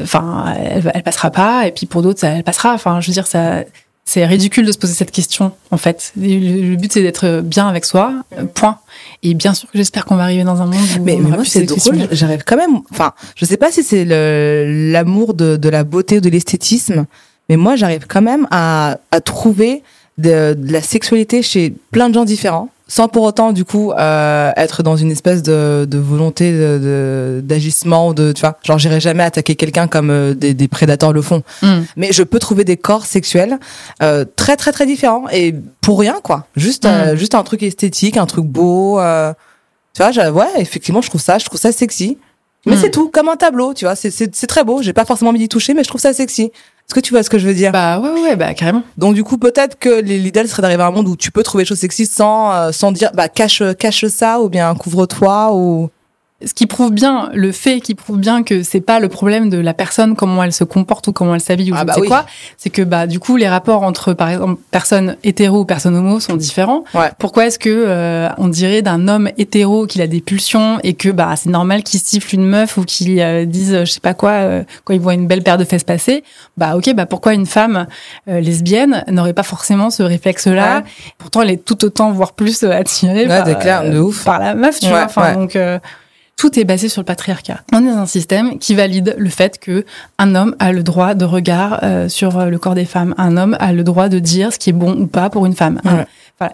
enfin, 0.00 0.54
elle, 0.58 0.90
elle, 0.94 1.02
passera 1.02 1.30
pas, 1.30 1.66
et 1.66 1.72
puis 1.72 1.84
pour 1.84 2.00
d'autres, 2.00 2.24
elle 2.24 2.42
passera. 2.42 2.72
Enfin, 2.72 3.02
je 3.02 3.08
veux 3.08 3.12
dire, 3.12 3.26
ça, 3.26 3.64
c'est 4.04 4.24
ridicule 4.26 4.66
de 4.66 4.72
se 4.72 4.78
poser 4.78 4.94
cette 4.94 5.10
question, 5.10 5.52
en 5.70 5.76
fait. 5.76 6.12
Le, 6.16 6.76
but, 6.76 6.92
c'est 6.92 7.02
d'être 7.02 7.40
bien 7.40 7.68
avec 7.68 7.84
soi, 7.84 8.14
point. 8.54 8.78
Et 9.24 9.34
bien 9.34 9.54
sûr 9.54 9.70
que 9.70 9.78
j'espère 9.78 10.04
qu'on 10.04 10.16
va 10.16 10.24
arriver 10.24 10.42
dans 10.42 10.60
un 10.62 10.66
monde 10.66 10.80
où 10.98 11.02
mais, 11.04 11.16
mais 11.16 11.30
moi, 11.30 11.44
c'est 11.44 11.62
drôle. 11.62 12.08
J'arrive 12.10 12.42
quand 12.44 12.56
même. 12.56 12.80
Enfin, 12.90 13.12
je 13.36 13.44
sais 13.44 13.56
pas 13.56 13.70
si 13.70 13.84
c'est 13.84 14.04
l'amour 14.04 15.34
de, 15.34 15.56
de 15.56 15.68
la 15.68 15.84
beauté 15.84 16.18
ou 16.18 16.20
de 16.20 16.28
l'esthétisme, 16.28 17.06
mais 17.48 17.56
moi, 17.56 17.76
j'arrive 17.76 18.06
quand 18.08 18.22
même 18.22 18.48
à, 18.50 18.98
à 19.10 19.20
trouver 19.20 19.82
de, 20.18 20.54
de, 20.54 20.72
la 20.72 20.82
sexualité 20.82 21.42
chez 21.42 21.72
plein 21.92 22.08
de 22.08 22.14
gens 22.14 22.24
différents 22.24 22.68
sans 22.92 23.08
pour 23.08 23.22
autant 23.22 23.52
du 23.52 23.64
coup 23.64 23.90
euh, 23.92 24.52
être 24.54 24.82
dans 24.82 24.96
une 24.96 25.10
espèce 25.10 25.42
de, 25.42 25.86
de 25.90 25.96
volonté 25.96 26.52
d'agissement 27.40 28.12
de, 28.12 28.24
de, 28.24 28.32
tu 28.32 28.42
vois 28.42 28.58
genre 28.62 28.78
j'irai 28.78 29.00
jamais 29.00 29.22
attaquer 29.22 29.54
quelqu'un 29.54 29.88
comme 29.88 30.10
euh, 30.10 30.34
des, 30.34 30.52
des, 30.52 30.68
prédateurs 30.68 31.14
le 31.14 31.22
font 31.22 31.42
mm. 31.62 31.80
mais 31.96 32.12
je 32.12 32.22
peux 32.22 32.38
trouver 32.38 32.64
des 32.64 32.76
corps 32.76 33.06
sexuels 33.06 33.58
euh, 34.02 34.26
très 34.36 34.56
très 34.56 34.72
très 34.72 34.84
différents 34.84 35.24
et 35.30 35.54
pour 35.80 36.00
rien 36.00 36.16
quoi 36.22 36.46
juste 36.54 36.84
euh, 36.84 37.14
mm. 37.14 37.16
juste 37.16 37.34
un 37.34 37.42
truc 37.44 37.62
esthétique 37.62 38.18
un 38.18 38.26
truc 38.26 38.44
beau 38.44 39.00
euh, 39.00 39.32
tu 39.94 40.02
vois 40.02 40.30
ouais 40.30 40.50
effectivement 40.58 41.00
je 41.00 41.08
trouve 41.08 41.22
ça 41.22 41.38
je 41.38 41.46
trouve 41.46 41.58
ça 41.58 41.72
sexy 41.72 42.18
mais 42.66 42.76
mm. 42.76 42.78
c'est 42.78 42.90
tout 42.90 43.08
comme 43.08 43.28
un 43.28 43.36
tableau 43.36 43.74
tu 43.74 43.84
vois 43.84 43.96
c'est 43.96 44.10
c'est 44.10 44.46
très 44.46 44.64
beau 44.64 44.82
j'ai 44.82 44.92
pas 44.92 45.04
forcément 45.04 45.30
envie 45.30 45.40
d'y 45.40 45.48
toucher 45.48 45.74
mais 45.74 45.82
je 45.82 45.88
trouve 45.88 46.00
ça 46.00 46.12
sexy 46.12 46.52
est-ce 46.92 46.94
que 47.00 47.00
tu 47.00 47.14
vois 47.14 47.22
ce 47.22 47.30
que 47.30 47.38
je 47.38 47.46
veux 47.46 47.54
dire? 47.54 47.72
Bah 47.72 48.00
ouais, 48.00 48.20
ouais, 48.20 48.36
bah 48.36 48.52
carrément. 48.54 48.82
Donc 48.98 49.14
du 49.14 49.24
coup, 49.24 49.38
peut-être 49.38 49.78
que 49.78 50.00
l'idéal 50.00 50.46
serait 50.46 50.60
d'arriver 50.60 50.82
à 50.82 50.88
un 50.88 50.90
monde 50.90 51.08
où 51.08 51.16
tu 51.16 51.30
peux 51.30 51.42
trouver 51.42 51.64
des 51.64 51.68
choses 51.68 51.78
sexy 51.78 52.04
sans, 52.04 52.52
euh, 52.52 52.72
sans 52.72 52.92
dire, 52.92 53.12
bah 53.14 53.28
cache, 53.28 53.62
cache 53.78 54.04
ça 54.06 54.40
ou 54.40 54.48
bien 54.50 54.74
couvre-toi 54.74 55.54
ou. 55.54 55.88
Ce 56.44 56.54
qui 56.54 56.66
prouve 56.66 56.92
bien 56.92 57.30
le 57.34 57.52
fait 57.52 57.80
qui 57.80 57.94
prouve 57.94 58.18
bien 58.18 58.42
que 58.42 58.62
c'est 58.62 58.80
pas 58.80 59.00
le 59.00 59.08
problème 59.08 59.50
de 59.50 59.58
la 59.58 59.74
personne 59.74 60.16
comment 60.16 60.42
elle 60.42 60.52
se 60.52 60.64
comporte 60.64 61.08
ou 61.08 61.12
comment 61.12 61.34
elle 61.34 61.40
s'habille 61.40 61.72
ou 61.72 61.76
ah 61.76 61.84
bah 61.84 61.94
quoi. 62.06 62.26
C'est 62.56 62.70
que 62.70 62.82
bah 62.82 63.06
du 63.06 63.18
coup 63.18 63.36
les 63.36 63.48
rapports 63.48 63.82
entre 63.82 64.12
par 64.12 64.28
exemple 64.28 64.60
personnes 64.70 65.16
hétéro 65.24 65.60
ou 65.60 65.64
personnes 65.64 65.96
homo 65.96 66.20
sont 66.20 66.36
différents. 66.36 66.84
Pourquoi 67.18 67.46
est-ce 67.46 67.58
que 67.58 67.70
euh, 67.70 68.28
on 68.38 68.48
dirait 68.48 68.82
d'un 68.82 69.08
homme 69.08 69.30
hétéro 69.38 69.86
qu'il 69.86 70.02
a 70.02 70.06
des 70.06 70.20
pulsions 70.20 70.78
et 70.82 70.94
que 70.94 71.08
bah 71.08 71.34
c'est 71.36 71.50
normal 71.50 71.82
qu'il 71.82 72.00
siffle 72.00 72.34
une 72.34 72.46
meuf 72.46 72.76
ou 72.76 72.84
qu'il 72.84 73.20
euh, 73.20 73.44
dise 73.44 73.80
je 73.80 73.90
sais 73.90 74.00
pas 74.00 74.14
quoi 74.14 74.30
euh, 74.30 74.62
quand 74.84 74.94
il 74.94 75.00
voit 75.00 75.14
une 75.14 75.26
belle 75.26 75.42
paire 75.42 75.58
de 75.58 75.64
fesses 75.64 75.84
passer? 75.84 76.24
Bah 76.56 76.76
ok 76.76 76.94
bah 76.94 77.06
pourquoi 77.06 77.34
une 77.34 77.46
femme 77.46 77.86
lesbienne 78.26 79.04
n'aurait 79.08 79.32
pas 79.32 79.42
forcément 79.42 79.90
ce 79.90 80.02
réflexe 80.02 80.46
là 80.46 80.82
pourtant 81.18 81.42
elle 81.42 81.50
est 81.50 81.64
tout 81.64 81.84
autant 81.84 82.12
voire 82.12 82.32
plus 82.32 82.62
attirée 82.64 83.26
par, 83.26 83.44
par 84.24 84.38
la 84.38 84.54
meuf 84.54 84.80
tu 84.80 84.88
vois. 84.88 85.04
Enfin 85.04 85.34
donc 85.34 85.56
tout 86.36 86.58
est 86.58 86.64
basé 86.64 86.88
sur 86.88 87.00
le 87.00 87.04
patriarcat. 87.04 87.60
On 87.72 87.84
est 87.84 87.90
dans 87.90 87.98
un 87.98 88.06
système 88.06 88.58
qui 88.58 88.74
valide 88.74 89.14
le 89.16 89.30
fait 89.30 89.58
que 89.58 89.84
un 90.18 90.34
homme 90.34 90.56
a 90.58 90.72
le 90.72 90.82
droit 90.82 91.14
de 91.14 91.24
regard 91.24 91.80
euh, 91.82 92.08
sur 92.08 92.38
euh, 92.38 92.46
le 92.46 92.58
corps 92.58 92.74
des 92.74 92.84
femmes. 92.84 93.14
Un 93.16 93.36
homme 93.36 93.56
a 93.60 93.72
le 93.72 93.84
droit 93.84 94.08
de 94.08 94.18
dire 94.18 94.52
ce 94.52 94.58
qui 94.58 94.70
est 94.70 94.72
bon 94.72 94.92
ou 94.98 95.06
pas 95.06 95.30
pour 95.30 95.46
une 95.46 95.54
femme. 95.54 95.80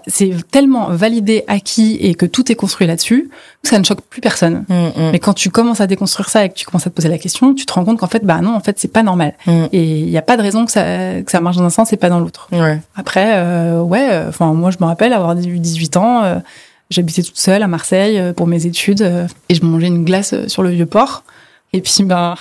c'est 0.06 0.32
tellement 0.50 0.88
validé, 0.90 1.44
acquis 1.46 1.96
et 2.02 2.14
que 2.14 2.26
tout 2.26 2.52
est 2.52 2.54
construit 2.54 2.86
là-dessus 2.86 3.30
que 3.62 3.68
ça 3.70 3.78
ne 3.78 3.84
choque 3.84 4.02
plus 4.02 4.20
personne. 4.20 4.64
Mm, 4.68 4.74
mm. 4.74 5.10
Mais 5.12 5.18
quand 5.18 5.32
tu 5.32 5.48
commences 5.48 5.80
à 5.80 5.86
déconstruire 5.86 6.28
ça 6.28 6.44
et 6.44 6.50
que 6.50 6.54
tu 6.54 6.66
commences 6.66 6.86
à 6.86 6.90
te 6.90 6.94
poser 6.94 7.08
la 7.08 7.18
question, 7.18 7.54
tu 7.54 7.64
te 7.64 7.72
rends 7.72 7.86
compte 7.86 7.98
qu'en 7.98 8.06
fait, 8.06 8.24
bah 8.24 8.40
non, 8.42 8.54
en 8.54 8.60
fait, 8.60 8.78
c'est 8.78 8.92
pas 8.92 9.02
normal. 9.02 9.34
Mm. 9.46 9.64
Et 9.72 10.00
il 10.00 10.10
n'y 10.10 10.18
a 10.18 10.22
pas 10.22 10.36
de 10.36 10.42
raison 10.42 10.66
que 10.66 10.72
ça, 10.72 10.82
que 11.22 11.30
ça 11.30 11.40
marche 11.40 11.56
dans 11.56 11.64
un 11.64 11.70
sens 11.70 11.92
et 11.94 11.96
pas 11.96 12.10
dans 12.10 12.20
l'autre. 12.20 12.48
Après, 12.94 13.38
euh, 13.38 13.80
ouais, 13.80 14.24
enfin, 14.28 14.52
moi, 14.52 14.70
je 14.70 14.76
me 14.80 14.84
rappelle 14.84 15.14
avoir 15.14 15.34
eu 15.38 15.58
18 15.58 15.96
ans. 15.96 16.42
J'habitais 16.90 17.22
toute 17.22 17.36
seule 17.36 17.62
à 17.62 17.66
Marseille 17.66 18.18
euh, 18.18 18.32
pour 18.32 18.46
mes 18.46 18.64
études 18.64 19.02
euh, 19.02 19.26
et 19.50 19.54
je 19.54 19.62
mangeais 19.62 19.88
une 19.88 20.04
glace 20.04 20.32
euh, 20.32 20.48
sur 20.48 20.62
le 20.62 20.70
vieux 20.70 20.86
port. 20.86 21.22
Et 21.74 21.82
puis, 21.82 22.02
ben, 22.02 22.34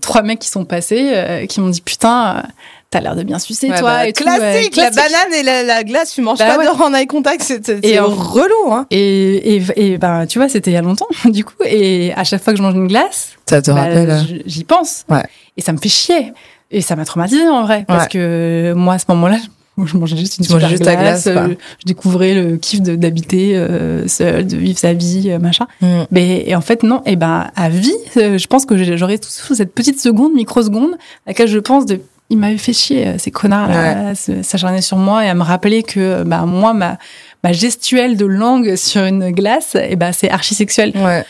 trois 0.00 0.22
mecs 0.22 0.38
qui 0.38 0.48
sont 0.48 0.64
passés 0.64 1.44
qui 1.48 1.60
m'ont 1.60 1.70
dit 1.70 1.80
Putain, 1.80 2.44
t'as 2.90 3.00
l'air 3.00 3.16
de 3.16 3.24
bien 3.24 3.40
sucer, 3.40 3.66
toi. 3.66 3.82
Bah, 3.82 4.06
et 4.06 4.12
classique, 4.12 4.76
la 4.76 4.90
banane 4.90 5.34
et 5.34 5.42
la, 5.42 5.82
glace, 5.82 6.12
tu 6.12 6.22
manges 6.22 6.38
bah 6.38 6.56
pas 6.56 6.64
de 6.64 6.82
en 6.82 6.94
eye 6.94 7.08
contact, 7.08 7.42
c'est 7.42 7.98
relou. 7.98 8.72
Hein. 8.72 8.86
Et, 8.92 9.56
et, 9.56 9.62
et 9.74 9.98
ben, 9.98 10.24
tu 10.26 10.38
vois, 10.38 10.48
c'était 10.48 10.70
il 10.70 10.74
y 10.74 10.76
a 10.76 10.82
longtemps, 10.82 11.08
du 11.24 11.44
coup. 11.44 11.54
Et 11.64 12.12
à 12.14 12.22
chaque 12.22 12.44
fois 12.44 12.52
que 12.52 12.58
je 12.58 12.62
mange 12.62 12.76
une 12.76 12.86
glace, 12.86 13.30
ça 13.48 13.60
te 13.60 13.72
bah, 13.72 13.82
rappelle. 13.82 14.42
J'y 14.46 14.62
pense. 14.62 15.04
Ouais. 15.08 15.24
Et 15.56 15.62
ça 15.62 15.72
me 15.72 15.78
fait 15.78 15.88
chier. 15.88 16.32
Et 16.70 16.80
ça 16.80 16.94
m'a 16.94 17.04
traumatisé 17.04 17.48
en 17.48 17.64
vrai. 17.64 17.84
Parce 17.88 18.06
que 18.06 18.72
moi, 18.76 18.94
à 18.94 18.98
ce 19.00 19.06
moment-là, 19.08 19.38
je 19.86 19.96
mangeais 19.96 20.16
juste 20.16 20.38
une 20.38 20.44
super 20.44 20.68
juste 20.68 20.82
glace. 20.82 21.26
Euh, 21.26 21.48
je 21.78 21.86
découvrais 21.86 22.34
le 22.34 22.56
kiff 22.56 22.80
d'habiter 22.80 23.56
euh, 23.56 24.06
seul, 24.08 24.46
de 24.46 24.56
vivre 24.56 24.78
sa 24.78 24.92
vie, 24.92 25.30
euh, 25.30 25.38
machin. 25.38 25.66
Mm. 25.80 26.02
Mais 26.10 26.44
et 26.46 26.54
en 26.54 26.60
fait 26.60 26.82
non. 26.82 27.02
Et 27.06 27.16
ben 27.16 27.50
à 27.56 27.68
vie, 27.68 27.92
je 28.14 28.46
pense 28.46 28.66
que 28.66 28.96
j'aurais 28.96 29.18
tout 29.18 29.54
cette 29.54 29.74
petite 29.74 30.00
seconde, 30.00 30.32
microseconde, 30.34 30.94
à 31.26 31.30
laquelle 31.30 31.48
je 31.48 31.58
pense 31.58 31.86
de 31.86 32.00
il 32.32 32.38
m'avait 32.38 32.58
fait 32.58 32.72
chier 32.72 33.18
ces 33.18 33.32
connards 33.32 33.68
là, 33.68 34.14
s'acharner 34.14 34.82
sur 34.82 34.98
moi 34.98 35.24
et 35.24 35.28
à 35.28 35.34
me 35.34 35.42
rappeler 35.42 35.82
que 35.82 36.22
bah 36.22 36.46
moi 36.46 36.72
ma 36.72 36.96
ma 37.42 37.52
gestuelle 37.52 38.16
de 38.16 38.24
langue 38.24 38.76
sur 38.76 39.02
une 39.02 39.32
glace 39.32 39.74
et 39.74 39.96
ben 39.96 40.12
c'est 40.12 40.30
archi 40.30 40.54
sexuel. 40.54 40.92
Ouais. 40.94 41.24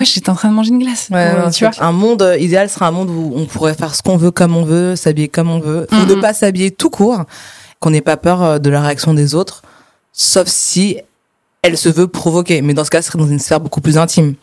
Ouais, 0.00 0.06
j'étais 0.06 0.30
en 0.30 0.34
train 0.34 0.48
de 0.48 0.54
manger 0.54 0.70
une 0.70 0.80
glace. 0.80 1.10
tu 1.54 1.64
vois. 1.64 1.72
Un 1.80 1.92
monde 1.92 2.36
idéal 2.38 2.68
sera 2.68 2.88
un 2.88 2.90
monde 2.90 3.10
où 3.10 3.32
on 3.34 3.46
pourrait 3.46 3.74
faire 3.74 3.94
ce 3.94 4.02
qu'on 4.02 4.16
veut 4.16 4.30
comme 4.30 4.56
on 4.56 4.64
veut, 4.64 4.96
s'habiller 4.96 5.28
comme 5.28 5.50
on 5.50 5.58
veut, 5.58 5.86
ou 5.92 6.06
ne 6.06 6.14
pas 6.20 6.34
s'habiller 6.34 6.70
tout 6.70 6.90
court 6.90 7.24
qu'on 7.82 7.90
n'ait 7.90 8.00
pas 8.00 8.16
peur 8.16 8.42
euh, 8.42 8.58
de 8.58 8.70
la 8.70 8.80
réaction 8.80 9.12
des 9.12 9.34
autres, 9.34 9.62
sauf 10.12 10.46
si 10.46 10.98
elle 11.60 11.76
se 11.76 11.88
veut 11.90 12.08
provoquer. 12.08 12.62
Mais 12.62 12.72
dans 12.72 12.84
ce 12.84 12.90
cas, 12.90 13.02
ce 13.02 13.08
serait 13.08 13.18
dans 13.18 13.28
une 13.28 13.40
sphère 13.40 13.60
beaucoup 13.60 13.82
plus 13.82 13.98
intime. 13.98 14.34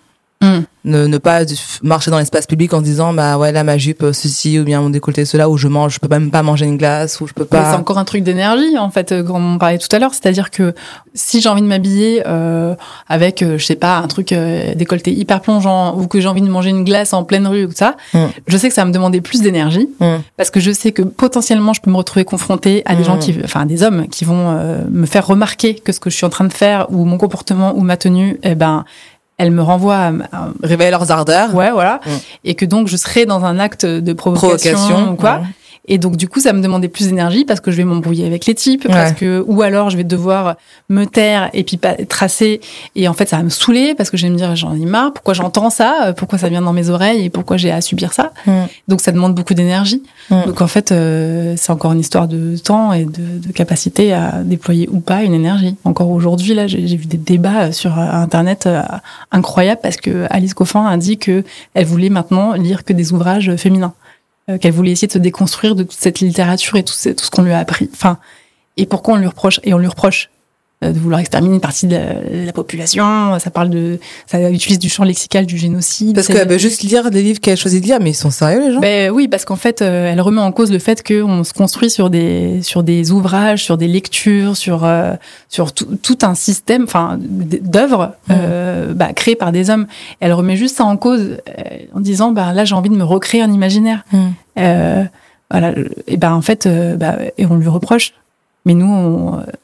Mm. 0.42 0.60
Ne, 0.86 1.08
ne, 1.08 1.18
pas 1.18 1.42
marcher 1.84 2.12
dans 2.12 2.18
l'espace 2.20 2.48
public 2.48 2.74
en 2.74 2.82
disant 2.82 3.12
bah 3.12 3.38
ouais 3.38 3.52
là 3.52 3.66
ma 3.66 3.78
jupe 3.78 4.04
euh, 4.04 4.14
ceci 4.14 4.58
ou 4.58 4.64
bien 4.64 4.80
mon 4.80 4.90
décolleté 4.90 5.26
cela 5.26 5.50
où 5.50 5.58
je 5.58 5.68
mange 5.68 5.96
je 5.96 6.00
peux 6.00 6.08
même 6.08 6.32
pas 6.32 6.42
manger 6.44 6.66
une 6.66 6.78
glace 6.78 7.20
ou 7.20 7.28
je 7.28 7.34
peux 7.34 7.44
pas 7.44 7.72
c'est 7.72 7.78
encore 7.78 7.98
un 7.98 8.06
truc 8.06 8.24
d'énergie 8.24 8.78
en 8.78 8.90
fait 8.90 9.12
euh, 9.12 9.22
comme 9.22 9.56
on 9.56 9.58
parlait 9.58 9.78
tout 9.78 9.94
à 9.94 10.00
l'heure 10.00 10.14
c'est-à-dire 10.14 10.50
que 10.50 10.74
si 11.14 11.42
j'ai 11.42 11.50
envie 11.50 11.62
de 11.62 11.68
m'habiller 11.68 12.24
euh, 12.26 12.76
avec 13.10 13.44
je 13.44 13.62
sais 13.62 13.76
pas 13.76 13.98
un 13.98 14.08
truc 14.08 14.34
décolleté 14.76 15.12
hyper 15.12 15.42
plongeant 15.42 15.98
ou 15.98 16.08
que 16.08 16.22
j'ai 16.22 16.30
envie 16.30 16.42
de 16.42 16.48
manger 16.48 16.70
une 16.70 16.86
glace 16.86 17.12
en 17.12 17.26
pleine 17.26 17.46
rue 17.46 17.66
ou 17.66 17.68
tout 17.68 17.76
ça 17.76 17.98
mm. 18.14 18.20
je 18.48 18.58
sais 18.58 18.70
que 18.70 18.74
ça 18.74 18.84
va 18.84 18.88
me 18.88 18.94
demander 18.94 19.20
plus 19.20 19.42
d'énergie 19.42 19.90
mm. 20.00 20.20
parce 20.38 20.50
que 20.50 20.62
je 20.62 20.72
sais 20.72 20.94
que 20.94 21.02
potentiellement 21.02 21.74
je 21.74 21.82
peux 21.82 21.92
me 21.92 21.98
retrouver 21.98 22.24
confrontée 22.24 22.84
à 22.86 22.96
des 22.96 23.04
gens 23.04 23.18
qui 23.18 23.36
enfin 23.44 23.66
des 23.66 23.84
hommes 23.84 24.08
qui 24.08 24.24
vont 24.24 24.58
me 24.90 25.06
faire 25.06 25.28
remarquer 25.28 25.76
que 25.76 25.92
ce 25.92 26.00
que 26.00 26.10
je 26.10 26.16
suis 26.16 26.26
en 26.26 26.30
train 26.30 26.46
de 26.46 26.54
faire 26.54 26.90
ou 26.90 27.04
mon 27.04 27.18
comportement 27.18 27.76
ou 27.76 27.82
ma 27.82 27.98
tenue 27.98 28.40
eh 28.44 28.56
ben 28.56 28.86
elles 29.40 29.52
me 29.52 29.64
renvoient 29.64 30.12
à, 30.32 30.50
révéler 30.62 30.92
leurs 30.92 31.12
ardeurs. 31.12 31.56
Ouais, 31.56 31.72
voilà. 31.72 32.02
Et 32.44 32.54
que 32.54 32.66
donc 32.66 32.88
je 32.88 32.98
serais 32.98 33.26
dans 33.26 33.46
un 33.46 33.58
acte 33.58 33.86
de 33.86 34.14
provocation, 34.14 35.14
ou 35.14 35.16
quoi. 35.16 35.42
Et 35.90 35.98
donc 35.98 36.16
du 36.16 36.30
coup, 36.30 36.40
ça 36.40 36.54
me 36.54 36.62
demandait 36.62 36.88
plus 36.88 37.08
d'énergie 37.08 37.46
parce 37.46 37.60
que 37.60 37.72
je 37.72 37.78
vais 37.78 37.84
m'embrouiller 37.84 38.26
avec 38.26 38.46
les 38.46 38.56
types, 38.56 38.88
parce 38.88 39.14
que 39.14 39.44
ou 39.48 39.62
alors 39.64 39.90
je 39.90 39.98
vais 39.98 40.04
devoir 40.04 40.56
me 40.88 41.06
taire 41.06 41.50
et 41.54 41.64
puis 41.64 41.78
pas 41.78 41.96
tracer. 42.08 42.62
Et 42.96 43.08
en 43.08 43.14
fait, 43.14 43.28
ça 43.28 43.38
va 43.38 43.44
me 43.44 43.50
saouler 43.50 43.96
parce 43.96 44.10
que 44.10 44.18
je 44.18 44.28
vais 44.28 44.32
me 44.32 44.38
dire 44.38 44.56
j'en 44.56 44.76
ai 44.76 44.86
marre. 44.86 45.14
Pourquoi 45.14 45.34
j'entends 45.34 45.70
ça? 45.70 46.14
Pourquoi 46.16 46.38
ça 46.38 46.48
vient 46.48 46.62
dans 46.62 46.74
mes 46.74 46.90
oreilles? 46.90 47.26
Et 47.26 47.30
pourquoi 47.30 47.58
j'ai 47.58 47.72
à 47.72 47.82
subir 47.82 48.14
ça? 48.14 48.32
Mm. 48.46 48.52
Donc 48.88 49.02
ça 49.02 49.12
demande 49.12 49.34
beaucoup 49.34 49.56
d'énergie. 49.56 50.04
Mm. 50.30 50.46
Donc 50.46 50.62
en 50.62 50.68
fait, 50.68 50.92
euh, 50.92 51.56
c'est 51.58 51.72
encore 51.72 51.92
une 51.92 52.00
histoire 52.00 52.28
de 52.28 52.56
temps 52.58 52.94
et 52.94 53.06
de, 53.06 53.48
de, 53.48 53.52
capacité 53.52 54.14
à 54.14 54.44
déployer 54.44 54.88
ou 54.92 55.00
pas 55.00 55.24
une 55.24 55.34
énergie. 55.34 55.76
Encore 55.86 56.12
aujourd'hui, 56.12 56.54
là, 56.54 56.68
j'ai 56.68 56.80
vu 56.80 57.08
des 57.08 57.18
débats 57.18 57.72
sur 57.72 57.98
Internet 57.98 58.68
euh, 58.68 58.82
incroyables 59.32 59.82
parce 59.82 59.98
que 59.98 60.28
Alice 60.30 60.54
Coffin 60.54 60.86
a 60.86 60.98
dit 60.98 61.18
que 61.18 61.44
elle 61.74 61.86
voulait 61.86 62.10
maintenant 62.10 62.54
lire 62.54 62.84
que 62.84 62.94
des 62.94 63.12
ouvrages 63.12 63.56
féminins. 63.56 63.94
Euh, 64.50 64.58
qu'elle 64.58 64.72
voulait 64.72 64.92
essayer 64.92 65.08
de 65.08 65.14
se 65.14 65.20
déconstruire 65.20 65.76
de 65.76 65.84
toute 65.84 66.00
cette 66.00 66.22
littérature 66.22 66.76
et 66.78 66.84
tout, 66.84 66.94
ce 66.94 67.30
qu'on 67.30 67.44
lui 67.44 67.52
a 67.52 67.60
appris. 67.60 67.90
Enfin, 67.94 68.18
et 68.78 68.88
pourquoi 68.88 69.14
on 69.14 69.18
lui 69.18 69.28
reproche 69.28 69.60
Et 69.64 69.74
on 69.74 69.78
lui 69.78 69.88
reproche 69.88 70.30
de 70.82 70.98
vouloir 70.98 71.20
exterminer 71.20 71.56
une 71.56 71.62
partie 71.62 71.88
de 71.88 71.98
la, 72.46 72.54
population. 72.54 73.38
Ça 73.40 73.50
parle 73.50 73.70
de, 73.70 74.00
ça 74.28 74.50
utilise 74.50 74.80
du 74.80 74.88
champ 74.88 75.04
lexical 75.04 75.46
du 75.46 75.58
génocide. 75.58 76.16
Parce 76.16 76.28
qu'elle 76.28 76.48
veut 76.48 76.58
juste 76.58 76.84
lire 76.84 77.12
des 77.12 77.22
livres 77.22 77.42
qu'elle 77.42 77.54
a 77.54 77.58
choisi 77.58 77.82
de 77.82 77.86
lire, 77.86 78.00
mais 78.00 78.12
ils 78.12 78.16
sont 78.16 78.32
sérieux 78.32 78.62
les 78.66 78.74
gens? 78.74 78.80
Ben 78.80 79.12
oui, 79.12 79.28
parce 79.28 79.44
qu'en 79.44 79.58
fait, 79.58 79.82
euh, 79.82 80.12
elle 80.12 80.22
remet 80.22 80.40
en 80.40 80.54
cause 80.54 80.72
le 80.72 80.80
fait 80.80 81.06
qu'on 81.06 81.44
se 81.44 81.54
construit 81.54 81.90
sur 81.90 82.10
des 82.10 82.62
sur 82.62 82.84
des 82.84 83.12
ouvrages, 83.12 83.64
sur 83.64 83.78
des 83.78 83.88
lectures, 83.88 84.56
sur 84.56 84.86
euh, 84.86 85.16
sur 85.50 85.74
tout, 85.74 85.98
tout, 86.02 86.18
un 86.22 86.34
système, 86.34 86.84
enfin 86.84 87.18
d'œuvres 87.20 88.14
mmh. 88.30 88.94
bah, 88.94 89.12
créées 89.14 89.36
par 89.36 89.52
des 89.52 89.70
hommes. 89.70 89.86
Elle 90.22 90.32
remet 90.32 90.56
juste 90.56 90.78
ça 90.78 90.86
en 90.86 90.96
cause 90.96 91.38
en 91.94 92.00
disant, 92.00 92.32
bah 92.32 92.54
là 92.54 92.64
j'ai 92.64 92.76
envie 92.76 92.90
de 92.90 92.96
me 92.96 93.04
recréer 93.04 93.42
un 93.42 93.52
imaginaire. 93.52 94.06
Mmh. 94.14 95.08
voilà, 95.52 95.74
et 96.08 96.18
ben 96.18 96.34
en 96.34 96.42
fait, 96.42 96.70
bah, 96.98 97.18
et 97.38 97.46
on 97.46 97.56
lui 97.56 97.68
reproche 97.68 98.14
mais 98.66 98.74
nous, 98.74 98.88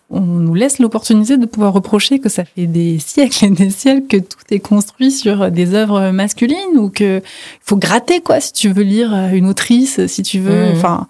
on, 0.09 0.19
nous 0.21 0.53
laisse 0.53 0.79
l'opportunité 0.79 1.37
de 1.37 1.45
pouvoir 1.45 1.73
reprocher 1.73 2.19
que 2.19 2.29
ça 2.29 2.45
fait 2.45 2.65
des 2.65 2.99
siècles 2.99 3.45
et 3.45 3.49
des 3.49 3.69
siècles 3.69 4.07
que 4.07 4.17
tout 4.17 4.39
est 4.49 4.59
construit 4.59 5.11
sur 5.11 5.51
des 5.51 5.73
œuvres 5.73 6.11
masculines 6.11 6.77
ou 6.77 6.89
que 6.89 7.21
faut 7.61 7.77
gratter 7.77 8.21
quoi 8.21 8.39
si 8.39 8.53
tu 8.53 8.69
veux 8.69 8.83
lire 8.83 9.13
une 9.33 9.47
autrice, 9.47 10.05
si 10.07 10.23
tu 10.23 10.39
veux. 10.39 10.73
Mmh. 10.73 11.05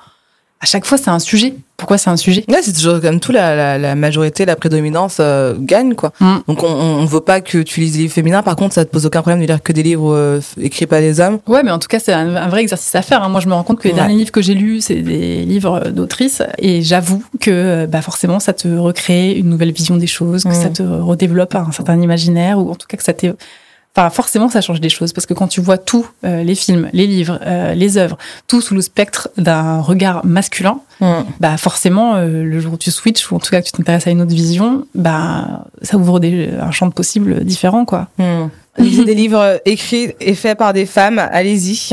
À 0.61 0.65
chaque 0.65 0.85
fois, 0.85 0.97
c'est 0.97 1.09
un 1.09 1.19
sujet. 1.19 1.53
Pourquoi 1.77 1.97
c'est 1.97 2.09
un 2.09 2.17
sujet? 2.17 2.45
Ouais, 2.47 2.61
c'est 2.61 2.71
toujours 2.71 3.01
comme 3.01 3.19
tout, 3.19 3.33
la, 3.33 3.77
la, 3.77 3.95
majorité, 3.95 4.45
la 4.45 4.55
prédominance 4.55 5.17
euh, 5.19 5.53
gagne, 5.59 5.93
quoi. 5.93 6.13
Mm. 6.21 6.35
Donc, 6.47 6.63
on 6.63 7.01
ne 7.01 7.07
veut 7.07 7.19
pas 7.19 7.41
que 7.41 7.57
tu 7.57 7.81
lises 7.81 7.93
des 7.93 7.99
livres 7.99 8.13
féminins. 8.13 8.41
Par 8.41 8.55
contre, 8.55 8.73
ça 8.73 8.85
te 8.85 8.89
pose 8.89 9.05
aucun 9.05 9.21
problème 9.21 9.41
de 9.41 9.45
lire 9.45 9.61
que 9.61 9.73
des 9.73 9.83
livres 9.83 10.15
euh, 10.15 10.39
écrits 10.59 10.87
par 10.87 11.01
des 11.01 11.19
hommes. 11.19 11.39
Ouais, 11.47 11.61
mais 11.61 11.71
en 11.71 11.79
tout 11.79 11.89
cas, 11.89 11.99
c'est 11.99 12.13
un, 12.13 12.47
vrai 12.47 12.61
exercice 12.61 12.95
à 12.95 13.01
faire. 13.01 13.21
Hein. 13.21 13.29
Moi, 13.29 13.41
je 13.41 13.47
me 13.47 13.53
rends 13.53 13.63
compte 13.63 13.79
que 13.79 13.89
les 13.89 13.93
derniers 13.93 14.15
livres 14.15 14.31
que 14.31 14.41
j'ai 14.41 14.53
lus, 14.53 14.81
c'est 14.81 15.01
des 15.01 15.43
livres 15.43 15.89
d'autrices. 15.89 16.41
Et 16.57 16.81
j'avoue 16.81 17.21
que, 17.41 17.85
bah, 17.85 18.01
forcément, 18.01 18.39
ça 18.39 18.53
te 18.53 18.69
recrée 18.69 19.33
une 19.33 19.49
nouvelle 19.49 19.73
vision 19.73 19.97
des 19.97 20.07
choses, 20.07 20.45
que 20.45 20.53
ça 20.53 20.69
mm. 20.69 20.73
te 20.73 20.83
redéveloppe 20.83 21.55
un 21.55 21.71
certain 21.73 22.01
imaginaire, 22.01 22.59
ou 22.59 22.71
en 22.71 22.75
tout 22.75 22.87
cas 22.87 22.95
que 22.95 23.03
ça 23.03 23.13
t'est 23.13 23.33
Enfin, 23.97 24.09
forcément, 24.09 24.49
ça 24.49 24.59
change 24.59 24.81
des 24.81 24.89
choses 24.89 25.13
parce 25.13 25.25
que 25.25 25.33
quand 25.33 25.47
tu 25.47 25.61
vois 25.61 25.77
tous 25.77 26.05
euh, 26.25 26.43
les 26.43 26.55
films, 26.55 26.89
les 26.91 27.07
livres, 27.07 27.39
euh, 27.45 27.73
les 27.73 27.97
œuvres, 27.97 28.17
tout 28.45 28.59
sous 28.59 28.73
le 28.73 28.81
spectre 28.81 29.29
d'un 29.37 29.79
regard 29.79 30.25
masculin, 30.25 30.79
mm. 30.99 31.05
bah 31.39 31.55
forcément, 31.55 32.15
euh, 32.15 32.43
le 32.43 32.59
jour 32.59 32.73
où 32.73 32.77
tu 32.77 32.91
switches 32.91 33.31
ou 33.31 33.35
en 33.35 33.39
tout 33.39 33.51
cas 33.51 33.61
que 33.61 33.67
tu 33.67 33.71
t'intéresses 33.71 34.05
à 34.05 34.11
une 34.11 34.21
autre 34.21 34.33
vision, 34.33 34.85
bah 34.95 35.63
ça 35.81 35.95
ouvre 35.95 36.19
des, 36.19 36.49
un 36.59 36.71
champ 36.71 36.87
de 36.87 36.93
possibles 36.93 37.45
différent, 37.45 37.85
quoi. 37.85 38.09
Mm. 38.17 38.47
des 39.05 39.15
livres 39.15 39.61
écrits 39.63 40.11
et 40.19 40.35
faits 40.35 40.57
par 40.57 40.73
des 40.73 40.85
femmes, 40.85 41.17
allez-y. 41.31 41.91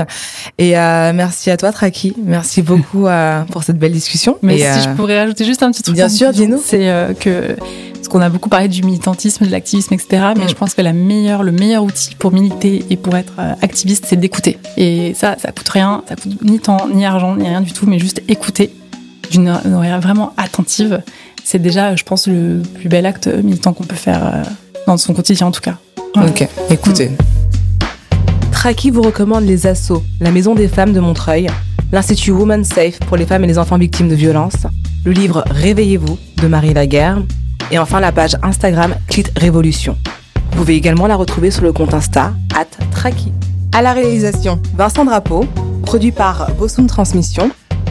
Et 0.58 0.72
merci 0.72 1.48
à 1.52 1.56
toi, 1.56 1.70
Traki. 1.70 2.12
Merci 2.24 2.62
beaucoup 2.62 3.06
pour 3.52 3.62
cette 3.62 3.78
belle 3.78 3.92
discussion. 3.92 4.38
Mais 4.42 4.58
si 4.58 4.80
je 4.82 4.88
pourrais 4.96 5.18
ajouter 5.18 5.44
juste 5.44 5.62
un 5.62 5.70
petit 5.70 5.84
truc. 5.84 5.94
Bien 5.94 6.08
sûr, 6.08 6.32
dis-nous. 6.32 6.60
C'est 6.60 7.14
que 7.20 7.54
qu'on 8.08 8.20
a 8.20 8.28
beaucoup 8.28 8.48
parlé 8.48 8.68
du 8.68 8.82
militantisme, 8.82 9.46
de 9.46 9.50
l'activisme, 9.50 9.94
etc. 9.94 10.32
Mais 10.36 10.44
mm. 10.44 10.48
je 10.48 10.54
pense 10.54 10.74
que 10.74 10.82
la 10.82 10.92
meilleure, 10.92 11.42
le 11.42 11.52
meilleur 11.52 11.84
outil 11.84 12.14
pour 12.14 12.32
militer 12.32 12.84
et 12.90 12.96
pour 12.96 13.16
être 13.16 13.34
euh, 13.38 13.54
activiste, 13.62 14.06
c'est 14.08 14.16
d'écouter. 14.16 14.58
Et 14.76 15.14
ça, 15.14 15.36
ça 15.38 15.52
coûte 15.52 15.68
rien, 15.68 16.02
ça 16.08 16.16
coûte 16.16 16.42
ni 16.42 16.60
temps, 16.60 16.88
ni 16.92 17.04
argent, 17.04 17.36
ni 17.36 17.48
rien 17.48 17.60
du 17.60 17.72
tout, 17.72 17.86
mais 17.86 17.98
juste 17.98 18.22
écouter 18.28 18.72
d'une 19.30 19.48
oreille 19.48 19.92
vraiment 20.00 20.32
attentive. 20.36 21.02
C'est 21.44 21.58
déjà, 21.58 21.96
je 21.96 22.04
pense, 22.04 22.26
le 22.26 22.62
plus 22.74 22.88
bel 22.88 23.06
acte 23.06 23.26
militant 23.26 23.72
qu'on 23.72 23.84
peut 23.84 23.96
faire 23.96 24.26
euh, 24.26 24.42
dans 24.86 24.96
son 24.96 25.14
quotidien, 25.14 25.46
en 25.46 25.52
tout 25.52 25.60
cas. 25.60 25.76
Ok, 26.16 26.46
écoutez. 26.70 27.10
Traki 28.50 28.90
vous 28.90 29.02
recommande 29.02 29.44
les 29.44 29.66
Assauts, 29.66 30.04
la 30.20 30.30
Maison 30.30 30.54
des 30.54 30.68
femmes 30.68 30.92
de 30.92 31.00
Montreuil, 31.00 31.48
l'Institut 31.90 32.30
Woman 32.30 32.62
Safe 32.64 32.98
pour 33.00 33.16
les 33.16 33.26
femmes 33.26 33.42
et 33.44 33.46
les 33.48 33.58
enfants 33.58 33.78
victimes 33.78 34.08
de 34.08 34.14
violences, 34.14 34.66
le 35.04 35.10
livre 35.10 35.42
Réveillez-vous 35.50 36.16
de 36.40 36.46
Marie 36.46 36.74
Laguerre, 36.74 37.22
et 37.70 37.78
enfin 37.78 38.00
la 38.00 38.12
page 38.12 38.36
Instagram 38.42 38.94
Clit 39.08 39.24
Révolution. 39.36 39.96
Vous 40.50 40.58
pouvez 40.58 40.76
également 40.76 41.06
la 41.06 41.16
retrouver 41.16 41.50
sur 41.50 41.62
le 41.62 41.72
compte 41.72 41.94
Insta, 41.94 42.32
at 42.54 42.66
Traki. 42.90 43.32
À 43.72 43.82
la 43.82 43.92
réalisation, 43.92 44.60
Vincent 44.76 45.04
Drapeau, 45.04 45.46
produit 45.82 46.12
par 46.12 46.50
Bosoum 46.58 46.86
Transmission. 46.86 47.50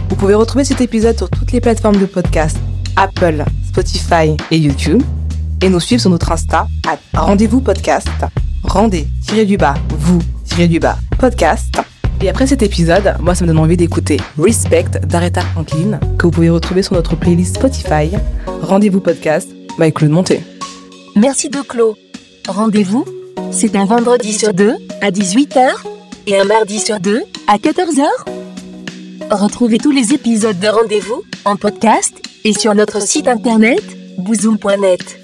Vous 0.09 0.15
pouvez 0.15 0.35
retrouver 0.35 0.63
cet 0.63 0.81
épisode 0.81 1.17
sur 1.17 1.29
toutes 1.29 1.51
les 1.51 1.61
plateformes 1.61 1.97
de 1.97 2.05
podcast, 2.05 2.57
Apple, 2.95 3.43
Spotify 3.67 4.37
et 4.51 4.57
YouTube. 4.57 5.01
Et 5.61 5.69
nous 5.69 5.79
suivre 5.79 6.01
sur 6.01 6.09
notre 6.09 6.31
Insta, 6.31 6.67
at 6.87 6.99
Rendez-vous 7.13 7.61
Podcast. 7.61 8.09
Rendez, 8.63 9.07
tirez 9.25 9.45
du 9.45 9.57
bas, 9.57 9.75
vous, 9.89 10.19
tirez 10.45 10.67
du 10.67 10.79
bas, 10.79 10.97
podcast. 11.17 11.81
Et 12.21 12.29
après 12.29 12.45
cet 12.45 12.61
épisode, 12.61 13.15
moi 13.19 13.33
ça 13.33 13.43
me 13.43 13.47
donne 13.47 13.59
envie 13.59 13.77
d'écouter 13.77 14.17
Respect 14.37 14.99
d'Aretha 15.07 15.41
Franklin, 15.41 15.99
que 16.17 16.27
vous 16.27 16.31
pouvez 16.31 16.49
retrouver 16.49 16.83
sur 16.83 16.93
notre 16.93 17.15
playlist 17.15 17.55
Spotify. 17.55 18.11
Rendez-vous 18.61 19.01
podcast 19.01 19.49
Claude. 19.77 20.41
Merci 21.15 21.49
de 21.49 21.61
Clos. 21.61 21.95
Rendez-vous, 22.47 23.05
c'est 23.51 23.75
un 23.75 23.85
vendredi 23.85 24.33
sur 24.33 24.53
deux 24.53 24.75
à 25.01 25.11
18h 25.11 25.69
et 26.27 26.39
un 26.39 26.43
mardi 26.43 26.79
sur 26.79 26.99
deux 26.99 27.23
à 27.47 27.57
14h. 27.57 28.05
Retrouvez 29.31 29.77
tous 29.77 29.91
les 29.91 30.13
épisodes 30.13 30.59
de 30.59 30.67
Rendez-vous 30.67 31.23
en 31.45 31.55
podcast 31.55 32.13
et 32.43 32.53
sur 32.53 32.75
notre 32.75 33.01
site 33.01 33.27
internet 33.27 33.83
bouzoom.net. 34.17 35.20